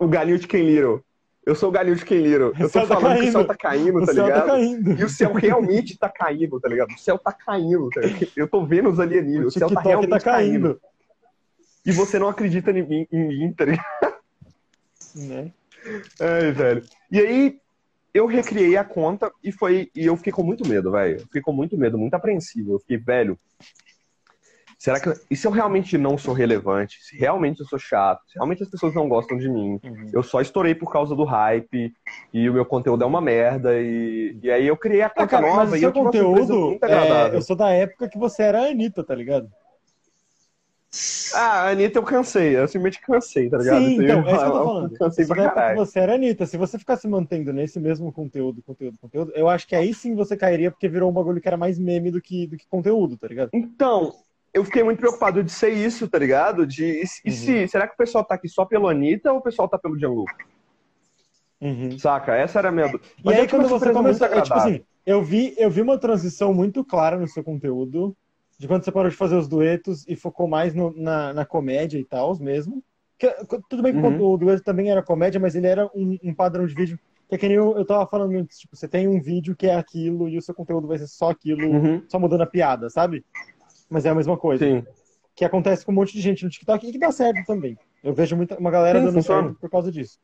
o 0.00 0.08
galinho 0.08 0.38
de 0.38 0.48
Ken 0.48 0.62
Little. 0.62 1.04
Eu 1.44 1.54
sou 1.54 1.68
o 1.68 1.72
galinho 1.72 1.96
de 1.96 2.04
Ken 2.04 2.16
Little. 2.16 2.54
Eu 2.58 2.70
tô 2.70 2.80
tá 2.80 2.86
falando 2.86 3.16
tá 3.16 3.20
que 3.20 3.28
o 3.28 3.32
céu 3.32 3.46
tá 3.46 3.56
caindo, 3.56 3.98
o 3.98 4.06
tá 4.06 4.12
ligado? 4.12 4.40
Tá 4.40 4.46
caindo. 4.46 5.00
E 5.00 5.04
o 5.04 5.08
céu 5.08 5.32
realmente 5.34 5.98
tá 5.98 6.08
caindo, 6.08 6.60
tá 6.60 6.68
ligado? 6.68 6.92
O 6.92 6.98
céu 6.98 7.18
tá 7.18 7.32
caindo. 7.32 7.90
Tá 7.90 8.00
eu 8.34 8.48
tô 8.48 8.64
vendo 8.64 8.88
os 8.88 8.98
alienígenas. 8.98 9.44
O, 9.44 9.48
o 9.48 9.58
céu 9.58 9.70
tá 9.70 9.80
realmente 9.82 10.08
tá 10.08 10.20
caindo. 10.20 10.78
caindo. 10.78 10.80
E 11.84 11.92
você 11.92 12.18
não 12.18 12.28
acredita 12.28 12.70
em 12.70 12.86
mim, 12.86 13.06
em 13.12 13.28
mim 13.28 13.52
tá 13.52 13.66
ligado? 13.66 14.14
Né? 15.14 15.52
Ai, 16.20 16.52
velho. 16.52 16.82
E 17.10 17.20
aí, 17.20 17.60
eu 18.14 18.26
recriei 18.26 18.76
a 18.76 18.84
conta 18.84 19.30
e 19.42 19.50
foi. 19.50 19.90
E 19.94 20.06
eu 20.06 20.16
fiquei 20.16 20.32
com 20.32 20.42
muito 20.42 20.66
medo, 20.68 20.90
velho. 20.90 21.20
Fiquei 21.20 21.40
com 21.40 21.52
muito 21.52 21.76
medo, 21.76 21.98
muito 21.98 22.14
apreensivo. 22.14 22.74
Eu 22.74 22.78
fiquei, 22.80 22.98
velho, 22.98 23.38
Será 24.82 24.98
que. 24.98 25.12
E 25.30 25.36
se 25.36 25.46
eu 25.46 25.52
realmente 25.52 25.96
não 25.96 26.18
sou 26.18 26.34
relevante? 26.34 26.98
Se 27.04 27.16
realmente 27.16 27.60
eu 27.60 27.66
sou 27.66 27.78
chato? 27.78 28.20
Se 28.26 28.34
realmente 28.34 28.64
as 28.64 28.68
pessoas 28.68 28.92
não 28.92 29.08
gostam 29.08 29.38
de 29.38 29.48
mim? 29.48 29.78
Uhum. 29.84 30.10
Eu 30.12 30.24
só 30.24 30.40
estourei 30.40 30.74
por 30.74 30.90
causa 30.90 31.14
do 31.14 31.22
hype 31.22 31.92
e 32.34 32.50
o 32.50 32.52
meu 32.52 32.66
conteúdo 32.66 33.04
é 33.04 33.06
uma 33.06 33.20
merda. 33.20 33.80
E, 33.80 34.36
e 34.42 34.50
aí 34.50 34.66
eu 34.66 34.76
criei 34.76 35.02
a 35.02 35.08
conta 35.08 35.22
ah, 35.22 35.28
cara, 35.28 35.46
nova 35.46 35.70
mas 35.70 35.80
e 35.80 35.84
eu 35.84 35.92
conteúdo. 35.92 36.80
É, 36.82 37.32
eu 37.32 37.40
sou 37.42 37.54
da 37.54 37.70
época 37.70 38.08
que 38.08 38.18
você 38.18 38.42
era 38.42 38.62
a 38.62 38.70
Anitta, 38.70 39.04
tá 39.04 39.14
ligado? 39.14 39.48
Ah, 41.34 41.62
a 41.62 41.70
Anitta 41.70 41.98
eu 41.98 42.02
cansei, 42.02 42.54
eu 42.54 42.68
simplesmente 42.68 43.00
cansei, 43.00 43.48
tá 43.48 43.56
ligado? 43.56 43.82
Sim, 43.82 43.94
então, 43.94 44.18
é 44.18 44.32
isso 44.32 44.38
que 44.38 44.44
eu 44.44 44.52
tô 44.52 44.64
falando. 44.64 44.92
Eu 44.92 44.98
cansei 44.98 45.26
pra 45.26 45.50
caralho. 45.50 45.76
você 45.76 45.98
era 45.98 46.14
Anitta, 46.14 46.44
se 46.44 46.58
você 46.58 46.78
ficar 46.78 46.96
se 46.98 47.08
mantendo 47.08 47.50
nesse 47.50 47.80
mesmo 47.80 48.12
conteúdo, 48.12 48.62
conteúdo, 48.62 48.98
conteúdo, 48.98 49.32
eu 49.34 49.48
acho 49.48 49.66
que 49.66 49.74
aí 49.74 49.94
sim 49.94 50.14
você 50.14 50.36
cairia 50.36 50.70
porque 50.70 50.88
virou 50.88 51.08
um 51.08 51.12
bagulho 51.12 51.40
que 51.40 51.48
era 51.48 51.56
mais 51.56 51.78
meme 51.78 52.10
do 52.10 52.20
que, 52.20 52.46
do 52.46 52.58
que 52.58 52.66
conteúdo, 52.68 53.16
tá 53.16 53.26
ligado? 53.26 53.48
Então, 53.54 54.12
eu 54.52 54.64
fiquei 54.64 54.82
muito 54.82 54.98
preocupado 54.98 55.42
de 55.42 55.50
ser 55.50 55.70
isso, 55.70 56.06
tá 56.06 56.18
ligado? 56.18 56.66
De, 56.66 56.84
e, 56.84 57.30
uhum. 57.30 57.34
se, 57.34 57.68
será 57.68 57.88
que 57.88 57.94
o 57.94 57.96
pessoal 57.98 58.22
tá 58.22 58.34
aqui 58.34 58.48
só 58.48 58.66
pelo 58.66 58.86
Anitta 58.86 59.32
ou 59.32 59.38
o 59.38 59.42
pessoal 59.42 59.66
tá 59.66 59.78
pelo 59.78 59.98
Gianluca? 59.98 60.44
Uhum. 61.58 61.98
Saca? 61.98 62.34
Essa 62.34 62.58
era 62.58 62.68
a 62.68 62.72
minha 62.72 62.88
dúvida. 62.88 63.08
E 63.24 63.32
aí, 63.32 63.48
quando 63.48 63.68
você 63.68 63.92
começou, 63.92 64.26
é, 64.26 64.42
tipo 64.42 64.54
assim, 64.54 64.82
eu 65.06 65.22
vi, 65.22 65.54
eu 65.56 65.70
vi 65.70 65.80
uma 65.80 65.96
transição 65.96 66.52
muito 66.52 66.84
clara 66.84 67.16
no 67.16 67.26
seu 67.26 67.42
conteúdo, 67.42 68.14
de 68.62 68.68
quando 68.68 68.84
você 68.84 68.92
parou 68.92 69.10
de 69.10 69.16
fazer 69.16 69.34
os 69.34 69.48
duetos 69.48 70.06
e 70.06 70.14
focou 70.14 70.46
mais 70.46 70.72
no, 70.72 70.94
na, 70.96 71.32
na 71.32 71.44
comédia 71.44 71.98
e 71.98 72.04
tal, 72.04 72.38
mesmo. 72.38 72.80
Que, 73.18 73.28
tudo 73.68 73.82
bem 73.82 73.92
que 73.92 73.98
uhum. 73.98 74.22
o 74.22 74.36
dueto 74.36 74.62
também 74.62 74.88
era 74.88 75.02
comédia, 75.02 75.40
mas 75.40 75.56
ele 75.56 75.66
era 75.66 75.90
um, 75.92 76.16
um 76.22 76.32
padrão 76.32 76.64
de 76.64 76.74
vídeo 76.74 76.98
que 77.28 77.34
é 77.34 77.38
que 77.38 77.48
nem 77.48 77.56
eu, 77.56 77.76
eu 77.78 77.84
tava 77.84 78.06
falando 78.06 78.36
antes, 78.36 78.58
tipo, 78.58 78.76
você 78.76 78.86
tem 78.86 79.08
um 79.08 79.18
vídeo 79.18 79.56
que 79.56 79.66
é 79.66 79.74
aquilo 79.74 80.28
e 80.28 80.36
o 80.36 80.42
seu 80.42 80.54
conteúdo 80.54 80.86
vai 80.86 80.98
ser 80.98 81.06
só 81.06 81.30
aquilo, 81.30 81.66
uhum. 81.66 82.02
só 82.06 82.18
mudando 82.18 82.42
a 82.42 82.46
piada, 82.46 82.90
sabe? 82.90 83.24
mas 83.90 84.04
é 84.04 84.10
a 84.10 84.14
mesma 84.14 84.36
coisa. 84.36 84.64
Sim. 84.64 84.86
Que 85.34 85.44
acontece 85.44 85.84
com 85.84 85.92
um 85.92 85.94
monte 85.94 86.12
de 86.12 86.20
gente 86.20 86.44
no 86.44 86.50
TikTok 86.50 86.86
e 86.86 86.92
que 86.92 86.98
dá 86.98 87.10
certo 87.10 87.44
também. 87.46 87.76
Eu 88.04 88.14
vejo 88.14 88.36
muita, 88.36 88.58
uma 88.58 88.70
galera 88.70 89.00
Sim, 89.00 89.06
dando 89.06 89.22
certo 89.22 89.54
por 89.60 89.70
causa 89.70 89.90
disso. 89.90 90.18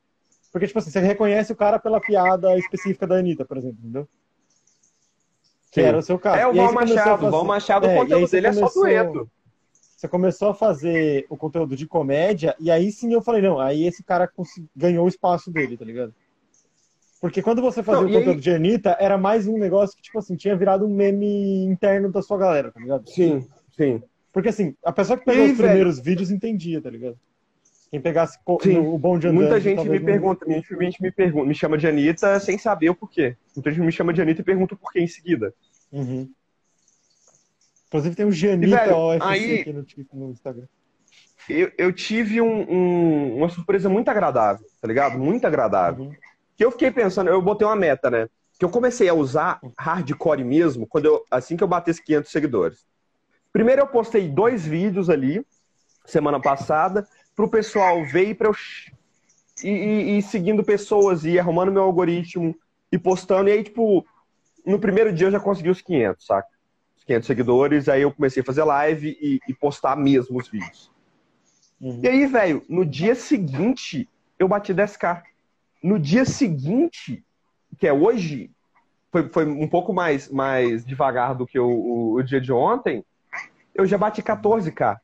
Porque, 0.52 0.66
tipo 0.66 0.78
assim, 0.78 0.90
você 0.90 1.00
reconhece 1.00 1.52
o 1.52 1.56
cara 1.56 1.78
pela 1.78 2.00
piada 2.00 2.56
específica 2.56 3.06
da 3.06 3.16
Anitta, 3.16 3.44
por 3.44 3.56
exemplo, 3.56 3.78
entendeu? 3.80 4.08
Que 5.70 5.80
era 5.80 5.98
o 5.98 6.02
seu 6.02 6.18
caso. 6.18 6.38
É 6.38 6.46
o 6.46 6.54
Val 6.54 6.72
Machado. 6.72 7.26
O 7.26 7.30
Val 7.30 7.44
Machado, 7.44 7.86
é, 7.86 7.94
o 7.94 8.00
conteúdo 8.00 8.30
dele 8.30 8.48
começou... 8.48 8.66
é 8.66 8.70
só 8.70 8.80
dueto. 8.80 9.30
você 9.96 10.08
começou 10.08 10.48
a 10.50 10.54
fazer 10.54 11.26
o 11.28 11.36
conteúdo 11.36 11.76
de 11.76 11.86
comédia, 11.86 12.56
e 12.58 12.70
aí 12.70 12.90
sim 12.90 13.12
eu 13.12 13.20
falei, 13.20 13.42
não, 13.42 13.58
aí 13.60 13.84
esse 13.84 14.02
cara 14.02 14.30
ganhou 14.74 15.04
o 15.04 15.08
espaço 15.08 15.50
dele, 15.50 15.76
tá 15.76 15.84
ligado? 15.84 16.14
Porque 17.20 17.42
quando 17.42 17.60
você 17.60 17.82
fazia 17.82 18.02
não, 18.02 18.10
o 18.10 18.12
conteúdo 18.12 18.36
aí... 18.36 18.40
de 18.40 18.50
Anitta, 18.50 18.96
era 19.00 19.18
mais 19.18 19.46
um 19.48 19.58
negócio 19.58 19.96
que, 19.96 20.02
tipo 20.02 20.18
assim, 20.18 20.36
tinha 20.36 20.56
virado 20.56 20.86
um 20.86 20.94
meme 20.94 21.64
interno 21.64 22.10
da 22.10 22.22
sua 22.22 22.38
galera, 22.38 22.70
tá 22.70 22.80
ligado? 22.80 23.10
Sim, 23.10 23.46
sim. 23.76 24.02
Porque 24.32 24.50
assim, 24.50 24.74
a 24.84 24.92
pessoa 24.92 25.18
que 25.18 25.24
pegou 25.24 25.42
aí, 25.42 25.50
os 25.50 25.58
primeiros 25.58 25.96
velho... 25.96 26.04
vídeos 26.04 26.30
entendia, 26.30 26.80
tá 26.80 26.88
ligado? 26.88 27.18
Quem 27.90 28.00
pegasse 28.00 28.38
sim. 28.62 28.78
o 28.78 28.98
bom 28.98 29.18
de 29.18 29.28
andando, 29.28 29.40
Muita 29.40 29.60
gente 29.60 29.88
me 29.88 29.98
pergunta, 29.98 30.44
não... 30.44 30.52
muita 30.52 30.84
gente 30.84 31.02
me 31.02 31.10
pergunta, 31.10 31.46
me 31.46 31.54
chama 31.54 31.78
de 31.78 31.86
Anitta 31.86 32.38
sem 32.38 32.58
saber 32.58 32.90
o 32.90 32.94
porquê. 32.94 33.36
Muita 33.56 33.70
gente 33.70 33.84
me 33.84 33.92
chama 33.92 34.12
de 34.12 34.20
Anitta 34.20 34.42
e 34.42 34.44
pergunta 34.44 34.74
o 34.74 34.76
porquê 34.76 35.00
em 35.00 35.06
seguida. 35.06 35.54
Uhum. 35.90 36.30
Inclusive 37.88 38.14
tem 38.14 38.26
o 38.26 38.32
Gianita 38.32 38.76
velho, 38.76 38.96
OFC 38.96 39.26
aí, 39.26 39.60
aqui 39.60 39.72
no, 39.72 39.86
no, 40.12 40.30
Instagram. 40.30 40.66
Eu, 41.48 41.72
eu 41.78 41.92
tive 41.92 42.42
um, 42.42 42.70
um, 42.70 43.36
uma 43.38 43.48
surpresa 43.48 43.88
muito 43.88 44.10
agradável, 44.10 44.66
tá 44.80 44.86
ligado? 44.86 45.18
Muito 45.18 45.46
agradável. 45.46 46.04
Uhum. 46.04 46.12
Que 46.56 46.64
eu 46.64 46.70
fiquei 46.70 46.90
pensando, 46.90 47.30
eu 47.30 47.40
botei 47.40 47.66
uma 47.66 47.76
meta, 47.76 48.10
né? 48.10 48.28
Que 48.58 48.64
eu 48.64 48.68
comecei 48.68 49.08
a 49.08 49.14
usar 49.14 49.58
hardcore 49.78 50.44
mesmo 50.44 50.86
quando 50.86 51.06
eu, 51.06 51.24
assim 51.30 51.56
que 51.56 51.64
eu 51.64 51.68
batesse 51.68 52.04
500 52.04 52.30
seguidores. 52.30 52.86
Primeiro 53.50 53.80
eu 53.80 53.86
postei 53.86 54.28
dois 54.28 54.66
vídeos 54.66 55.08
ali, 55.08 55.42
semana 56.04 56.38
passada, 56.38 57.08
pro 57.38 57.48
pessoal 57.48 58.04
ver 58.04 58.30
e 58.30 58.34
pra 58.34 58.48
eu... 58.48 58.56
E, 59.62 59.68
e, 59.68 60.18
e 60.18 60.22
seguindo 60.22 60.64
pessoas 60.64 61.24
e 61.24 61.38
arrumando 61.38 61.70
meu 61.70 61.84
algoritmo 61.84 62.52
e 62.90 62.98
postando. 62.98 63.48
E 63.48 63.52
aí, 63.52 63.62
tipo, 63.62 64.04
no 64.66 64.80
primeiro 64.80 65.12
dia 65.12 65.28
eu 65.28 65.30
já 65.30 65.38
consegui 65.38 65.70
os 65.70 65.80
500, 65.80 66.26
saca? 66.26 66.48
500 67.06 67.26
seguidores, 67.26 67.88
aí 67.88 68.02
eu 68.02 68.12
comecei 68.12 68.42
a 68.42 68.44
fazer 68.44 68.64
live 68.64 69.16
e, 69.20 69.38
e 69.48 69.54
postar 69.54 69.94
mesmo 69.96 70.36
os 70.36 70.48
vídeos. 70.48 70.90
Uhum. 71.80 72.00
E 72.02 72.08
aí, 72.08 72.26
velho, 72.26 72.64
no 72.68 72.84
dia 72.84 73.14
seguinte, 73.14 74.08
eu 74.36 74.48
bati 74.48 74.74
10k. 74.74 75.22
No 75.80 75.96
dia 75.96 76.24
seguinte, 76.24 77.24
que 77.78 77.86
é 77.86 77.92
hoje, 77.92 78.50
foi, 79.12 79.28
foi 79.28 79.46
um 79.46 79.68
pouco 79.68 79.92
mais, 79.92 80.28
mais 80.28 80.84
devagar 80.84 81.36
do 81.36 81.46
que 81.46 81.58
o, 81.58 81.68
o, 81.68 82.14
o 82.14 82.22
dia 82.22 82.40
de 82.40 82.52
ontem, 82.52 83.04
eu 83.72 83.86
já 83.86 83.96
bati 83.96 84.22
14k. 84.22 84.98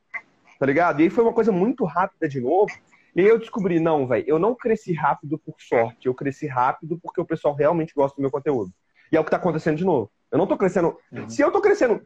Tá 0.59 0.65
ligado? 0.65 0.99
E 0.99 1.03
aí 1.03 1.09
foi 1.09 1.23
uma 1.23 1.33
coisa 1.33 1.51
muito 1.51 1.83
rápida 1.85 2.27
de 2.27 2.39
novo. 2.39 2.71
E 3.15 3.21
aí 3.21 3.27
eu 3.27 3.39
descobri, 3.39 3.79
não, 3.79 4.05
velho, 4.05 4.25
eu 4.27 4.37
não 4.37 4.53
cresci 4.53 4.93
rápido 4.93 5.37
por 5.37 5.55
sorte, 5.57 6.07
eu 6.07 6.13
cresci 6.13 6.47
rápido 6.47 6.99
porque 7.01 7.21
o 7.21 7.25
pessoal 7.25 7.55
realmente 7.55 7.93
gosta 7.95 8.15
do 8.17 8.21
meu 8.21 8.29
conteúdo. 8.29 8.71
E 9.09 9.15
é 9.15 9.19
o 9.19 9.23
que 9.23 9.31
tá 9.31 9.37
acontecendo 9.37 9.77
de 9.77 9.85
novo. 9.85 10.11
Eu 10.29 10.37
não 10.37 10.47
tô 10.47 10.57
crescendo. 10.57 10.97
Uhum. 11.11 11.29
Se 11.29 11.41
eu 11.41 11.51
tô 11.51 11.61
crescendo. 11.61 12.01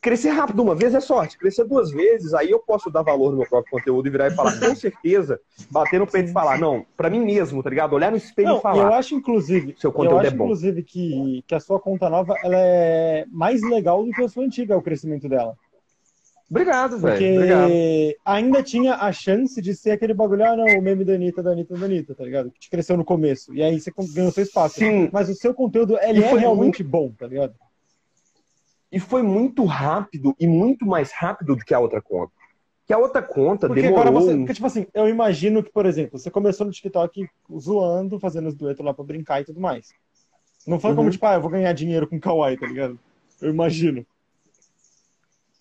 Crescer 0.00 0.28
rápido 0.28 0.62
uma 0.62 0.74
vez 0.74 0.94
é 0.94 1.00
sorte. 1.00 1.38
Crescer 1.38 1.64
duas 1.64 1.90
vezes, 1.90 2.34
aí 2.34 2.50
eu 2.50 2.58
posso 2.58 2.90
dar 2.90 3.00
valor 3.02 3.30
no 3.30 3.38
meu 3.38 3.48
próprio 3.48 3.70
conteúdo 3.70 4.06
e 4.06 4.10
virar 4.10 4.28
e 4.28 4.34
falar, 4.34 4.52
com 4.60 4.74
certeza, 4.74 5.40
bater 5.70 5.98
no 5.98 6.06
peito 6.06 6.28
e 6.28 6.32
falar, 6.32 6.58
não, 6.58 6.84
pra 6.94 7.08
mim 7.08 7.20
mesmo, 7.24 7.62
tá 7.62 7.70
ligado? 7.70 7.94
Olhar 7.94 8.10
no 8.10 8.18
espelho 8.18 8.48
não, 8.48 8.58
e 8.58 8.60
falar. 8.60 8.84
Eu 8.84 8.92
acho, 8.92 9.14
inclusive, 9.14 9.74
seu 9.78 9.90
conteúdo 9.90 10.16
eu 10.16 10.20
acho, 10.20 10.34
é 10.34 10.36
bom. 10.36 10.44
inclusive, 10.44 10.82
que, 10.82 11.42
que 11.46 11.54
a 11.54 11.60
sua 11.60 11.80
conta 11.80 12.10
nova 12.10 12.34
ela 12.44 12.54
é 12.54 13.24
mais 13.30 13.62
legal 13.62 14.04
do 14.04 14.10
que 14.12 14.22
a 14.22 14.28
sua 14.28 14.44
antiga, 14.44 14.76
o 14.76 14.82
crescimento 14.82 15.26
dela. 15.26 15.56
Obrigado, 16.54 16.98
velho. 16.98 17.14
Porque 17.14 17.36
Obrigado. 17.36 17.72
ainda 18.24 18.62
tinha 18.62 18.94
a 18.94 19.10
chance 19.10 19.60
de 19.60 19.74
ser 19.74 19.90
aquele 19.90 20.14
bagulho, 20.14 20.44
ah, 20.44 20.56
não, 20.56 20.66
o 20.78 20.80
meme 20.80 21.04
da 21.04 21.14
Anitta, 21.14 21.42
da 21.42 21.50
Anitta, 21.50 21.76
da 21.76 21.86
Anitta, 21.86 22.14
tá 22.14 22.24
ligado? 22.24 22.50
Que 22.52 22.60
te 22.60 22.70
cresceu 22.70 22.96
no 22.96 23.04
começo. 23.04 23.52
E 23.52 23.60
aí 23.60 23.80
você 23.80 23.92
ganhou 24.14 24.30
seu 24.30 24.44
espaço. 24.44 24.76
Sim. 24.76 25.08
Mas 25.12 25.28
o 25.28 25.34
seu 25.34 25.52
conteúdo, 25.52 25.98
ele 26.00 26.22
é 26.22 26.32
realmente 26.32 26.84
muito... 26.84 26.90
bom, 26.90 27.10
tá 27.10 27.26
ligado? 27.26 27.54
E 28.92 29.00
foi 29.00 29.22
muito 29.22 29.64
rápido 29.64 30.36
e 30.38 30.46
muito 30.46 30.86
mais 30.86 31.10
rápido 31.10 31.56
do 31.56 31.64
que 31.64 31.74
a 31.74 31.80
outra 31.80 32.00
conta. 32.00 32.32
Que 32.86 32.92
a 32.92 32.98
outra 32.98 33.20
conta 33.20 33.66
porque 33.66 33.82
demorou... 33.82 34.06
Agora 34.06 34.24
você, 34.24 34.36
porque, 34.36 34.54
tipo 34.54 34.66
assim, 34.66 34.86
eu 34.94 35.08
imagino 35.08 35.60
que, 35.60 35.72
por 35.72 35.86
exemplo, 35.86 36.18
você 36.18 36.30
começou 36.30 36.66
no 36.66 36.72
TikTok 36.72 37.28
zoando, 37.58 38.20
fazendo 38.20 38.46
os 38.46 38.54
duetos 38.54 38.84
lá 38.84 38.94
pra 38.94 39.04
brincar 39.04 39.40
e 39.40 39.44
tudo 39.44 39.58
mais. 39.58 39.88
Não 40.64 40.78
foi 40.78 40.90
uhum. 40.90 40.96
como, 40.96 41.10
tipo, 41.10 41.26
ah, 41.26 41.34
eu 41.34 41.40
vou 41.40 41.50
ganhar 41.50 41.72
dinheiro 41.72 42.06
com 42.06 42.20
Kawaii, 42.20 42.56
tá 42.56 42.66
ligado? 42.66 42.96
Eu 43.42 43.50
imagino. 43.50 44.06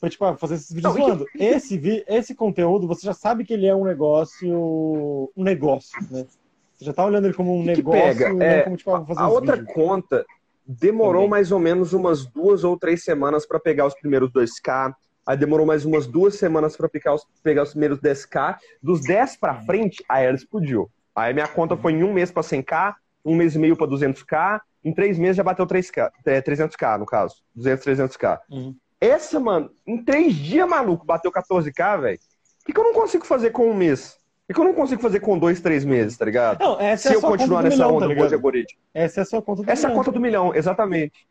Foi 0.03 0.09
tipo, 0.09 0.25
ah, 0.25 0.35
fazer 0.35 0.55
esses 0.55 0.69
vídeos 0.69 0.93
não, 0.93 1.05
zoando. 1.05 1.25
Que... 1.27 1.41
Esse, 1.41 2.03
esse 2.09 2.35
conteúdo, 2.35 2.85
você 2.85 3.05
já 3.05 3.13
sabe 3.13 3.45
que 3.45 3.53
ele 3.53 3.65
é 3.65 3.73
um 3.73 3.85
negócio. 3.85 5.31
Um 5.33 5.43
negócio, 5.45 5.97
né? 6.11 6.25
Você 6.73 6.83
já 6.83 6.91
tá 6.91 7.05
olhando 7.05 7.23
ele 7.23 7.33
como 7.33 7.57
um 7.57 7.63
negócio, 7.63 8.01
pega? 8.01 8.43
É, 8.43 8.63
como, 8.63 8.75
tipo, 8.75 8.93
ah, 8.93 9.05
fazer 9.05 9.21
A 9.21 9.29
outra 9.29 9.55
vídeos. 9.55 9.73
conta 9.73 10.25
demorou 10.67 11.21
Também. 11.21 11.29
mais 11.29 11.53
ou 11.53 11.59
menos 11.59 11.93
umas 11.93 12.25
duas 12.25 12.65
ou 12.65 12.77
três 12.77 13.01
semanas 13.01 13.45
para 13.45 13.61
pegar 13.61 13.85
os 13.85 13.93
primeiros 13.93 14.29
2K. 14.29 14.93
Aí 15.25 15.37
demorou 15.37 15.65
mais 15.65 15.85
umas 15.85 16.05
duas 16.05 16.35
semanas 16.35 16.75
para 16.75 16.89
pegar 16.89 17.13
os, 17.13 17.25
pegar 17.41 17.63
os 17.63 17.69
primeiros 17.69 17.97
10K. 17.99 18.57
Dos 18.81 18.99
10 19.03 19.37
para 19.37 19.61
frente, 19.61 20.03
aí 20.09 20.25
ela 20.25 20.35
explodiu. 20.35 20.91
Aí 21.15 21.33
minha 21.33 21.47
conta 21.47 21.77
foi 21.77 21.93
em 21.93 22.03
um 22.03 22.11
mês 22.11 22.29
para 22.29 22.43
100K, 22.43 22.93
um 23.23 23.37
mês 23.37 23.55
e 23.55 23.59
meio 23.59 23.77
para 23.77 23.87
200K. 23.87 24.59
Em 24.83 24.93
três 24.93 25.17
meses 25.17 25.37
já 25.37 25.43
bateu 25.43 25.65
3K, 25.65 26.11
300K, 26.25 26.99
no 26.99 27.05
caso. 27.05 27.37
200, 27.55 27.85
300K. 27.85 28.39
Uhum. 28.49 28.75
Essa, 29.03 29.37
mano, 29.37 29.69
em 29.85 30.01
três 30.01 30.33
dias, 30.33 30.65
maluco, 30.65 31.05
bateu 31.05 31.29
14k, 31.29 31.99
velho. 31.99 32.17
O 32.17 32.65
que, 32.65 32.71
que 32.71 32.79
eu 32.79 32.85
não 32.85 32.93
consigo 32.93 33.25
fazer 33.25 33.49
com 33.49 33.69
um 33.69 33.73
mês? 33.73 34.13
O 34.13 34.47
que, 34.47 34.53
que 34.53 34.59
eu 34.61 34.63
não 34.63 34.73
consigo 34.73 35.01
fazer 35.01 35.19
com 35.19 35.37
dois, 35.37 35.59
três 35.59 35.83
meses, 35.83 36.17
tá 36.17 36.23
ligado? 36.23 36.61
Não, 36.61 36.79
essa 36.79 37.09
Se 37.09 37.13
é 37.13 37.17
eu 37.17 37.21
continuar 37.21 37.63
nessa 37.63 37.75
milhão, 37.75 37.97
onda 37.97 38.15
tá 38.15 38.27
de 38.27 38.33
algoritmo. 38.33 38.79
Essa 38.93 39.19
é 39.19 39.23
a 39.23 39.25
sua 39.25 39.41
conta 39.41 39.61
do 39.61 39.69
essa 39.69 39.73
milhão. 39.73 39.73
Essa 39.73 39.87
é 39.87 39.91
a 39.91 39.93
conta 39.93 40.11
do 40.13 40.21
milhão, 40.21 40.55
exatamente. 40.55 41.27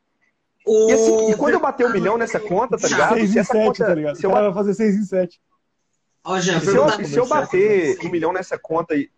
O... 0.67 0.91
E, 0.91 0.93
assim, 0.93 1.31
e, 1.31 1.35
quando 1.35 1.55
eu 1.55 1.61
bater 1.61 1.87
um 1.87 1.93
milhão 1.93 2.19
nessa 2.19 2.39
conta, 2.39 2.77
tá 2.77 2.87
ligado? 2.87 3.15
6 3.15 3.31
em 3.31 3.33
7, 3.43 3.49
conta, 3.49 3.87
tá 3.87 3.95
ligado? 3.95 4.17
Se 4.17 4.27
eu 4.27 4.31
vai 4.31 4.53
fazer 4.53 4.75
6 4.75 4.95
em 4.95 5.05
7. 5.05 5.41
Ó, 6.25 6.39
se, 6.39 6.51
eu, 6.51 7.07
se 7.07 7.17
eu 7.17 7.27
bater 7.27 7.99
um 8.05 8.11
milhão 8.11 8.35
nessa 8.35 8.59
conta 8.59 8.95
e. 8.95 9.11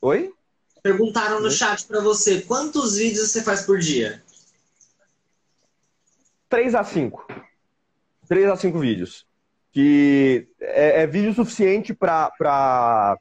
Oi? 0.00 0.32
Perguntaram 0.82 1.42
no 1.42 1.50
chat 1.50 1.86
pra 1.86 2.00
você 2.00 2.40
quantos 2.40 2.96
vídeos 2.96 3.30
você 3.30 3.42
faz 3.42 3.66
por 3.66 3.78
dia? 3.78 4.22
3 6.48 6.74
a 6.74 6.84
5. 6.84 7.26
3 8.32 8.48
a 8.48 8.56
5 8.56 8.78
vídeos. 8.78 9.26
Que 9.70 10.48
é, 10.58 11.02
é 11.02 11.06
vídeo 11.06 11.34
suficiente 11.34 11.92
para 11.92 13.18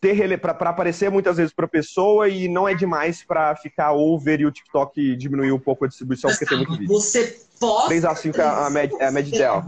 ter 0.00 0.40
para 0.40 0.70
aparecer 0.70 1.12
muitas 1.12 1.36
vezes 1.36 1.52
para 1.52 1.68
pessoa 1.68 2.28
e 2.28 2.48
não 2.48 2.68
é 2.68 2.74
demais 2.74 3.22
para 3.22 3.54
ficar 3.54 3.92
over 3.92 4.40
e 4.40 4.46
o 4.46 4.50
TikTok 4.50 5.14
diminuir 5.14 5.52
um 5.52 5.60
pouco 5.60 5.84
a 5.84 5.88
distribuição 5.88 6.28
porque 6.28 6.44
tem 6.44 6.58
muito 6.58 6.72
vídeo. 6.72 6.88
Você 6.88 7.38
posta 7.60 7.86
3 7.86 8.04
a 8.04 8.16
5 8.16 8.40
é 8.40 8.44
a 8.44 8.70
média, 8.70 8.96
é 8.98 9.06
a 9.06 9.10
média 9.12 9.32
ideal. 9.32 9.64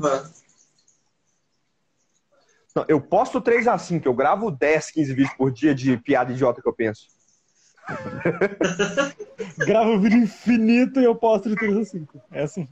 Não, 2.75 2.85
eu 2.89 3.01
posto 3.01 3.41
3 3.41 3.69
a 3.69 3.79
5, 3.79 4.09
eu 4.09 4.15
gravo 4.15 4.51
10, 4.51 4.91
15 4.91 5.15
vídeos 5.15 5.35
por 5.37 5.53
dia 5.53 5.73
de 5.73 5.97
piada 5.99 6.33
idiota 6.33 6.61
que 6.61 6.69
eu 6.69 6.75
penso. 6.75 7.07
Gravo 9.59 9.93
um 9.93 10.01
vídeo 10.01 10.19
infinito 10.19 11.01
e 11.01 11.05
eu 11.05 11.15
posto 11.15 11.49
de 11.49 11.55
3 11.55 11.77
a 11.77 11.85
5. 11.85 12.23
É 12.33 12.43
assim. 12.43 12.69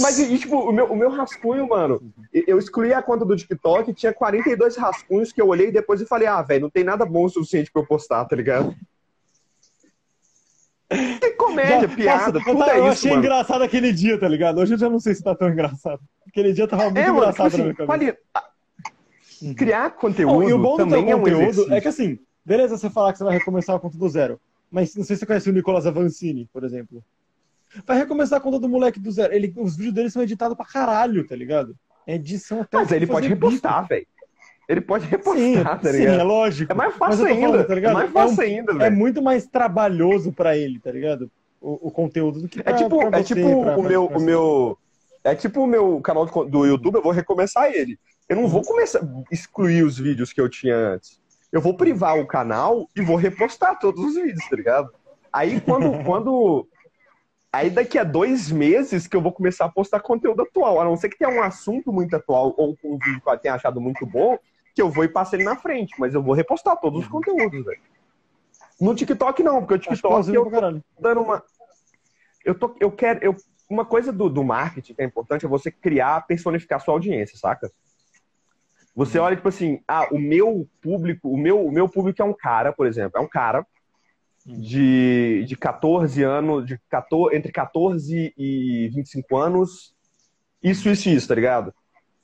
Mas, 0.00 0.18
e, 0.18 0.38
tipo, 0.38 0.56
o 0.56 0.72
meu, 0.72 0.86
o 0.86 0.96
meu 0.96 1.10
rascunho, 1.10 1.68
mano, 1.68 2.00
eu 2.32 2.58
excluí 2.58 2.92
a 2.92 3.02
conta 3.02 3.24
do 3.24 3.36
TikTok, 3.36 3.92
tinha 3.92 4.12
42 4.12 4.76
rascunhos 4.76 5.32
que 5.32 5.40
eu 5.40 5.48
olhei 5.48 5.72
depois 5.72 6.00
e 6.00 6.06
falei, 6.06 6.28
ah, 6.28 6.42
velho, 6.42 6.62
não 6.62 6.70
tem 6.70 6.84
nada 6.84 7.04
bom 7.04 7.24
o 7.24 7.28
suficiente 7.28 7.70
pra 7.72 7.82
eu 7.82 7.86
postar, 7.86 8.24
tá 8.24 8.36
ligado? 8.36 8.74
Tem 10.88 11.36
comédia, 11.36 11.88
já, 11.88 11.94
piada, 11.94 12.38
nossa, 12.38 12.50
tudo 12.50 12.62
é 12.64 12.78
eu 12.78 12.84
isso, 12.84 12.92
achei 12.92 13.10
mano. 13.10 13.22
engraçado 13.22 13.62
aquele 13.62 13.92
dia, 13.92 14.18
tá 14.18 14.26
ligado? 14.26 14.58
Hoje 14.58 14.74
eu 14.74 14.78
já 14.78 14.88
não 14.88 14.98
sei 14.98 15.14
se 15.14 15.22
tá 15.22 15.34
tão 15.34 15.50
engraçado. 15.50 16.00
Aquele 16.26 16.52
dia 16.52 16.66
tava 16.66 16.84
muito 16.84 16.98
é, 16.98 17.10
mano, 17.10 17.32
tipo 17.32 17.42
engraçado 17.42 17.74
tipo 17.74 17.92
assim, 17.92 18.12
uhum. 19.42 19.54
Criar 19.54 19.90
conteúdo 19.90 20.36
oh, 20.36 20.48
e 20.48 20.52
o 20.52 20.58
bom 20.58 20.76
também 20.78 21.04
do 21.04 21.10
é 21.10 21.16
um 21.16 21.20
conteúdo 21.20 21.72
é 21.74 21.80
que 21.80 21.88
assim, 21.88 22.18
beleza 22.42 22.78
você 22.78 22.88
falar 22.88 23.12
que 23.12 23.18
você 23.18 23.24
vai 23.24 23.36
recomeçar 23.36 23.76
a 23.76 23.78
conta 23.78 23.98
do 23.98 24.08
zero, 24.08 24.40
mas 24.70 24.94
não 24.96 25.04
sei 25.04 25.14
se 25.14 25.20
você 25.20 25.26
conhece 25.26 25.50
o 25.50 25.52
Nicolas 25.52 25.86
Avancini, 25.86 26.48
por 26.52 26.64
exemplo. 26.64 27.04
Vai 27.86 27.98
recomeçar 27.98 28.38
a 28.38 28.42
conta 28.42 28.58
do 28.58 28.68
moleque 28.68 29.00
do 29.00 29.10
zero. 29.10 29.34
Ele, 29.34 29.52
os 29.56 29.76
vídeos 29.76 29.94
dele 29.94 30.10
são 30.10 30.22
editados 30.22 30.56
pra 30.56 30.66
caralho, 30.66 31.26
tá 31.26 31.36
ligado? 31.36 31.76
É 32.06 32.14
edição 32.14 32.62
até. 32.62 32.78
Mas 32.78 32.92
ele 32.92 33.06
pode 33.06 33.28
repostar, 33.28 33.86
velho. 33.86 34.06
Ele 34.68 34.80
pode 34.82 35.06
repostar, 35.06 35.42
sim, 35.42 35.54
tá 35.54 35.90
ligado? 35.90 36.14
Sim, 36.14 36.20
é 36.20 36.22
lógico. 36.22 36.72
É 36.72 36.74
mais 36.74 36.94
fácil 36.94 37.24
ainda, 37.24 37.46
falando, 37.46 37.66
tá 37.66 37.74
ligado? 37.74 37.90
É 37.90 37.94
mais 37.94 38.10
fácil 38.12 38.42
é 38.42 38.46
um, 38.46 38.48
ainda, 38.48 38.72
velho. 38.74 38.84
É 38.84 38.90
muito 38.90 39.22
mais 39.22 39.46
trabalhoso 39.46 40.30
pra 40.30 40.56
ele, 40.56 40.78
tá 40.78 40.92
ligado? 40.92 41.30
O, 41.60 41.88
o 41.88 41.90
conteúdo 41.90 42.42
do 42.42 42.48
que 42.48 42.62
pra, 42.62 42.72
É 42.72 42.76
tipo, 42.76 42.98
pra 42.98 43.18
é 43.18 43.22
você, 43.22 43.34
tipo 43.34 43.62
pra, 43.62 43.78
o 43.78 43.82
meu, 43.82 44.04
o 44.06 44.20
meu. 44.20 44.78
É 45.24 45.34
tipo 45.34 45.62
o 45.62 45.66
meu 45.66 46.00
canal 46.02 46.26
do 46.26 46.66
YouTube, 46.66 46.96
eu 46.96 47.02
vou 47.02 47.12
recomeçar 47.12 47.72
ele. 47.72 47.98
Eu 48.28 48.36
não 48.36 48.46
vou 48.46 48.62
começar 48.62 49.00
excluir 49.32 49.82
os 49.82 49.98
vídeos 49.98 50.34
que 50.34 50.40
eu 50.40 50.50
tinha 50.50 50.76
antes. 50.76 51.18
Eu 51.50 51.62
vou 51.62 51.74
privar 51.74 52.18
o 52.18 52.26
canal 52.26 52.86
e 52.94 53.00
vou 53.00 53.16
repostar 53.16 53.78
todos 53.78 54.04
os 54.04 54.14
vídeos, 54.14 54.46
tá 54.48 54.56
ligado? 54.56 54.90
Aí 55.32 55.60
quando, 55.62 55.90
quando 56.04 56.68
Aí 57.52 57.70
daqui 57.70 57.98
a 57.98 58.04
dois 58.04 58.50
meses 58.50 59.06
que 59.06 59.16
eu 59.16 59.22
vou 59.22 59.32
começar 59.32 59.64
a 59.64 59.70
postar 59.70 60.00
conteúdo 60.00 60.42
atual. 60.42 60.80
A 60.80 60.84
não 60.84 60.96
ser 60.96 61.08
que 61.08 61.18
tenha 61.18 61.30
um 61.30 61.42
assunto 61.42 61.92
muito 61.92 62.14
atual 62.14 62.54
ou 62.58 62.76
um 62.84 62.98
vídeo 62.98 63.20
que 63.20 63.28
eu 63.28 63.38
tenha 63.38 63.54
achado 63.54 63.80
muito 63.80 64.04
bom, 64.04 64.38
que 64.74 64.82
eu 64.82 64.90
vou 64.90 65.04
e 65.04 65.08
passo 65.08 65.34
ele 65.34 65.44
na 65.44 65.56
frente. 65.56 65.94
Mas 65.98 66.14
eu 66.14 66.22
vou 66.22 66.34
repostar 66.34 66.76
todos 66.76 67.00
os 67.00 67.08
conteúdos, 67.08 67.64
velho. 67.64 67.80
No 68.80 68.94
TikTok 68.94 69.42
não, 69.42 69.60
porque 69.60 69.74
o 69.74 69.78
TikTok 69.78 70.32
eu 70.32 70.50
tô 70.50 70.82
dando 71.00 71.22
uma. 71.22 71.42
Eu, 72.44 72.54
tô, 72.54 72.76
eu 72.78 72.92
quero. 72.92 73.24
Eu, 73.24 73.34
uma 73.68 73.84
coisa 73.84 74.12
do, 74.12 74.28
do 74.28 74.44
marketing 74.44 74.94
que 74.94 75.02
é 75.02 75.04
importante 75.04 75.44
é 75.44 75.48
você 75.48 75.70
criar, 75.70 76.26
personificar 76.26 76.80
sua 76.80 76.94
audiência, 76.94 77.36
saca? 77.36 77.70
Você 78.94 79.18
olha, 79.18 79.36
tipo 79.36 79.48
assim, 79.48 79.80
ah, 79.86 80.08
o 80.10 80.18
meu 80.18 80.68
público, 80.80 81.28
o 81.30 81.36
meu, 81.36 81.64
o 81.64 81.70
meu 81.70 81.88
público 81.88 82.20
é 82.20 82.24
um 82.24 82.32
cara, 82.32 82.72
por 82.72 82.86
exemplo, 82.86 83.18
é 83.18 83.22
um 83.22 83.28
cara 83.28 83.66
de, 84.44 85.44
de 85.46 85.56
14 85.56 86.22
anos, 86.22 86.66
de 86.66 86.78
14, 86.88 87.36
entre 87.36 87.52
14 87.52 88.34
e 88.36 88.90
25 88.94 89.36
anos, 89.36 89.94
isso, 90.62 90.88
isso, 90.88 91.08
isso, 91.08 91.28
tá 91.28 91.34
ligado? 91.34 91.72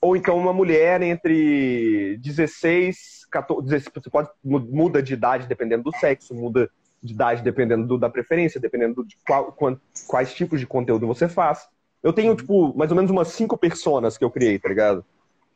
Ou 0.01 0.16
então 0.16 0.36
uma 0.36 0.53
mulher 0.53 1.01
entre 1.03 2.19
16, 2.19 3.27
14, 3.31 3.85
você 3.95 4.11
pode 4.11 4.28
muda 4.43 5.03
de 5.03 5.15
idade 5.15 5.47
dependendo 5.47 5.85
do 5.85 5.97
sexo, 5.97 6.35
muda 6.35 6.70
de 7.03 7.12
idade 7.12 7.43
dependendo 7.43 7.86
do, 7.86 7.99
da 7.99 8.09
preferência, 8.09 8.61
dependendo 8.61 9.05
de 9.05 9.16
qual, 9.27 9.53
qual, 9.53 9.78
quais 10.07 10.35
tipos 10.35 10.59
de 10.59 10.66
conteúdo 10.66 11.07
você 11.07 11.28
faz. 11.28 11.66
Eu 12.03 12.12
tenho, 12.12 12.35
tipo, 12.35 12.77
mais 12.77 12.91
ou 12.91 12.97
menos 12.97 13.11
umas 13.11 13.28
cinco 13.28 13.57
personas 13.57 14.19
que 14.19 14.24
eu 14.24 14.31
criei, 14.31 14.59
tá 14.59 14.69
ligado? 14.69 15.05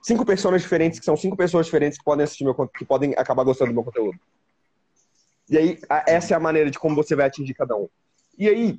Cinco 0.03 0.25
pessoas 0.25 0.63
diferentes, 0.63 0.99
que 0.99 1.05
são 1.05 1.17
cinco 1.17 1.37
pessoas 1.37 1.67
diferentes 1.67 1.99
que 1.99 2.05
podem 2.05 2.25
assistir 2.25 2.45
meu 2.45 2.55
que 2.69 2.85
podem 2.85 3.15
acabar 3.17 3.45
gostando 3.45 3.71
do 3.71 3.75
meu 3.75 3.85
conteúdo. 3.85 4.19
E 5.51 5.57
aí, 5.57 5.79
essa 6.07 6.35
é 6.35 6.37
a 6.37 6.41
maneira 6.41 6.71
de 6.71 6.79
como 6.79 6.95
você 6.95 7.17
vai 7.17 7.27
atingir 7.27 7.55
cada 7.55 7.77
um. 7.77 7.89
E 8.39 8.49
aí, 8.49 8.79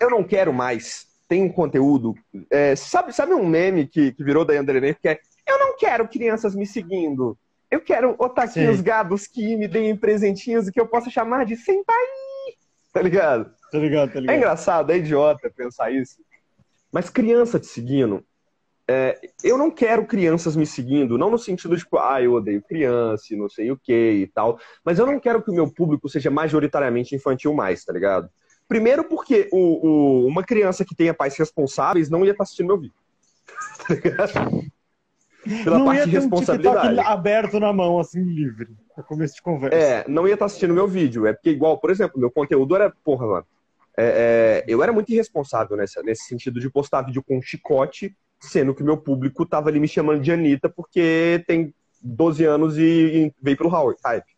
eu 0.00 0.10
não 0.10 0.22
quero 0.22 0.52
mais. 0.52 1.06
Tem 1.28 1.42
um 1.42 1.52
conteúdo. 1.52 2.14
É, 2.50 2.76
sabe, 2.76 3.12
sabe 3.12 3.34
um 3.34 3.46
meme 3.46 3.86
que, 3.86 4.12
que 4.12 4.22
virou 4.22 4.44
da 4.44 4.54
André 4.54 4.94
que 4.94 5.08
é 5.08 5.18
Eu 5.46 5.58
não 5.58 5.76
quero 5.76 6.08
crianças 6.08 6.54
me 6.54 6.66
seguindo. 6.66 7.36
Eu 7.70 7.80
quero 7.80 8.14
otaquinhos 8.18 8.80
gados 8.80 9.26
que 9.26 9.56
me 9.56 9.66
deem 9.66 9.96
presentinhos 9.96 10.68
e 10.68 10.72
que 10.72 10.80
eu 10.80 10.86
possa 10.86 11.10
chamar 11.10 11.44
de 11.44 11.56
senpai. 11.56 12.06
Tá 12.92 13.02
ligado? 13.02 13.52
Tá 13.72 13.78
ligado, 13.78 14.12
tá 14.12 14.20
ligado. 14.20 14.34
É 14.34 14.38
engraçado, 14.38 14.92
é 14.92 14.98
idiota 14.98 15.50
pensar 15.50 15.90
isso. 15.90 16.18
Mas 16.92 17.10
criança 17.10 17.58
te 17.58 17.66
seguindo, 17.66 18.24
é, 18.88 19.18
eu 19.42 19.56
não 19.56 19.70
quero 19.70 20.06
crianças 20.06 20.56
me 20.56 20.66
seguindo, 20.66 21.16
não 21.16 21.30
no 21.30 21.38
sentido 21.38 21.74
de, 21.74 21.82
tipo, 21.82 21.98
ah, 21.98 22.20
eu 22.20 22.34
odeio 22.34 22.62
criança, 22.62 23.24
não 23.36 23.48
sei 23.48 23.70
o 23.70 23.76
que 23.76 23.92
e 23.92 24.26
tal, 24.26 24.58
mas 24.84 24.98
eu 24.98 25.06
não 25.06 25.18
quero 25.18 25.42
que 25.42 25.50
o 25.50 25.54
meu 25.54 25.72
público 25.72 26.08
seja 26.08 26.30
majoritariamente 26.30 27.14
infantil 27.14 27.54
mais, 27.54 27.84
tá 27.84 27.92
ligado? 27.92 28.28
Primeiro 28.68 29.04
porque 29.04 29.48
o, 29.52 29.58
o, 29.58 30.26
uma 30.26 30.42
criança 30.42 30.84
que 30.84 30.94
tenha 30.94 31.14
pais 31.14 31.36
responsáveis 31.36 32.10
não 32.10 32.24
ia 32.24 32.32
estar 32.32 32.38
tá 32.38 32.42
assistindo 32.44 32.66
meu 32.66 32.78
vídeo. 32.78 32.96
tá 33.86 33.94
ligado? 33.94 34.64
pela 35.62 35.78
não 35.78 35.86
parte 35.86 35.98
ia 35.98 36.04
ter 36.04 36.10
de 36.10 36.16
responsabilidade. 36.16 36.94
Um 36.96 37.00
aberto 37.00 37.60
na 37.60 37.72
mão, 37.72 37.98
assim, 37.98 38.22
livre, 38.22 38.68
pra 38.94 39.04
começo 39.04 39.34
de 39.34 39.42
conversa. 39.42 39.76
É, 39.76 40.04
não 40.08 40.26
ia 40.26 40.34
estar 40.34 40.46
assistindo 40.46 40.72
meu 40.72 40.88
vídeo. 40.88 41.26
É 41.26 41.32
porque, 41.32 41.50
igual, 41.50 41.78
por 41.78 41.90
exemplo, 41.90 42.18
meu 42.18 42.30
conteúdo 42.30 42.74
era, 42.74 42.90
porra, 43.04 43.26
mano. 43.26 43.46
É, 43.96 44.04
é, 44.06 44.64
eu 44.66 44.82
era 44.82 44.92
muito 44.92 45.12
irresponsável 45.12 45.76
nessa, 45.76 46.02
nesse 46.02 46.24
sentido 46.24 46.58
de 46.58 46.68
postar 46.68 47.02
vídeo 47.02 47.22
com 47.22 47.40
chicote, 47.40 48.16
sendo 48.48 48.74
que 48.74 48.82
meu 48.82 48.96
público 48.96 49.46
tava 49.46 49.68
ali 49.68 49.80
me 49.80 49.88
chamando 49.88 50.20
de 50.20 50.32
Anitta 50.32 50.68
porque 50.68 51.42
tem 51.46 51.74
12 52.02 52.44
anos 52.44 52.78
e, 52.78 52.82
e 52.82 53.32
veio 53.40 53.56
pro 53.56 53.68
Howard 53.68 53.98
Hype. 54.04 54.34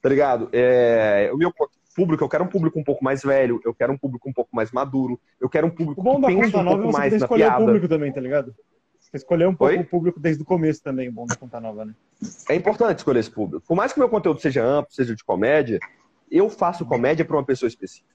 Tá 0.00 0.08
ligado? 0.08 0.48
É, 0.52 1.30
o 1.32 1.36
meu 1.36 1.52
público, 1.94 2.24
eu 2.24 2.28
quero 2.28 2.44
um 2.44 2.48
público 2.48 2.78
um 2.78 2.84
pouco 2.84 3.04
mais 3.04 3.22
velho, 3.22 3.60
eu 3.64 3.74
quero 3.74 3.92
um 3.92 3.98
público 3.98 4.28
um 4.28 4.32
pouco 4.32 4.54
mais 4.54 4.70
maduro, 4.70 5.20
eu 5.40 5.48
quero 5.48 5.66
um 5.66 5.70
público 5.70 6.02
que 6.02 6.26
pensa 6.26 6.58
um 6.58 6.64
pouco 6.64 6.92
mais 6.92 7.18
na 7.18 7.28
piada. 7.28 7.62
o 7.62 7.66
público 7.66 7.88
também, 7.88 8.12
tá 8.12 8.20
ligado? 8.20 8.54
escolher 9.12 9.48
um 9.48 9.54
pouco 9.54 9.74
Oi? 9.74 9.80
o 9.80 9.84
público 9.84 10.20
desde 10.20 10.42
o 10.42 10.46
começo 10.46 10.82
também, 10.82 11.10
bom 11.10 11.26
da 11.26 11.34
Conta 11.34 11.60
Nova, 11.60 11.84
né? 11.84 11.94
É 12.48 12.54
importante 12.54 12.98
escolher 12.98 13.20
esse 13.20 13.30
público. 13.30 13.66
Por 13.66 13.74
mais 13.74 13.92
que 13.92 13.98
o 13.98 14.02
meu 14.02 14.08
conteúdo 14.08 14.40
seja 14.40 14.64
amplo, 14.64 14.92
seja 14.92 15.14
de 15.14 15.24
comédia, 15.24 15.80
eu 16.30 16.48
faço 16.48 16.86
comédia 16.86 17.24
para 17.24 17.36
uma 17.36 17.44
pessoa 17.44 17.68
específica. 17.68 18.14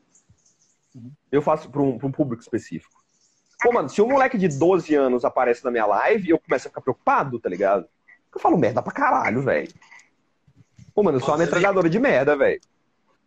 Uhum. 0.96 1.12
Eu 1.32 1.42
faço 1.42 1.70
para 1.70 1.82
um, 1.82 2.00
um, 2.02 2.12
público 2.12 2.42
específico. 2.42 3.04
Pô, 3.66 3.74
mano, 3.74 3.90
se 3.90 4.00
um 4.00 4.08
moleque 4.08 4.38
de 4.38 4.48
12 4.48 4.94
anos 4.94 5.26
aparece 5.26 5.66
na 5.66 5.72
minha 5.72 5.88
live, 5.88 6.30
eu 6.30 6.38
começo 6.38 6.68
a 6.68 6.70
ficar 6.70 6.82
preocupado, 6.82 7.40
tá 7.40 7.50
ligado? 7.50 7.88
Eu 8.34 8.40
falo 8.40 8.58
merda 8.58 8.80
pra 8.80 8.94
caralho, 8.94 9.42
velho. 9.42 9.72
Pô, 10.94 11.02
mano, 11.02 11.18
eu 11.18 11.22
sou 11.22 11.32
uma 11.32 11.40
metralhadora 11.40 11.90
de 11.90 12.00
merda, 12.00 12.36
velho. 12.36 12.62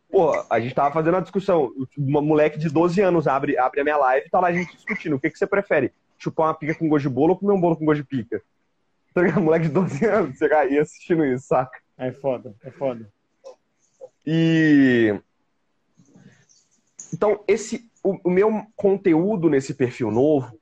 Pô, 0.09 0.45
a 0.49 0.61
gente 0.61 0.75
tava 0.75 0.95
fazendo 0.95 1.15
uma 1.15 1.23
discussão. 1.23 1.73
Uma 1.97 2.23
moleque 2.23 2.57
de 2.57 2.71
12 2.71 3.01
anos 3.01 3.27
abre, 3.27 3.59
abre 3.59 3.81
a 3.81 3.85
minha 3.85 3.97
live 3.97 4.27
e 4.27 4.31
tá 4.31 4.39
lá 4.39 4.49
a 4.49 4.53
gente 4.53 4.77
discutindo. 4.77 5.17
O 5.17 5.21
que, 5.21 5.29
que 5.29 5.39
você 5.39 5.47
prefere? 5.47 5.93
chupar 6.19 6.47
uma 6.47 6.55
pica 6.55 6.75
com 6.75 6.89
gosto 6.89 7.09
de 7.09 7.15
bolo 7.15 7.33
ou 7.33 7.39
comer 7.39 7.53
um 7.53 7.61
bolo 7.61 7.77
com 7.77 7.85
gosto 7.85 8.03
de 8.03 8.09
pica. 8.09 8.43
Tá 9.15 9.23
ligado? 9.23 9.41
Moleque 9.41 9.67
de 9.67 9.73
12 9.73 10.05
anos, 10.05 10.39
você 10.39 10.45
aí 10.53 10.79
assistindo 10.79 11.25
isso, 11.25 11.47
saca? 11.47 11.81
É 11.97 12.13
foda, 12.13 12.55
é 12.63 12.71
foda. 12.71 13.11
E. 14.25 15.19
Então, 17.13 17.43
esse, 17.49 17.88
o, 18.03 18.19
o 18.25 18.31
meu 18.31 18.63
conteúdo 18.77 19.49
nesse 19.49 19.75
perfil 19.75 20.11
novo 20.11 20.59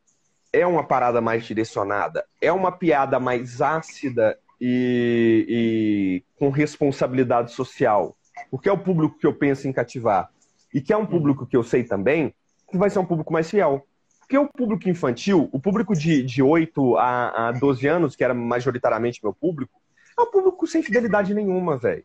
é 0.52 0.66
uma 0.66 0.84
parada 0.84 1.20
mais 1.20 1.44
direcionada, 1.44 2.24
é 2.40 2.50
uma 2.50 2.72
piada 2.72 3.20
mais 3.20 3.60
ácida 3.60 4.38
e, 4.60 5.46
e, 5.48 6.24
com 6.38 6.50
responsabilidade 6.50 7.52
social, 7.52 8.16
porque 8.50 8.68
é 8.68 8.72
o 8.72 8.78
público 8.78 9.18
que 9.18 9.26
eu 9.26 9.34
penso 9.34 9.68
em 9.68 9.72
cativar 9.72 10.30
e 10.72 10.80
que 10.80 10.92
é 10.92 10.96
um 10.96 11.06
público 11.06 11.46
que 11.46 11.56
eu 11.56 11.62
sei 11.62 11.84
também 11.84 12.34
que 12.70 12.76
vai 12.76 12.90
ser 12.90 12.98
um 12.98 13.06
público 13.06 13.32
mais 13.32 13.48
fiel. 13.50 13.86
Porque 14.20 14.36
o 14.36 14.48
público 14.48 14.88
infantil, 14.88 15.48
o 15.52 15.60
público 15.60 15.94
de, 15.94 16.22
de 16.22 16.42
8 16.42 16.96
a, 16.96 17.48
a 17.48 17.52
12 17.52 17.86
anos, 17.86 18.16
que 18.16 18.24
era 18.24 18.34
majoritariamente 18.34 19.20
meu 19.22 19.32
público, 19.32 19.80
é 20.18 20.22
um 20.22 20.30
público 20.30 20.66
sem 20.66 20.82
fidelidade 20.82 21.32
nenhuma, 21.32 21.76
velho. 21.76 22.04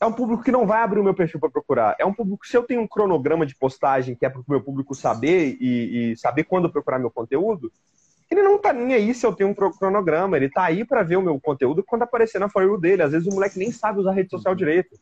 É 0.00 0.04
um 0.04 0.12
público 0.12 0.42
que 0.42 0.52
não 0.52 0.66
vai 0.66 0.82
abrir 0.82 1.00
o 1.00 1.04
meu 1.04 1.14
perfil 1.14 1.40
para 1.40 1.50
procurar. 1.50 1.96
É 1.98 2.04
um 2.04 2.12
público, 2.12 2.46
se 2.46 2.56
eu 2.56 2.62
tenho 2.62 2.82
um 2.82 2.86
cronograma 2.86 3.46
de 3.46 3.54
postagem 3.54 4.14
que 4.14 4.26
é 4.26 4.28
para 4.28 4.40
o 4.40 4.44
meu 4.46 4.60
público 4.60 4.94
saber 4.94 5.56
e, 5.58 6.12
e, 6.12 6.16
saber 6.16 6.44
quando 6.44 6.70
procurar 6.70 6.98
meu 6.98 7.10
conteúdo, 7.10 7.72
ele 8.30 8.42
não 8.42 8.58
tá 8.58 8.72
nem 8.72 8.94
aí 8.94 9.14
se 9.14 9.24
eu 9.24 9.32
tenho 9.32 9.50
um 9.50 9.54
cronograma. 9.54 10.36
Ele 10.36 10.50
tá 10.50 10.64
aí 10.64 10.84
para 10.84 11.02
ver 11.02 11.16
o 11.16 11.22
meu 11.22 11.40
conteúdo 11.40 11.82
quando 11.82 12.02
aparecer 12.02 12.38
na 12.38 12.48
For 12.48 12.62
You 12.62 12.78
dele. 12.78 13.02
Às 13.02 13.12
vezes 13.12 13.26
o 13.26 13.34
moleque 13.34 13.58
nem 13.58 13.72
sabe 13.72 14.00
usar 14.00 14.12
rede 14.12 14.30
social 14.30 14.54
direito. 14.54 14.98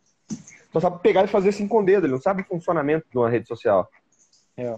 Só 0.73 0.79
sabe 0.79 1.03
pegar 1.03 1.25
e 1.25 1.29
fazer 1.29 1.49
assim 1.49 1.67
com 1.67 1.81
o 1.81 1.85
dedo. 1.85 2.07
Ele 2.07 2.13
não 2.13 2.21
sabe 2.21 2.43
o 2.43 2.47
funcionamento 2.47 3.07
de 3.11 3.19
uma 3.19 3.29
rede 3.29 3.49
social. 3.49 3.89
É. 4.57 4.77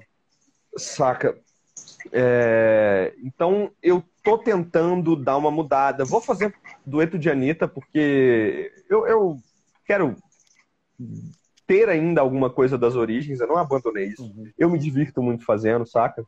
Saca? 0.76 1.36
É, 2.12 3.12
então 3.22 3.70
eu 3.82 4.02
tô 4.22 4.38
tentando 4.38 5.16
dar 5.16 5.36
uma 5.36 5.50
mudada. 5.50 6.04
Vou 6.04 6.20
fazer 6.20 6.54
dueto 6.84 7.18
de 7.18 7.28
Anitta, 7.28 7.68
porque 7.68 8.72
eu, 8.88 9.06
eu 9.06 9.38
quero 9.86 10.16
ter 11.66 11.88
ainda 11.88 12.20
alguma 12.20 12.48
coisa 12.50 12.78
das 12.78 12.94
origens, 12.94 13.40
eu 13.40 13.46
não 13.46 13.56
abandonei 13.56 14.06
isso. 14.08 14.24
Uhum. 14.24 14.50
Eu 14.58 14.70
me 14.70 14.78
divirto 14.78 15.22
muito 15.22 15.44
fazendo, 15.44 15.86
saca? 15.86 16.24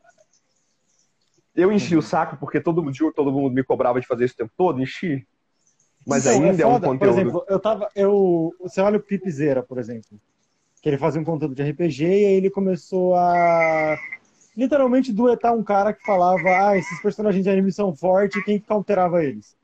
Eu 1.55 1.73
enchi 1.73 1.95
uhum. 1.95 2.01
o 2.01 2.03
saco 2.03 2.37
porque 2.37 2.61
todo 2.61 2.91
dia 2.91 3.13
todo 3.13 3.33
mundo 3.33 3.53
me 3.53 3.65
cobrava 3.65 4.01
de 4.01 4.07
fazer 4.07 4.25
isso 4.25 4.35
o 4.35 4.39
tempo 4.39 4.53
todo, 4.57 4.81
enchi. 4.81 5.27
Mas 6.07 6.27
então, 6.27 6.43
ainda 6.43 6.63
é, 6.63 6.65
é, 6.65 6.67
um 6.67 6.81
conteúdo. 6.81 6.99
Por 6.99 7.09
exemplo, 7.09 7.45
eu 7.49 7.61
tava. 7.61 7.89
Eu, 7.95 8.55
você 8.61 8.81
olha 8.81 8.97
o 8.99 9.03
Pipizeira, 9.03 9.63
por 9.63 9.79
exemplo. 9.79 10.19
Que 10.81 10.89
ele 10.89 10.99
fazia 10.99 11.21
um 11.21 11.25
conteúdo 11.25 11.55
de 11.55 11.63
RPG 11.63 12.05
e 12.05 12.25
aí 12.25 12.35
ele 12.35 12.51
começou 12.51 13.15
a 13.17 13.97
literalmente 14.57 15.13
duetar 15.13 15.55
um 15.55 15.63
cara 15.63 15.93
que 15.93 16.03
falava: 16.05 16.69
ah, 16.69 16.79
esses 16.79 17.01
personagens 17.03 17.45
de 17.45 17.51
anime 17.51 17.73
são 17.73 17.95
fortes, 17.95 18.43
quem 18.45 18.59
que 18.59 18.67
counterava 18.67 19.23
eles? 19.23 19.57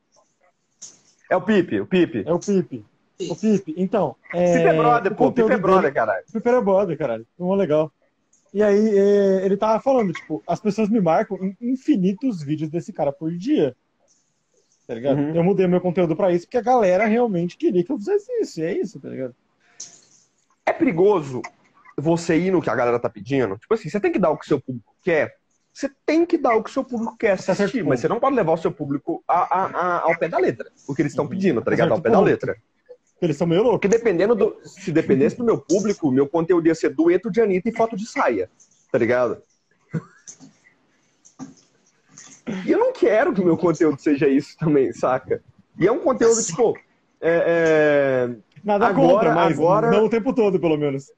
É 1.29 1.35
o 1.35 1.41
Pipe, 1.41 1.79
o 1.79 1.87
Pipe. 1.87 2.23
É 2.25 2.33
o 2.33 2.39
Pipe. 2.39 2.85
O 3.29 3.35
Pipe, 3.35 3.73
então. 3.77 4.15
É... 4.33 4.57
Pipe 4.57 4.67
é 4.67 4.73
brother, 4.73 5.15
pô. 5.15 5.31
Pipe 5.31 5.51
é 5.51 5.57
brother, 5.57 5.93
caralho. 5.93 6.25
Pipe 6.31 6.49
é 6.49 6.61
brother, 6.61 6.97
caralho. 6.97 7.25
Uma 7.37 7.55
legal. 7.55 7.91
E 8.53 8.63
aí, 8.63 8.97
é, 8.97 9.45
ele 9.45 9.57
tava 9.57 9.81
falando, 9.81 10.13
tipo, 10.13 10.41
as 10.47 10.59
pessoas 10.59 10.89
me 10.89 11.01
marcam 11.01 11.37
em 11.41 11.55
infinitos 11.61 12.41
vídeos 12.41 12.69
desse 12.69 12.93
cara 12.93 13.11
por 13.11 13.31
dia. 13.31 13.75
Tá 14.87 14.93
ligado? 14.93 15.17
Uhum. 15.17 15.35
Eu 15.35 15.43
mudei 15.43 15.67
meu 15.67 15.81
conteúdo 15.81 16.15
pra 16.15 16.31
isso 16.31 16.45
porque 16.45 16.57
a 16.57 16.61
galera 16.61 17.05
realmente 17.05 17.57
queria 17.57 17.83
que 17.83 17.91
eu 17.91 17.97
fizesse 17.97 18.31
isso. 18.39 18.59
E 18.59 18.63
é 18.63 18.77
isso, 18.77 18.99
tá 18.99 19.09
ligado? 19.09 19.35
É 20.65 20.71
perigoso 20.71 21.41
você 21.97 22.37
ir 22.37 22.51
no 22.51 22.61
que 22.61 22.69
a 22.69 22.75
galera 22.75 22.99
tá 22.99 23.09
pedindo, 23.09 23.57
tipo 23.57 23.73
assim, 23.73 23.89
você 23.89 23.99
tem 23.99 24.11
que 24.11 24.19
dar 24.19 24.29
o 24.29 24.37
que 24.37 24.45
seu 24.45 24.59
público 24.59 24.93
quer. 25.01 25.35
Você 25.73 25.89
tem 26.05 26.25
que 26.25 26.37
dar 26.37 26.55
o 26.55 26.63
que 26.63 26.71
seu 26.71 26.83
público 26.83 27.17
quer 27.17 27.37
tá 27.41 27.51
assistir, 27.51 27.83
mas 27.83 27.99
você 27.99 28.07
não 28.07 28.19
pode 28.19 28.35
levar 28.35 28.53
o 28.53 28.57
seu 28.57 28.71
público 28.71 29.21
a, 29.27 29.39
a, 29.39 29.65
a, 29.65 30.01
ao 30.03 30.17
pé 30.17 30.29
da 30.29 30.37
letra. 30.37 30.71
O 30.87 30.95
que 30.95 31.01
eles 31.01 31.11
estão 31.11 31.27
pedindo, 31.27 31.61
tá 31.61 31.71
ligado? 31.71 31.91
Ao 31.91 32.01
pé 32.01 32.09
da 32.09 32.21
letra. 32.21 32.55
Eles 33.21 33.37
são 33.37 33.47
meio 33.47 33.63
loucos. 33.63 33.79
Porque 33.79 33.97
dependendo 33.97 34.35
do. 34.35 34.57
Se 34.63 34.91
dependesse 34.91 35.37
do 35.37 35.43
meu 35.43 35.57
público, 35.57 36.11
meu 36.11 36.27
conteúdo 36.27 36.67
ia 36.67 36.75
ser 36.75 36.89
dueto 36.89 37.31
de 37.31 37.41
Anitta 37.41 37.69
e 37.69 37.75
foto 37.75 37.95
de 37.95 38.05
saia. 38.05 38.49
Tá 38.91 38.97
ligado? 38.97 39.41
E 42.65 42.71
eu 42.71 42.77
não 42.77 42.93
quero 42.93 43.33
que 43.33 43.41
o 43.41 43.45
meu 43.45 43.57
conteúdo 43.57 43.99
seja 43.99 44.27
isso 44.27 44.55
também, 44.57 44.93
saca? 44.93 45.41
E 45.79 45.87
é 45.87 45.91
um 45.91 45.99
conteúdo, 45.99 46.43
tipo. 46.43 46.77
É, 47.19 48.29
é... 48.31 48.35
Nada 48.63 48.87
agora, 48.87 49.13
contra, 49.13 49.35
mas 49.35 49.53
agora... 49.53 49.91
não 49.91 50.05
o 50.05 50.09
tempo 50.09 50.33
todo, 50.33 50.59
pelo 50.59 50.77
menos. 50.77 51.11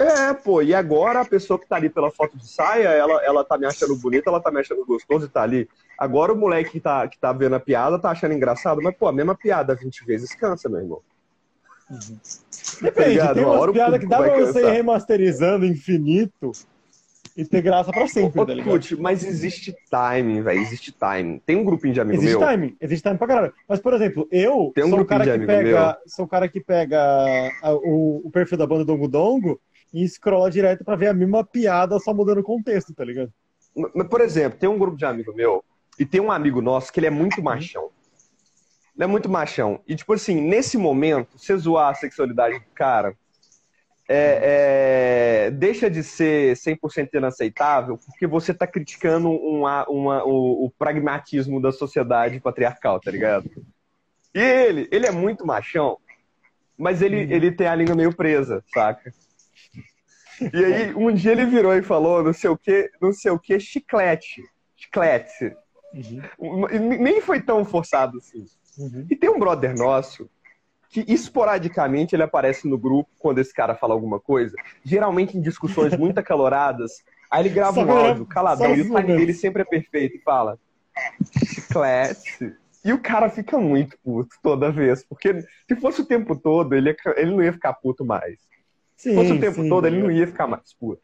É, 0.00 0.32
pô, 0.32 0.62
e 0.62 0.72
agora 0.74 1.20
a 1.20 1.24
pessoa 1.24 1.58
que 1.58 1.66
tá 1.66 1.74
ali 1.74 1.90
pela 1.90 2.08
foto 2.10 2.36
de 2.36 2.46
saia, 2.48 2.88
ela, 2.88 3.20
ela 3.24 3.44
tá 3.44 3.58
me 3.58 3.66
achando 3.66 3.96
bonita, 3.96 4.30
ela 4.30 4.40
tá 4.40 4.48
me 4.48 4.60
achando 4.60 4.84
gostoso 4.86 5.26
e 5.26 5.28
tá 5.28 5.42
ali. 5.42 5.68
Agora 5.98 6.32
o 6.32 6.36
moleque 6.36 6.70
que 6.70 6.80
tá, 6.80 7.08
que 7.08 7.18
tá 7.18 7.32
vendo 7.32 7.56
a 7.56 7.60
piada 7.60 7.98
tá 7.98 8.10
achando 8.10 8.32
engraçado, 8.32 8.80
mas, 8.80 8.94
pô, 8.94 9.08
a 9.08 9.12
mesma 9.12 9.34
piada 9.34 9.74
20 9.74 10.04
vezes 10.04 10.32
cansa, 10.36 10.68
meu 10.68 10.80
irmão. 10.80 11.00
Uhum. 11.90 12.18
Depende, 12.80 13.18
tá 13.18 13.34
tem 13.34 13.44
umas 13.44 13.72
piadas 13.72 13.98
que 13.98 14.06
dá 14.06 14.18
pra 14.18 14.36
você 14.38 14.60
ir 14.62 14.70
remasterizando 14.70 15.66
infinito 15.66 16.52
e 17.36 17.44
ter 17.44 17.60
graça 17.62 17.90
pra 17.92 18.06
sempre, 18.06 18.40
Ô, 18.40 18.46
tá 18.46 18.54
ligado? 18.54 18.80
Mas 19.00 19.24
existe 19.24 19.74
timing, 19.90 20.42
velho. 20.42 20.60
Existe 20.60 20.92
timing. 20.92 21.40
Tem 21.44 21.56
um 21.56 21.64
grupinho 21.64 21.94
de 21.94 22.00
amigo 22.00 22.18
Existe 22.20 22.38
meu. 22.38 22.46
timing, 22.46 22.76
existe 22.80 23.02
timing 23.02 23.16
pra 23.18 23.26
caralho. 23.26 23.54
Mas, 23.66 23.80
por 23.80 23.94
exemplo, 23.94 24.28
eu 24.30 24.70
Tem 24.74 24.84
um 24.84 24.90
sou, 24.90 25.00
o 25.00 25.04
cara 25.04 25.24
que 25.38 25.46
pega, 25.46 25.98
sou 26.06 26.24
o 26.24 26.28
cara 26.28 26.48
que 26.48 26.60
pega 26.60 27.00
a- 27.62 27.72
o, 27.74 28.22
o 28.24 28.30
perfil 28.30 28.58
da 28.58 28.66
banda 28.66 28.84
Dongo 28.84 29.08
Dongo 29.08 29.60
e 29.92 30.06
scrolla 30.08 30.50
direto 30.50 30.84
pra 30.84 30.96
ver 30.96 31.08
a 31.08 31.14
mesma 31.14 31.44
piada 31.44 31.98
só 31.98 32.12
mudando 32.12 32.38
o 32.38 32.44
contexto, 32.44 32.94
tá 32.94 33.04
ligado? 33.04 33.32
Mas, 33.94 34.08
por 34.08 34.20
exemplo, 34.20 34.58
tem 34.58 34.68
um 34.68 34.78
grupo 34.78 34.96
de 34.96 35.04
amigo 35.04 35.32
meu 35.34 35.64
e 35.98 36.04
tem 36.04 36.20
um 36.20 36.30
amigo 36.32 36.60
nosso 36.60 36.92
que 36.92 37.00
ele 37.00 37.06
é 37.06 37.10
muito 37.10 37.42
machão. 37.42 37.90
Ele 38.94 39.04
é 39.04 39.06
muito 39.06 39.28
machão. 39.28 39.80
E, 39.86 39.94
tipo 39.94 40.12
assim, 40.12 40.40
nesse 40.40 40.76
momento, 40.76 41.38
você 41.38 41.56
zoar 41.56 41.90
a 41.90 41.94
sexualidade 41.94 42.58
do 42.58 42.64
cara 42.74 43.14
é, 44.08 45.46
é, 45.46 45.50
deixa 45.50 45.90
de 45.90 46.02
ser 46.02 46.56
100% 46.56 47.10
inaceitável 47.14 47.98
porque 48.06 48.26
você 48.26 48.54
tá 48.54 48.66
criticando 48.66 49.30
uma, 49.30 49.84
uma- 49.88 50.24
o, 50.24 50.64
o 50.66 50.70
pragmatismo 50.78 51.60
da 51.60 51.70
sociedade 51.70 52.40
patriarcal, 52.40 52.98
tá 53.00 53.10
ligado? 53.10 53.50
E 54.34 54.40
ele, 54.40 54.88
ele 54.90 55.06
é 55.06 55.10
muito 55.10 55.46
machão, 55.46 55.98
mas 56.76 57.02
ele, 57.02 57.18
ele 57.32 57.52
tem 57.52 57.66
a 57.66 57.74
língua 57.74 57.94
meio 57.94 58.14
presa, 58.14 58.64
saca? 58.72 59.12
E 60.52 60.64
aí, 60.64 60.94
um 60.94 61.12
dia 61.12 61.32
ele 61.32 61.46
virou 61.46 61.74
e 61.74 61.82
falou, 61.82 62.22
não 62.22 62.32
sei 62.32 62.50
o 62.50 62.56
que, 62.56 62.90
não 63.00 63.12
sei 63.12 63.30
o 63.30 63.38
que, 63.38 63.58
chiclete. 63.58 64.42
Chiclete. 64.76 65.56
Uhum, 66.38 66.66
Nem 67.00 67.20
foi 67.20 67.40
tão 67.40 67.64
forçado 67.64 68.18
assim. 68.18 68.44
uhum. 68.78 69.06
E 69.10 69.16
tem 69.16 69.30
um 69.30 69.38
brother 69.38 69.74
nosso 69.76 70.28
que 70.90 71.04
esporadicamente 71.06 72.14
ele 72.14 72.22
aparece 72.22 72.66
no 72.66 72.78
grupo 72.78 73.10
quando 73.18 73.38
esse 73.38 73.52
cara 73.52 73.74
fala 73.74 73.94
alguma 73.94 74.18
coisa, 74.18 74.56
geralmente 74.82 75.36
em 75.36 75.40
discussões 75.40 75.94
muito 75.96 76.18
acaloradas. 76.18 76.92
Aí 77.30 77.42
ele 77.42 77.50
grava 77.50 77.74
Só 77.74 77.84
um 77.84 77.90
áudio 77.90 78.26
caladão 78.26 78.74
e 78.74 78.80
o 78.80 78.84
timing 78.84 78.88
momentos. 78.88 79.16
dele 79.16 79.34
sempre 79.34 79.62
é 79.62 79.64
perfeito 79.64 80.16
e 80.16 80.20
fala 80.20 80.58
chiclete. 81.44 82.54
E 82.84 82.92
o 82.92 82.98
cara 83.00 83.28
fica 83.28 83.58
muito 83.58 83.98
puto 84.02 84.36
toda 84.42 84.70
vez, 84.70 85.04
porque 85.04 85.40
se 85.68 85.76
fosse 85.76 86.00
o 86.00 86.06
tempo 86.06 86.34
todo, 86.36 86.74
ele, 86.74 86.96
ele 87.16 87.32
não 87.32 87.42
ia 87.42 87.52
ficar 87.52 87.74
puto 87.74 88.04
mais. 88.04 88.38
Se 88.98 89.14
fosse 89.14 89.32
o 89.32 89.40
tempo 89.40 89.62
sim, 89.62 89.68
todo, 89.68 89.86
ele 89.86 90.02
não 90.02 90.10
ia 90.10 90.26
ficar 90.26 90.48
mais 90.48 90.74
puto. 90.74 91.00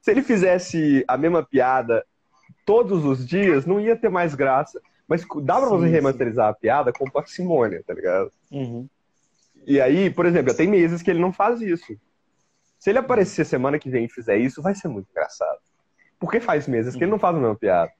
Se 0.00 0.12
ele 0.12 0.22
fizesse 0.22 1.04
a 1.08 1.18
mesma 1.18 1.42
piada 1.42 2.06
todos 2.64 3.04
os 3.04 3.26
dias, 3.26 3.66
não 3.66 3.80
ia 3.80 3.96
ter 3.96 4.08
mais 4.08 4.36
graça. 4.36 4.80
Mas 5.08 5.26
dá 5.42 5.56
pra 5.56 5.68
Sim, 5.68 5.78
você 5.78 5.88
remasterizar 5.88 6.48
a 6.48 6.54
piada 6.54 6.92
com 6.92 7.10
parcimônia, 7.10 7.82
tá 7.84 7.92
ligado? 7.92 8.30
Uhum. 8.50 8.88
E 9.66 9.80
aí, 9.80 10.08
por 10.10 10.26
exemplo, 10.26 10.54
tem 10.54 10.68
meses 10.68 11.02
que 11.02 11.10
ele 11.10 11.20
não 11.20 11.32
faz 11.32 11.60
isso. 11.60 11.94
Se 12.78 12.90
ele 12.90 13.00
aparecer 13.00 13.44
semana 13.44 13.78
que 13.78 13.90
vem 13.90 14.04
e 14.04 14.08
fizer 14.08 14.36
isso, 14.36 14.62
vai 14.62 14.74
ser 14.74 14.88
muito 14.88 15.10
engraçado. 15.10 15.58
Porque 16.20 16.40
faz 16.40 16.68
meses 16.68 16.94
que 16.94 17.02
ele 17.02 17.10
não 17.10 17.18
faz 17.18 17.34
a 17.34 17.40
mesma 17.40 17.56
piada. 17.56 17.90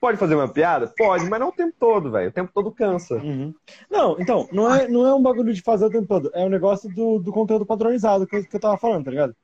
Pode 0.00 0.16
fazer 0.16 0.34
uma 0.34 0.48
piada? 0.48 0.92
Pode, 0.96 1.28
mas 1.28 1.38
não 1.40 1.48
o 1.48 1.52
tempo 1.52 1.74
todo, 1.78 2.10
velho. 2.10 2.30
O 2.30 2.32
tempo 2.32 2.50
todo 2.54 2.72
cansa. 2.72 3.16
Uhum. 3.16 3.52
Não, 3.90 4.16
então, 4.18 4.48
não 4.50 4.74
é, 4.74 4.88
não 4.88 5.06
é 5.06 5.14
um 5.14 5.22
bagulho 5.22 5.52
de 5.52 5.60
fazer 5.62 5.84
o 5.84 5.90
tempo 5.90 6.06
todo, 6.06 6.30
é 6.34 6.44
um 6.44 6.48
negócio 6.48 6.88
do, 6.94 7.18
do 7.18 7.30
conteúdo 7.32 7.66
padronizado 7.66 8.26
que, 8.26 8.34
eu- 8.36 8.44
que 8.44 8.56
eu 8.56 8.60
tava 8.60 8.78
falando, 8.78 9.04
tá 9.04 9.10
ligado? 9.10 9.36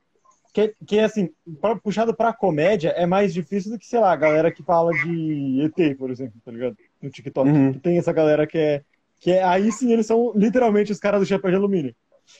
Que, 0.53 0.73
que 0.87 0.99
assim, 0.99 1.29
pra- 1.61 1.75
puxado 1.75 2.15
pra 2.15 2.33
comédia 2.33 2.89
é 2.89 3.05
mais 3.05 3.31
difícil 3.33 3.71
do 3.71 3.77
que, 3.77 3.85
sei 3.85 3.99
lá, 3.99 4.11
a 4.11 4.15
galera 4.15 4.51
que 4.51 4.63
fala 4.63 4.91
de 4.91 5.61
ET, 5.61 5.95
por 5.97 6.09
exemplo, 6.09 6.33
tá 6.43 6.51
ligado? 6.51 6.75
No 7.01 7.09
TikTok. 7.11 7.47
Uhum. 7.47 7.73
Tem 7.73 7.97
essa 7.99 8.11
galera 8.11 8.47
que 8.47 8.57
é, 8.57 8.81
que 9.19 9.31
é. 9.31 9.43
Aí 9.43 9.71
sim 9.71 9.93
eles 9.93 10.07
são 10.07 10.31
literalmente 10.35 10.91
os 10.91 10.99
caras 10.99 11.19
do 11.19 11.25
chapéu 11.27 11.51
de 11.51 11.57
alumínio. 11.57 11.93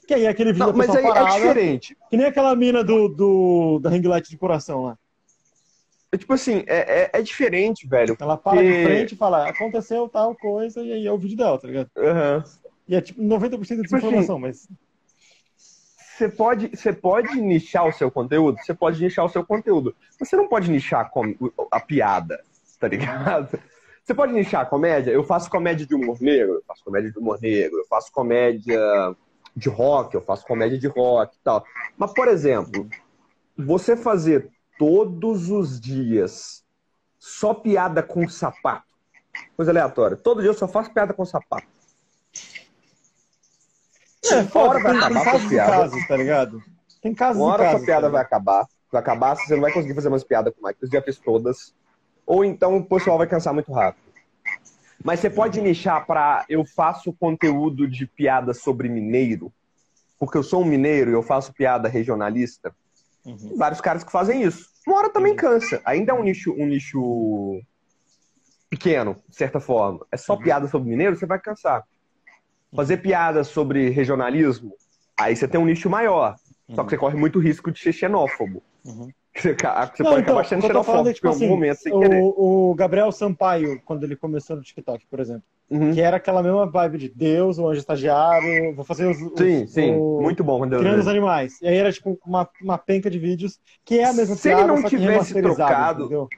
Que 0.07 0.15
aí 0.15 0.25
é 0.25 0.29
aquele 0.29 0.51
vídeo 0.51 0.65
Não, 0.67 0.73
mas 0.75 0.89
aí 0.89 1.05
é 1.05 1.07
parada, 1.07 1.35
diferente. 1.35 1.95
que 2.09 2.17
nem 2.17 2.25
aquela 2.25 2.55
mina 2.55 2.83
do, 2.83 3.07
do, 3.07 3.79
da 3.79 3.89
ring 3.91 4.01
light 4.07 4.27
de 4.27 4.37
coração 4.37 4.81
lá. 4.83 4.97
É 6.11 6.17
tipo 6.17 6.33
assim, 6.33 6.63
é, 6.67 7.01
é, 7.03 7.09
é 7.13 7.21
diferente, 7.21 7.85
velho. 7.87 8.15
Ela 8.19 8.37
para 8.37 8.61
de 8.61 8.67
Porque- 8.67 8.83
frente 8.85 9.11
e 9.13 9.17
fala, 9.17 9.47
aconteceu 9.49 10.07
tal 10.07 10.33
coisa, 10.35 10.81
e 10.81 10.93
aí 10.93 11.05
é 11.05 11.11
o 11.11 11.17
vídeo 11.17 11.37
dela, 11.37 11.59
tá 11.59 11.67
ligado? 11.67 11.89
Aham. 11.97 12.43
E 12.87 12.95
é 12.95 13.01
tipo 13.01 13.21
90% 13.21 13.59
de 13.59 13.67
Tipo 13.67 13.81
desinformação, 13.83 14.39
mas. 14.39 14.67
Você 15.57 16.29
pode, 16.29 16.69
você 16.75 16.91
pode 16.93 17.39
nichar 17.39 17.85
o 17.87 17.91
seu 17.91 18.09
conteúdo? 18.09 18.57
Você 18.63 18.73
pode 18.73 19.03
nichar 19.03 19.25
o 19.25 19.29
seu 19.29 19.45
conteúdo. 19.45 19.95
Você 20.19 20.35
não 20.35 20.47
pode 20.47 20.71
nichar 20.71 21.01
a, 21.01 21.05
com- 21.05 21.35
a 21.71 21.79
piada, 21.79 22.41
tá 22.79 22.87
ligado? 22.87 23.59
Você 24.03 24.13
pode 24.15 24.31
nichar 24.33 24.61
a 24.61 24.65
comédia? 24.65 25.11
Eu 25.11 25.23
faço 25.23 25.49
comédia 25.49 25.85
de 25.85 25.93
humor 25.93 26.17
negro, 26.21 26.55
eu 26.55 26.63
faço 26.65 26.83
comédia 26.83 27.11
de 27.11 27.19
humor 27.19 27.37
negro, 27.41 27.77
eu 27.77 27.85
faço 27.87 28.11
comédia 28.11 28.79
de 29.55 29.69
rock, 29.69 30.15
eu 30.15 30.21
faço 30.21 30.45
comédia 30.47 30.77
de 30.79 30.87
rock 30.87 31.35
e 31.35 31.39
tal. 31.43 31.63
Mas, 31.97 32.13
por 32.13 32.27
exemplo, 32.29 32.87
você 33.57 33.95
fazer 33.97 34.49
todos 34.77 35.49
os 35.49 35.79
dias 35.79 36.63
só 37.19 37.53
piada 37.53 38.01
com 38.03 38.27
sapato, 38.27 38.87
coisa 39.55 39.71
aleatória. 39.71 40.15
Todo 40.17 40.41
dia 40.41 40.49
eu 40.49 40.53
só 40.53 40.67
faço 40.67 40.91
piada 40.93 41.13
com 41.13 41.25
sapato. 41.25 41.67
É, 44.31 44.43
foda, 44.43 44.69
hora 44.69 44.79
vai 44.79 44.91
tem, 44.91 45.01
tem 45.01 45.09
acabar 45.17 45.31
casos 45.31 45.47
piada. 45.49 45.71
casos, 45.71 46.07
tá 46.07 46.17
ligado? 46.17 46.63
Tem 47.01 47.13
casos 47.13 47.41
Uma 47.41 47.53
hora 47.53 47.63
casos. 47.63 47.75
essa 47.77 47.85
piada 47.85 48.07
tá 48.07 48.11
vai 48.11 48.21
acabar. 48.21 48.67
Vai 48.91 49.01
acabar, 49.01 49.35
você 49.35 49.53
não 49.53 49.61
vai 49.61 49.71
conseguir 49.71 49.93
fazer 49.95 50.07
umas 50.07 50.23
piadas 50.23 50.53
com 50.53 50.61
mais. 50.61 50.75
Você 50.79 50.87
já 50.87 51.01
fez 51.01 51.17
todas. 51.17 51.73
Ou 52.25 52.43
então 52.43 52.77
o 52.77 52.85
pessoal 52.85 53.17
vai 53.17 53.27
cansar 53.27 53.53
muito 53.53 53.71
rápido. 53.71 54.07
Mas 55.03 55.19
você 55.19 55.29
pode 55.29 55.61
nichar 55.61 56.05
pra 56.05 56.45
eu 56.49 56.65
faço 56.65 57.13
conteúdo 57.13 57.87
de 57.87 58.05
piada 58.07 58.53
sobre 58.53 58.89
mineiro, 58.89 59.53
porque 60.19 60.37
eu 60.37 60.43
sou 60.43 60.61
um 60.63 60.65
mineiro 60.65 61.11
e 61.11 61.13
eu 61.13 61.21
faço 61.21 61.53
piada 61.53 61.87
regionalista. 61.87 62.73
Uhum. 63.27 63.57
Vários 63.57 63.81
caras 63.81 64.03
que 64.03 64.11
fazem 64.11 64.41
isso. 64.41 64.69
Uma 64.87 64.97
hora 64.97 65.09
também 65.09 65.35
cansa. 65.35 65.81
Ainda 65.83 66.13
é 66.13 66.15
um 66.15 66.23
nicho, 66.23 66.53
um 66.53 66.65
nicho 66.65 67.61
pequeno, 68.69 69.17
de 69.27 69.35
certa 69.35 69.59
forma. 69.59 70.05
É 70.11 70.17
só 70.17 70.37
piada 70.37 70.67
sobre 70.67 70.89
mineiro, 70.89 71.15
você 71.15 71.25
vai 71.25 71.39
cansar. 71.39 71.83
Fazer 72.73 72.97
piada 72.97 73.43
sobre 73.43 73.89
regionalismo, 73.89 74.73
aí 75.19 75.35
você 75.35 75.47
tem 75.47 75.59
um 75.59 75.65
nicho 75.65 75.89
maior. 75.89 76.35
Só 76.73 76.83
que 76.83 76.89
você 76.89 76.97
corre 76.97 77.17
muito 77.17 77.39
risco 77.39 77.71
de 77.71 77.79
ser 77.79 77.93
xenófobo. 77.93 78.61
Uhum. 78.85 79.09
Você, 79.37 79.53
você 79.53 79.61
Não, 79.61 79.85
pode 79.85 80.01
então, 80.01 80.17
acabar 80.17 80.45
sendo 80.45 80.59
o 80.59 80.61
que 80.63 80.71
eu 80.71 80.73
tô 80.73 80.83
falando 80.83 81.05
xenofóbico 81.05 81.09
é, 81.09 81.13
tipo 81.13 81.27
em 81.27 81.29
algum 81.29 81.37
assim, 81.37 81.47
momento 81.47 81.77
sem 81.77 81.99
querer. 81.99 82.21
O, 82.23 82.71
o 82.71 82.73
Gabriel 82.73 83.11
Sampaio, 83.11 83.79
quando 83.85 84.03
ele 84.03 84.15
começou 84.15 84.55
no 84.55 84.63
TikTok, 84.63 85.05
por 85.05 85.19
exemplo, 85.19 85.43
Uhum. 85.69 85.93
que 85.93 85.99
era 85.99 86.15
aquela 86.17 86.41
mesma 86.41 86.65
vibe 86.65 86.97
de 86.97 87.09
Deus, 87.09 87.57
o 87.57 87.67
anjo 87.67 87.79
estagiário, 87.79 88.73
vou 88.73 88.85
fazer 88.85 89.05
os. 89.05 89.21
os- 89.21 89.37
Sim, 89.37 89.67
sim. 89.67 89.95
o- 89.95 90.21
Muito 90.21 90.43
bom 90.43 90.59
quando 90.59 90.77
Criando 90.77 90.99
os 90.99 91.07
animais. 91.07 91.61
E 91.61 91.67
aí 91.67 91.75
era 91.75 91.91
tipo 91.91 92.17
uma, 92.25 92.49
uma 92.61 92.77
penca 92.77 93.09
de 93.09 93.19
vídeos 93.19 93.59
que 93.83 93.99
é 93.99 94.05
a 94.05 94.13
mesma 94.13 94.35
Se 94.35 94.47
ele 94.47 94.55
piada, 94.55 94.67
não 94.73 94.81
só 94.81 94.89
que 94.89 94.97
tivesse 94.97 95.41
trocado, 95.41 96.03
entendeu? 96.05 96.29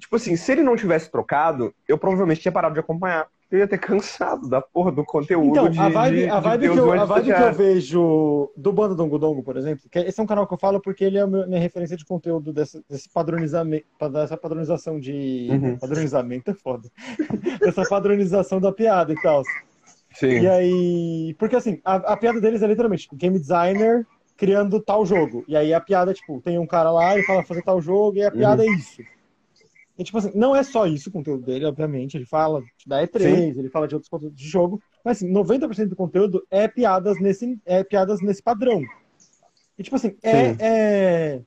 Tipo 0.00 0.16
assim, 0.16 0.36
se 0.36 0.50
ele 0.52 0.62
não 0.62 0.74
tivesse 0.74 1.10
trocado, 1.10 1.72
eu 1.86 1.98
provavelmente 1.98 2.40
tinha 2.40 2.52
parado 2.52 2.74
de 2.74 2.80
acompanhar. 2.80 3.28
Eu 3.52 3.58
ia 3.58 3.68
ter 3.68 3.76
cansado 3.76 4.48
da 4.48 4.62
porra 4.62 4.90
do 4.90 5.04
conteúdo 5.04 5.50
Então, 5.50 5.68
de, 5.68 5.78
a 5.78 5.90
vibe, 5.90 6.16
de, 6.16 6.30
a 6.30 6.36
de 6.36 6.42
vibe, 6.42 6.60
Deus 6.62 6.74
que, 6.74 6.80
eu, 6.80 6.92
a 6.92 7.04
vibe 7.04 7.34
que 7.34 7.42
eu 7.42 7.52
vejo 7.52 8.52
do 8.56 8.72
Bando 8.72 8.96
Dongo 8.96 9.18
Dongo, 9.18 9.42
por 9.42 9.58
exemplo, 9.58 9.84
que 9.90 9.98
esse 9.98 10.18
é 10.18 10.22
um 10.22 10.26
canal 10.26 10.46
que 10.46 10.54
eu 10.54 10.58
falo 10.58 10.80
porque 10.80 11.04
ele 11.04 11.18
é 11.18 11.20
a 11.20 11.26
minha 11.26 11.60
referência 11.60 11.94
de 11.94 12.04
conteúdo 12.06 12.50
desse, 12.50 12.82
desse 12.88 13.10
padronizamento, 13.10 13.84
dessa 14.10 14.38
padronização 14.38 14.98
de. 14.98 15.48
Uhum. 15.50 15.76
Padronizamento 15.76 16.50
é 16.50 16.54
foda. 16.54 16.88
Dessa 17.60 17.82
padronização 17.84 18.58
da 18.58 18.72
piada 18.72 19.12
e 19.12 19.20
tal. 19.20 19.42
Sim. 20.14 20.40
E 20.40 20.48
aí. 20.48 21.36
Porque 21.38 21.54
assim, 21.54 21.78
a, 21.84 21.96
a 21.96 22.16
piada 22.16 22.40
deles 22.40 22.62
é 22.62 22.66
literalmente 22.66 23.02
tipo, 23.02 23.16
game 23.16 23.38
designer 23.38 24.06
criando 24.34 24.80
tal 24.80 25.04
jogo. 25.04 25.44
E 25.46 25.54
aí 25.54 25.74
a 25.74 25.80
piada, 25.80 26.14
tipo, 26.14 26.40
tem 26.40 26.58
um 26.58 26.66
cara 26.66 26.90
lá, 26.90 27.14
ele 27.14 27.22
fala 27.24 27.44
fazer 27.44 27.62
tal 27.62 27.82
jogo, 27.82 28.16
e 28.16 28.24
a 28.24 28.30
piada 28.30 28.64
é 28.64 28.68
isso. 28.68 29.02
E 29.98 30.04
tipo 30.04 30.16
assim, 30.18 30.32
não 30.34 30.56
é 30.56 30.62
só 30.62 30.86
isso 30.86 31.10
o 31.10 31.12
conteúdo 31.12 31.44
dele, 31.44 31.66
obviamente. 31.66 32.16
Ele 32.16 32.24
fala 32.26 32.62
da 32.86 33.02
E3, 33.06 33.58
ele 33.58 33.68
fala 33.68 33.86
de 33.86 33.94
outros 33.94 34.08
conteúdos 34.08 34.36
de 34.38 34.48
jogo. 34.48 34.80
Mas 35.04 35.18
assim, 35.18 35.30
90% 35.30 35.88
do 35.88 35.96
conteúdo 35.96 36.42
é 36.50 36.66
piadas 36.66 37.20
nesse, 37.20 37.58
é 37.66 37.84
piadas 37.84 38.20
nesse 38.22 38.42
padrão. 38.42 38.82
E 39.78 39.82
tipo 39.82 39.96
assim, 39.96 40.16
é, 40.22 40.50
Sim. 40.50 40.56
é. 40.60 41.40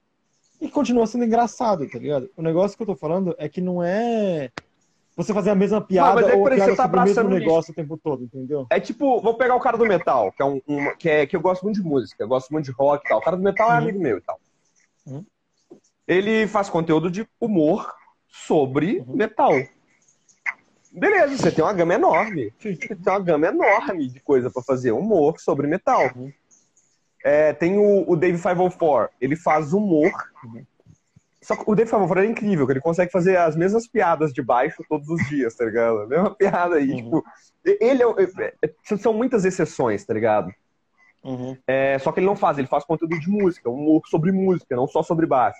E 0.61 0.69
continua 0.69 1.05
sendo 1.07 1.25
engraçado, 1.25 1.89
tá 1.89 1.97
ligado? 1.99 2.29
O 2.37 2.41
negócio 2.41 2.77
que 2.77 2.83
eu 2.83 2.87
tô 2.87 2.95
falando 2.95 3.35
é 3.37 3.49
que 3.49 3.59
não 3.61 3.83
é 3.83 4.49
você 5.15 5.33
fazer 5.33 5.49
a 5.49 5.55
mesma 5.55 5.79
piada 5.81 6.15
mas 6.15 6.27
é 6.27 6.35
ou 6.35 6.45
a 6.45 6.49
piada 6.51 6.75
tá 6.75 6.83
sobre 6.83 6.99
o 6.99 7.03
mesmo 7.03 7.29
negócio 7.29 7.71
o 7.71 7.75
tempo 7.75 7.97
todo, 7.97 8.23
entendeu? 8.23 8.67
É 8.69 8.79
tipo, 8.79 9.21
vou 9.21 9.35
pegar 9.37 9.55
o 9.55 9.59
cara 9.59 9.77
do 9.77 9.85
metal, 9.85 10.31
que 10.31 10.41
é 10.41 10.45
um, 10.45 10.61
uma- 10.67 10.95
que, 10.95 11.09
é, 11.09 11.25
que 11.25 11.35
eu 11.35 11.41
gosto 11.41 11.63
muito 11.63 11.77
de 11.81 11.83
música, 11.83 12.23
eu 12.23 12.27
gosto 12.27 12.51
muito 12.51 12.65
de 12.65 12.71
rock 12.71 13.05
e 13.05 13.09
tal. 13.09 13.19
O 13.19 13.21
cara 13.21 13.37
do 13.37 13.43
metal 13.43 13.69
é 13.69 13.73
Uhum. 13.73 13.77
amigo 13.79 13.99
meu 13.99 14.17
e 14.17 14.21
tal. 14.21 14.39
Uhum. 15.07 15.25
Ele 16.07 16.47
faz 16.47 16.69
conteúdo 16.69 17.09
de 17.09 17.27
humor 17.39 17.91
sobre 18.45 18.99
Uhum. 18.99 19.15
metal. 19.15 19.53
Beleza, 20.91 21.37
você 21.37 21.51
tem 21.51 21.63
uma 21.63 21.73
gama 21.73 21.93
enorme. 21.93 22.53
Você 22.59 22.75
tem 22.75 22.97
uma 23.13 23.19
gama 23.19 23.47
enorme 23.47 24.07
de 24.09 24.19
coisa 24.19 24.49
pra 24.49 24.61
fazer 24.61 24.91
humor 24.91 25.39
sobre 25.39 25.67
metal. 25.67 26.09
Uhum. 26.15 26.31
É, 27.23 27.53
tem 27.53 27.77
o, 27.77 28.09
o 28.09 28.15
Dave 28.15 28.37
504, 28.37 29.09
ele 29.19 29.35
faz 29.35 29.73
humor. 29.73 30.11
Uhum. 30.43 30.63
Só 31.41 31.55
que 31.55 31.63
o 31.65 31.75
Dave 31.75 31.89
504 31.89 32.23
é 32.23 32.25
incrível, 32.27 32.65
que 32.65 32.73
ele 32.73 32.81
consegue 32.81 33.11
fazer 33.11 33.37
as 33.37 33.55
mesmas 33.55 33.87
piadas 33.87 34.31
de 34.33 34.41
baixo 34.41 34.83
todos 34.87 35.07
os 35.09 35.27
dias, 35.27 35.55
tá 35.55 35.65
ligado? 35.65 35.99
A 36.01 36.07
mesma 36.07 36.31
piada 36.35 36.75
aí, 36.75 36.89
Uhum. 36.91 36.95
tipo. 36.97 37.25
Ele 37.63 38.03
é, 38.03 38.05
é- 38.43 38.53
é- 38.63 38.97
são 38.97 39.11
muitas 39.13 39.43
exceções, 39.45 40.05
tá 40.05 40.13
ligado? 40.13 40.51
É, 41.65 41.97
só 41.99 42.11
que 42.11 42.19
ele 42.19 42.27
não 42.27 42.35
faz, 42.35 42.57
ele 42.59 42.67
faz 42.67 42.83
conteúdo 42.85 43.19
de 43.19 43.27
música, 43.29 43.67
humor 43.69 44.03
sobre 44.07 44.31
música, 44.31 44.75
não 44.75 44.87
só 44.87 45.01
sobre 45.01 45.25
baixo. 45.25 45.57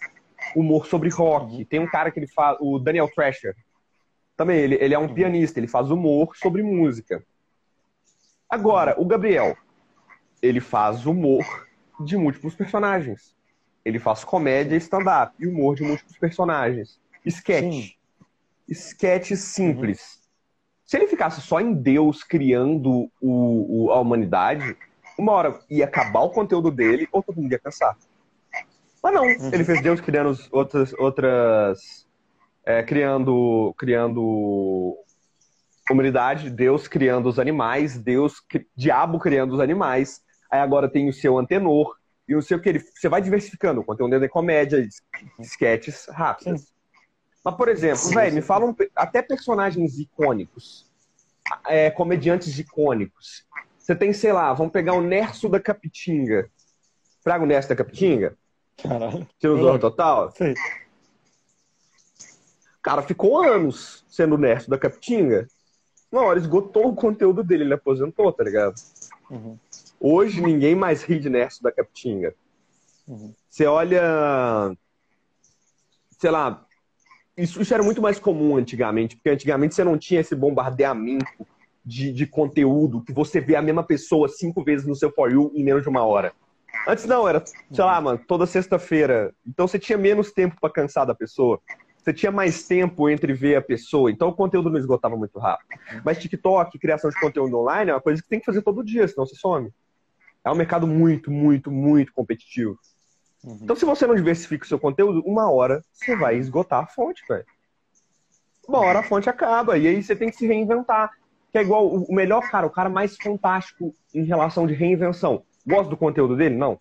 Humor 0.55 0.85
sobre 0.85 1.09
rock. 1.09 1.63
Tem 1.65 1.80
um 1.80 1.88
cara 1.88 2.11
que 2.11 2.19
ele 2.19 2.27
faz, 2.27 2.57
o 2.59 2.80
Daniel 2.80 3.09
Thrasher. 3.13 3.55
Também, 4.35 4.57
ele, 4.59 4.76
ele 4.76 4.93
é 4.93 4.99
um 4.99 5.13
pianista, 5.13 5.59
ele 5.59 5.67
faz 5.67 5.89
humor 5.89 6.35
sobre 6.35 6.61
música. 6.61 7.23
Agora, 8.49 8.95
o 8.99 9.05
Gabriel, 9.05 9.55
ele 10.41 10.59
faz 10.59 11.05
humor 11.05 11.45
de 11.99 12.17
múltiplos 12.17 12.55
personagens. 12.55 13.35
Ele 13.84 13.99
faz 13.99 14.23
comédia, 14.23 14.76
stand-up 14.77 15.34
e 15.39 15.47
humor 15.47 15.76
de 15.76 15.84
múltiplos 15.84 16.17
personagens. 16.17 16.99
Sketch. 17.26 17.73
Sim. 17.73 17.91
Sketch 18.67 19.31
simples. 19.35 19.99
Uhum. 19.99 20.26
Se 20.85 20.97
ele 20.97 21.07
ficasse 21.07 21.41
só 21.41 21.59
em 21.59 21.73
Deus 21.73 22.23
criando 22.23 23.09
o, 23.22 23.85
o, 23.85 23.91
a 23.91 23.99
humanidade, 23.99 24.76
uma 25.17 25.31
hora 25.31 25.59
ia 25.69 25.85
acabar 25.85 26.22
o 26.22 26.30
conteúdo 26.30 26.69
dele 26.69 27.07
ou 27.11 27.23
todo 27.23 27.41
mundo 27.41 27.51
ia 27.51 27.59
cansar. 27.59 27.97
Mas 29.06 29.14
não, 29.14 29.23
uhum. 29.23 29.52
ele 29.53 29.64
fez 29.64 29.84
Deus 29.84 30.02
criando 30.02 30.36
outras. 30.52 30.91
outras 30.94 32.07
é, 32.65 32.82
criando. 32.82 33.72
criando 33.77 34.98
humanidade, 35.91 36.49
Deus 36.49 36.88
criando 36.88 37.30
os 37.30 37.38
animais, 37.38 37.99
Deus, 37.99 38.41
diabo 38.76 39.19
criando 39.19 39.53
os 39.53 39.60
animais. 39.60 40.23
Aí 40.49 40.60
agora 40.60 40.90
tem 40.90 41.07
o 41.07 41.14
seu 41.14 41.38
antenor 41.38 41.95
e 42.27 42.36
o 42.36 42.41
seu 42.41 42.60
que 42.60 42.68
ele, 42.68 42.80
você 42.80 43.07
vai 43.07 43.22
diversificando. 43.22 43.82
O 43.82 43.84
conteúdo 43.84 44.15
é 44.15 44.27
comédia, 44.27 44.84
sketches 45.40 46.07
rápidos. 46.10 46.73
Mas, 47.44 47.53
por 47.53 47.69
exemplo, 47.69 48.10
velho, 48.10 48.34
me 48.34 48.41
falam 48.41 48.76
até 48.95 49.22
personagens 49.22 49.99
icônicos, 49.99 50.91
é, 51.68 51.91
comediantes 51.91 52.57
icônicos. 52.57 53.45
Você 53.77 53.95
tem, 53.95 54.11
sei 54.14 54.34
lá, 54.34 54.52
vamos 54.52 54.73
pegar 54.73 54.94
o 54.94 55.02
Nerso 55.02 55.48
da 55.48 55.60
Capitinga. 55.60 56.49
Fraga 57.23 57.44
o 57.44 57.48
Nerso 57.48 57.69
da 57.69 57.76
Capitinga? 57.76 58.36
Caralho. 58.77 59.27
Tirou 59.39 59.76
o 59.76 59.80
total? 59.80 60.30
O 60.30 60.53
cara 62.81 63.02
ficou 63.02 63.41
anos 63.41 64.06
sendo 64.07 64.35
o 64.35 64.38
Nerso 64.38 64.69
da 64.69 64.77
Capitinga. 64.77 65.47
Uma 66.11 66.23
hora 66.23 66.39
esgotou 66.39 66.88
o 66.88 66.95
conteúdo 66.95 67.43
dele, 67.43 67.64
ele 67.64 67.73
aposentou, 67.73 68.31
tá 68.31 68.43
ligado? 68.43 68.76
Uhum. 69.30 69.57
Hoje 69.99 70.41
ninguém 70.41 70.76
mais 70.76 71.03
ri 71.03 71.19
de 71.19 71.30
Nerso 71.30 71.64
da 71.64 71.72
Capitinga. 71.72 72.35
Uhum. 73.07 73.34
Você 73.49 73.65
olha. 73.65 74.76
Sei 76.19 76.31
lá, 76.31 76.65
isso, 77.38 77.61
isso 77.61 77.73
era 77.73 77.84
muito 77.84 78.02
mais 78.02 78.18
comum 78.18 78.56
antigamente, 78.56 79.15
porque 79.15 79.30
antigamente 79.30 79.76
você 79.76 79.84
não 79.84 79.97
tinha 79.97 80.22
esse 80.22 80.35
bombardeamento 80.35 81.45
de, 81.84 82.11
de 82.14 82.26
conteúdo 82.26 83.03
que 83.03 83.11
você 83.11 83.41
vê 83.41 83.56
a 83.56 83.61
mesma 83.61 83.84
pessoa 83.84 84.30
cinco 84.30 84.64
vezes 84.64 84.88
no 84.88 84.95
seu 84.95 85.11
For 85.11 85.31
You 85.31 85.52
em 85.53 85.64
menos 85.64 85.84
de 85.84 85.89
uma 85.89 86.03
hora. 86.03 86.34
Antes 86.88 87.06
não, 87.06 87.27
era, 87.27 87.43
sei 87.45 87.84
lá, 87.84 87.99
mano, 87.99 88.19
toda 88.27 88.45
sexta-feira. 88.45 89.34
Então 89.45 89.68
você 89.68 89.80
tinha 89.80 89.97
menos 89.97 90.31
tempo 90.31 90.56
para 90.60 90.69
cansar 90.69 91.06
da 91.06 91.15
pessoa. 91.15 91.60
Você 91.97 92.14
tinha 92.14 92.31
mais 92.31 92.68
tempo 92.68 93.10
entre 93.10 93.34
ver 93.34 93.56
a 93.56 93.61
pessoa. 93.61 94.11
Então 94.11 94.30
o 94.30 94.34
conteúdo 94.34 94.69
não 94.69 94.77
esgotava 94.77 95.18
muito 95.18 95.39
rápido. 95.39 95.80
Mas 96.03 96.19
TikTok, 96.19 96.77
criação 96.77 97.10
de 97.10 97.19
conteúdo 97.19 97.57
online, 97.57 97.89
é 97.89 97.93
uma 97.95 98.02
coisa 98.02 98.22
que 98.22 98.30
tem 98.30 98.39
que 98.39 98.45
fazer 98.45 98.61
todo 98.61 98.84
dia, 98.84 99.07
senão 99.07 99.26
você 99.26 99.35
some. 99.35 99.72
É 100.43 100.52
um 100.52 100.56
mercado 100.56 100.85
muito, 100.85 101.31
muito, 101.31 101.72
muito 101.72 102.14
competitivo. 102.14 102.77
Uhum. 103.43 103.60
Então, 103.61 103.76
se 103.76 103.85
você 103.85 104.06
não 104.06 104.14
diversifica 104.14 104.64
o 104.64 104.68
seu 104.68 104.80
conteúdo, 104.80 105.23
uma 105.26 105.52
hora 105.52 105.84
você 105.91 106.15
vai 106.15 106.35
esgotar 106.35 106.84
a 106.84 106.88
fonte, 106.88 107.23
velho. 107.27 107.45
Uma 108.68 108.80
hora 108.80 108.99
a 108.99 109.03
fonte 109.03 109.30
acaba, 109.30 109.77
e 109.77 109.88
aí 109.88 110.03
você 110.03 110.15
tem 110.15 110.30
que 110.30 110.35
se 110.35 110.45
reinventar. 110.45 111.11
Que 111.52 111.60
é 111.60 111.61
igual 111.61 111.88
o 111.88 112.14
melhor 112.14 112.41
cara, 112.52 112.68
o 112.68 112.72
cara 112.72 112.89
mais 112.89 113.15
fantástico 113.15 113.95
em 114.14 114.23
relação 114.23 114.68
de 114.68 114.73
reinvenção. 114.73 115.43
Gosto 115.65 115.89
do 115.89 115.97
conteúdo 115.97 116.35
dele? 116.35 116.55
Não. 116.55 116.79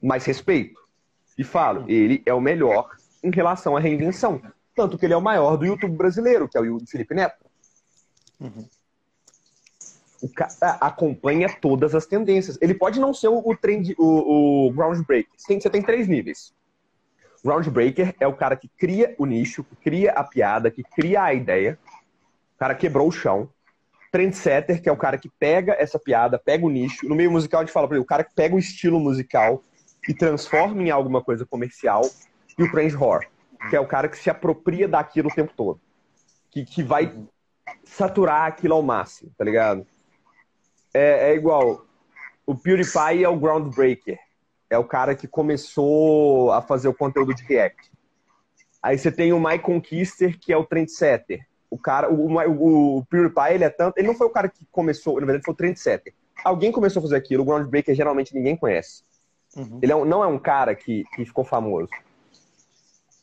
Mas 0.00 0.24
respeito. 0.24 0.80
E 1.36 1.44
falo, 1.44 1.82
uhum. 1.82 1.88
ele 1.88 2.22
é 2.26 2.34
o 2.34 2.40
melhor 2.40 2.96
em 3.22 3.30
relação 3.30 3.76
à 3.76 3.80
reinvenção. 3.80 4.40
Tanto 4.74 4.98
que 4.98 5.06
ele 5.06 5.14
é 5.14 5.16
o 5.16 5.22
maior 5.22 5.56
do 5.56 5.66
YouTube 5.66 5.96
brasileiro, 5.96 6.48
que 6.48 6.56
é 6.56 6.60
o 6.60 6.80
Felipe 6.86 7.14
Neto. 7.14 7.44
Uhum 8.40 8.66
o 10.22 10.28
cara 10.28 10.78
acompanha 10.80 11.48
todas 11.60 11.96
as 11.96 12.06
tendências. 12.06 12.56
Ele 12.62 12.74
pode 12.74 13.00
não 13.00 13.12
ser 13.12 13.26
o, 13.26 13.56
trend, 13.56 13.92
o, 13.98 14.68
o 14.68 14.72
groundbreaker. 14.72 15.32
Você 15.36 15.68
tem 15.68 15.82
três 15.82 16.06
níveis. 16.06 16.54
Groundbreaker 17.44 18.14
é 18.20 18.26
o 18.26 18.32
cara 18.32 18.54
que 18.54 18.68
cria 18.68 19.16
o 19.18 19.26
nicho, 19.26 19.64
que 19.64 19.74
cria 19.74 20.12
a 20.12 20.22
piada, 20.22 20.70
que 20.70 20.84
cria 20.84 21.24
a 21.24 21.34
ideia. 21.34 21.76
O 22.54 22.58
cara 22.58 22.72
quebrou 22.76 23.08
o 23.08 23.12
chão. 23.12 23.50
Trendsetter, 24.12 24.80
que 24.80 24.88
é 24.88 24.92
o 24.92 24.96
cara 24.96 25.18
que 25.18 25.28
pega 25.28 25.72
essa 25.72 25.98
piada, 25.98 26.38
pega 26.38 26.64
o 26.64 26.70
nicho. 26.70 27.08
No 27.08 27.16
meio 27.16 27.30
musical 27.30 27.60
a 27.60 27.64
gente 27.64 27.72
fala 27.72 27.88
para 27.88 27.96
ele, 27.96 28.04
o 28.04 28.06
cara 28.06 28.22
que 28.22 28.34
pega 28.34 28.54
o 28.54 28.58
estilo 28.58 29.00
musical 29.00 29.62
e 30.08 30.14
transforma 30.14 30.80
em 30.82 30.90
alguma 30.90 31.20
coisa 31.20 31.44
comercial. 31.44 32.02
E 32.58 32.62
o 32.62 32.70
trend 32.70 32.94
whore, 32.94 33.26
que 33.70 33.74
é 33.74 33.80
o 33.80 33.86
cara 33.86 34.08
que 34.08 34.18
se 34.18 34.28
apropria 34.28 34.86
daquilo 34.86 35.28
o 35.28 35.34
tempo 35.34 35.52
todo. 35.56 35.80
Que, 36.50 36.64
que 36.64 36.82
vai 36.82 37.12
saturar 37.82 38.42
aquilo 38.42 38.74
ao 38.74 38.82
máximo, 38.82 39.32
tá 39.36 39.44
ligado? 39.44 39.86
é, 40.94 41.30
é 41.30 41.34
igual. 41.34 41.86
O 42.46 42.54
PewDiePie 42.54 43.24
é 43.24 43.28
o 43.28 43.38
groundbreaker. 43.38 44.18
É 44.68 44.78
o 44.78 44.84
cara 44.84 45.14
que 45.14 45.28
começou 45.28 46.50
a 46.52 46.60
fazer 46.60 46.88
o 46.88 46.94
conteúdo 46.94 47.34
de 47.34 47.42
React. 47.44 47.90
Aí 48.82 48.98
você 48.98 49.12
tem 49.12 49.32
o 49.32 49.40
My 49.40 49.58
Conquister, 49.58 50.38
que 50.38 50.52
é 50.52 50.56
o 50.56 50.64
trendsetter. 50.64 51.46
O 51.72 51.78
cara, 51.78 52.12
o, 52.12 52.26
o, 52.26 52.98
o 52.98 53.04
PewDiePie, 53.06 53.54
ele 53.54 53.64
é 53.64 53.70
tanto. 53.70 53.96
Ele 53.96 54.06
não 54.06 54.14
foi 54.14 54.26
o 54.26 54.30
cara 54.30 54.46
que 54.46 54.62
começou, 54.70 55.18
na 55.18 55.24
verdade, 55.24 55.42
foi 55.42 55.54
o 55.54 55.56
trendsetter. 55.56 56.12
Alguém 56.44 56.70
começou 56.70 57.00
a 57.00 57.02
fazer 57.04 57.16
aquilo, 57.16 57.42
o 57.42 57.46
groundbreaker 57.46 57.94
geralmente 57.94 58.34
ninguém 58.34 58.54
conhece. 58.54 59.02
Uhum. 59.56 59.78
Ele 59.80 59.90
é 59.90 59.96
um, 59.96 60.04
não 60.04 60.22
é 60.22 60.26
um 60.26 60.38
cara 60.38 60.74
que, 60.74 61.04
que 61.14 61.24
ficou 61.24 61.44
famoso. 61.44 61.88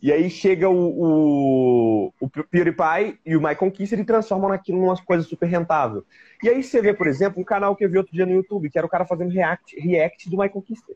E 0.01 0.11
aí 0.11 0.31
chega 0.31 0.67
o, 0.67 2.07
o, 2.07 2.13
o 2.19 2.27
PewDiePie 2.27 3.19
e 3.23 3.37
o 3.37 3.41
My 3.41 3.53
Conquista 3.55 3.95
e 3.95 4.03
transformam 4.03 4.49
naquilo 4.49 4.79
numa 4.79 4.97
coisa 4.97 5.23
super 5.23 5.45
rentável. 5.45 6.03
E 6.41 6.49
aí 6.49 6.63
você 6.63 6.81
vê, 6.81 6.91
por 6.91 7.05
exemplo, 7.05 7.39
um 7.39 7.45
canal 7.45 7.75
que 7.75 7.85
eu 7.85 7.89
vi 7.89 7.99
outro 7.99 8.13
dia 8.13 8.25
no 8.25 8.31
YouTube, 8.31 8.71
que 8.71 8.79
era 8.79 8.87
o 8.87 8.89
cara 8.89 9.05
fazendo 9.05 9.29
react, 9.29 9.79
react 9.79 10.27
do 10.27 10.39
My 10.39 10.49
Conquista. 10.49 10.91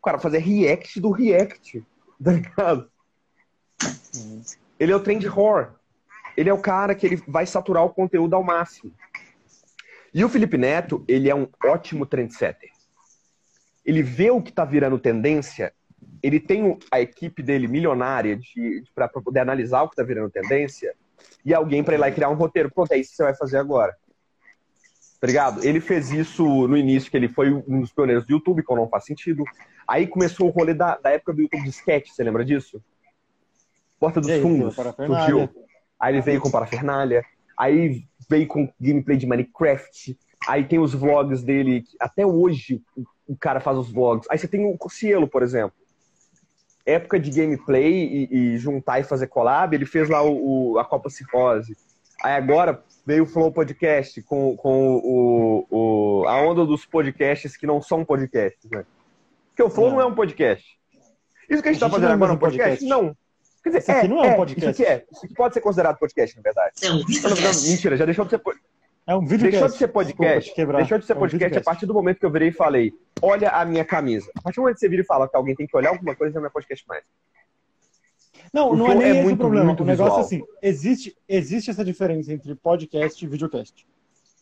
O 0.00 0.02
cara 0.02 0.18
fazer 0.18 0.38
react 0.38 0.98
do 0.98 1.12
react, 1.12 1.80
tá 2.24 2.32
ligado? 2.32 2.90
Uhum. 4.16 4.42
Ele 4.80 4.90
é 4.90 4.96
o 4.96 5.00
trend 5.00 5.24
horror. 5.28 5.78
Ele 6.38 6.48
é 6.48 6.52
o 6.52 6.60
cara 6.60 6.94
que 6.94 7.06
ele 7.06 7.22
vai 7.26 7.44
saturar 7.46 7.84
o 7.84 7.90
conteúdo 7.90 8.34
ao 8.34 8.44
máximo. 8.44 8.92
E 10.14 10.24
o 10.24 10.28
Felipe 10.28 10.56
Neto, 10.56 11.04
ele 11.08 11.28
é 11.28 11.34
um 11.34 11.48
ótimo 11.64 12.06
trendsetter. 12.06 12.70
Ele 13.84 14.02
vê 14.02 14.30
o 14.30 14.40
que 14.40 14.50
está 14.50 14.64
virando 14.64 14.98
tendência 14.98 15.72
ele 16.22 16.40
tem 16.40 16.78
a 16.90 17.00
equipe 17.00 17.42
dele 17.42 17.68
milionária 17.68 18.36
de, 18.36 18.82
de 18.82 18.90
para 18.94 19.08
poder 19.08 19.40
analisar 19.40 19.82
o 19.82 19.88
que 19.88 19.94
está 19.94 20.02
virando 20.02 20.30
tendência 20.30 20.94
e 21.44 21.54
alguém 21.54 21.82
para 21.82 21.94
ir 21.94 21.98
lá 21.98 22.08
e 22.08 22.12
criar 22.12 22.28
um 22.28 22.34
roteiro. 22.34 22.70
Pronto, 22.72 22.92
é 22.92 22.98
isso 22.98 23.10
que 23.10 23.16
você 23.16 23.22
vai 23.24 23.34
fazer 23.34 23.58
agora. 23.58 23.96
Obrigado. 25.18 25.60
Tá 25.60 25.66
ele 25.66 25.80
fez 25.80 26.10
isso 26.10 26.44
no 26.68 26.76
início, 26.76 27.10
que 27.10 27.16
ele 27.16 27.28
foi 27.28 27.52
um 27.52 27.80
dos 27.80 27.92
pioneiros 27.92 28.26
do 28.26 28.32
YouTube, 28.32 28.64
que 28.64 28.74
não 28.74 28.88
faz 28.88 29.04
sentido. 29.04 29.44
Aí 29.86 30.06
começou 30.06 30.48
o 30.48 30.50
rolê 30.50 30.74
da, 30.74 30.96
da 30.96 31.10
época 31.10 31.32
do 31.32 31.42
YouTube 31.42 31.62
de 31.62 31.70
sketch, 31.70 32.10
você 32.10 32.22
lembra 32.22 32.44
disso? 32.44 32.82
Porta 33.98 34.20
dos 34.20 34.30
Fundos 34.40 34.74
surgiu. 34.74 35.48
Aí 35.98 36.14
ele 36.14 36.22
veio 36.22 36.40
com 36.40 36.50
parafernália. 36.50 37.24
Aí 37.56 38.04
veio 38.28 38.46
com 38.46 38.72
gameplay 38.80 39.16
de 39.16 39.26
Minecraft. 39.26 40.18
Aí 40.46 40.64
tem 40.64 40.78
os 40.78 40.94
vlogs 40.94 41.42
dele. 41.42 41.84
Até 42.00 42.26
hoje 42.26 42.82
o 43.26 43.36
cara 43.36 43.60
faz 43.60 43.76
os 43.76 43.90
vlogs. 43.90 44.26
Aí 44.30 44.38
você 44.38 44.48
tem 44.48 44.64
o 44.64 44.88
Cielo, 44.88 45.28
por 45.28 45.42
exemplo 45.42 45.76
época 46.88 47.20
de 47.20 47.30
gameplay 47.30 47.92
e, 47.92 48.28
e, 48.30 48.58
juntar 48.58 48.98
e 48.98 49.04
fazer 49.04 49.26
collab, 49.26 49.74
ele 49.74 49.84
fez 49.84 50.08
lá 50.08 50.22
o, 50.22 50.72
o, 50.72 50.78
a 50.78 50.84
Copa 50.84 51.10
Cirrose. 51.10 51.76
Aí 52.22 52.32
agora 52.32 52.82
veio 53.06 53.24
o 53.24 53.26
Flow 53.26 53.52
Podcast 53.52 54.22
com, 54.22 54.56
com 54.56 54.96
o, 54.96 55.66
o, 55.70 56.24
a 56.26 56.40
onda 56.40 56.64
dos 56.64 56.86
podcasts 56.86 57.56
que 57.56 57.66
não 57.66 57.82
são 57.82 58.04
podcasts, 58.04 58.70
né? 58.70 58.86
Porque 59.50 59.62
o 59.62 59.70
Flow 59.70 59.88
não, 59.90 59.96
não 59.96 60.02
é 60.02 60.06
um 60.06 60.14
podcast. 60.14 60.78
Isso 61.48 61.62
que 61.62 61.68
a 61.68 61.72
gente 61.72 61.82
está 61.82 61.90
fazendo 61.90 62.12
agora 62.12 62.32
é 62.32 62.34
um 62.34 62.38
podcast? 62.38 62.80
podcast? 62.80 62.86
Não. 62.86 63.16
Quer 63.62 63.70
dizer, 63.70 63.78
isso 63.78 63.90
aqui 63.90 64.06
é, 64.06 64.08
não 64.08 64.24
é 64.24 64.32
um 64.32 64.36
podcast. 64.36 64.70
Isso 64.70 64.82
aqui 64.82 64.92
é. 64.92 65.04
Isso 65.10 65.26
aqui 65.26 65.34
pode 65.34 65.54
ser 65.54 65.60
considerado 65.60 65.98
podcast, 65.98 66.36
na 66.36 66.42
verdade. 66.42 66.72
É 66.82 66.90
um 66.90 67.04
podcast. 67.04 67.68
Mentira, 67.68 67.96
já 67.96 68.04
deixou 68.04 68.24
de 68.24 68.30
ser 68.30 68.38
podcast. 68.38 68.78
É 69.08 69.16
um 69.16 69.24
vídeo 69.24 69.50
Deixou 69.50 69.68
de 69.68 69.76
ser 69.78 69.88
podcast. 69.88 70.54
Deixou 70.54 70.98
de 70.98 71.06
ser 71.06 71.12
é 71.14 71.16
um 71.16 71.18
podcast 71.18 71.58
a 71.58 71.62
partir 71.62 71.86
do 71.86 71.94
momento 71.94 72.18
que 72.18 72.26
eu 72.26 72.30
virei 72.30 72.48
e 72.48 72.52
falei: 72.52 72.92
olha 73.22 73.48
a 73.48 73.64
minha 73.64 73.82
camisa. 73.82 74.30
A 74.36 74.42
partir 74.42 74.56
do 74.56 74.60
momento 74.60 74.74
que 74.74 74.80
você 74.80 74.88
vira 74.88 75.00
e 75.00 75.06
fala 75.06 75.26
que 75.26 75.34
alguém 75.34 75.54
tem 75.54 75.66
que 75.66 75.74
olhar 75.74 75.90
alguma 75.90 76.14
coisa, 76.14 76.38
não 76.38 76.46
é 76.46 76.50
podcast 76.50 76.86
mais. 76.86 77.02
Não, 78.52 78.72
o 78.72 78.76
não 78.76 78.92
é 78.92 78.94
nem 78.94 79.06
é 79.06 79.10
esse 79.12 79.22
muito, 79.22 79.36
o 79.36 79.38
problema. 79.38 79.74
O 79.80 79.84
negócio 79.84 80.18
é 80.18 80.20
assim: 80.20 80.42
existe, 80.60 81.16
existe 81.26 81.70
essa 81.70 81.82
diferença 81.82 82.34
entre 82.34 82.54
podcast 82.54 83.24
e 83.24 83.28
videocast. 83.28 83.86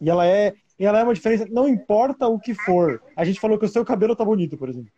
E 0.01 0.11
ela 0.11 0.27
é, 0.27 0.53
e 0.79 0.85
ela 0.85 0.99
é 0.99 1.05
uma 1.05 1.15
diferença, 1.15 1.47
não 1.49 1.69
importa 1.69 2.27
o 2.27 2.39
que 2.39 2.53
for. 2.53 3.01
A 3.17 3.25
gente 3.25 3.39
falou 3.39 3.59
que 3.59 3.65
o 3.65 3.69
seu 3.69 3.85
cabelo 3.85 4.17
tá 4.17 4.25
bonito, 4.25 4.57
por 4.57 4.69
exemplo. 4.69 4.91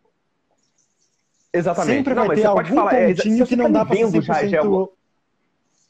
Exatamente. 1.52 1.96
Sempre 1.96 2.14
vai 2.14 2.28
não, 2.28 2.34
ter 2.34 2.44
algum 2.44 2.74
falar, 2.74 2.90
pontinho 2.90 3.42
é, 3.42 3.46
que 3.46 3.56
não 3.56 3.72
dá 3.72 3.84
pra 3.84 3.96
ser 3.96 4.04
100% 4.04 4.22
já, 4.22 4.46
já 4.46 4.58
é 4.58 4.60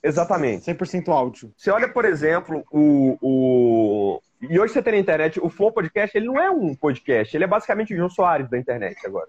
Exatamente. 0.02 0.70
100% 0.70 1.08
áudio. 1.08 1.52
Você 1.56 1.70
olha, 1.70 1.88
por 1.88 2.04
exemplo, 2.04 2.64
o, 2.70 3.18
o. 3.20 4.22
E 4.40 4.58
hoje 4.58 4.72
você 4.72 4.82
tem 4.82 4.92
na 4.92 4.98
internet, 5.00 5.40
o 5.42 5.50
Flow 5.50 5.72
Podcast, 5.72 6.16
ele 6.16 6.26
não 6.26 6.38
é 6.38 6.48
um 6.48 6.74
podcast, 6.74 7.36
ele 7.36 7.42
é 7.44 7.46
basicamente 7.46 7.92
o 7.92 7.96
João 7.96 8.08
Soares 8.08 8.48
da 8.48 8.56
internet 8.56 9.04
agora. 9.04 9.28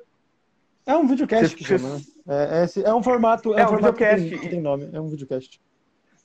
É 0.85 0.95
um 0.95 1.07
videocast 1.07 1.49
Você- 1.49 1.56
que 1.56 1.64
você- 1.64 1.77
chama, 1.80 1.95
né? 1.95 2.01
É, 2.27 2.65
é, 2.65 2.89
é 2.89 2.93
um 2.93 3.01
formato, 3.01 3.56
é 3.57 3.61
É 3.61 3.64
um 3.64 3.65
um 3.65 3.69
formato 3.73 3.97
que 3.97 4.06
tem, 4.06 4.15
videocast. 4.15 4.43
que 4.43 4.49
tem 4.49 4.61
nome, 4.61 4.89
é 4.93 5.01
um 5.01 5.07
videocast. 5.07 5.60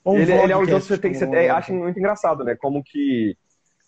Um 0.05 0.18
ele, 0.18 0.32
ele 0.32 0.52
é 0.52 0.56
um 0.56 0.60
que 0.60 0.66
vlogcast, 0.66 0.89
você 0.89 0.98
tem 0.98 1.12
que. 1.12 1.18
Você 1.18 1.24
é, 1.24 1.48
acho 1.48 1.72
muito 1.72 1.98
engraçado, 1.98 2.44
né? 2.44 2.55
Como 2.55 2.85
que 2.85 3.36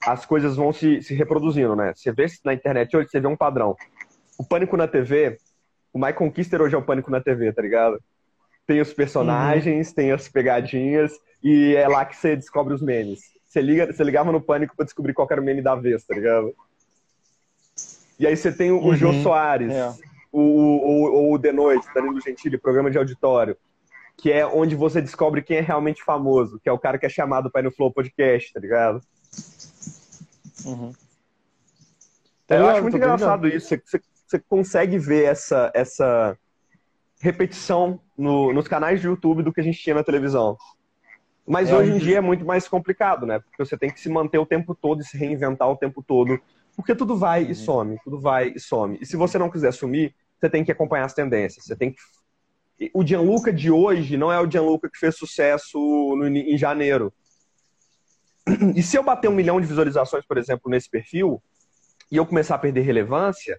as 0.02 0.24
coisas 0.24 0.56
vão 0.56 0.72
se, 0.72 1.02
se 1.02 1.14
reproduzindo, 1.14 1.76
né? 1.76 1.92
Você 1.94 2.10
vê 2.10 2.26
na 2.44 2.54
internet 2.54 2.96
hoje, 2.96 3.10
você 3.10 3.20
vê 3.20 3.26
um 3.26 3.36
padrão. 3.36 3.76
O 4.38 4.44
Pânico 4.44 4.76
na 4.76 4.88
TV, 4.88 5.36
o 5.96 5.98
My 5.98 6.12
Conquister 6.12 6.60
hoje 6.60 6.74
é 6.74 6.78
o 6.78 6.82
Pânico 6.82 7.10
na 7.10 7.22
TV, 7.22 7.52
tá 7.54 7.62
ligado? 7.62 7.98
Tem 8.66 8.80
os 8.82 8.92
personagens, 8.92 9.92
tem 9.94 10.12
as 10.12 10.28
pegadinhas, 10.28 11.12
e 11.42 11.74
é 11.74 11.88
lá 11.88 12.04
que 12.04 12.14
você 12.14 12.36
descobre 12.36 12.74
os 12.74 12.82
memes. 12.82 13.20
Você, 13.46 13.62
liga, 13.62 13.90
você 13.90 14.04
ligava 14.04 14.30
no 14.30 14.40
Pânico 14.40 14.76
pra 14.76 14.84
descobrir 14.84 15.14
qual 15.14 15.26
era 15.30 15.40
o 15.40 15.44
meme 15.44 15.62
da 15.62 15.74
vez, 15.74 16.04
tá 16.04 16.14
ligado? 16.14 16.54
E 18.18 18.26
aí 18.26 18.36
você 18.36 18.52
tem 18.52 18.70
o, 18.70 18.84
o 18.84 18.94
Jô 18.94 19.08
Uhum. 19.08 19.22
Soares, 19.22 19.72
É. 19.72 19.88
o, 20.30 20.40
o, 20.40 21.04
o, 21.30 21.32
o 21.34 21.38
The 21.38 21.52
Noite, 21.52 21.86
Danilo 21.94 22.20
Gentili, 22.20 22.58
programa 22.58 22.90
de 22.90 22.98
auditório, 22.98 23.56
que 24.18 24.30
é 24.30 24.44
onde 24.46 24.74
você 24.74 25.00
descobre 25.00 25.40
quem 25.42 25.56
é 25.56 25.60
realmente 25.62 26.02
famoso, 26.04 26.58
que 26.62 26.68
é 26.68 26.72
o 26.72 26.78
cara 26.78 26.98
que 26.98 27.06
é 27.06 27.08
chamado 27.08 27.50
pra 27.50 27.62
ir 27.62 27.64
no 27.64 27.70
Flow 27.70 27.90
Podcast, 27.90 28.52
tá 28.52 28.60
ligado? 28.60 29.00
Uhum. 30.66 30.92
Tá 32.46 32.54
eu 32.56 32.60
ligado? 32.60 32.72
acho 32.74 32.82
muito 32.82 32.94
ligado. 32.94 33.14
engraçado 33.14 33.48
isso. 33.48 33.68
Você, 33.68 33.82
você- 33.84 34.00
você 34.26 34.38
consegue 34.38 34.98
ver 34.98 35.24
essa, 35.24 35.70
essa 35.74 36.36
repetição 37.20 38.00
no- 38.16 38.52
nos 38.52 38.66
canais 38.68 39.00
de 39.00 39.06
YouTube 39.06 39.42
do 39.42 39.52
que 39.52 39.60
a 39.60 39.64
gente 39.64 39.78
tinha 39.78 39.94
na 39.94 40.04
televisão. 40.04 40.56
Mas 41.46 41.70
É, 41.70 41.76
hoje 41.76 41.92
em 41.92 41.98
dia 41.98 42.18
é 42.18 42.20
muito 42.20 42.44
mais 42.44 42.66
complicado, 42.66 43.24
né? 43.24 43.38
Porque 43.38 43.64
você 43.64 43.76
tem 43.78 43.88
que 43.90 44.00
se 44.00 44.08
manter 44.08 44.38
o 44.38 44.46
tempo 44.46 44.74
todo 44.74 45.00
e 45.00 45.04
se 45.04 45.16
reinventar 45.16 45.68
o 45.70 45.76
tempo 45.76 46.02
todo. 46.02 46.40
Porque 46.74 46.94
tudo 46.94 47.16
vai 47.16 47.42
e 47.44 47.54
some, 47.54 47.96
tudo 48.04 48.20
vai 48.20 48.52
e 48.54 48.60
some. 48.60 48.98
E 49.00 49.06
se 49.06 49.16
você 49.16 49.38
não 49.38 49.48
quiser 49.48 49.72
sumir, 49.72 50.14
você 50.38 50.50
tem 50.50 50.64
que 50.64 50.72
acompanhar 50.72 51.04
as 51.04 51.14
tendências. 51.14 51.64
Você 51.64 51.76
tem 51.76 51.92
que. 51.92 52.90
O 52.92 53.06
Gianluca 53.06 53.50
de 53.52 53.70
hoje 53.70 54.16
não 54.18 54.30
é 54.30 54.38
o 54.38 54.50
Gianluca 54.50 54.90
que 54.90 54.98
fez 54.98 55.16
sucesso 55.16 55.78
no- 55.78 56.26
em 56.26 56.58
janeiro. 56.58 57.12
E 58.74 58.82
se 58.82 58.96
eu 58.96 59.02
bater 59.02 59.28
um 59.28 59.34
milhão 59.34 59.60
de 59.60 59.66
visualizações, 59.66 60.24
por 60.26 60.36
exemplo, 60.36 60.70
nesse 60.70 60.90
perfil, 60.90 61.42
e 62.10 62.16
eu 62.16 62.26
começar 62.26 62.54
a 62.56 62.58
perder 62.58 62.82
relevância, 62.82 63.58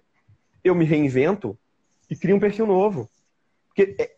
eu 0.62 0.74
me 0.74 0.84
reinvento 0.84 1.58
e 2.10 2.16
crio 2.16 2.36
um 2.36 2.40
perfil 2.40 2.66
novo. 2.66 3.08
Porque 3.68 3.94
é, 3.98 4.12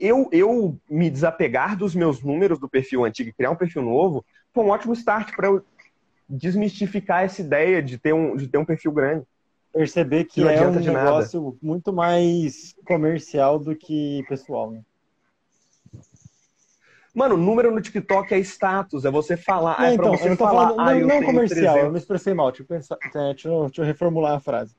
eu, 0.00 0.28
eu 0.32 0.78
me 0.88 1.08
desapegar 1.08 1.76
dos 1.76 1.94
meus 1.94 2.22
números 2.22 2.58
do 2.58 2.68
perfil 2.68 3.04
antigo 3.04 3.30
e 3.30 3.32
criar 3.32 3.50
um 3.50 3.56
perfil 3.56 3.82
novo 3.82 4.24
foi 4.52 4.64
um 4.64 4.70
ótimo 4.70 4.94
start 4.94 5.34
para 5.34 5.48
eu 5.48 5.64
desmistificar 6.28 7.24
essa 7.24 7.40
ideia 7.40 7.82
de 7.82 7.98
ter 7.98 8.12
um, 8.12 8.36
de 8.36 8.48
ter 8.48 8.58
um 8.58 8.64
perfil 8.64 8.92
grande. 8.92 9.24
Perceber 9.72 10.24
que 10.24 10.40
Não 10.40 10.48
é 10.48 10.66
um 10.66 10.80
de 10.80 10.90
nada. 10.90 11.04
negócio 11.04 11.56
muito 11.60 11.92
mais 11.92 12.74
comercial 12.86 13.58
do 13.58 13.76
que 13.76 14.24
pessoal, 14.28 14.70
né? 14.70 14.80
Mano, 17.14 17.36
número 17.36 17.70
no 17.70 17.80
TikTok 17.80 18.34
é 18.34 18.38
status, 18.40 19.06
é 19.06 19.10
você 19.10 19.38
falar. 19.38 19.78
Não, 19.78 19.86
é 19.86 19.94
então, 19.94 20.16
você 20.16 20.24
eu 20.24 20.28
não 20.30 20.36
tô 20.36 20.44
falar. 20.44 20.68
falando, 20.68 20.80
ah, 20.80 20.84
não, 20.84 21.00
eu 21.00 21.06
não 21.06 21.22
comercial, 21.22 21.62
300. 21.62 21.84
eu 21.84 21.92
me 21.92 21.98
expressei 21.98 22.34
mal. 22.34 22.50
Deixa 22.50 22.62
eu, 22.62 22.66
pensar, 22.66 22.98
é, 23.02 23.32
deixa, 23.32 23.48
eu, 23.48 23.64
deixa 23.64 23.80
eu 23.80 23.86
reformular 23.86 24.34
a 24.34 24.40
frase. 24.40 24.74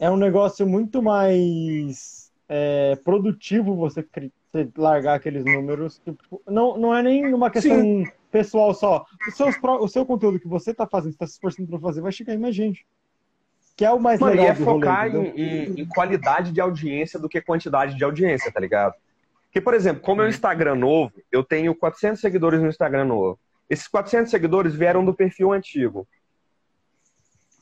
É 0.00 0.10
um 0.10 0.16
negócio 0.16 0.66
muito 0.66 1.02
mais 1.02 2.30
é, 2.48 2.96
produtivo 3.04 3.74
você, 3.74 4.06
você 4.52 4.68
largar 4.76 5.14
aqueles 5.14 5.44
números. 5.44 6.00
tipo, 6.04 6.40
não, 6.46 6.76
não 6.78 6.94
é 6.96 7.02
nem 7.02 7.32
uma 7.34 7.50
questão 7.50 8.04
pessoal 8.30 8.72
só. 8.74 9.04
O, 9.26 9.30
seus 9.30 9.56
o 9.62 9.88
seu 9.88 10.06
conteúdo 10.06 10.38
que 10.38 10.48
você 10.48 10.72
tá 10.72 10.86
fazendo, 10.86 11.12
está 11.12 11.26
se 11.26 11.32
esforçando 11.34 11.68
para 11.68 11.78
fazer, 11.80 12.00
vai 12.00 12.12
chegar 12.12 12.34
em 12.34 12.38
mais 12.38 12.54
gente. 12.54 12.86
Que 13.76 13.84
é 13.84 13.92
o 13.92 14.00
mais 14.00 14.18
Mano, 14.18 14.34
e 14.34 14.36
legal 14.38 14.52
é 14.52 14.54
do 14.58 14.64
rolê, 14.64 14.80
focar 14.86 15.08
entendeu? 15.08 15.32
em, 15.36 15.40
em- 15.40 15.80
em 15.82 15.86
qualidade 15.86 16.52
de 16.52 16.60
audiência 16.60 17.18
do 17.18 17.28
que 17.28 17.40
quantidade 17.40 17.96
de 17.96 18.02
audiência, 18.04 18.50
tá 18.52 18.58
ligado? 18.60 18.94
Porque, 19.44 19.60
por 19.60 19.72
exemplo, 19.72 20.02
como 20.02 20.20
é 20.20 20.26
um 20.26 20.28
Instagram 20.28 20.74
novo, 20.74 21.12
eu 21.32 21.42
tenho 21.44 21.74
400 21.74 22.20
seguidores 22.20 22.60
no 22.60 22.68
Instagram 22.68 23.04
novo. 23.04 23.38
Esses 23.70 23.86
400 23.88 24.30
seguidores 24.30 24.74
vieram 24.74 25.04
do 25.04 25.14
perfil 25.14 25.52
antigo. 25.52 26.06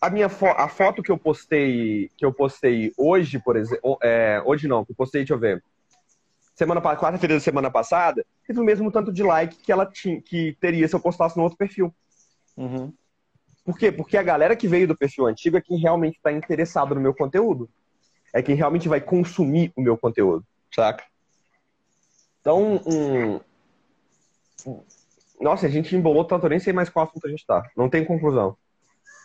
A 0.06 0.10
minha 0.10 0.28
fo 0.28 0.46
a 0.46 0.68
foto 0.68 1.02
que 1.02 1.10
eu 1.10 1.18
postei 1.18 2.08
que 2.16 2.24
eu 2.24 2.32
postei 2.32 2.92
hoje, 2.96 3.40
por 3.40 3.56
exemplo, 3.56 3.98
é, 4.00 4.40
hoje 4.46 4.68
não, 4.68 4.84
que 4.84 4.92
eu 4.92 4.96
postei, 4.96 5.22
deixa 5.22 5.34
eu 5.34 5.38
ver. 5.38 5.64
Semana 6.54 6.80
quarta-feira 6.80 7.34
da 7.34 7.40
semana 7.40 7.72
passada, 7.72 8.24
teve 8.46 8.60
o 8.60 8.62
mesmo 8.62 8.92
tanto 8.92 9.12
de 9.12 9.24
like 9.24 9.56
que 9.56 9.72
ela 9.72 9.84
tinha 9.84 10.22
que 10.22 10.56
teria 10.60 10.86
se 10.86 10.94
eu 10.94 11.00
postasse 11.00 11.36
no 11.36 11.42
outro 11.42 11.58
perfil. 11.58 11.92
Uhum. 12.56 12.92
Por 13.64 13.76
quê? 13.76 13.90
Porque 13.90 14.16
a 14.16 14.22
galera 14.22 14.54
que 14.54 14.68
veio 14.68 14.86
do 14.86 14.96
perfil 14.96 15.26
antigo 15.26 15.56
é 15.56 15.60
quem 15.60 15.76
realmente 15.76 16.18
está 16.18 16.30
interessado 16.30 16.94
no 16.94 17.00
meu 17.00 17.12
conteúdo. 17.12 17.68
É 18.32 18.40
quem 18.40 18.54
realmente 18.54 18.88
vai 18.88 19.00
consumir 19.00 19.72
o 19.74 19.82
meu 19.82 19.98
conteúdo, 19.98 20.46
saca? 20.72 21.02
Então, 22.40 22.80
um... 22.86 23.40
um- 24.64 24.80
Nossa, 25.40 25.66
a 25.66 25.68
gente 25.68 25.96
embolou 25.96 26.24
tanto, 26.24 26.46
eu 26.46 26.50
nem 26.50 26.60
sei 26.60 26.72
mais 26.72 26.88
qual 26.88 27.06
assunto 27.08 27.26
a 27.26 27.30
gente 27.30 27.44
tá. 27.44 27.68
Não 27.76 27.90
tem 27.90 28.04
conclusão. 28.04 28.56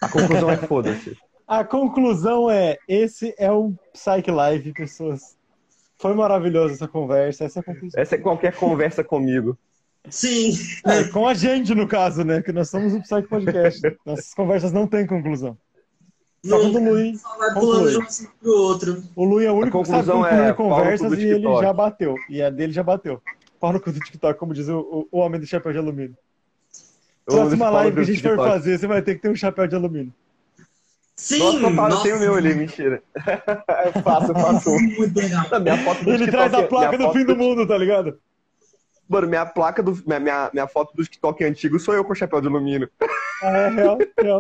A 0.02 0.10
conclusão 0.10 0.50
é 0.50 0.58
foda-se. 0.58 1.18
A 1.48 1.64
conclusão 1.64 2.50
é: 2.50 2.78
esse 2.88 3.34
é 3.38 3.52
o 3.52 3.74
Psych 3.94 4.32
Live, 4.32 4.74
pessoas. 4.74 5.38
Foi 6.00 6.14
maravilhosa 6.14 6.74
essa 6.74 6.88
conversa. 6.88 7.44
Essa 7.44 7.60
é 7.60 7.62
a 7.62 7.64
conclusão. 7.64 8.02
Essa 8.02 8.16
é 8.16 8.18
qualquer 8.18 8.56
conversa 8.56 9.04
comigo. 9.04 9.58
Sim. 10.10 10.54
É, 10.86 11.04
com 11.10 11.28
a 11.28 11.34
gente, 11.36 11.76
no 11.76 11.88
caso, 11.88 12.24
né? 12.24 12.42
Que 12.42 12.52
nós 12.52 12.70
somos 12.70 12.94
o 12.94 13.02
Psych 13.02 13.28
Podcast. 13.28 13.82
Nossas 14.06 14.34
conversas 14.34 14.72
não 14.72 14.88
têm 14.88 15.06
conclusão. 15.06 15.56
Só 16.44 16.58
quando 16.60 16.78
o. 16.78 17.16
Só 17.18 17.38
vai 17.38 17.54
pulando 17.54 17.92
de 17.92 17.98
um 18.00 18.06
pro 18.42 18.52
outro. 18.52 19.04
O 19.16 19.24
Lui 19.24 19.46
é 19.46 19.52
o 19.52 19.56
único 19.56 19.80
que 19.84 19.88
sabe 19.88 20.08
conclusão 20.08 20.24
concluir 20.24 20.40
é, 20.50 20.54
pau 20.54 20.68
no 20.68 20.74
cu 20.74 20.76
conversas 20.82 21.10
do 21.12 21.20
e 21.20 21.26
ele 21.26 21.44
já 21.62 21.72
bateu. 21.74 22.16
E 22.28 22.42
a 22.42 22.50
dele 22.50 22.74
já 22.74 22.82
bateu. 22.82 23.22
Pau 23.60 23.72
no 23.72 23.80
cu 23.80 23.92
do 23.92 24.00
TikTok, 24.00 24.40
como 24.40 24.56
diz 24.56 24.68
o, 24.70 24.80
o- 24.80 25.08
o 25.12 25.20
homem 25.20 25.40
do 25.40 25.46
chapéu 25.46 25.72
de 25.72 25.78
alumínio. 25.78 26.18
Próxima 27.26 27.70
live 27.70 27.96
que 27.96 28.02
a 28.02 28.04
gente 28.04 28.22
for 28.22 28.30
TikTok. 28.30 28.50
fazer, 28.50 28.80
você 28.80 28.88
vai 28.88 29.02
ter 29.02 29.16
que 29.16 29.22
ter 29.22 29.30
um 29.30 29.36
chapéu 29.36 29.68
de 29.68 29.76
alumínio. 29.76 30.14
Sim. 31.16 31.40
Nossa, 31.40 31.58
eu 31.60 31.70
nossa, 31.70 32.04
tenho 32.04 32.16
o 32.16 32.20
meu 32.20 32.36
ali, 32.36 32.56
mentira. 32.56 33.04
Eu 33.86 34.02
faço, 34.02 34.32
eu 34.32 34.36
faço. 34.36 34.70
Ele 34.72 34.98
TikTok 35.06 36.32
traz 36.32 36.54
a 36.54 36.60
é- 36.62 36.68
placa 36.68 36.98
do 36.98 37.12
fim 37.12 37.24
do 37.24 37.36
mundo, 37.36 37.68
tá 37.68 37.78
ligado? 37.78 38.20
Mano, 39.08 39.28
minha 39.28 39.46
placa 39.46 39.84
do. 39.84 39.92
Minha, 40.06 40.20
minha, 40.20 40.50
minha 40.54 40.68
foto 40.68 40.96
do 40.96 41.04
TikTok 41.04 41.44
antigo 41.44 41.78
sou 41.80 41.94
eu 41.94 42.04
com 42.06 42.16
chapéu 42.16 42.42
de 42.42 42.48
alumínio. 42.48 42.90
É 43.44 43.68
real, 43.70 43.98
real. 44.20 44.40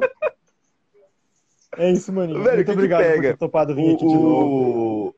É 1.78 1.91
isso, 1.91 2.12
maninho. 2.12 2.41
Velho, 2.41 2.56
Muito 2.56 2.60
que 2.60 2.64
que 2.66 2.72
obrigado 2.72 3.03
por 3.03 3.12
pega? 3.12 3.30
ter 3.32 3.38
topado 3.38 3.76
vir 3.76 3.95
aqui 3.95 4.08
de 4.08 4.14
novo. 4.14 5.10
O. 5.10 5.16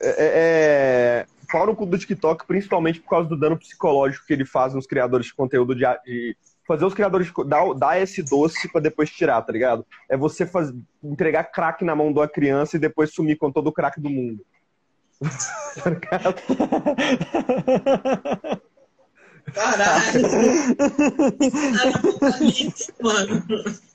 É, 0.00 0.14
é, 0.18 1.26
no 1.66 1.74
cu 1.74 1.86
do 1.86 1.98
TikTok, 1.98 2.46
principalmente 2.46 3.00
por 3.00 3.10
causa 3.10 3.28
do 3.28 3.38
dano 3.38 3.58
psicológico 3.58 4.26
que 4.26 4.32
ele 4.32 4.44
faz 4.44 4.74
nos 4.74 4.86
criadores 4.86 5.26
de 5.26 5.34
conteúdo 5.34 5.74
de, 5.74 5.84
de 6.04 6.36
fazer 6.66 6.84
os 6.84 6.94
criadores 6.94 7.32
dar, 7.46 7.72
dar 7.74 8.00
esse 8.00 8.22
doce 8.22 8.70
pra 8.70 8.80
depois 8.80 9.10
tirar, 9.10 9.40
tá 9.42 9.52
ligado? 9.52 9.86
É 10.08 10.16
você 10.16 10.46
faz, 10.46 10.72
entregar 11.02 11.44
crack 11.44 11.84
na 11.84 11.96
mão 11.96 12.12
de 12.12 12.18
uma 12.18 12.28
criança 12.28 12.76
e 12.76 12.80
depois 12.80 13.12
sumir 13.12 13.38
com 13.38 13.50
todo 13.50 13.68
o 13.68 13.72
crack 13.72 14.00
do 14.00 14.10
mundo. 14.10 14.44
Tá 15.82 15.90
ligado? 15.90 16.34
Caralho. 19.54 20.20
Mano. 23.00 23.44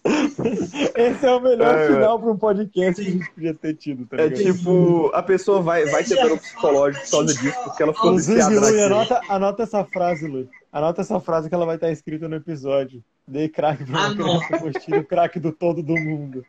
Esse 0.96 1.26
é 1.26 1.32
o 1.32 1.40
melhor 1.40 1.76
É, 1.78 1.88
final 1.88 2.20
para 2.20 2.32
um 2.32 2.38
podcast 2.38 3.02
que 3.02 3.08
a 3.08 3.12
gente 3.12 3.32
podia 3.32 3.54
ter 3.54 3.74
tido, 3.76 4.06
tá 4.06 4.18
É 4.18 4.28
ligado? 4.28 4.56
tipo, 4.58 5.10
a 5.14 5.24
pessoa 5.24 5.62
vai, 5.62 5.86
vai 5.86 6.04
ter 6.04 6.16
dano 6.16 6.38
psicológico 6.38 7.06
por 7.06 7.12
causa 7.12 7.34
disso, 7.34 7.58
porque 7.64 7.84
ela 7.84 7.94
ficou 7.94 8.10
Inclusive, 8.12 8.36
viciada 8.38 8.60
Lui, 8.60 8.72
naquilo. 8.78 8.96
anota, 8.96 9.22
anota 9.30 9.64
essa 9.64 9.86
frase, 9.86 10.28
Lui. 10.28 10.50
Anota 10.72 11.02
essa 11.02 11.20
frase 11.20 11.48
que 11.50 11.56
ela 11.56 11.66
vai 11.66 11.76
estar 11.76 11.90
escrita 11.92 12.28
no 12.28 12.36
episódio. 12.36 13.04
Dei 13.28 13.48
crack 13.48 13.86
pra 13.86 14.08
uma 14.08 14.16
criança, 14.16 14.80
tira 14.80 15.00
o 15.00 15.06
crack 15.06 15.40
do 15.40 15.52
todo 15.54 15.82
do 15.82 15.96
mundo. 15.96 16.44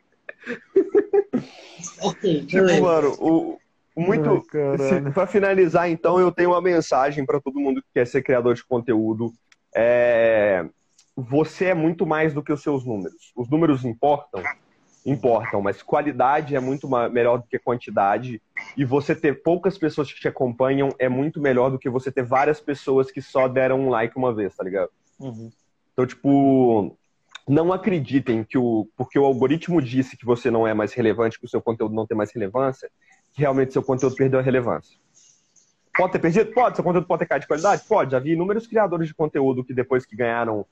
Ok, 2.01 2.45
Tipo, 2.45 2.81
mano, 2.81 3.15
o 3.19 3.57
muito. 3.95 4.43
Pra 5.13 5.25
finalizar, 5.25 5.89
então, 5.89 6.19
eu 6.19 6.31
tenho 6.31 6.51
uma 6.51 6.61
mensagem 6.61 7.25
pra 7.25 7.39
todo 7.39 7.59
mundo 7.59 7.81
que 7.81 7.87
quer 7.93 8.05
ser 8.05 8.21
criador 8.21 8.55
de 8.55 8.63
conteúdo. 8.63 9.31
É, 9.75 10.65
Você 11.15 11.65
é 11.65 11.73
muito 11.73 12.05
mais 12.05 12.33
do 12.33 12.43
que 12.43 12.51
os 12.51 12.61
seus 12.61 12.85
números. 12.85 13.31
Os 13.35 13.49
números 13.49 13.85
importam? 13.85 14.43
Importam, 15.05 15.61
mas 15.61 15.83
qualidade 15.83 16.55
é 16.55 16.59
muito 16.59 16.89
melhor 17.09 17.37
do 17.37 17.47
que 17.47 17.59
quantidade. 17.59 18.41
E 18.75 18.83
você 18.83 19.15
ter 19.15 19.43
poucas 19.43 19.77
pessoas 19.77 20.11
que 20.11 20.19
te 20.19 20.27
acompanham 20.27 20.89
é 20.97 21.07
muito 21.07 21.39
melhor 21.39 21.69
do 21.69 21.77
que 21.77 21.89
você 21.89 22.11
ter 22.11 22.23
várias 22.23 22.59
pessoas 22.59 23.11
que 23.11 23.21
só 23.21 23.47
deram 23.47 23.81
um 23.81 23.89
like 23.89 24.17
uma 24.17 24.33
vez, 24.33 24.55
tá 24.55 24.63
ligado? 24.63 24.89
Uhum. 25.19 25.51
Então, 25.93 26.05
tipo, 26.07 26.97
não 27.47 27.71
acreditem 27.71 28.43
que 28.43 28.57
o. 28.57 28.87
Porque 28.97 29.19
o 29.19 29.25
algoritmo 29.25 29.81
disse 29.81 30.17
que 30.17 30.25
você 30.25 30.49
não 30.49 30.67
é 30.67 30.73
mais 30.73 30.93
relevante, 30.93 31.39
que 31.39 31.45
o 31.45 31.49
seu 31.49 31.61
conteúdo 31.61 31.93
não 31.93 32.07
tem 32.07 32.17
mais 32.17 32.33
relevância, 32.33 32.89
que 33.35 33.41
realmente 33.41 33.73
seu 33.73 33.83
conteúdo 33.83 34.15
perdeu 34.15 34.39
a 34.39 34.43
relevância. 34.43 34.97
Pode 35.95 36.13
ter 36.13 36.19
perdido? 36.19 36.51
Pode. 36.53 36.75
Seu 36.75 36.83
conteúdo 36.83 37.05
pode 37.05 37.19
ter 37.19 37.25
caído 37.25 37.41
de 37.41 37.47
qualidade? 37.47 37.83
Pode. 37.87 38.11
Já 38.11 38.19
vi 38.19 38.31
inúmeros 38.31 38.65
criadores 38.65 39.07
de 39.07 39.13
conteúdo 39.13 39.63
que 39.63 39.73
depois 39.73 40.05
que 40.05 40.15
ganharam 40.15 40.65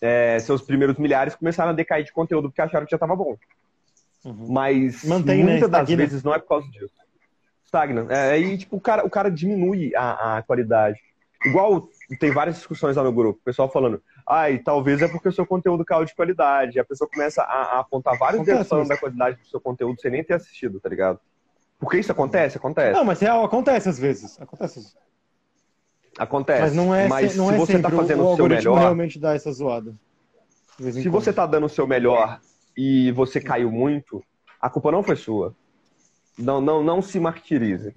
é, 0.00 0.38
seus 0.38 0.62
primeiros 0.62 0.96
milhares 0.98 1.34
começaram 1.34 1.70
a 1.70 1.74
decair 1.74 2.04
de 2.04 2.12
conteúdo 2.12 2.48
porque 2.48 2.62
acharam 2.62 2.86
que 2.86 2.90
já 2.90 2.96
estava 2.96 3.14
bom. 3.14 3.36
Uhum. 4.24 4.46
Mas 4.50 5.04
Mantém, 5.04 5.44
né? 5.44 5.52
muitas 5.52 5.70
das 5.70 5.82
Estagna. 5.82 6.04
vezes 6.04 6.22
não 6.22 6.34
é 6.34 6.38
por 6.38 6.48
causa 6.48 6.68
disso. 6.70 6.94
Estagna. 7.64 8.06
É, 8.10 8.30
aí, 8.32 8.56
tipo, 8.56 8.76
o 8.76 8.80
cara, 8.80 9.04
o 9.04 9.10
cara 9.10 9.30
diminui 9.30 9.94
a, 9.94 10.38
a 10.38 10.42
qualidade. 10.42 10.98
Igual 11.44 11.88
tem 12.18 12.32
várias 12.32 12.56
discussões 12.56 12.96
lá 12.96 13.04
no 13.04 13.12
grupo, 13.12 13.38
o 13.38 13.44
pessoal 13.44 13.70
falando, 13.70 14.02
ai, 14.26 14.58
talvez 14.58 15.00
é 15.02 15.06
porque 15.08 15.28
o 15.28 15.32
seu 15.32 15.46
conteúdo 15.46 15.84
caiu 15.84 16.04
de 16.04 16.14
qualidade. 16.14 16.80
A 16.80 16.84
pessoa 16.84 17.08
começa 17.08 17.42
a, 17.42 17.76
a 17.76 17.80
apontar 17.80 18.18
vários 18.18 18.44
falando 18.66 18.88
da 18.88 18.96
qualidade 18.96 19.38
do 19.40 19.46
seu 19.46 19.60
conteúdo 19.60 20.00
sem 20.00 20.10
nem 20.10 20.24
ter 20.24 20.34
assistido, 20.34 20.80
tá 20.80 20.88
ligado? 20.88 21.20
Porque 21.78 21.98
isso 21.98 22.10
acontece? 22.12 22.56
Acontece. 22.56 22.92
Não, 22.92 23.04
mas 23.04 23.20
real, 23.20 23.44
acontece 23.44 23.88
às 23.88 23.98
vezes. 23.98 24.40
Acontece. 24.40 24.92
Acontece. 26.18 26.62
Mas 26.62 26.74
não 26.74 26.94
é, 26.94 27.06
mas 27.08 27.36
não 27.36 27.48
se 27.48 27.54
é 27.54 27.58
você 27.58 27.72
sempre 27.72 27.90
tá 27.90 27.96
fazendo 27.96 28.24
o, 28.24 28.32
o 28.32 28.36
seu 28.36 28.48
melhor, 28.48 28.78
realmente 28.78 29.18
dá 29.18 29.34
essa 29.34 29.52
zoada. 29.52 29.94
Se 30.76 31.08
você 31.08 31.32
tá 31.32 31.46
dando 31.46 31.66
o 31.66 31.68
seu 31.68 31.86
melhor 31.86 32.40
e 32.76 33.12
você 33.12 33.40
caiu 33.40 33.70
muito, 33.70 34.22
a 34.60 34.68
culpa 34.68 34.90
não 34.90 35.02
foi 35.02 35.16
sua. 35.16 35.54
Não, 36.36 36.60
não, 36.60 36.82
não 36.82 37.02
se 37.02 37.18
martirize. 37.18 37.94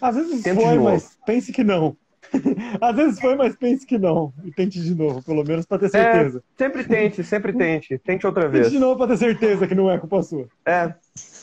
Às 0.00 0.16
vezes 0.16 0.42
Tente 0.42 0.62
foi, 0.62 0.78
mas 0.78 1.18
pense 1.24 1.52
que 1.52 1.64
não. 1.64 1.96
Às 2.80 2.94
vezes 2.96 3.20
foi, 3.20 3.36
mas 3.36 3.56
pense 3.56 3.86
que 3.86 3.96
não. 3.96 4.34
E 4.44 4.50
tente 4.50 4.82
de 4.82 4.94
novo, 4.94 5.22
pelo 5.22 5.42
menos 5.44 5.64
pra 5.64 5.78
ter 5.78 5.86
É, 5.86 5.88
certeza. 5.88 6.42
sempre 6.58 6.84
tente, 6.84 7.24
sempre 7.24 7.52
tente. 7.54 7.98
Tente 7.98 8.26
outra 8.26 8.42
Tente 8.44 8.52
vez. 8.58 8.70
de 8.70 8.78
novo 8.78 8.98
pra 8.98 9.06
ter 9.06 9.16
certeza 9.16 9.66
que 9.66 9.74
não 9.74 9.90
é 9.90 9.98
culpa 9.98 10.22
sua. 10.22 10.46
É, 10.66 10.92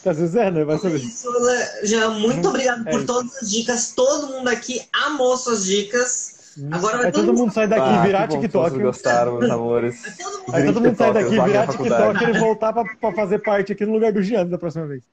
Às 0.10 0.18
vezes 0.19 0.36
é, 0.36 0.52
né? 0.52 0.64
Vai 0.64 0.76
É 0.76 0.80
saber. 0.80 1.02
Jean, 1.84 2.10
muito 2.11 2.48
obrigado 2.48 2.88
É 2.88 2.91
por 2.91 2.98
isso. 2.99 3.07
todas 3.07 3.36
as 3.41 3.49
dicas. 3.49 3.94
Todo 3.95 4.27
mundo 4.27 4.48
aqui 4.48 4.82
amou 5.06 5.36
suas 5.38 5.65
dicas. 5.65 6.36
Agora 6.72 6.98
vai 6.98 7.06
Aí 7.07 7.11
todo 7.11 7.34
mundo 7.34 7.52
sai 7.53 7.68
daqui 7.68 7.82
e 7.90 7.95
Ah, 7.98 8.02
virar 8.03 8.27
que 8.27 8.36
bom 8.36 8.40
que 8.41 8.48
TikTok. 8.48 8.69
vocês 8.69 8.82
gostaram, 8.84 9.38
meus 9.40 9.52
amores. 9.52 9.95
Vai 10.02 10.14
todo 10.15 10.32
mundo 10.40 10.56
Aí 10.56 10.65
todo 10.65 10.82
mundo 10.82 10.98
sai 10.98 11.14
daqui, 11.14 11.30
virar. 11.32 11.68
TikTok 11.68 12.23
e 12.23 12.40
voltar 12.40 12.73
pra, 12.73 12.84
pra 12.86 13.11
fazer 13.14 13.40
parte 13.40 13.72
aqui 13.73 13.86
no 13.86 13.94
lugar 13.94 14.14
do 14.14 14.22
Jean 14.23 14.45
da 14.45 14.57
próxima 14.57 14.86
vez. 14.88 15.03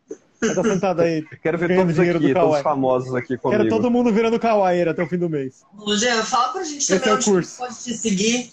Vai 0.40 0.50
estar 0.50 0.62
sentado 0.62 1.00
aí. 1.02 1.24
Quero 1.42 1.58
ver 1.58 1.76
todos 1.76 1.94
dinheiro 1.94 2.18
aqui, 2.18 2.28
do 2.28 2.34
todos 2.34 2.46
Kawaii. 2.48 2.62
famosos 2.62 3.14
aqui 3.14 3.36
comigo. 3.36 3.58
Quero 3.60 3.68
todo 3.70 3.90
mundo 3.90 4.12
virando 4.12 4.38
kawaii 4.38 4.82
até 4.88 5.02
o 5.02 5.08
fim 5.08 5.18
do 5.18 5.28
mês. 5.28 5.62
Ô, 5.78 5.96
Jean, 5.96 6.22
fala 6.22 6.52
pra 6.52 6.62
gente 6.64 6.78
Esse 6.78 6.98
também 6.98 7.08
é 7.08 7.12
o 7.12 7.16
onde 7.16 7.24
curso. 7.24 7.58
pode 7.58 7.74
te 7.76 7.94
seguir. 7.96 8.52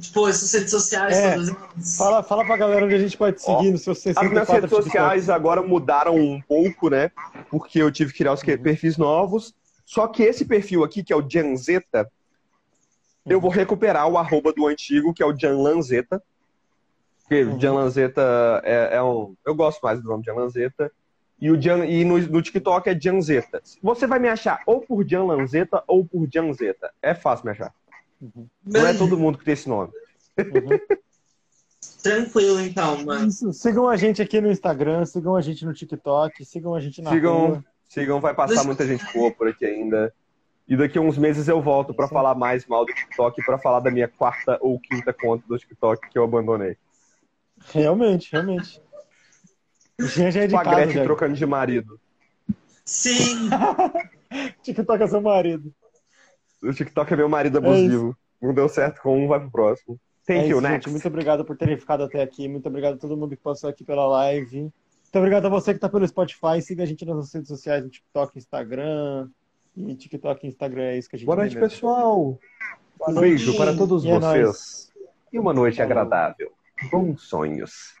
Tipo, 0.00 0.28
essas 0.28 0.52
redes 0.52 0.70
sociais, 0.70 1.16
É. 1.16 1.34
todas. 1.34 1.96
Fala, 1.96 2.22
fala 2.22 2.44
pra 2.44 2.56
galera 2.56 2.84
onde 2.84 2.94
a 2.94 2.98
gente 2.98 3.16
pode 3.16 3.36
te 3.36 3.44
Ó, 3.46 3.58
seguir 3.58 3.70
no 3.72 3.78
seu 3.78 3.92
As 3.92 4.04
minhas 4.04 4.14
64 4.14 4.54
redes 4.54 4.68
TikTok. 4.70 4.82
sociais 4.84 5.28
agora 5.30 5.62
mudaram 5.62 6.14
um 6.16 6.40
pouco, 6.40 6.88
né? 6.88 7.10
Porque 7.50 7.80
eu 7.82 7.90
tive 7.90 8.12
que 8.12 8.18
criar 8.18 8.32
os 8.32 8.42
que- 8.42 8.56
perfis 8.56 8.96
novos. 8.96 9.54
Só 9.84 10.06
que 10.06 10.22
esse 10.22 10.44
perfil 10.44 10.84
aqui, 10.84 11.02
que 11.02 11.12
é 11.12 11.16
o 11.16 11.28
Janzeta, 11.28 12.10
eu 13.26 13.40
vou 13.40 13.50
recuperar 13.50 14.08
o 14.08 14.16
arroba 14.16 14.52
do 14.52 14.66
antigo, 14.66 15.12
que 15.12 15.22
é 15.22 15.26
o 15.26 15.36
Janlanzeta. 15.38 16.22
Porque 17.22 17.44
Uhum. 17.44 17.60
Janlanzeta 17.60 18.60
é, 18.64 18.96
é 18.96 19.02
um. 19.02 19.34
Eu 19.46 19.54
gosto 19.54 19.80
mais 19.82 20.00
do 20.00 20.08
nome 20.08 20.24
Janlanzeta. 20.24 20.90
E, 21.40 21.50
o 21.50 21.60
Jan, 21.60 21.86
e 21.86 22.04
no, 22.04 22.18
no 22.18 22.42
TikTok 22.42 22.88
é 22.90 22.98
Janzeta. 23.00 23.62
Você 23.82 24.06
vai 24.06 24.18
me 24.18 24.28
achar 24.28 24.60
ou 24.66 24.80
por 24.80 25.06
Janlanzeta 25.08 25.82
ou 25.86 26.04
por 26.04 26.28
Janzeta. 26.32 26.90
É 27.00 27.14
fácil 27.14 27.46
me 27.46 27.52
achar. 27.52 27.72
Não 28.64 28.86
é 28.86 28.94
todo 28.94 29.18
mundo 29.18 29.38
que 29.38 29.44
tem 29.44 29.54
esse 29.54 29.68
nome. 29.68 29.90
Uhum. 30.38 30.78
Tranquilo, 32.02 32.60
então, 32.60 33.04
mano. 33.04 33.28
Isso. 33.28 33.52
Sigam 33.52 33.88
a 33.88 33.96
gente 33.96 34.20
aqui 34.22 34.40
no 34.40 34.50
Instagram, 34.50 35.04
sigam 35.06 35.36
a 35.36 35.40
gente 35.40 35.64
no 35.64 35.72
TikTok, 35.72 36.44
sigam 36.44 36.74
a 36.74 36.80
gente 36.80 37.02
na 37.02 37.10
Sigam, 37.10 37.46
rua. 37.46 37.64
sigam, 37.88 38.20
vai 38.20 38.34
passar 38.34 38.64
muita 38.64 38.86
gente 38.86 39.04
boa 39.12 39.30
por 39.30 39.48
aqui 39.48 39.64
ainda. 39.64 40.12
E 40.68 40.76
daqui 40.76 40.98
a 40.98 41.00
uns 41.00 41.18
meses 41.18 41.48
eu 41.48 41.60
volto 41.60 41.92
pra 41.92 42.06
falar 42.08 42.34
mais 42.34 42.66
mal 42.66 42.84
do 42.86 42.92
TikTok, 42.94 43.44
pra 43.44 43.58
falar 43.58 43.80
da 43.80 43.90
minha 43.90 44.08
quarta 44.08 44.56
ou 44.60 44.78
quinta 44.78 45.12
conta 45.12 45.44
do 45.48 45.58
TikTok 45.58 46.08
que 46.08 46.18
eu 46.18 46.24
abandonei. 46.24 46.76
Realmente, 47.72 48.30
realmente. 48.32 48.80
O 50.00 50.06
Jean 50.06 50.30
já 50.30 50.42
é 50.42 50.46
de 50.46 50.56
a 50.56 50.62
casa, 50.62 51.02
trocando 51.02 51.34
de 51.34 51.44
marido. 51.44 52.00
Sim, 52.84 53.50
TikTok 54.62 55.02
é 55.02 55.06
seu 55.06 55.20
marido. 55.20 55.74
O 56.62 56.72
TikTok 56.72 57.12
é 57.12 57.16
meu 57.16 57.28
marido 57.28 57.58
abusivo. 57.58 58.16
Não 58.40 58.54
deu 58.54 58.68
certo 58.68 59.00
com 59.02 59.22
um, 59.24 59.28
vai 59.28 59.40
pro 59.40 59.50
próximo. 59.50 59.98
Thank 60.26 60.40
é 60.40 60.48
you, 60.48 60.58
isso, 60.58 60.60
next. 60.60 60.84
gente. 60.84 60.90
Muito 60.92 61.08
obrigado 61.08 61.44
por 61.44 61.56
terem 61.56 61.76
ficado 61.76 62.04
até 62.04 62.22
aqui. 62.22 62.48
Muito 62.48 62.66
obrigado 62.68 62.94
a 62.94 62.98
todo 62.98 63.16
mundo 63.16 63.36
que 63.36 63.42
passou 63.42 63.68
aqui 63.68 63.84
pela 63.84 64.06
live. 64.06 64.60
Muito 64.60 65.16
obrigado 65.16 65.46
a 65.46 65.48
você 65.48 65.72
que 65.72 65.78
está 65.78 65.88
pelo 65.88 66.06
Spotify. 66.06 66.60
Siga 66.62 66.82
a 66.84 66.86
gente 66.86 67.04
nas 67.04 67.16
nossas 67.16 67.32
redes 67.32 67.48
sociais, 67.48 67.82
no 67.82 67.90
TikTok, 67.90 68.38
Instagram. 68.38 69.28
E 69.76 69.94
TikTok 69.94 70.46
e 70.46 70.48
Instagram 70.48 70.82
é 70.82 70.98
isso 70.98 71.08
que 71.08 71.16
a 71.16 71.18
gente 71.18 71.26
Boa 71.26 71.36
noite, 71.36 71.54
mesmo. 71.54 71.68
pessoal. 71.68 72.38
Um 73.08 73.14
beijo 73.20 73.56
para 73.56 73.74
todos 73.76 74.04
E 74.04 74.10
é 74.10 74.18
vocês. 74.20 74.44
nóis. 74.44 74.92
E 75.32 75.38
uma 75.38 75.52
noite 75.52 75.76
Falou. 75.78 75.90
agradável. 75.90 76.52
Bons 76.90 77.22
sonhos. 77.22 77.94